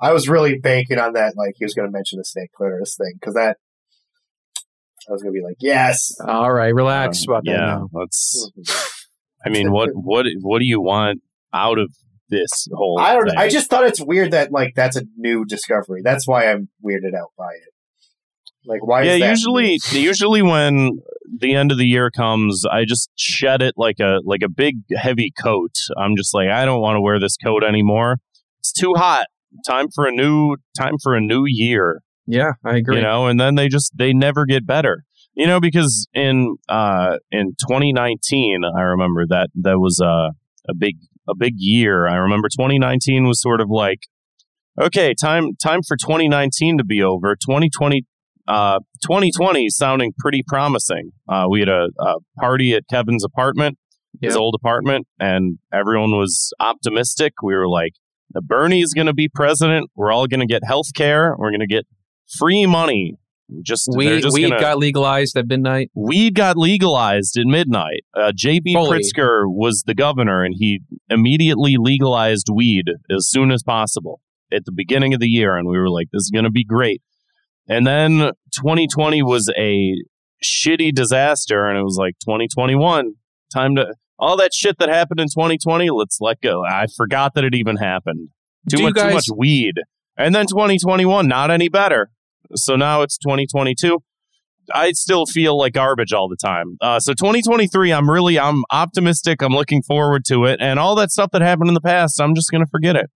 I 0.00 0.12
was 0.12 0.28
really 0.28 0.58
banking 0.58 0.98
on 0.98 1.12
that, 1.12 1.34
like 1.36 1.54
he 1.58 1.64
was 1.64 1.74
going 1.74 1.88
to 1.88 1.92
mention 1.92 2.18
the 2.18 2.24
snake 2.24 2.50
clitoris 2.56 2.96
thing, 2.96 3.14
because 3.20 3.34
that 3.34 3.56
I 5.08 5.12
was 5.12 5.22
going 5.22 5.34
to 5.34 5.38
be 5.38 5.44
like, 5.44 5.56
yes. 5.60 6.12
All 6.26 6.52
right, 6.52 6.72
relax 6.74 7.22
Uh, 7.22 7.32
about 7.32 7.44
that 7.44 7.50
yeah, 7.50 7.58
now. 7.58 7.88
let's 7.92 8.50
I 9.44 9.48
mean, 9.48 9.72
what 9.72 9.90
what 9.94 10.26
what 10.40 10.60
do 10.60 10.64
you 10.64 10.80
want 10.80 11.20
out 11.52 11.78
of 11.78 11.92
this 12.32 12.66
whole? 12.72 12.98
I 12.98 13.12
don't. 13.12 13.28
Thing? 13.28 13.38
I 13.38 13.48
just 13.48 13.70
thought 13.70 13.84
it's 13.84 14.00
weird 14.00 14.32
that 14.32 14.50
like 14.50 14.74
that's 14.74 14.96
a 14.96 15.04
new 15.16 15.44
discovery. 15.44 16.00
That's 16.02 16.26
why 16.26 16.50
I'm 16.50 16.68
weirded 16.84 17.14
out 17.14 17.30
by 17.38 17.52
it. 17.52 17.72
Like 18.64 18.84
why? 18.84 19.02
yeah, 19.02 19.12
is 19.12 19.20
that 19.20 19.30
usually 19.30 19.78
usually 19.92 20.42
when 20.42 20.98
the 21.38 21.54
end 21.54 21.72
of 21.72 21.78
the 21.78 21.86
year 21.86 22.10
comes, 22.10 22.64
I 22.70 22.84
just 22.84 23.10
shed 23.16 23.62
it 23.62 23.74
like 23.76 24.00
a 24.00 24.18
like 24.24 24.42
a 24.42 24.48
big 24.48 24.76
heavy 24.96 25.32
coat. 25.40 25.74
I'm 25.96 26.16
just 26.16 26.34
like 26.34 26.48
I 26.48 26.64
don't 26.64 26.80
want 26.80 26.96
to 26.96 27.00
wear 27.00 27.20
this 27.20 27.36
coat 27.36 27.62
anymore. 27.64 28.16
It's 28.60 28.72
too 28.72 28.94
hot. 28.96 29.26
Time 29.66 29.88
for 29.94 30.06
a 30.06 30.12
new 30.12 30.56
time 30.76 30.94
for 31.02 31.14
a 31.14 31.20
new 31.20 31.44
year. 31.46 32.02
Yeah, 32.26 32.52
I 32.64 32.76
agree. 32.76 32.96
You 32.96 33.02
know, 33.02 33.26
and 33.26 33.38
then 33.38 33.56
they 33.56 33.68
just 33.68 33.92
they 33.96 34.12
never 34.12 34.46
get 34.46 34.66
better. 34.66 35.04
You 35.34 35.46
know, 35.46 35.60
because 35.60 36.06
in 36.14 36.56
uh 36.68 37.16
in 37.30 37.54
2019, 37.68 38.62
I 38.64 38.80
remember 38.82 39.26
that 39.28 39.48
that 39.62 39.78
was 39.78 40.00
a 40.00 40.30
a 40.68 40.74
big 40.74 40.96
a 41.28 41.34
big 41.36 41.54
year. 41.56 42.06
I 42.06 42.16
remember 42.16 42.48
2019 42.48 43.26
was 43.26 43.40
sort 43.40 43.60
of 43.60 43.68
like 43.70 44.00
okay, 44.80 45.14
time 45.14 45.54
time 45.62 45.80
for 45.86 45.96
2019 45.96 46.78
to 46.78 46.84
be 46.84 47.02
over. 47.02 47.36
2020 47.36 48.04
uh 48.48 48.80
2020 49.04 49.66
is 49.66 49.76
sounding 49.76 50.12
pretty 50.18 50.42
promising. 50.46 51.12
Uh 51.28 51.46
we 51.48 51.60
had 51.60 51.68
a, 51.68 51.88
a 51.98 52.14
party 52.38 52.74
at 52.74 52.84
Kevin's 52.90 53.24
apartment, 53.24 53.78
his 54.20 54.36
old 54.36 54.54
apartment, 54.54 55.06
and 55.20 55.58
everyone 55.72 56.12
was 56.12 56.52
optimistic. 56.60 57.34
We 57.42 57.54
were 57.54 57.68
like 57.68 57.92
Bernie's 58.40 58.94
going 58.94 59.06
to 59.06 59.12
be 59.12 59.28
president. 59.28 59.90
We're 59.94 60.10
all 60.10 60.26
going 60.26 60.40
to 60.40 60.46
get 60.46 60.62
health 60.64 60.94
care. 60.94 61.34
We're 61.36 61.50
going 61.50 61.60
to 61.60 61.66
get 61.66 61.86
free 62.38 62.66
money. 62.66 63.16
Just 63.62 63.88
they're 63.90 64.14
we 64.14 64.20
just 64.20 64.34
we 64.34 64.42
gonna, 64.42 64.60
got 64.60 64.78
legalized 64.78 65.36
at 65.36 65.46
midnight. 65.46 65.90
weed 65.94 66.34
got 66.34 66.56
legalized 66.56 67.36
at 67.36 67.46
midnight. 67.46 68.04
Uh, 68.14 68.32
J.B. 68.34 68.74
Pritzker 68.74 69.44
was 69.46 69.82
the 69.86 69.94
governor, 69.94 70.42
and 70.42 70.54
he 70.56 70.80
immediately 71.08 71.76
legalized 71.78 72.48
weed 72.52 72.84
as 73.10 73.28
soon 73.28 73.50
as 73.50 73.62
possible 73.62 74.20
at 74.52 74.64
the 74.64 74.72
beginning 74.72 75.12
of 75.14 75.20
the 75.20 75.28
year. 75.28 75.56
And 75.56 75.68
we 75.68 75.78
were 75.78 75.90
like, 75.90 76.08
this 76.12 76.22
is 76.22 76.30
going 76.32 76.44
to 76.44 76.50
be 76.50 76.64
great. 76.64 77.02
And 77.68 77.86
then 77.86 78.32
2020 78.54 79.22
was 79.22 79.50
a 79.58 79.94
shitty 80.42 80.94
disaster, 80.94 81.68
and 81.68 81.78
it 81.78 81.82
was 81.82 81.96
like 81.98 82.14
2021, 82.24 83.14
time 83.52 83.76
to 83.76 83.94
all 84.18 84.36
that 84.36 84.54
shit 84.54 84.78
that 84.78 84.88
happened 84.88 85.20
in 85.20 85.26
2020. 85.28 85.90
Let's 85.90 86.18
let 86.20 86.40
go. 86.40 86.64
I 86.64 86.86
forgot 86.96 87.34
that 87.34 87.44
it 87.44 87.54
even 87.54 87.76
happened. 87.76 88.28
Too 88.70 88.78
Do 88.78 88.82
much, 88.84 88.94
too 88.94 89.10
much 89.10 89.26
weed. 89.36 89.74
And 90.16 90.34
then 90.34 90.46
2021, 90.46 91.26
not 91.26 91.50
any 91.50 91.68
better. 91.68 92.10
So 92.54 92.76
now 92.76 93.02
it's 93.02 93.18
2022. 93.18 94.02
I 94.72 94.92
still 94.92 95.26
feel 95.26 95.58
like 95.58 95.72
garbage 95.72 96.12
all 96.12 96.28
the 96.28 96.36
time. 96.36 96.76
Uh, 96.80 97.00
so 97.00 97.12
2023, 97.12 97.92
I'm 97.92 98.08
really 98.08 98.38
I'm 98.38 98.64
optimistic. 98.70 99.42
I'm 99.42 99.52
looking 99.52 99.82
forward 99.82 100.24
to 100.26 100.44
it, 100.44 100.60
and 100.60 100.78
all 100.78 100.94
that 100.96 101.10
stuff 101.10 101.30
that 101.32 101.42
happened 101.42 101.68
in 101.68 101.74
the 101.74 101.80
past, 101.80 102.20
I'm 102.20 102.34
just 102.34 102.50
gonna 102.50 102.66
forget 102.66 102.94
it. 102.94 103.10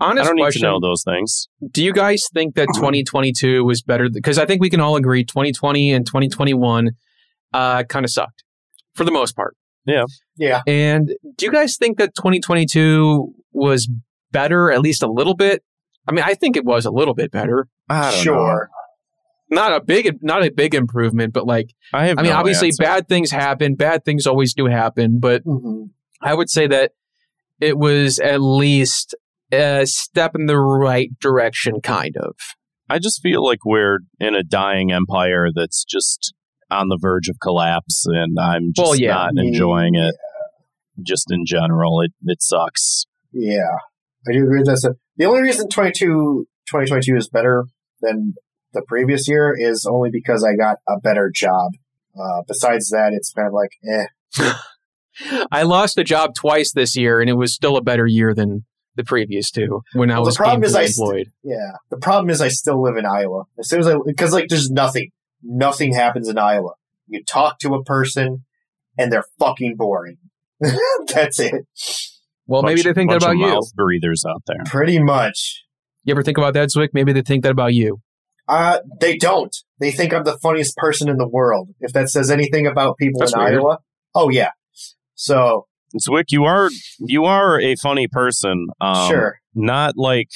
Honest 0.00 0.24
I 0.24 0.26
don't 0.28 0.36
need 0.36 0.42
question: 0.42 0.62
to 0.62 0.68
know 0.68 0.80
those 0.80 1.02
things. 1.04 1.48
Do 1.70 1.84
you 1.84 1.92
guys 1.92 2.22
think 2.32 2.54
that 2.54 2.68
2022 2.74 3.64
was 3.64 3.82
better? 3.82 4.08
Because 4.08 4.38
I 4.38 4.46
think 4.46 4.60
we 4.60 4.70
can 4.70 4.80
all 4.80 4.96
agree 4.96 5.24
2020 5.24 5.92
and 5.92 6.06
2021 6.06 6.90
uh, 7.52 7.82
kind 7.84 8.04
of 8.04 8.10
sucked 8.10 8.44
for 8.94 9.04
the 9.04 9.12
most 9.12 9.34
part. 9.34 9.56
Yeah. 9.86 10.04
Yeah. 10.36 10.62
And 10.66 11.12
do 11.36 11.46
you 11.46 11.52
guys 11.52 11.76
think 11.76 11.98
that 11.98 12.14
2022 12.14 13.34
was 13.52 13.88
better, 14.30 14.70
at 14.70 14.80
least 14.80 15.02
a 15.02 15.10
little 15.10 15.34
bit? 15.34 15.62
I 16.08 16.12
mean, 16.12 16.24
I 16.24 16.34
think 16.34 16.56
it 16.56 16.64
was 16.64 16.84
a 16.84 16.90
little 16.90 17.14
bit 17.14 17.30
better. 17.30 17.68
I 17.88 18.10
don't 18.10 18.18
know. 18.18 18.22
Sure. 18.22 18.70
Not 19.50 19.72
a 19.74 19.80
big, 19.84 20.16
not 20.22 20.44
a 20.44 20.50
big 20.50 20.74
improvement, 20.74 21.34
but 21.34 21.46
like, 21.46 21.74
I 21.92 22.06
have. 22.06 22.18
I 22.18 22.22
mean, 22.22 22.30
no 22.30 22.38
obviously, 22.38 22.68
answer. 22.68 22.82
bad 22.82 23.08
things 23.08 23.30
happen. 23.30 23.74
Bad 23.74 24.04
things 24.04 24.26
always 24.26 24.54
do 24.54 24.66
happen, 24.66 25.18
but 25.20 25.42
hmm 25.44 25.84
I 26.24 26.34
would 26.34 26.48
say 26.48 26.68
that 26.68 26.92
it 27.60 27.76
was 27.76 28.18
at 28.20 28.40
least 28.40 29.14
a 29.52 29.84
step 29.86 30.34
in 30.36 30.46
the 30.46 30.58
right 30.58 31.10
direction, 31.20 31.80
kind 31.82 32.16
of. 32.16 32.36
I 32.88 32.98
just 33.00 33.20
feel 33.22 33.44
like 33.44 33.64
we're 33.64 33.98
in 34.20 34.34
a 34.34 34.42
dying 34.44 34.92
empire 34.92 35.48
that's 35.54 35.84
just 35.84 36.32
on 36.70 36.88
the 36.88 36.98
verge 37.00 37.28
of 37.28 37.36
collapse, 37.42 38.04
and 38.06 38.38
I'm 38.38 38.72
just 38.74 38.86
Well, 38.86 38.96
yeah. 38.96 39.14
not 39.14 39.32
enjoying 39.36 39.96
it. 39.96 40.14
Just 41.02 41.30
in 41.30 41.44
general, 41.44 42.00
it 42.02 42.12
it 42.24 42.40
sucks. 42.40 43.04
Yeah, 43.32 43.58
I 44.28 44.32
do 44.32 44.44
agree 44.44 44.60
with 44.60 44.66
that. 44.66 44.94
The 45.16 45.24
only 45.24 45.42
reason 45.42 45.68
22, 45.68 46.46
2022 46.68 47.16
is 47.16 47.28
better 47.28 47.64
than 48.00 48.34
the 48.72 48.82
previous 48.86 49.28
year 49.28 49.54
is 49.56 49.86
only 49.90 50.10
because 50.10 50.44
I 50.44 50.56
got 50.56 50.78
a 50.88 50.98
better 51.00 51.30
job. 51.34 51.72
Uh, 52.18 52.42
besides 52.46 52.90
that, 52.90 53.12
it's 53.12 53.32
kind 53.32 53.48
of 53.48 53.54
like, 53.54 53.72
eh. 53.88 54.52
I 55.50 55.62
lost 55.62 55.98
a 55.98 56.04
job 56.04 56.34
twice 56.34 56.72
this 56.72 56.96
year, 56.96 57.20
and 57.20 57.28
it 57.28 57.34
was 57.34 57.54
still 57.54 57.76
a 57.76 57.82
better 57.82 58.06
year 58.06 58.34
than 58.34 58.64
the 58.94 59.04
previous 59.04 59.50
two 59.50 59.82
when 59.94 60.10
I 60.10 60.14
Well, 60.14 60.24
the 60.24 60.28
was 60.28 60.36
problem 60.36 60.64
is 60.64 60.74
gainfully 60.74 60.80
I 60.80 60.86
st- 61.22 61.28
Yeah. 61.42 61.72
The 61.90 61.96
problem 61.96 62.30
is 62.30 62.40
I 62.40 62.48
still 62.48 62.82
live 62.82 62.96
in 62.96 63.06
Iowa. 63.06 63.44
As 63.58 63.68
soon 63.68 63.80
as 63.80 63.88
I, 63.88 63.94
because 64.04 64.32
like 64.32 64.48
there's 64.48 64.70
nothing, 64.70 65.10
nothing 65.42 65.94
happens 65.94 66.28
in 66.28 66.38
Iowa. 66.38 66.72
You 67.08 67.22
talk 67.24 67.58
to 67.60 67.74
a 67.74 67.82
person 67.82 68.44
and 68.98 69.10
they're 69.10 69.24
fucking 69.38 69.76
boring. 69.76 70.18
That's 71.08 71.40
it. 71.40 71.66
well, 72.46 72.62
maybe 72.62 72.82
they 72.82 72.92
think 72.92 73.10
that 73.10 73.16
about 73.22 73.32
of 73.32 73.38
you. 73.38 73.46
Mouth 73.46 73.74
breathers 73.74 74.24
out 74.28 74.42
there. 74.46 74.62
Pretty 74.66 74.98
much. 74.98 75.64
You 76.04 76.12
ever 76.12 76.22
think 76.22 76.38
about 76.38 76.54
that, 76.54 76.68
Zwick? 76.70 76.88
Maybe 76.92 77.12
they 77.12 77.22
think 77.22 77.42
that 77.44 77.52
about 77.52 77.74
you. 77.74 78.00
Uh, 78.48 78.78
they 79.00 79.16
don't. 79.16 79.54
They 79.80 79.90
think 79.92 80.12
I'm 80.12 80.24
the 80.24 80.36
funniest 80.38 80.76
person 80.76 81.08
in 81.08 81.16
the 81.16 81.28
world. 81.28 81.68
If 81.80 81.92
that 81.92 82.08
says 82.10 82.30
anything 82.30 82.66
about 82.66 82.96
people 82.98 83.20
That's 83.20 83.32
in 83.32 83.38
weird. 83.38 83.54
Iowa. 83.54 83.78
Oh 84.14 84.28
yeah. 84.28 84.50
So, 85.14 85.66
Zwick, 86.00 86.26
you 86.30 86.44
are 86.44 86.68
you 86.98 87.24
are 87.24 87.60
a 87.60 87.76
funny 87.76 88.08
person. 88.08 88.66
Um, 88.80 89.08
sure. 89.08 89.40
Not 89.54 89.96
like 89.96 90.30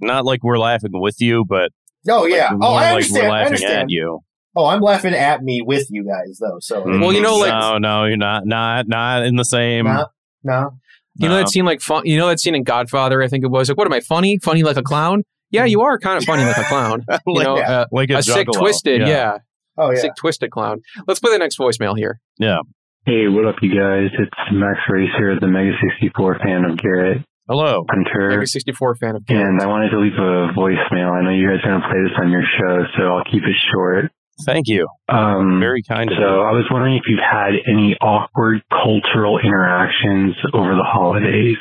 not 0.00 0.24
like 0.24 0.42
we're 0.42 0.58
laughing 0.58 0.90
with 0.92 1.20
you, 1.20 1.44
but 1.48 1.70
Oh 2.08 2.26
yeah. 2.26 2.46
like, 2.46 2.52
oh, 2.54 2.56
more 2.58 2.68
I 2.70 2.72
like 2.82 2.90
understand. 2.92 3.22
we're 3.22 3.28
I 3.28 3.30
laughing 3.30 3.46
understand. 3.46 3.82
at 3.82 3.90
you. 3.90 4.20
Oh, 4.56 4.66
I'm 4.66 4.80
laughing 4.80 5.14
at 5.14 5.42
me 5.42 5.62
with 5.64 5.86
you 5.90 6.04
guys 6.04 6.38
though. 6.40 6.58
So, 6.60 6.82
Well, 6.84 7.12
you 7.12 7.20
know, 7.22 7.36
like- 7.38 7.50
no, 7.52 7.78
no, 7.78 8.04
you're 8.04 8.16
not, 8.16 8.46
not, 8.46 8.86
not 8.88 9.24
in 9.24 9.36
the 9.36 9.44
same. 9.44 9.84
no, 9.86 10.06
no. 10.44 10.70
You 11.16 11.28
know 11.28 11.36
that 11.36 11.48
scene 11.48 11.64
like 11.64 11.80
fun, 11.80 12.02
you 12.06 12.16
know 12.16 12.26
that 12.28 12.40
scene 12.40 12.54
in 12.54 12.64
Godfather, 12.64 13.22
I 13.22 13.28
think 13.28 13.44
it 13.44 13.48
was. 13.50 13.68
Like, 13.68 13.78
what 13.78 13.86
am 13.86 13.92
I 13.92 14.00
funny? 14.00 14.38
Funny 14.38 14.62
like 14.62 14.76
a 14.76 14.82
clown? 14.82 15.22
Yeah, 15.50 15.64
you 15.64 15.82
are 15.82 15.98
kind 15.98 16.18
of 16.18 16.24
funny 16.24 16.44
like 16.44 16.56
a 16.56 16.64
clown. 16.64 17.04
You 17.26 17.34
Like- 17.34 17.44
know, 17.44 17.56
uh, 17.58 17.86
like 17.92 18.10
a, 18.10 18.16
a 18.18 18.22
sick 18.22 18.48
twisted, 18.52 19.00
yeah. 19.02 19.38
Oh 19.78 19.90
yeah. 19.90 20.00
Sick 20.00 20.12
twisted 20.16 20.50
clown. 20.50 20.80
Let's 21.06 21.20
play 21.20 21.32
the 21.32 21.38
next 21.38 21.58
voicemail 21.58 21.96
here. 21.96 22.20
Yeah. 22.38 22.58
Hey, 23.06 23.28
what 23.28 23.44
up, 23.46 23.56
you 23.62 23.70
guys? 23.70 24.08
It's 24.18 24.32
Max 24.52 24.78
Racer, 24.88 25.38
the 25.38 25.46
Mega 25.46 25.72
64 26.00 26.38
fan 26.42 26.64
of 26.64 26.78
Garrett 26.78 27.18
Hello. 27.46 27.84
Hunter. 27.90 28.30
Mega 28.30 28.46
64 28.46 28.94
fan 28.96 29.16
of 29.16 29.26
Garrett. 29.26 29.46
And 29.46 29.60
I 29.60 29.66
wanted 29.66 29.90
to 29.90 29.98
leave 30.00 30.14
a 30.14 30.48
voicemail. 30.56 31.12
I 31.12 31.22
know 31.22 31.30
you 31.30 31.46
guys 31.50 31.60
are 31.64 31.68
going 31.68 31.82
to 31.82 31.88
play 31.88 32.00
this 32.02 32.16
on 32.18 32.30
your 32.30 32.42
show, 32.58 32.84
so 32.96 33.02
I'll 33.14 33.24
keep 33.24 33.42
it 33.42 33.54
short. 33.72 34.10
Thank 34.44 34.66
you. 34.68 34.88
Um, 35.08 35.60
Very 35.60 35.82
kind 35.82 36.10
of 36.10 36.16
so 36.16 36.22
you. 36.22 36.40
I 36.42 36.52
was 36.52 36.64
wondering 36.70 36.96
if 36.96 37.02
you've 37.06 37.20
had 37.20 37.52
any 37.68 37.96
awkward 38.00 38.62
cultural 38.70 39.38
interactions 39.38 40.34
over 40.52 40.74
the 40.74 40.82
holidays. 40.84 41.56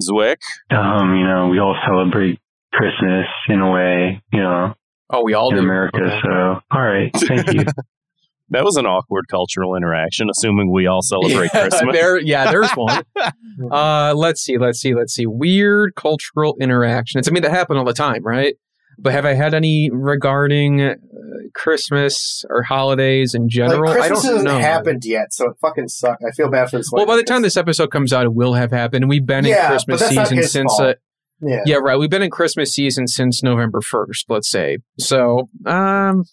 Zwick. 0.00 0.36
Um, 0.70 1.16
you 1.16 1.24
know, 1.26 1.48
we 1.48 1.58
all 1.58 1.76
celebrate 1.86 2.38
Christmas 2.72 3.26
in 3.48 3.60
a 3.60 3.70
way, 3.70 4.22
you 4.32 4.40
know, 4.40 4.74
Oh, 5.12 5.24
we 5.24 5.34
all 5.34 5.50
in 5.50 5.56
do. 5.56 5.62
America. 5.62 5.98
Okay. 6.00 6.20
So, 6.22 6.60
all 6.70 6.80
right, 6.82 7.10
thank 7.14 7.52
you. 7.52 7.64
That 8.52 8.64
was 8.64 8.76
an 8.76 8.84
awkward 8.84 9.26
cultural 9.28 9.76
interaction, 9.76 10.28
assuming 10.28 10.72
we 10.72 10.88
all 10.88 11.02
celebrate 11.02 11.50
Yeah, 11.54 11.68
Christmas. 11.68 11.94
there, 11.94 12.18
yeah, 12.18 12.50
there's 12.50 12.72
one. 12.72 13.04
uh, 13.70 14.12
let's 14.16 14.40
see, 14.42 14.58
let's 14.58 14.80
see, 14.80 14.92
let's 14.92 15.14
see. 15.14 15.24
Weird 15.24 15.94
cultural 15.94 16.56
interactions. 16.60 17.28
I 17.28 17.30
mean, 17.30 17.44
that 17.44 17.52
happen 17.52 17.76
all 17.76 17.84
the 17.84 17.92
time, 17.92 18.24
right? 18.24 18.56
But 19.02 19.12
have 19.14 19.24
I 19.24 19.34
had 19.34 19.54
any 19.54 19.88
regarding 19.90 20.80
uh, 20.82 20.94
Christmas 21.54 22.44
or 22.50 22.62
holidays 22.62 23.34
in 23.34 23.48
general? 23.48 23.90
like 23.90 24.00
I 24.00 24.08
Christmas 24.08 24.22
don't 24.22 24.32
hasn't 24.32 24.44
know. 24.44 24.58
happened 24.58 25.02
yet, 25.04 25.32
so 25.32 25.46
it 25.50 25.56
fucking 25.60 25.88
sucks. 25.88 26.22
I 26.24 26.30
feel 26.32 26.50
bad 26.50 26.70
for 26.70 26.78
this. 26.78 26.90
Well, 26.92 27.06
by 27.06 27.16
the 27.16 27.22
time 27.22 27.42
this 27.42 27.56
episode 27.56 27.90
comes 27.90 28.12
out, 28.12 28.24
it 28.24 28.34
will 28.34 28.54
have 28.54 28.70
happened. 28.70 29.08
We've 29.08 29.24
been 29.24 29.44
in 29.46 29.52
Yeah, 29.52 29.68
but 29.68 29.68
Christmas 29.68 30.00
that's 30.00 30.14
not 30.14 30.26
season 30.26 30.38
his 30.38 30.52
since. 30.52 30.72
fault. 30.76 30.82
Uh, 30.90 30.94
yeah. 31.42 31.62
yeah, 31.64 31.76
right. 31.76 31.96
We've 31.98 32.10
been 32.10 32.22
in 32.22 32.30
Christmas 32.30 32.74
season 32.74 33.06
since 33.06 33.42
November 33.42 33.80
first. 33.80 34.26
Let's 34.28 34.50
say. 34.50 34.78
So, 34.98 35.48
um, 35.64 36.24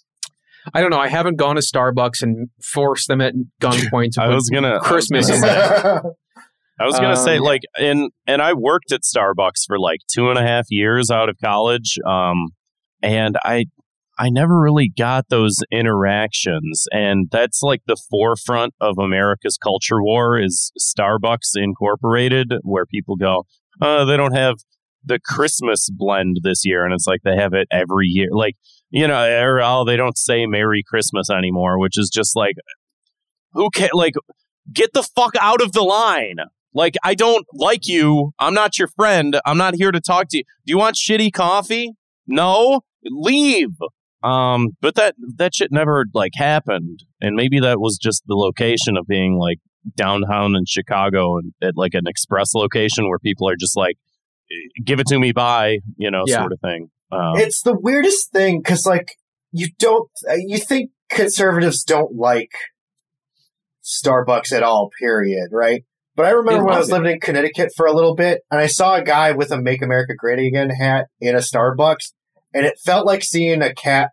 I 0.73 0.81
don't 0.81 0.89
know. 0.89 0.99
I 0.99 1.07
haven't 1.07 1.37
gone 1.37 1.55
to 1.55 1.61
Starbucks 1.61 2.21
and 2.21 2.49
forced 2.61 3.07
them 3.07 3.21
at 3.21 3.33
gunpoint 3.61 4.11
to 4.13 4.21
I 4.23 4.27
was 4.27 4.49
gonna 4.49 4.79
Christmas 4.81 5.29
I 5.29 5.33
was 5.33 5.41
gonna, 5.41 6.01
I 6.79 6.85
was 6.85 6.99
gonna 6.99 7.15
say 7.15 7.37
Um, 7.37 7.43
like, 7.43 7.61
and 7.77 8.11
and 8.27 8.41
I 8.41 8.51
worked 8.53 8.91
at 8.91 9.01
Starbucks 9.03 9.65
for 9.65 9.79
like 9.79 10.01
two 10.13 10.29
and 10.29 10.37
a 10.37 10.43
half 10.43 10.65
years 10.69 11.09
out 11.09 11.29
of 11.29 11.37
college, 11.41 11.97
um, 12.05 12.49
and 13.01 13.37
I 13.43 13.65
I 14.19 14.29
never 14.29 14.59
really 14.59 14.91
got 14.97 15.25
those 15.29 15.59
interactions, 15.71 16.85
and 16.91 17.27
that's 17.31 17.61
like 17.61 17.81
the 17.85 17.97
forefront 18.09 18.73
of 18.81 18.97
America's 18.97 19.57
culture 19.57 20.01
war 20.01 20.39
is 20.39 20.71
Starbucks 20.79 21.51
Incorporated, 21.55 22.53
where 22.63 22.85
people 22.85 23.15
go, 23.15 23.45
uh, 23.81 24.05
they 24.05 24.17
don't 24.17 24.35
have 24.35 24.55
the 25.05 25.19
Christmas 25.23 25.89
blend 25.91 26.37
this 26.43 26.65
year, 26.65 26.83
and 26.83 26.93
it's 26.93 27.07
like 27.07 27.21
they 27.23 27.35
have 27.35 27.53
it 27.53 27.67
every 27.71 28.07
year, 28.07 28.29
like 28.31 28.55
you 28.89 29.07
know, 29.07 29.41
or 29.41 29.61
oh, 29.61 29.83
they 29.85 29.97
don't 29.97 30.17
say 30.17 30.45
Merry 30.45 30.83
Christmas 30.87 31.29
anymore, 31.29 31.79
which 31.79 31.97
is 31.97 32.09
just 32.09 32.35
like, 32.35 32.55
who 33.51 33.69
can 33.69 33.89
like 33.93 34.13
get 34.73 34.93
the 34.93 35.03
fuck 35.03 35.35
out 35.39 35.61
of 35.61 35.73
the 35.73 35.83
line. 35.83 36.37
Like, 36.73 36.95
I 37.03 37.15
don't 37.15 37.45
like 37.53 37.87
you. 37.87 38.31
I'm 38.39 38.53
not 38.53 38.77
your 38.77 38.87
friend. 38.89 39.39
I'm 39.45 39.57
not 39.57 39.75
here 39.75 39.91
to 39.91 39.99
talk 39.99 40.27
to 40.29 40.37
you. 40.37 40.43
Do 40.65 40.71
you 40.71 40.77
want 40.77 40.95
shitty 40.95 41.33
coffee? 41.33 41.93
No, 42.27 42.81
leave. 43.05 43.75
Um, 44.23 44.69
but 44.81 44.95
that 44.95 45.15
that 45.37 45.53
shit 45.53 45.71
never 45.71 46.05
like 46.13 46.31
happened, 46.35 47.03
and 47.21 47.35
maybe 47.35 47.59
that 47.59 47.79
was 47.79 47.97
just 47.97 48.23
the 48.25 48.35
location 48.35 48.97
of 48.97 49.05
being 49.07 49.37
like 49.37 49.59
downtown 49.95 50.55
in 50.55 50.65
Chicago 50.65 51.37
and 51.37 51.53
at 51.61 51.77
like 51.77 51.93
an 51.93 52.07
express 52.07 52.53
location 52.53 53.07
where 53.07 53.19
people 53.19 53.47
are 53.47 53.55
just 53.57 53.77
like, 53.77 53.95
give 54.83 54.99
it 54.99 55.07
to 55.07 55.19
me, 55.19 55.31
bye, 55.31 55.77
you 55.97 56.11
know, 56.11 56.23
Yeah. 56.25 56.39
sort 56.39 56.51
of 56.51 56.59
thing. 56.59 56.89
Um, 57.11 57.33
It's 57.37 57.61
the 57.61 57.77
weirdest 57.77 58.31
thing 58.33 58.59
because, 58.61 58.85
like, 58.85 59.13
you 59.51 59.67
don't, 59.79 60.09
uh, 60.29 60.33
you 60.35 60.57
think 60.57 60.91
conservatives 61.09 61.83
don't 61.85 62.15
like 62.17 62.51
Starbucks 63.85 64.51
at 64.51 64.63
all, 64.63 64.89
period, 64.99 65.49
right? 65.51 65.83
But 66.15 66.25
I 66.25 66.31
remember 66.31 66.65
when 66.65 66.75
I 66.75 66.79
was 66.79 66.89
it. 66.89 66.93
living 66.93 67.11
in 67.13 67.19
Connecticut 67.19 67.69
for 67.77 67.85
a 67.85 67.93
little 67.93 68.15
bit 68.15 68.41
and 68.51 68.59
I 68.59 68.65
saw 68.67 68.95
a 68.95 69.03
guy 69.03 69.31
with 69.31 69.51
a 69.51 69.61
Make 69.61 69.81
America 69.81 70.13
Great 70.17 70.39
Again 70.45 70.71
hat 70.71 71.05
in 71.21 71.35
a 71.35 71.39
Starbucks 71.39 72.11
and 72.53 72.65
it 72.65 72.79
felt 72.83 73.05
like 73.05 73.23
seeing 73.23 73.61
a 73.61 73.73
cat 73.73 74.11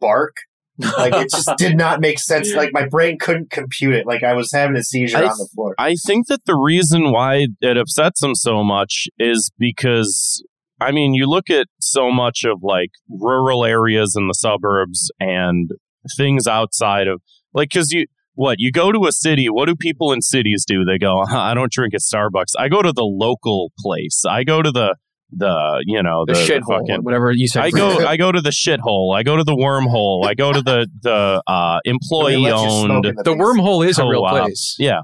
bark. 0.00 0.36
Like, 0.78 1.12
it 1.14 1.30
just 1.30 1.50
did 1.58 1.76
not 1.76 2.00
make 2.00 2.20
sense. 2.20 2.54
Like, 2.54 2.70
my 2.72 2.86
brain 2.86 3.18
couldn't 3.18 3.50
compute 3.50 3.94
it. 3.94 4.06
Like, 4.06 4.22
I 4.22 4.34
was 4.34 4.52
having 4.52 4.76
a 4.76 4.82
seizure 4.84 5.18
I 5.18 5.22
on 5.22 5.36
the 5.36 5.48
floor. 5.52 5.74
I 5.76 5.96
think 5.96 6.28
that 6.28 6.44
the 6.44 6.54
reason 6.54 7.10
why 7.10 7.48
it 7.60 7.76
upsets 7.76 8.20
them 8.20 8.34
so 8.34 8.62
much 8.62 9.08
is 9.18 9.50
because 9.58 10.44
I 10.80 10.92
mean, 10.92 11.14
you 11.14 11.26
look 11.26 11.50
at 11.50 11.66
so 11.80 12.10
much 12.12 12.44
of 12.44 12.62
like 12.62 12.90
rural 13.08 13.64
areas 13.64 14.14
in 14.16 14.28
the 14.28 14.34
suburbs 14.34 15.10
and 15.18 15.70
things 16.16 16.46
outside 16.46 17.08
of 17.08 17.20
like 17.52 17.70
cuz 17.70 17.90
you 17.90 18.06
what 18.34 18.56
you 18.58 18.70
go 18.70 18.92
to 18.92 19.06
a 19.06 19.12
city 19.12 19.46
what 19.46 19.66
do 19.66 19.74
people 19.74 20.12
in 20.12 20.22
cities 20.22 20.64
do 20.66 20.84
they 20.84 20.96
go 20.96 21.22
i 21.30 21.52
don't 21.52 21.72
drink 21.72 21.92
at 21.92 22.00
starbucks 22.00 22.52
i 22.58 22.68
go 22.68 22.80
to 22.80 22.92
the 22.92 23.04
local 23.04 23.72
place 23.78 24.22
i 24.26 24.44
go 24.44 24.62
to 24.62 24.70
the 24.70 24.94
the 25.30 25.82
you 25.86 26.02
know 26.02 26.24
the, 26.26 26.32
the, 26.34 26.38
shithole, 26.38 26.80
fucking 26.80 27.02
whatever 27.02 27.30
you 27.32 27.48
said. 27.48 27.64
I 27.64 27.70
go 27.70 28.06
I 28.06 28.16
go 28.16 28.32
to 28.32 28.40
the 28.40 28.50
shithole. 28.50 29.14
I 29.16 29.22
go 29.22 29.36
to 29.36 29.44
the 29.44 29.54
wormhole. 29.54 30.26
I 30.26 30.34
go 30.34 30.52
to 30.52 30.62
the 30.62 30.88
the 31.02 31.42
uh, 31.46 31.80
employee 31.84 32.36
let 32.38 32.50
you 32.62 32.70
smoke 32.70 32.90
owned 32.90 33.06
in 33.06 33.14
the 33.16 33.34
wormhole 33.34 33.86
is 33.86 33.98
a 33.98 34.06
real 34.06 34.26
place. 34.26 34.76
yeah. 34.78 35.00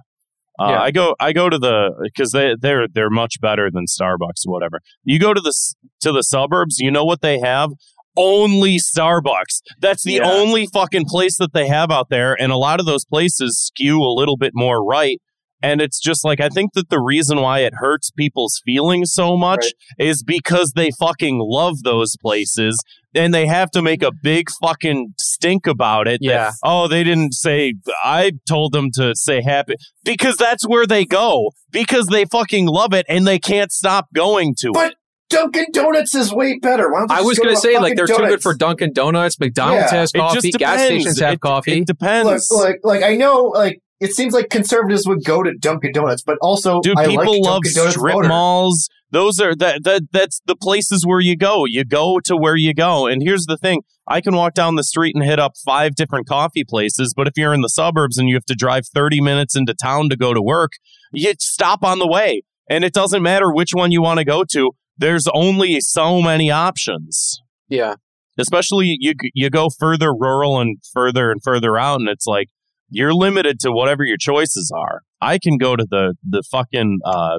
Uh, 0.59 0.69
Yeah. 0.71 0.81
I 0.81 0.91
go 0.93 1.15
I 1.21 1.33
go 1.33 1.51
to 1.51 1.59
the 1.59 1.91
because 2.03 2.31
they 2.33 2.55
they're 2.61 2.87
they're 2.89 3.11
much 3.11 3.41
better 3.41 3.71
than 3.73 3.85
Starbucks 3.87 4.47
or 4.47 4.53
whatever. 4.53 4.81
You 5.03 5.19
go 5.19 5.35
to 5.35 5.41
the 5.41 5.53
to 6.01 6.13
the 6.13 6.23
suburbs, 6.23 6.79
you 6.79 6.91
know 6.91 7.05
what 7.05 7.21
they 7.21 7.41
have? 7.41 7.71
Only 8.17 8.77
Starbucks. 8.79 9.61
That's 9.81 10.05
the 10.05 10.15
Yeah. 10.15 10.31
only 10.31 10.69
fucking 10.73 11.07
place 11.09 11.37
that 11.39 11.53
they 11.53 11.67
have 11.67 11.91
out 11.91 12.09
there, 12.11 12.41
and 12.41 12.53
a 12.53 12.57
lot 12.57 12.79
of 12.79 12.87
those 12.87 13.05
places 13.05 13.59
skew 13.59 13.99
a 14.01 14.15
little 14.15 14.37
bit 14.37 14.53
more 14.55 14.85
right. 14.85 15.21
And 15.65 15.81
it's 15.81 15.99
just 15.99 16.25
like 16.25 16.41
I 16.41 16.49
think 16.51 16.73
that 16.75 16.91
the 16.91 17.01
reason 17.01 17.41
why 17.41 17.61
it 17.61 17.73
hurts 17.77 18.11
people's 18.11 18.61
feelings 18.67 19.13
so 19.15 19.37
much 19.37 19.67
is 19.99 20.23
because 20.23 20.73
they 20.77 20.91
fucking 20.99 21.39
love 21.41 21.83
those 21.85 22.17
places 22.21 22.77
and 23.15 23.33
they 23.33 23.47
have 23.47 23.71
to 23.71 23.81
make 23.81 24.03
a 24.03 24.11
big 24.23 24.49
fucking 24.61 25.15
stink 25.19 25.67
about 25.67 26.07
it. 26.07 26.21
that, 26.21 26.27
Yeah. 26.29 26.51
oh, 26.65 26.87
they 26.89 27.03
didn't 27.03 27.33
say, 27.33 27.75
I 28.05 28.33
told 28.47 28.73
them 28.73 28.91
to 28.95 29.13
say 29.15 29.41
happy. 29.43 29.75
Because 30.05 30.37
that's 30.37 30.69
where 30.69 30.87
they 30.87 31.05
go. 31.07 31.53
Because 31.71 32.09
they 32.09 32.25
fucking 32.27 32.67
love 32.67 32.93
it 32.93 33.07
and 33.09 33.27
they 33.27 33.39
can't 33.39 33.73
stop 33.73 34.09
going 34.15 34.55
to 34.59 34.69
it. 34.69 34.75
But 34.75 34.91
it. 34.93 34.99
Dunkin' 35.31 35.67
Donuts 35.73 36.15
is 36.15 36.33
way 36.33 36.59
better. 36.61 36.93
Why 36.93 37.01
don't 37.01 37.11
you 37.11 37.17
I 37.17 37.23
was 37.23 37.39
go 37.39 37.45
gonna 37.45 37.57
to 37.57 37.61
say 37.61 37.79
like 37.79 37.97
they're 37.97 38.07
too 38.07 38.17
good 38.19 38.43
for 38.43 38.55
Dunkin' 38.55 38.93
Donuts. 38.93 39.41
McDonald's 39.41 39.91
Yeah. 39.93 39.99
has 40.01 40.11
It 40.15 40.19
coffee. 40.19 40.41
just 40.51 40.59
Gas 40.59 40.81
stations 40.83 41.19
have 41.21 41.35
It- 41.35 41.41
coffee. 41.41 41.79
It 41.79 41.87
depends. 41.87 42.49
Look, 42.51 42.63
like, 42.63 42.77
like 42.85 43.03
I 43.03 43.17
know, 43.17 43.45
like 43.45 43.81
it 44.01 44.13
seems 44.13 44.35
like 44.35 44.51
conservatives 44.51 45.07
would 45.07 45.25
go 45.25 45.43
to 45.43 45.53
Dunkin' 45.59 45.93
Donuts, 45.93 46.23
but 46.23 46.37
also 46.41 46.81
Dude, 46.81 46.99
I 46.99 47.07
people 47.07 47.41
like 47.41 47.45
love 47.45 47.63
Dunkin' 47.63 47.75
Donuts 47.75 47.97
strip 47.97 48.15
motor. 48.15 48.29
malls. 48.29 48.89
Those 49.11 49.41
are 49.41 49.55
that 49.57 49.85
that 49.85 50.03
that's 50.13 50.41
the 50.47 50.57
places 50.57 51.07
where 51.07 51.21
you 51.21 51.37
go. 51.37 51.65
You 51.67 51.85
go 51.85 52.19
to 52.25 52.37
where 52.37 52.57
you 52.57 52.75
go. 52.75 53.07
And 53.07 53.23
here's 53.23 53.47
the 53.47 53.57
thing: 53.57 53.83
I 54.09 54.21
can 54.21 54.35
walk 54.35 54.55
down 54.55 54.75
the 54.75 54.85
street 54.85 55.15
and 55.15 55.25
hit 55.25 55.39
up 55.39 55.53
five 55.65 55.95
different 55.95 56.27
coffee 56.27 56.65
places. 56.65 57.15
But 57.17 57.29
if 57.29 57.35
you're 57.37 57.55
in 57.55 57.61
the 57.61 57.69
suburbs 57.69 58.19
and 58.19 58.29
you 58.29 58.35
have 58.35 58.45
to 58.47 58.55
drive 58.55 58.87
30 58.93 59.21
minutes 59.21 59.57
into 59.57 59.75
town 59.75 60.09
to 60.11 60.17
go 60.17 60.35
to 60.35 60.43
work, 60.43 60.73
you 61.13 61.33
stop 61.39 61.85
on 61.85 62.01
the 62.01 62.09
way, 62.09 62.43
and 62.69 62.85
it 62.85 62.93
doesn't 62.93 63.23
matter 63.23 63.53
which 63.53 63.71
one 63.73 63.93
you 63.93 64.03
want 64.03 64.19
to 64.19 64.25
go 64.25 64.45
to. 64.51 64.73
There's 64.97 65.27
only 65.33 65.81
so 65.81 66.21
many 66.21 66.51
options. 66.51 67.41
yeah, 67.69 67.95
Especially 68.37 68.97
you 68.99 69.15
you 69.33 69.49
go 69.49 69.69
further 69.71 70.13
rural 70.13 70.61
and 70.61 70.79
further 70.93 71.31
and 71.31 71.41
further 71.43 71.79
out, 71.79 72.01
and 72.01 72.09
it's 72.09 72.27
like 72.27 72.49
you're 72.89 73.15
limited 73.15 73.61
to 73.61 73.73
whatever 73.73 74.05
your 74.05 74.17
choices 74.19 74.73
are. 74.75 75.03
I 75.21 75.39
can 75.39 75.59
go 75.59 75.77
to 75.77 75.87
the 75.89 76.15
the 76.29 76.43
fucking 76.51 77.01
uh, 77.05 77.39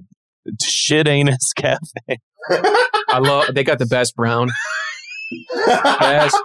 shit 0.62 1.08
anus 1.08 1.54
cafe. 1.58 2.20
I 3.10 3.20
love. 3.20 3.54
They 3.54 3.64
got 3.64 3.80
the 3.80 3.86
best 3.86 4.16
brown, 4.16 4.50
best, 5.66 6.38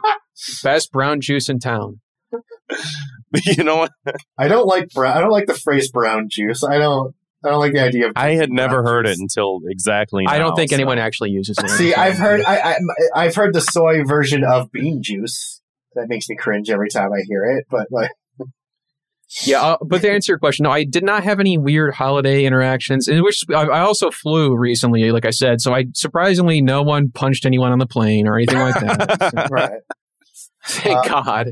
best 0.63 0.93
brown 0.93 1.21
juice 1.21 1.49
in 1.49 1.59
town. 1.59 2.01
you 3.45 3.65
know 3.65 3.77
what? 3.77 3.93
I 4.39 4.49
don't 4.49 4.67
like 4.67 4.91
brown. 4.91 5.17
I 5.17 5.21
don't 5.21 5.31
like 5.31 5.47
the 5.47 5.55
phrase 5.55 5.91
brown 5.91 6.29
juice. 6.31 6.65
I 6.65 6.79
don't. 6.79 7.15
I 7.43 7.49
don't 7.49 7.61
like 7.61 7.73
the 7.73 7.83
idea 7.83 8.09
of. 8.09 8.13
I 8.17 8.35
had 8.35 8.51
never 8.51 8.83
brown 8.83 8.85
heard 8.85 9.07
it 9.07 9.19
until 9.19 9.61
exactly. 9.67 10.25
Now, 10.25 10.33
I 10.33 10.39
don't 10.39 10.55
think 10.55 10.71
so. 10.71 10.77
anyone 10.77 10.99
actually 10.99 11.31
uses 11.31 11.57
it. 11.59 11.71
See, 11.71 11.95
I've 11.95 12.19
heard. 12.19 12.43
I, 12.45 12.73
I 12.73 12.77
I've 13.15 13.35
heard 13.35 13.55
the 13.55 13.63
soy 13.63 14.05
version 14.05 14.45
of 14.45 14.71
bean 14.71 15.03
juice. 15.03 15.63
That 15.95 16.09
makes 16.09 16.29
me 16.29 16.37
cringe 16.37 16.71
every 16.71 16.89
time 16.89 17.13
I 17.13 17.23
hear 17.27 17.45
it. 17.45 17.67
But 17.69 17.89
like, 17.91 18.11
Yeah, 19.45 19.63
uh, 19.63 19.77
but 19.81 20.03
to 20.03 20.11
answer 20.11 20.33
your 20.33 20.39
question, 20.39 20.65
no, 20.65 20.71
I 20.71 20.85
did 20.85 21.05
not 21.05 21.23
have 21.23 21.39
any 21.39 21.57
weird 21.57 21.95
holiday 21.95 22.45
interactions. 22.45 23.07
In 23.07 23.23
which 23.23 23.45
I, 23.51 23.63
I 23.63 23.81
also 23.81 24.11
flew 24.11 24.57
recently, 24.57 25.13
like 25.13 25.25
I 25.25 25.31
said, 25.31 25.61
so 25.61 25.73
I 25.73 25.85
surprisingly 25.95 26.61
no 26.61 26.83
one 26.83 27.11
punched 27.11 27.47
anyone 27.47 27.71
on 27.71 27.79
the 27.79 27.87
plane 27.87 28.27
or 28.27 28.37
anything 28.37 28.59
like 28.59 28.81
that. 28.81 29.31
So, 29.31 29.47
right? 29.51 29.81
thank 30.67 30.99
Uh, 30.99 31.23
God. 31.23 31.51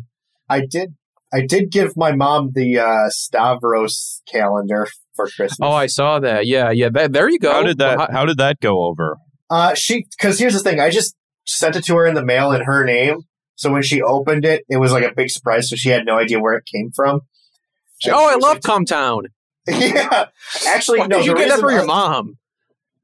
I 0.49 0.67
did. 0.67 0.95
I 1.33 1.43
did 1.47 1.71
give 1.71 1.93
my 1.97 2.13
mom 2.13 2.53
the 2.55 2.79
uh, 2.79 3.11
Stavros 3.11 4.23
calendar 4.27 4.89
for 5.15 5.29
Christmas. 5.29 5.59
Oh, 5.61 5.73
I 5.73 5.87
saw 5.87 6.19
that. 6.21 6.47
Yeah, 6.47 6.71
yeah. 6.71 6.89
That, 6.89 7.13
there 7.13 7.29
you 7.29 7.39
go. 7.39 7.53
How 7.53 7.63
did 7.63 7.79
that? 7.79 7.99
Well, 7.99 8.09
How 8.11 8.25
did 8.25 8.39
that 8.39 8.61
go 8.61 8.85
over? 8.85 9.19
Uh, 9.51 9.75
she 9.75 10.07
because 10.19 10.39
here's 10.39 10.55
the 10.55 10.61
thing. 10.61 10.81
I 10.81 10.91
just 10.91 11.15
sent 11.47 11.77
it 11.77 11.85
to 11.85 11.97
her 11.97 12.07
in 12.07 12.15
the 12.15 12.25
mail 12.25 12.53
in 12.53 12.63
her 12.63 12.85
name. 12.85 13.21
So 13.57 13.73
when 13.73 13.83
she 13.83 14.01
opened 14.01 14.45
it, 14.45 14.65
it 14.69 14.79
was 14.79 14.93
like 14.93 15.05
a 15.05 15.13
big 15.15 15.31
surprise. 15.31 15.69
So 15.69 15.77
she 15.77 15.91
had 15.91 16.07
no 16.07 16.19
idea 16.19 16.41
where 16.41 16.55
it 16.55 16.65
came 16.65 16.91
from. 16.95 17.23
She- 17.99 18.11
oh, 18.11 18.29
I 18.31 18.35
love 18.37 18.57
was 18.59 18.65
Cum 18.65 18.85
Town. 18.85 19.25
yeah, 19.69 20.27
actually, 20.66 21.01
Why 21.01 21.07
no. 21.09 21.19
did 21.19 21.27
you 21.27 21.33
the 21.35 21.39
get 21.41 21.49
that 21.51 21.61
for 21.61 21.70
your 21.70 21.85
mom? 21.85 22.39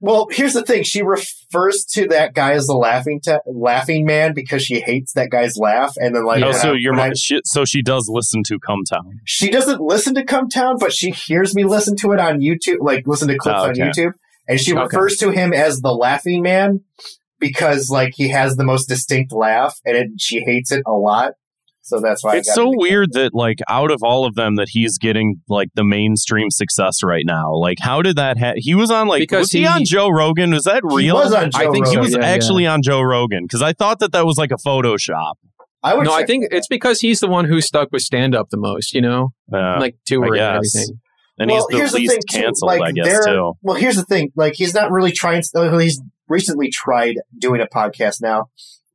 Well, 0.00 0.28
here's 0.30 0.52
the 0.52 0.62
thing. 0.62 0.82
She 0.82 1.02
refers 1.02 1.84
to 1.92 2.06
that 2.08 2.34
guy 2.34 2.52
as 2.52 2.66
the 2.66 2.74
laughing 2.74 3.20
ta- 3.24 3.38
laughing 3.46 4.04
man 4.04 4.34
because 4.34 4.62
she 4.62 4.80
hates 4.80 5.12
that 5.14 5.30
guy's 5.30 5.56
laugh. 5.56 5.94
And 5.96 6.14
then 6.14 6.24
like, 6.24 6.42
oh, 6.42 6.52
so 6.52 6.72
I- 6.72 6.76
your 6.76 6.92
when 6.92 7.00
I- 7.00 7.06
mom, 7.08 7.14
she, 7.16 7.40
so 7.44 7.64
she 7.64 7.80
does 7.82 8.08
listen 8.10 8.42
to 8.48 8.58
Cum 8.58 8.80
Town. 8.84 9.20
she 9.24 9.50
doesn't 9.50 9.80
listen 9.80 10.14
to 10.14 10.24
Cum 10.24 10.48
Town, 10.48 10.76
but 10.78 10.92
she 10.92 11.10
hears 11.10 11.54
me 11.54 11.64
listen 11.64 11.96
to 11.96 12.12
it 12.12 12.20
on 12.20 12.40
YouTube, 12.40 12.78
like 12.80 13.06
listen 13.06 13.28
to 13.28 13.36
clips 13.38 13.58
Oh, 13.60 13.68
on. 13.68 13.74
YouTube, 13.74 14.12
and 14.48 14.60
she 14.60 14.72
Okay. 14.74 14.82
refers 14.82 15.16
to 15.18 15.30
him 15.30 15.52
as 15.54 15.80
the 15.80 15.92
laughing 15.94 16.42
man 16.42 16.80
because 17.38 17.88
like 17.90 18.12
he 18.14 18.28
has 18.28 18.56
the 18.56 18.64
most 18.64 18.86
distinct 18.88 19.32
laugh, 19.32 19.80
and 19.86 19.96
it, 19.96 20.08
she 20.18 20.40
hates 20.40 20.70
it 20.72 20.82
a 20.86 20.92
lot. 20.92 21.32
So 21.86 22.00
that's 22.00 22.24
why 22.24 22.32
I 22.32 22.36
got 22.36 22.46
so 22.46 22.72
weird 22.74 23.12
that 23.12 23.34
like 23.34 23.58
out 23.68 23.90
of 23.90 24.02
all 24.02 24.24
of 24.26 24.34
them 24.36 24.56
that 24.56 24.68
he's 24.70 24.96
getting 24.96 25.42
like 25.48 25.68
the 25.74 25.84
mainstream 25.84 26.50
success 26.50 27.02
right 27.04 27.24
now. 27.26 27.54
Like 27.54 27.76
how 27.80 28.00
did 28.00 28.16
that 28.16 28.38
ha- 28.38 28.54
he 28.56 28.74
was 28.74 28.90
on 28.90 29.06
like 29.06 29.20
Because 29.20 29.40
was 29.42 29.52
he, 29.52 29.60
he- 29.60 29.66
on 29.66 29.84
Joe 29.84 30.08
Rogan? 30.08 30.50
Was 30.52 30.64
that 30.64 30.82
He 30.88 30.96
real? 30.96 31.14
was 31.16 31.34
on 31.34 31.50
Joe 31.50 31.58
I 31.58 31.70
think 31.70 31.86
he 31.88 31.98
was 31.98 32.12
Yeah, 32.12 32.20
yeah. 32.20 32.26
actually 32.26 32.66
on 32.66 32.80
Joe 32.82 33.02
Rogan 33.02 33.44
because 33.44 33.60
I 33.60 33.74
thought 33.74 33.98
that 33.98 34.12
that 34.12 34.24
was 34.24 34.38
like 34.38 34.50
a 34.50 34.56
Photoshop. 34.56 35.34
I 35.82 35.94
would 35.94 36.06
No, 36.06 36.14
I 36.14 36.24
think 36.24 36.48
that 36.48 36.56
it's 36.56 36.68
because 36.68 37.00
he's 37.00 37.20
the 37.20 37.28
one 37.28 37.44
who 37.44 37.60
stuck 37.60 37.90
with 37.92 38.00
stand 38.00 38.34
up 38.34 38.48
the 38.48 38.56
most, 38.56 38.94
you 38.94 39.02
know? 39.02 39.34
Uh, 39.52 39.76
like 39.78 39.96
touring 40.06 40.40
and 40.40 40.62
guess. 40.64 40.74
everything. 40.74 41.00
and 41.38 41.50
Well, 41.50 41.66
he's 41.68 41.76
here's 41.78 41.90
the 41.92 41.96
the 41.98 42.00
least 42.00 42.12
thing, 42.12 42.20
too, 42.30 42.38
canceled, 42.46 42.68
like, 42.68 42.80
I 42.80 42.92
guess 42.92 43.26
too. 43.26 43.52
Well, 43.60 43.76
here's 43.76 43.96
the 43.96 44.04
thing. 44.04 44.32
Like, 44.34 44.54
he's 44.54 44.72
not 44.72 44.90
really 44.90 45.12
trying. 45.12 45.42
He's 45.78 46.00
recently 46.28 46.70
tried 46.70 47.16
doing 47.38 47.60
a 47.60 47.66
podcast 47.66 48.22
now, 48.22 48.46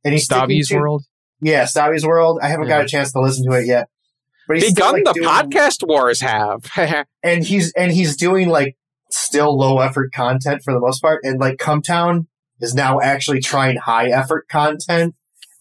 and 0.04 0.12
he's 0.12 0.24
sticking 0.24 0.46
Stavi's 0.46 0.68
to- 0.70 0.78
World. 0.78 1.04
Yeah, 1.40 1.64
Stavvy's 1.64 2.04
World. 2.06 2.38
I 2.42 2.48
haven't 2.48 2.68
got 2.68 2.82
a 2.82 2.86
chance 2.86 3.12
to 3.12 3.20
listen 3.20 3.44
to 3.50 3.56
it 3.58 3.66
yet. 3.66 3.88
But 4.48 4.56
he's 4.58 4.70
still, 4.70 4.92
Begun 4.94 4.94
like, 4.94 5.04
the 5.04 5.12
doing- 5.20 5.28
podcast 5.28 5.86
wars 5.86 6.20
have. 6.20 6.64
and 7.22 7.44
he's 7.44 7.72
and 7.72 7.92
he's 7.92 8.16
doing 8.16 8.48
like 8.48 8.76
still 9.10 9.56
low 9.56 9.78
effort 9.78 10.12
content 10.12 10.62
for 10.64 10.72
the 10.74 10.80
most 10.80 11.00
part, 11.00 11.20
and 11.24 11.38
like 11.40 11.56
Cumtown 11.58 12.26
is 12.60 12.74
now 12.74 13.00
actually 13.00 13.40
trying 13.40 13.76
high 13.76 14.08
effort 14.08 14.48
content, 14.48 15.14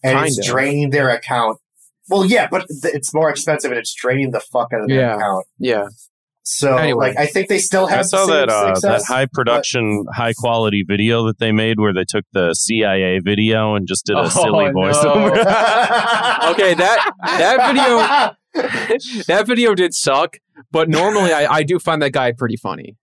and 0.04 0.26
it's 0.26 0.38
of. 0.40 0.46
draining 0.46 0.90
their 0.90 1.10
account. 1.10 1.60
Well, 2.10 2.26
yeah, 2.26 2.48
but 2.50 2.66
th- 2.68 2.94
it's 2.96 3.14
more 3.14 3.30
expensive, 3.30 3.70
and 3.72 3.80
it's 3.80 3.94
draining 3.94 4.32
the 4.32 4.40
fuck 4.40 4.70
out 4.74 4.82
of 4.82 4.88
their 4.88 5.00
Yeah. 5.00 5.16
account. 5.16 5.46
yeah. 5.60 5.86
So, 6.52 6.76
Anyway. 6.78 7.10
like, 7.10 7.18
I 7.20 7.28
think 7.28 7.48
they 7.48 7.60
still 7.60 7.86
have 7.86 8.00
I 8.00 8.02
saw 8.02 8.26
the 8.26 8.32
same 8.40 8.48
that 8.48 8.50
uh, 8.50 8.80
that 8.80 9.04
high 9.08 9.28
production, 9.32 10.04
high 10.16 10.34
quality 10.34 10.84
video 10.88 11.28
that 11.28 11.38
they 11.38 11.52
made 11.52 11.80
where 11.80 11.94
they 11.94 12.06
took 12.06 12.26
the 12.34 12.56
CIA 12.56 13.20
video 13.20 13.76
and 13.76 13.88
just 13.88 14.08
did 14.08 14.16
a 14.16 14.22
Oh, 14.22 14.30
silly 14.30 14.66
no. 14.66 14.72
voiceover. 14.74 15.30
Okay, 16.52 16.74
that 16.74 17.14
that 17.22 17.68
video 17.68 19.24
that 19.28 19.46
video 19.46 19.76
did 19.76 19.94
suck, 19.94 20.38
but 20.72 20.90
normally 20.90 21.32
I, 21.34 21.46
I 21.58 21.64
do 21.64 21.78
find 21.78 22.02
that 22.02 22.14
guy 22.14 22.32
pretty 22.32 22.56
funny. 22.58 22.96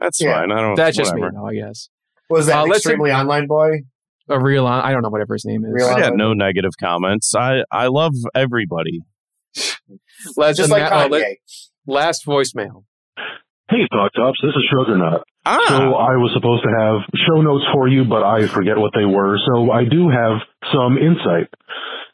That's 0.00 0.18
Yeah. 0.22 0.34
fine. 0.40 0.50
I 0.50 0.60
don't. 0.62 0.74
That's 0.74 0.96
just 0.96 1.14
me, 1.14 1.20
though, 1.30 1.46
I 1.46 1.54
guess. 1.56 1.90
Was 2.30 2.46
that 2.46 2.56
Uh, 2.60 2.62
an 2.64 2.70
let's- 2.70 2.86
extremely 2.86 3.12
online 3.12 3.46
boy? 3.46 3.80
A 4.30 4.40
real, 4.42 4.66
I 4.66 4.90
don't 4.92 5.02
know 5.02 5.10
whatever 5.10 5.34
his 5.34 5.44
name 5.44 5.62
is. 5.66 5.72
Real- 5.74 5.88
I 5.88 6.00
got 6.00 6.16
no 6.16 6.32
negative 6.32 6.72
comments. 6.82 7.34
I 7.34 7.64
I 7.70 7.88
love 7.88 8.14
everybody. 8.34 9.00
Let's 10.36 10.56
Just 10.56 10.70
like 10.70 10.82
uh, 10.90 11.06
Kanye. 11.06 11.10
let- 11.10 11.36
last 11.86 12.24
voicemail. 12.24 12.84
Hey, 13.70 13.86
Thought 13.90 14.12
Cops, 14.14 14.38
this 14.42 14.50
is 14.54 14.64
Shruggernaut. 14.70 15.22
Ah, 15.46 15.58
So 15.68 15.94
I 15.94 16.16
was 16.20 16.32
supposed 16.34 16.62
to 16.64 16.70
have 16.70 17.00
show 17.26 17.40
notes 17.40 17.64
for 17.72 17.88
you, 17.88 18.04
but 18.04 18.22
I 18.22 18.46
forget 18.46 18.76
what 18.76 18.92
they 18.94 19.04
were. 19.06 19.38
So 19.46 19.70
I 19.70 19.84
do 19.84 20.08
have 20.10 20.40
some 20.72 20.98
insight. 20.98 21.48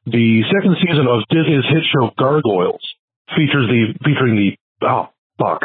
The 0.07 0.43
second 0.47 0.77
season 0.81 1.07
of 1.09 1.23
Disney's 1.29 1.65
hit 1.69 1.83
show 1.93 2.11
Gargoyles 2.19 2.81
features 3.37 3.67
the 3.69 3.95
featuring 4.05 4.37
the 4.37 4.87
oh 4.87 5.09
fuck. 5.39 5.63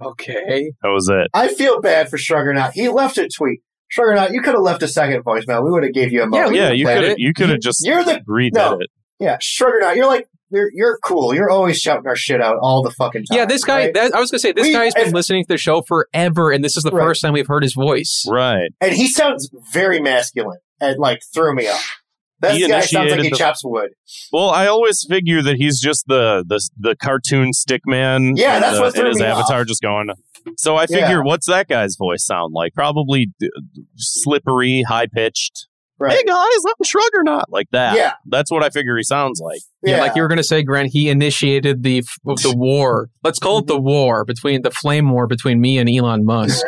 Okay. 0.00 0.70
that 0.82 0.88
was 0.88 1.08
it. 1.10 1.28
I 1.34 1.48
feel 1.48 1.80
bad 1.80 2.08
for 2.08 2.18
Shruggernaut. 2.18 2.72
He 2.74 2.88
left 2.88 3.18
a 3.18 3.28
tweet. 3.28 3.60
Shruggernaut, 3.88 4.30
you 4.32 4.40
could 4.42 4.54
have 4.54 4.62
left 4.62 4.82
a 4.82 4.88
second 4.88 5.24
voicemail. 5.24 5.64
We 5.64 5.70
would 5.70 5.82
have 5.82 5.94
gave 5.94 6.12
you 6.12 6.20
a 6.20 6.24
Yeah, 6.24 6.28
moment. 6.28 6.50
we 6.52 6.58
Yeah, 6.58 6.70
you 6.72 6.84
could 6.86 7.04
have 7.04 7.18
you 7.18 7.32
could 7.34 7.48
have 7.50 7.60
just 7.60 7.80
You're 7.84 8.04
the 8.04 8.20
redid 8.28 8.50
no. 8.52 8.78
it. 8.80 8.88
yeah, 9.18 9.38
Shruggernaut. 9.40 9.96
You're 9.96 10.06
like 10.06 10.28
you're 10.50 10.70
you're 10.74 10.98
cool. 11.04 11.34
You're 11.34 11.50
always 11.50 11.78
shouting 11.78 12.06
our 12.06 12.16
shit 12.16 12.40
out 12.40 12.56
all 12.60 12.82
the 12.82 12.90
fucking 12.90 13.24
time. 13.26 13.38
Yeah, 13.38 13.44
this 13.44 13.64
guy, 13.64 13.86
right? 13.86 13.94
that, 13.94 14.14
I 14.14 14.20
was 14.20 14.30
going 14.30 14.38
to 14.38 14.42
say, 14.42 14.52
this 14.52 14.66
We- 14.68 14.72
guy's 14.72 14.94
been 14.94 15.08
if- 15.08 15.12
listening 15.12 15.44
to 15.44 15.48
the 15.48 15.58
show 15.58 15.82
forever, 15.82 16.50
and 16.52 16.64
this 16.64 16.76
is 16.76 16.82
the 16.84 16.90
Right. 16.90 17.04
first 17.04 17.22
time 17.22 17.32
we've 17.32 17.46
heard 17.46 17.62
his 17.62 17.74
voice. 17.74 18.24
Right. 18.28 18.70
and 18.80 18.92
he 18.92 19.08
sounds 19.08 19.50
very 19.72 20.00
masculine. 20.00 20.58
And 20.80 20.98
like 20.98 21.20
threw 21.34 21.54
me 21.54 21.66
off. 21.68 21.96
That 22.40 22.54
He 22.54 22.68
guy 22.68 22.80
sounds 22.82 23.10
like 23.10 23.20
he 23.22 23.30
the- 23.30 23.36
chops 23.36 23.62
wood. 23.64 23.90
Well, 24.32 24.48
I 24.50 24.68
always 24.68 25.04
figure 25.08 25.42
that 25.42 25.56
he's 25.56 25.80
just 25.80 26.04
the 26.06 26.44
the 26.46 26.60
the 26.78 26.94
cartoon 26.94 27.52
stick 27.52 27.82
man. 27.86 28.36
Yeah, 28.36 28.60
that's 28.60 28.76
the- 28.76 28.82
what 28.82 28.94
threw 28.94 29.04
in 29.06 29.08
his 29.10 29.18
me 29.18 29.26
avatar 29.26 29.62
off. 29.62 29.66
just 29.66 29.82
going. 29.82 30.10
So 30.56 30.76
I 30.76 30.86
figure, 30.86 31.00
Yeah. 31.08 31.22
what's 31.22 31.46
that 31.46 31.68
guy's 31.68 31.96
voice 31.96 32.24
sound 32.24 32.54
like? 32.54 32.72
Probably 32.74 33.26
d- 33.40 33.50
slippery, 33.96 34.82
high 34.82 35.06
pitched. 35.06 35.66
Right. 36.00 36.12
Hey 36.12 36.22
guys, 36.24 36.64
I'm 36.64 36.84
Shrug 36.84 37.10
or 37.14 37.24
not 37.24 37.50
like 37.50 37.66
that. 37.72 37.96
Yeah. 37.96 38.12
that's 38.26 38.50
what 38.52 38.62
I 38.62 38.70
figure 38.70 38.96
he 38.96 39.02
sounds 39.02 39.40
like. 39.40 39.60
Yeah, 39.82 40.00
like 40.00 40.14
you 40.14 40.22
were 40.22 40.28
going 40.28 40.38
to 40.38 40.44
say, 40.44 40.62
Grant, 40.62 40.90
he 40.92 41.08
initiated 41.08 41.82
the 41.82 42.02
the 42.24 42.54
war. 42.56 43.10
Let's 43.24 43.38
call 43.38 43.58
it 43.58 43.66
the 43.66 43.80
war 43.80 44.24
between 44.24 44.62
the 44.62 44.70
flame 44.70 45.10
war 45.10 45.26
between 45.26 45.60
me 45.60 45.78
and 45.78 45.88
Elon 45.88 46.24
Musk. 46.24 46.64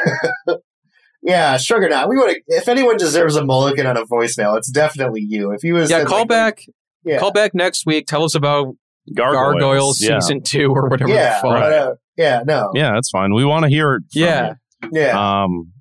Yeah, 1.22 1.58
Shruggernaut. 1.58 2.08
We 2.08 2.16
would. 2.16 2.36
If 2.46 2.68
anyone 2.68 2.96
deserves 2.96 3.36
a 3.36 3.44
mulligan 3.44 3.86
on 3.86 3.96
a 3.96 4.06
voicemail, 4.06 4.56
it's 4.56 4.70
definitely 4.70 5.20
you. 5.28 5.52
If 5.52 5.62
you 5.62 5.74
was 5.74 5.90
yeah, 5.90 5.98
said, 5.98 6.06
call 6.06 6.20
like, 6.20 6.28
back. 6.28 6.62
Yeah. 7.04 7.18
Call 7.18 7.32
back 7.32 7.54
next 7.54 7.84
week. 7.84 8.06
Tell 8.06 8.24
us 8.24 8.34
about 8.34 8.74
Gargoyles, 9.14 9.60
Gargoyles 9.60 10.00
yeah. 10.00 10.18
season 10.18 10.42
two 10.42 10.72
or 10.74 10.88
whatever. 10.88 11.10
Yeah, 11.10 11.34
the 11.34 11.40
fuck. 11.42 11.54
Right. 11.54 11.72
uh, 11.72 11.94
yeah, 12.16 12.42
no, 12.46 12.70
Yeah, 12.74 12.92
that's 12.94 13.10
fine. 13.10 13.34
We 13.34 13.44
want 13.44 13.64
to 13.64 13.68
hear 13.68 13.96
it. 13.96 14.02
from 14.12 14.22
Yeah. 14.22 14.54
you. 14.82 14.90
yeah. 14.92 15.42
Um, 15.42 15.72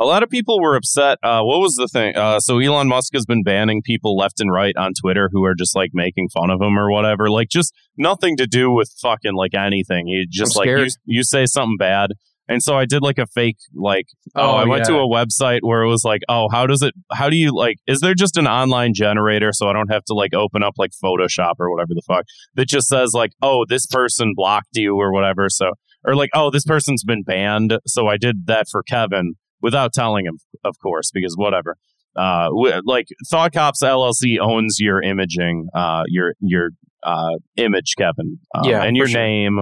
a 0.00 0.06
lot 0.06 0.22
of 0.22 0.30
people 0.30 0.58
were 0.60 0.74
upset. 0.74 1.18
Uh, 1.22 1.42
what 1.42 1.60
was 1.60 1.74
the 1.74 1.86
thing? 1.86 2.16
Uh, 2.16 2.40
so 2.40 2.58
Elon 2.58 2.88
Musk 2.88 3.12
has 3.12 3.26
been 3.26 3.42
banning 3.42 3.82
people 3.82 4.16
left 4.16 4.40
and 4.40 4.50
right 4.50 4.74
on 4.76 4.92
Twitter 4.98 5.28
who 5.30 5.44
are 5.44 5.54
just 5.54 5.76
like 5.76 5.90
making 5.92 6.30
fun 6.30 6.50
of 6.50 6.60
him 6.60 6.78
or 6.78 6.90
whatever. 6.90 7.28
Like 7.28 7.50
just 7.50 7.74
nothing 7.98 8.38
to 8.38 8.46
do 8.46 8.72
with 8.72 8.90
fucking 9.02 9.34
like 9.34 9.52
anything. 9.54 10.06
He 10.06 10.26
just 10.28 10.56
I'm 10.56 10.60
like 10.60 10.68
you, 11.06 11.18
you 11.18 11.22
say 11.22 11.44
something 11.44 11.76
bad. 11.78 12.12
And 12.48 12.62
so 12.62 12.76
I 12.76 12.86
did 12.86 13.02
like 13.02 13.18
a 13.18 13.26
fake 13.26 13.58
like 13.74 14.06
oh, 14.34 14.40
Oh, 14.42 14.54
I 14.56 14.64
went 14.64 14.86
to 14.86 14.94
a 14.94 15.06
website 15.06 15.60
where 15.60 15.82
it 15.82 15.88
was 15.88 16.02
like 16.02 16.22
oh 16.28 16.48
how 16.50 16.66
does 16.66 16.82
it 16.82 16.94
how 17.12 17.30
do 17.30 17.36
you 17.36 17.54
like 17.54 17.76
is 17.86 18.00
there 18.00 18.14
just 18.14 18.36
an 18.36 18.48
online 18.48 18.92
generator 18.92 19.52
so 19.52 19.68
I 19.68 19.72
don't 19.72 19.92
have 19.92 20.04
to 20.06 20.14
like 20.14 20.34
open 20.34 20.64
up 20.64 20.74
like 20.76 20.90
Photoshop 20.90 21.54
or 21.60 21.70
whatever 21.70 21.90
the 21.90 22.02
fuck 22.08 22.24
that 22.54 22.66
just 22.66 22.88
says 22.88 23.12
like 23.14 23.30
oh 23.40 23.66
this 23.68 23.86
person 23.86 24.32
blocked 24.34 24.70
you 24.72 24.96
or 24.96 25.12
whatever 25.12 25.48
so 25.48 25.74
or 26.04 26.16
like 26.16 26.30
oh 26.34 26.50
this 26.50 26.64
person's 26.64 27.04
been 27.04 27.22
banned 27.22 27.78
so 27.86 28.08
I 28.08 28.16
did 28.16 28.48
that 28.48 28.66
for 28.68 28.82
Kevin 28.82 29.34
without 29.62 29.92
telling 29.92 30.26
him, 30.26 30.38
of 30.64 30.76
course, 30.82 31.10
because 31.12 31.34
whatever. 31.36 31.76
Uh, 32.16 32.46
w- 32.46 32.80
like 32.84 33.06
Thought 33.30 33.52
Cops 33.52 33.82
LLC 33.82 34.38
owns 34.40 34.78
your 34.80 35.00
imaging, 35.02 35.68
uh, 35.74 36.02
your 36.08 36.34
your 36.40 36.70
uh, 37.04 37.36
image, 37.56 37.94
Kevin, 37.96 38.38
um, 38.54 38.64
Yeah, 38.64 38.82
and 38.82 38.96
your 38.96 39.06
sure. 39.06 39.20
name 39.20 39.60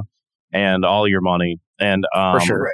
and 0.53 0.85
all 0.85 1.07
your 1.07 1.21
money, 1.21 1.59
and 1.79 2.05
um, 2.15 2.41
For 2.41 2.47
sure. 2.47 2.73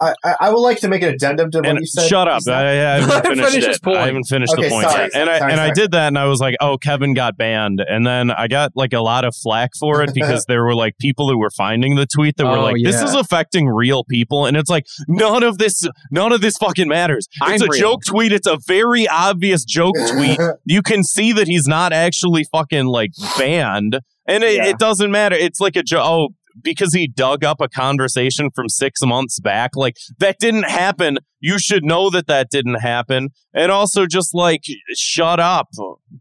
I, 0.00 0.14
I, 0.24 0.34
I 0.40 0.50
would 0.50 0.60
like 0.60 0.78
to 0.80 0.88
make 0.88 1.02
an 1.02 1.10
addendum 1.10 1.50
to 1.50 1.58
what 1.58 1.66
And 1.66 1.78
you 1.80 1.86
said. 1.86 2.08
shut 2.08 2.26
up! 2.26 2.42
I, 2.48 2.52
I 2.52 2.72
haven't 2.72 3.08
Let 3.10 3.26
finished 3.26 3.50
finish 3.52 3.76
it. 3.76 3.82
point. 3.82 3.98
I 3.98 4.06
haven't 4.06 4.24
finished 4.24 4.52
Okay, 4.54 4.62
the 4.62 4.68
point 4.70 4.88
sorry, 4.88 5.02
yet. 5.04 5.10
And 5.14 5.28
I 5.30 5.38
sorry, 5.38 5.52
and 5.52 5.60
I 5.60 5.70
did 5.72 5.90
that, 5.92 6.08
and 6.08 6.18
I 6.18 6.24
was 6.26 6.40
like, 6.40 6.56
"Oh, 6.60 6.78
Kevin 6.78 7.12
got 7.14 7.36
banned," 7.36 7.82
and 7.86 8.06
then 8.06 8.30
I 8.30 8.48
got 8.48 8.72
like 8.74 8.92
a 8.94 9.00
lot 9.00 9.24
of 9.24 9.34
flack 9.36 9.70
for 9.78 10.02
it 10.02 10.12
because 10.14 10.44
there 10.48 10.64
were 10.64 10.74
like 10.74 10.96
people 10.98 11.28
who 11.28 11.38
were 11.38 11.50
finding 11.50 11.96
the 11.96 12.06
tweet 12.06 12.36
that 12.38 12.46
were 12.46 12.56
Oh, 12.56 12.62
like, 12.62 12.76
"This 12.82 12.96
yeah. 12.96 13.04
is 13.04 13.14
affecting 13.14 13.68
real 13.68 14.04
people," 14.04 14.46
and 14.46 14.56
it's 14.56 14.70
like 14.70 14.86
none 15.06 15.42
of 15.42 15.58
this, 15.58 15.86
none 16.10 16.32
of 16.32 16.40
this 16.40 16.56
fucking 16.56 16.88
matters. 16.88 17.28
It's 17.42 17.62
I'm 17.62 17.68
a 17.68 17.70
real. 17.70 17.80
joke 17.80 18.00
tweet. 18.06 18.32
It's 18.32 18.46
a 18.46 18.58
very 18.66 19.06
obvious 19.08 19.64
joke 19.64 19.96
tweet. 20.12 20.38
You 20.64 20.82
can 20.82 21.04
see 21.04 21.32
that 21.32 21.46
he's 21.46 21.66
not 21.66 21.92
actually 21.92 22.44
fucking 22.50 22.86
like 22.86 23.10
banned, 23.38 24.00
and 24.26 24.44
it, 24.44 24.54
Yeah. 24.56 24.66
it 24.66 24.78
doesn't 24.78 25.10
matter. 25.10 25.36
It's 25.36 25.60
like 25.60 25.76
a 25.76 25.82
joke. 25.82 26.02
Oh, 26.04 26.28
because 26.62 26.94
he 26.94 27.06
dug 27.06 27.44
up 27.44 27.60
a 27.60 27.68
conversation 27.68 28.50
from 28.54 28.68
six 28.68 29.00
months 29.02 29.38
back. 29.40 29.76
Like 29.76 29.96
that 30.18 30.38
didn't 30.38 30.64
happen. 30.70 31.18
You 31.40 31.58
should 31.58 31.84
know 31.84 32.10
that 32.10 32.26
that 32.26 32.50
didn't 32.50 32.80
happen. 32.80 33.30
And 33.54 33.72
also, 33.72 34.06
just 34.06 34.34
like 34.34 34.62
shut 34.94 35.40
up. 35.40 35.68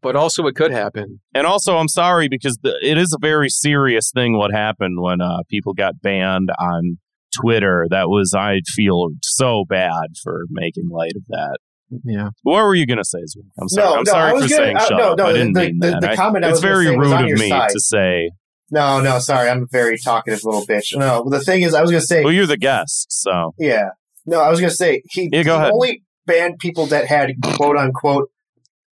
But 0.01 0.15
also, 0.15 0.45
it 0.47 0.55
could 0.55 0.71
happen. 0.71 1.19
And 1.33 1.45
also, 1.45 1.77
I'm 1.77 1.87
sorry 1.89 2.27
because 2.29 2.57
the, 2.63 2.77
it 2.81 2.97
is 2.97 3.13
a 3.13 3.17
very 3.19 3.49
serious 3.49 4.11
thing 4.11 4.37
what 4.37 4.51
happened 4.51 5.01
when 5.01 5.21
uh, 5.21 5.39
people 5.49 5.73
got 5.73 6.01
banned 6.01 6.49
on 6.59 6.97
Twitter. 7.35 7.85
That 7.89 8.09
was 8.09 8.33
I 8.33 8.61
feel 8.67 9.09
so 9.23 9.65
bad 9.67 10.15
for 10.23 10.45
making 10.49 10.89
light 10.89 11.13
of 11.15 11.23
that. 11.27 11.57
Yeah. 12.05 12.29
What 12.43 12.63
were 12.63 12.75
you 12.75 12.85
gonna 12.85 13.03
say? 13.03 13.17
I'm 13.59 13.67
sorry. 13.67 13.87
No, 13.89 13.93
I'm 13.97 14.03
no, 14.03 14.11
sorry 14.11 14.29
I 14.29 14.33
was 14.33 14.43
for 14.43 14.49
gonna- 14.49 14.63
saying 14.63 14.77
uh, 14.77 14.79
shut 14.85 14.97
no, 14.97 15.11
up. 15.11 15.17
no, 15.17 15.25
I 15.25 15.33
didn't 15.33 15.53
the- 15.53 15.59
mean 15.61 15.79
the- 15.79 15.87
that. 15.91 16.01
the 16.01 16.15
comment 16.15 16.45
I 16.45 16.49
it's 16.49 16.57
was 16.57 16.61
very 16.61 16.95
rude 16.95 17.11
of 17.11 17.39
me 17.39 17.49
side. 17.49 17.69
to 17.71 17.79
say. 17.79 18.29
No, 18.71 19.01
no, 19.01 19.19
sorry, 19.19 19.49
I'm 19.49 19.63
a 19.63 19.67
very 19.71 19.97
talkative 19.97 20.43
little 20.43 20.65
bitch. 20.65 20.95
No, 20.95 21.27
the 21.29 21.39
thing 21.39 21.63
is, 21.63 21.73
I 21.73 21.81
was 21.81 21.91
gonna 21.91 22.01
say, 22.01 22.23
Well, 22.23 22.33
you're 22.33 22.45
the 22.45 22.57
guest, 22.57 23.07
so 23.09 23.53
yeah, 23.57 23.89
no, 24.25 24.41
I 24.41 24.49
was 24.49 24.59
gonna 24.59 24.71
say 24.71 25.01
he, 25.09 25.29
Yeah, 25.31 25.43
go 25.43 25.55
ahead. 25.57 25.71
only 25.73 26.03
banned 26.25 26.59
people 26.59 26.85
that 26.87 27.07
had 27.07 27.31
quote 27.55 27.77
unquote 27.77 28.29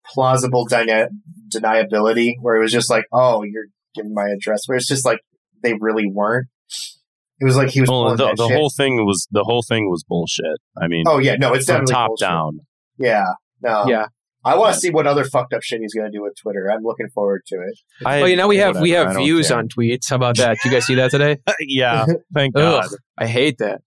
plausible 0.05 0.65
deni- 0.67 1.07
deniability, 1.53 2.33
where 2.41 2.55
it 2.55 2.61
was 2.61 2.71
just 2.71 2.89
like, 2.89 3.05
oh, 3.11 3.43
you're 3.43 3.65
giving 3.93 4.13
my 4.13 4.27
address, 4.35 4.63
where 4.67 4.77
it's 4.77 4.87
just 4.87 5.05
like 5.05 5.19
they 5.63 5.73
really 5.79 6.05
weren't. 6.09 6.47
It 7.39 7.43
was 7.45 7.57
like 7.57 7.69
he 7.69 7.81
was 7.81 7.89
well, 7.89 8.15
the, 8.15 8.33
the 8.35 8.47
whole 8.47 8.69
thing 8.69 9.05
was 9.05 9.27
the 9.31 9.43
whole 9.43 9.61
thing 9.61 9.89
was 9.89 10.05
bullshit. 10.07 10.57
I 10.81 10.87
mean, 10.87 11.03
Oh 11.05 11.17
yeah, 11.17 11.35
no, 11.35 11.53
it's 11.53 11.65
definitely 11.65 11.93
top 11.93 12.07
bullshit. 12.09 12.27
down. 12.27 12.59
Yeah, 12.97 13.25
no, 13.61 13.85
Yeah. 13.87 14.05
I 14.45 14.55
want 14.55 14.75
to 14.75 14.79
see 14.79 14.91
what 14.91 15.07
other 15.07 15.23
fucked 15.23 15.53
up 15.53 15.63
shit 15.63 15.81
he's 15.81 15.93
gonna 15.93 16.11
do 16.11 16.21
with 16.21 16.35
Twitter. 16.41 16.71
I'm 16.71 16.83
looking 16.83 17.09
forward 17.09 17.41
to 17.47 17.55
it. 17.55 17.79
I, 18.05 18.21
oh, 18.21 18.25
yeah. 18.25 18.35
Now 18.35 18.47
we 18.47 18.57
have 18.57 18.79
we 18.79 18.91
whatever, 18.91 19.09
I 19.09 19.13
have 19.13 19.21
views 19.21 19.47
care. 19.47 19.57
on 19.57 19.67
tweets. 19.67 20.09
How 20.09 20.17
about 20.17 20.37
that? 20.37 20.57
Did 20.61 20.69
you 20.69 20.71
guys 20.71 20.85
see 20.85 20.95
that 20.95 21.11
today? 21.11 21.37
yeah, 21.59 22.05
thank 22.33 22.53
God. 22.55 22.85
Ugh, 22.85 22.91
I 23.17 23.25
hate 23.27 23.57
that. 23.57 23.81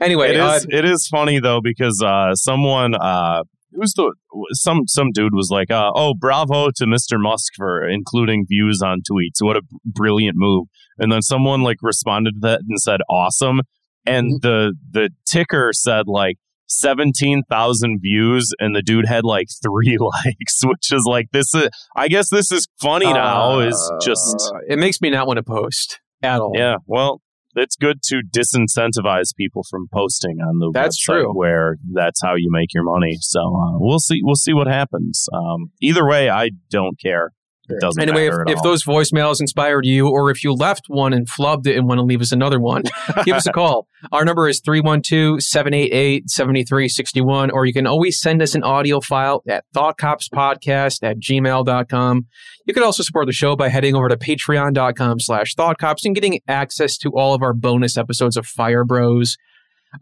Anyway, 0.00 0.34
it 0.34 0.40
uh, 0.40 0.52
is 0.52 0.66
it 0.68 0.84
is 0.84 1.08
funny 1.08 1.40
though 1.40 1.60
because 1.62 2.02
uh, 2.02 2.34
someone 2.34 2.94
uh, 2.94 3.44
who's 3.74 3.94
the 3.94 4.12
some 4.52 4.82
some 4.86 5.10
dude 5.12 5.34
was 5.34 5.48
like, 5.50 5.70
uh, 5.70 5.90
"Oh, 5.94 6.14
bravo 6.14 6.70
to 6.76 6.84
Mr. 6.84 7.18
Musk 7.18 7.54
for 7.56 7.88
including 7.88 8.44
views 8.46 8.82
on 8.84 9.00
tweets. 9.00 9.40
What 9.40 9.56
a 9.56 9.62
brilliant 9.84 10.36
move!" 10.36 10.66
And 10.98 11.10
then 11.10 11.22
someone 11.22 11.62
like 11.62 11.78
responded 11.82 12.34
to 12.34 12.40
that 12.42 12.60
and 12.68 12.80
said, 12.80 13.00
"Awesome." 13.08 13.62
And 14.04 14.42
the 14.42 14.74
the 14.90 15.10
ticker 15.26 15.70
said 15.72 16.06
like 16.06 16.36
seventeen 16.78 17.42
thousand 17.50 18.00
views, 18.02 18.50
and 18.58 18.74
the 18.74 18.82
dude 18.82 19.06
had 19.06 19.24
like 19.24 19.46
three 19.62 19.96
likes, 19.98 20.60
which 20.64 20.92
is 20.92 21.04
like 21.06 21.26
this 21.32 21.54
is. 21.54 21.68
I 21.96 22.08
guess 22.08 22.28
this 22.30 22.50
is 22.52 22.66
funny 22.80 23.12
now. 23.12 23.60
Is 23.60 23.92
just 24.02 24.52
uh, 24.54 24.58
it 24.68 24.78
makes 24.78 25.00
me 25.00 25.10
not 25.10 25.26
want 25.26 25.38
to 25.38 25.42
post 25.42 26.00
at 26.22 26.40
all. 26.40 26.52
yeah, 26.54 26.76
well, 26.86 27.20
it's 27.54 27.76
good 27.76 28.02
to 28.04 28.22
disincentivize 28.34 29.34
people 29.36 29.62
from 29.68 29.86
posting 29.92 30.38
on 30.40 30.58
the 30.58 30.70
That's 30.72 30.98
website 31.02 31.22
true. 31.22 31.32
where 31.32 31.76
that's 31.92 32.20
how 32.22 32.34
you 32.36 32.48
make 32.50 32.72
your 32.72 32.84
money. 32.84 33.18
So 33.20 33.40
uh, 33.40 33.78
we'll 33.78 33.98
see. 33.98 34.20
We'll 34.22 34.34
see 34.36 34.54
what 34.54 34.66
happens. 34.66 35.26
Um, 35.32 35.72
either 35.80 36.06
way, 36.06 36.30
I 36.30 36.50
don't 36.70 36.98
care. 37.00 37.30
It 37.68 37.80
doesn't 37.80 38.02
Anyway, 38.02 38.26
if, 38.26 38.34
if 38.48 38.62
those 38.62 38.84
voicemails 38.84 39.40
inspired 39.40 39.86
you, 39.86 40.08
or 40.08 40.30
if 40.30 40.42
you 40.42 40.52
left 40.52 40.86
one 40.88 41.12
and 41.12 41.28
flubbed 41.28 41.66
it 41.66 41.76
and 41.76 41.86
want 41.86 41.98
to 41.98 42.02
leave 42.02 42.20
us 42.20 42.32
another 42.32 42.58
one, 42.58 42.82
give 43.24 43.36
us 43.36 43.46
a 43.46 43.52
call. 43.52 43.86
Our 44.10 44.24
number 44.24 44.48
is 44.48 44.60
312 44.60 45.42
788 45.42 46.28
7361, 46.28 47.50
or 47.50 47.64
you 47.64 47.72
can 47.72 47.86
always 47.86 48.20
send 48.20 48.42
us 48.42 48.56
an 48.56 48.64
audio 48.64 49.00
file 49.00 49.42
at 49.48 49.64
thoughtcopspodcast 49.74 51.02
at 51.02 51.18
gmail.com. 51.20 52.26
You 52.66 52.74
can 52.74 52.82
also 52.82 53.02
support 53.02 53.26
the 53.26 53.32
show 53.32 53.54
by 53.54 53.68
heading 53.68 53.94
over 53.94 54.08
to 54.08 54.16
patreon.com 54.16 55.20
slash 55.20 55.54
thoughtcops 55.54 56.04
and 56.04 56.14
getting 56.14 56.40
access 56.48 56.96
to 56.98 57.10
all 57.10 57.32
of 57.32 57.42
our 57.42 57.54
bonus 57.54 57.96
episodes 57.96 58.36
of 58.36 58.44
Fire 58.46 58.84
Bros. 58.84 59.36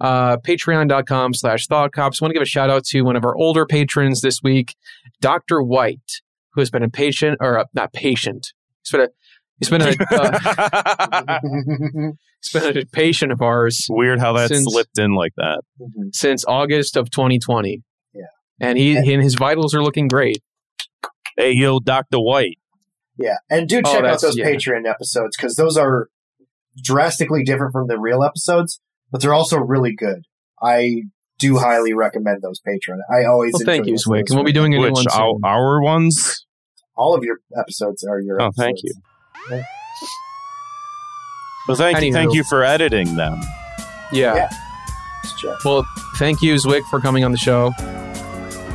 Uh, 0.01 0.37
patreon.com 0.39 1.35
slash 1.35 1.67
thoughtcops. 1.67 2.23
want 2.23 2.31
to 2.31 2.35
give 2.35 2.43
a 2.43 2.47
shout 2.47 2.71
out 2.71 2.85
to 2.85 3.03
one 3.03 3.17
of 3.17 3.25
our 3.25 3.37
older 3.37 3.67
patrons 3.67 4.21
this 4.21 4.41
week, 4.43 4.77
Dr. 5.21 5.61
White 5.63 6.21
who 6.55 6.61
has 6.61 6.71
been 6.71 6.83
a 6.83 6.89
patient 6.89 7.39
or 7.41 7.59
uh, 7.59 7.65
not 7.75 7.93
patient. 7.93 8.53
He's 8.83 8.91
been 8.93 9.01
a 9.03 9.09
He's 9.59 9.69
been 9.69 9.83
a 9.83 9.95
uh, 10.11 11.41
he's 12.43 12.53
been 12.53 12.79
a 12.79 12.85
patient 12.87 13.31
of 13.33 13.43
ours 13.43 13.87
Weird 13.91 14.19
how 14.21 14.33
that 14.35 14.49
Since- 14.49 14.65
slipped 14.73 14.99
in 14.99 15.13
like 15.15 15.33
that. 15.37 15.61
Mhm. 15.81 16.15
since 16.15 16.45
August 16.47 16.97
of 16.97 17.11
2020. 17.11 17.83
Yeah. 18.15 18.23
and 18.61 18.79
he 18.79 18.97
and 18.97 19.23
his 19.23 19.35
vitals 19.35 19.75
are 19.75 19.83
looking 19.83 20.09
great. 20.09 20.43
Hey, 21.37 21.53
yo, 21.53 21.79
Doctor 21.81 22.19
White. 22.19 22.59
Yeah, 23.19 23.37
and 23.51 23.69
do 23.69 23.83
Oh, 23.85 23.93
check 23.93 24.05
out 24.05 24.21
those 24.23 24.37
yeah. 24.37 24.47
Patreon 24.47 24.89
episodes 24.89 25.37
because 25.37 25.57
those 25.57 25.77
are 25.77 26.09
drastically 26.83 27.45
different 27.45 27.73
from 27.73 27.87
the 27.87 27.99
real 27.99 28.23
episodes, 28.25 28.81
but 29.11 29.21
they're 29.21 29.35
also 29.35 29.59
really 29.59 29.95
good. 29.95 30.23
I 30.63 31.03
do 31.41 31.59
highly 31.59 31.93
recommend 31.95 32.43
those 32.43 32.61
Patreon. 32.61 32.99
I 33.13 33.25
always 33.25 33.53
Well, 33.55 33.63
thank 33.65 33.87
you, 33.87 33.95
listening 33.95 34.23
Zwick, 34.23 34.25
and 34.29 34.37
we'll 34.37 34.45
be 34.45 34.53
doing 34.53 34.75
a 34.75 34.79
new 34.79 34.85
Which 34.85 34.93
one 34.95 35.07
our, 35.09 35.31
soon. 35.31 35.41
our 35.45 35.83
ones? 35.83 36.47
all 36.97 37.15
of 37.15 37.25
your 37.25 37.39
episodes 37.59 38.05
are 38.05 38.21
your. 38.21 38.41
Oh, 38.41 38.51
thank 38.57 38.79
episodes. 38.79 39.01
you. 39.51 39.63
Well, 41.69 41.77
thank 41.77 42.01
you, 42.03 42.13
thank 42.13 42.35
you 42.35 42.45
for 42.45 42.63
editing 42.63 43.17
them. 43.17 43.41
Yeah. 44.13 44.35
Yeah. 45.43 45.57
Well, 45.65 45.87
thank 46.17 46.43
you, 46.43 46.55
Zwick, 46.55 46.83
for 46.91 47.01
coming 47.01 47.25
on 47.25 47.33
the 47.33 47.39
show. 47.39 47.73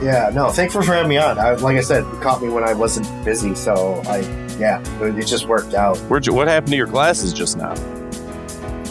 Yeah, 0.01 0.29
no, 0.33 0.49
thanks 0.49 0.73
for 0.73 0.83
having 0.83 1.09
me 1.09 1.17
on. 1.17 1.37
I, 1.37 1.53
like 1.53 1.77
I 1.77 1.81
said, 1.81 2.03
you 2.03 2.19
caught 2.19 2.41
me 2.41 2.49
when 2.49 2.63
I 2.63 2.73
wasn't 2.73 3.07
busy, 3.25 3.55
so 3.55 4.01
I, 4.07 4.19
yeah, 4.59 4.79
it, 5.01 5.17
it 5.17 5.25
just 5.25 5.47
worked 5.47 5.73
out. 5.73 5.97
Where'd 6.09 6.25
you, 6.25 6.33
what 6.33 6.47
happened 6.47 6.71
to 6.71 6.77
your 6.77 6.87
glasses 6.87 7.33
just 7.33 7.57
now? 7.57 7.75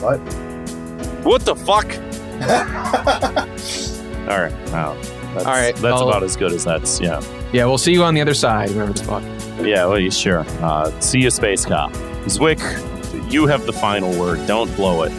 What? 0.01 0.19
What 1.25 1.43
the 1.43 1.55
fuck? 1.55 1.87
All 4.31 4.41
right. 4.41 4.53
Wow. 4.73 4.97
That's, 5.35 5.47
All 5.47 5.53
right, 5.53 5.75
That's 5.75 5.85
I'll- 6.01 6.09
about 6.09 6.23
as 6.23 6.37
good 6.37 6.53
as 6.53 6.65
that's. 6.65 7.01
Yeah. 7.01 7.21
Yeah, 7.53 7.67
we'll 7.67 7.79
see 7.79 7.93
you 7.93 8.03
on 8.05 8.15
the 8.15 8.21
other 8.21 8.35
side. 8.35 8.71
Remember 8.71 8.93
to 8.97 9.05
fuck. 9.05 9.23
Yeah. 9.65 9.87
Well, 9.87 9.99
you 9.99 10.11
sure. 10.11 10.45
Uh, 10.63 10.91
see 11.01 11.21
you, 11.21 11.31
space 11.31 11.65
cop. 11.65 11.93
Zwick, 12.27 12.61
you 13.33 13.47
have 13.47 13.67
the 13.67 13.73
final 13.73 14.11
word. 14.19 14.47
Don't 14.47 14.75
blow 14.77 15.03
it. 15.03 15.13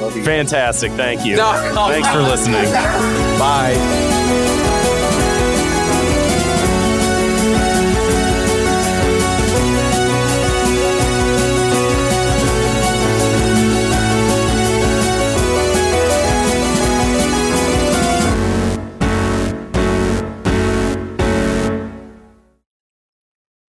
Love 0.00 0.14
you. 0.16 0.22
Fantastic. 0.24 0.92
Thank 0.92 1.24
you. 1.24 1.36
No, 1.36 1.52
Thanks 1.88 2.08
for 2.08 2.20
listening. 2.22 2.64
Bye. 3.38 4.54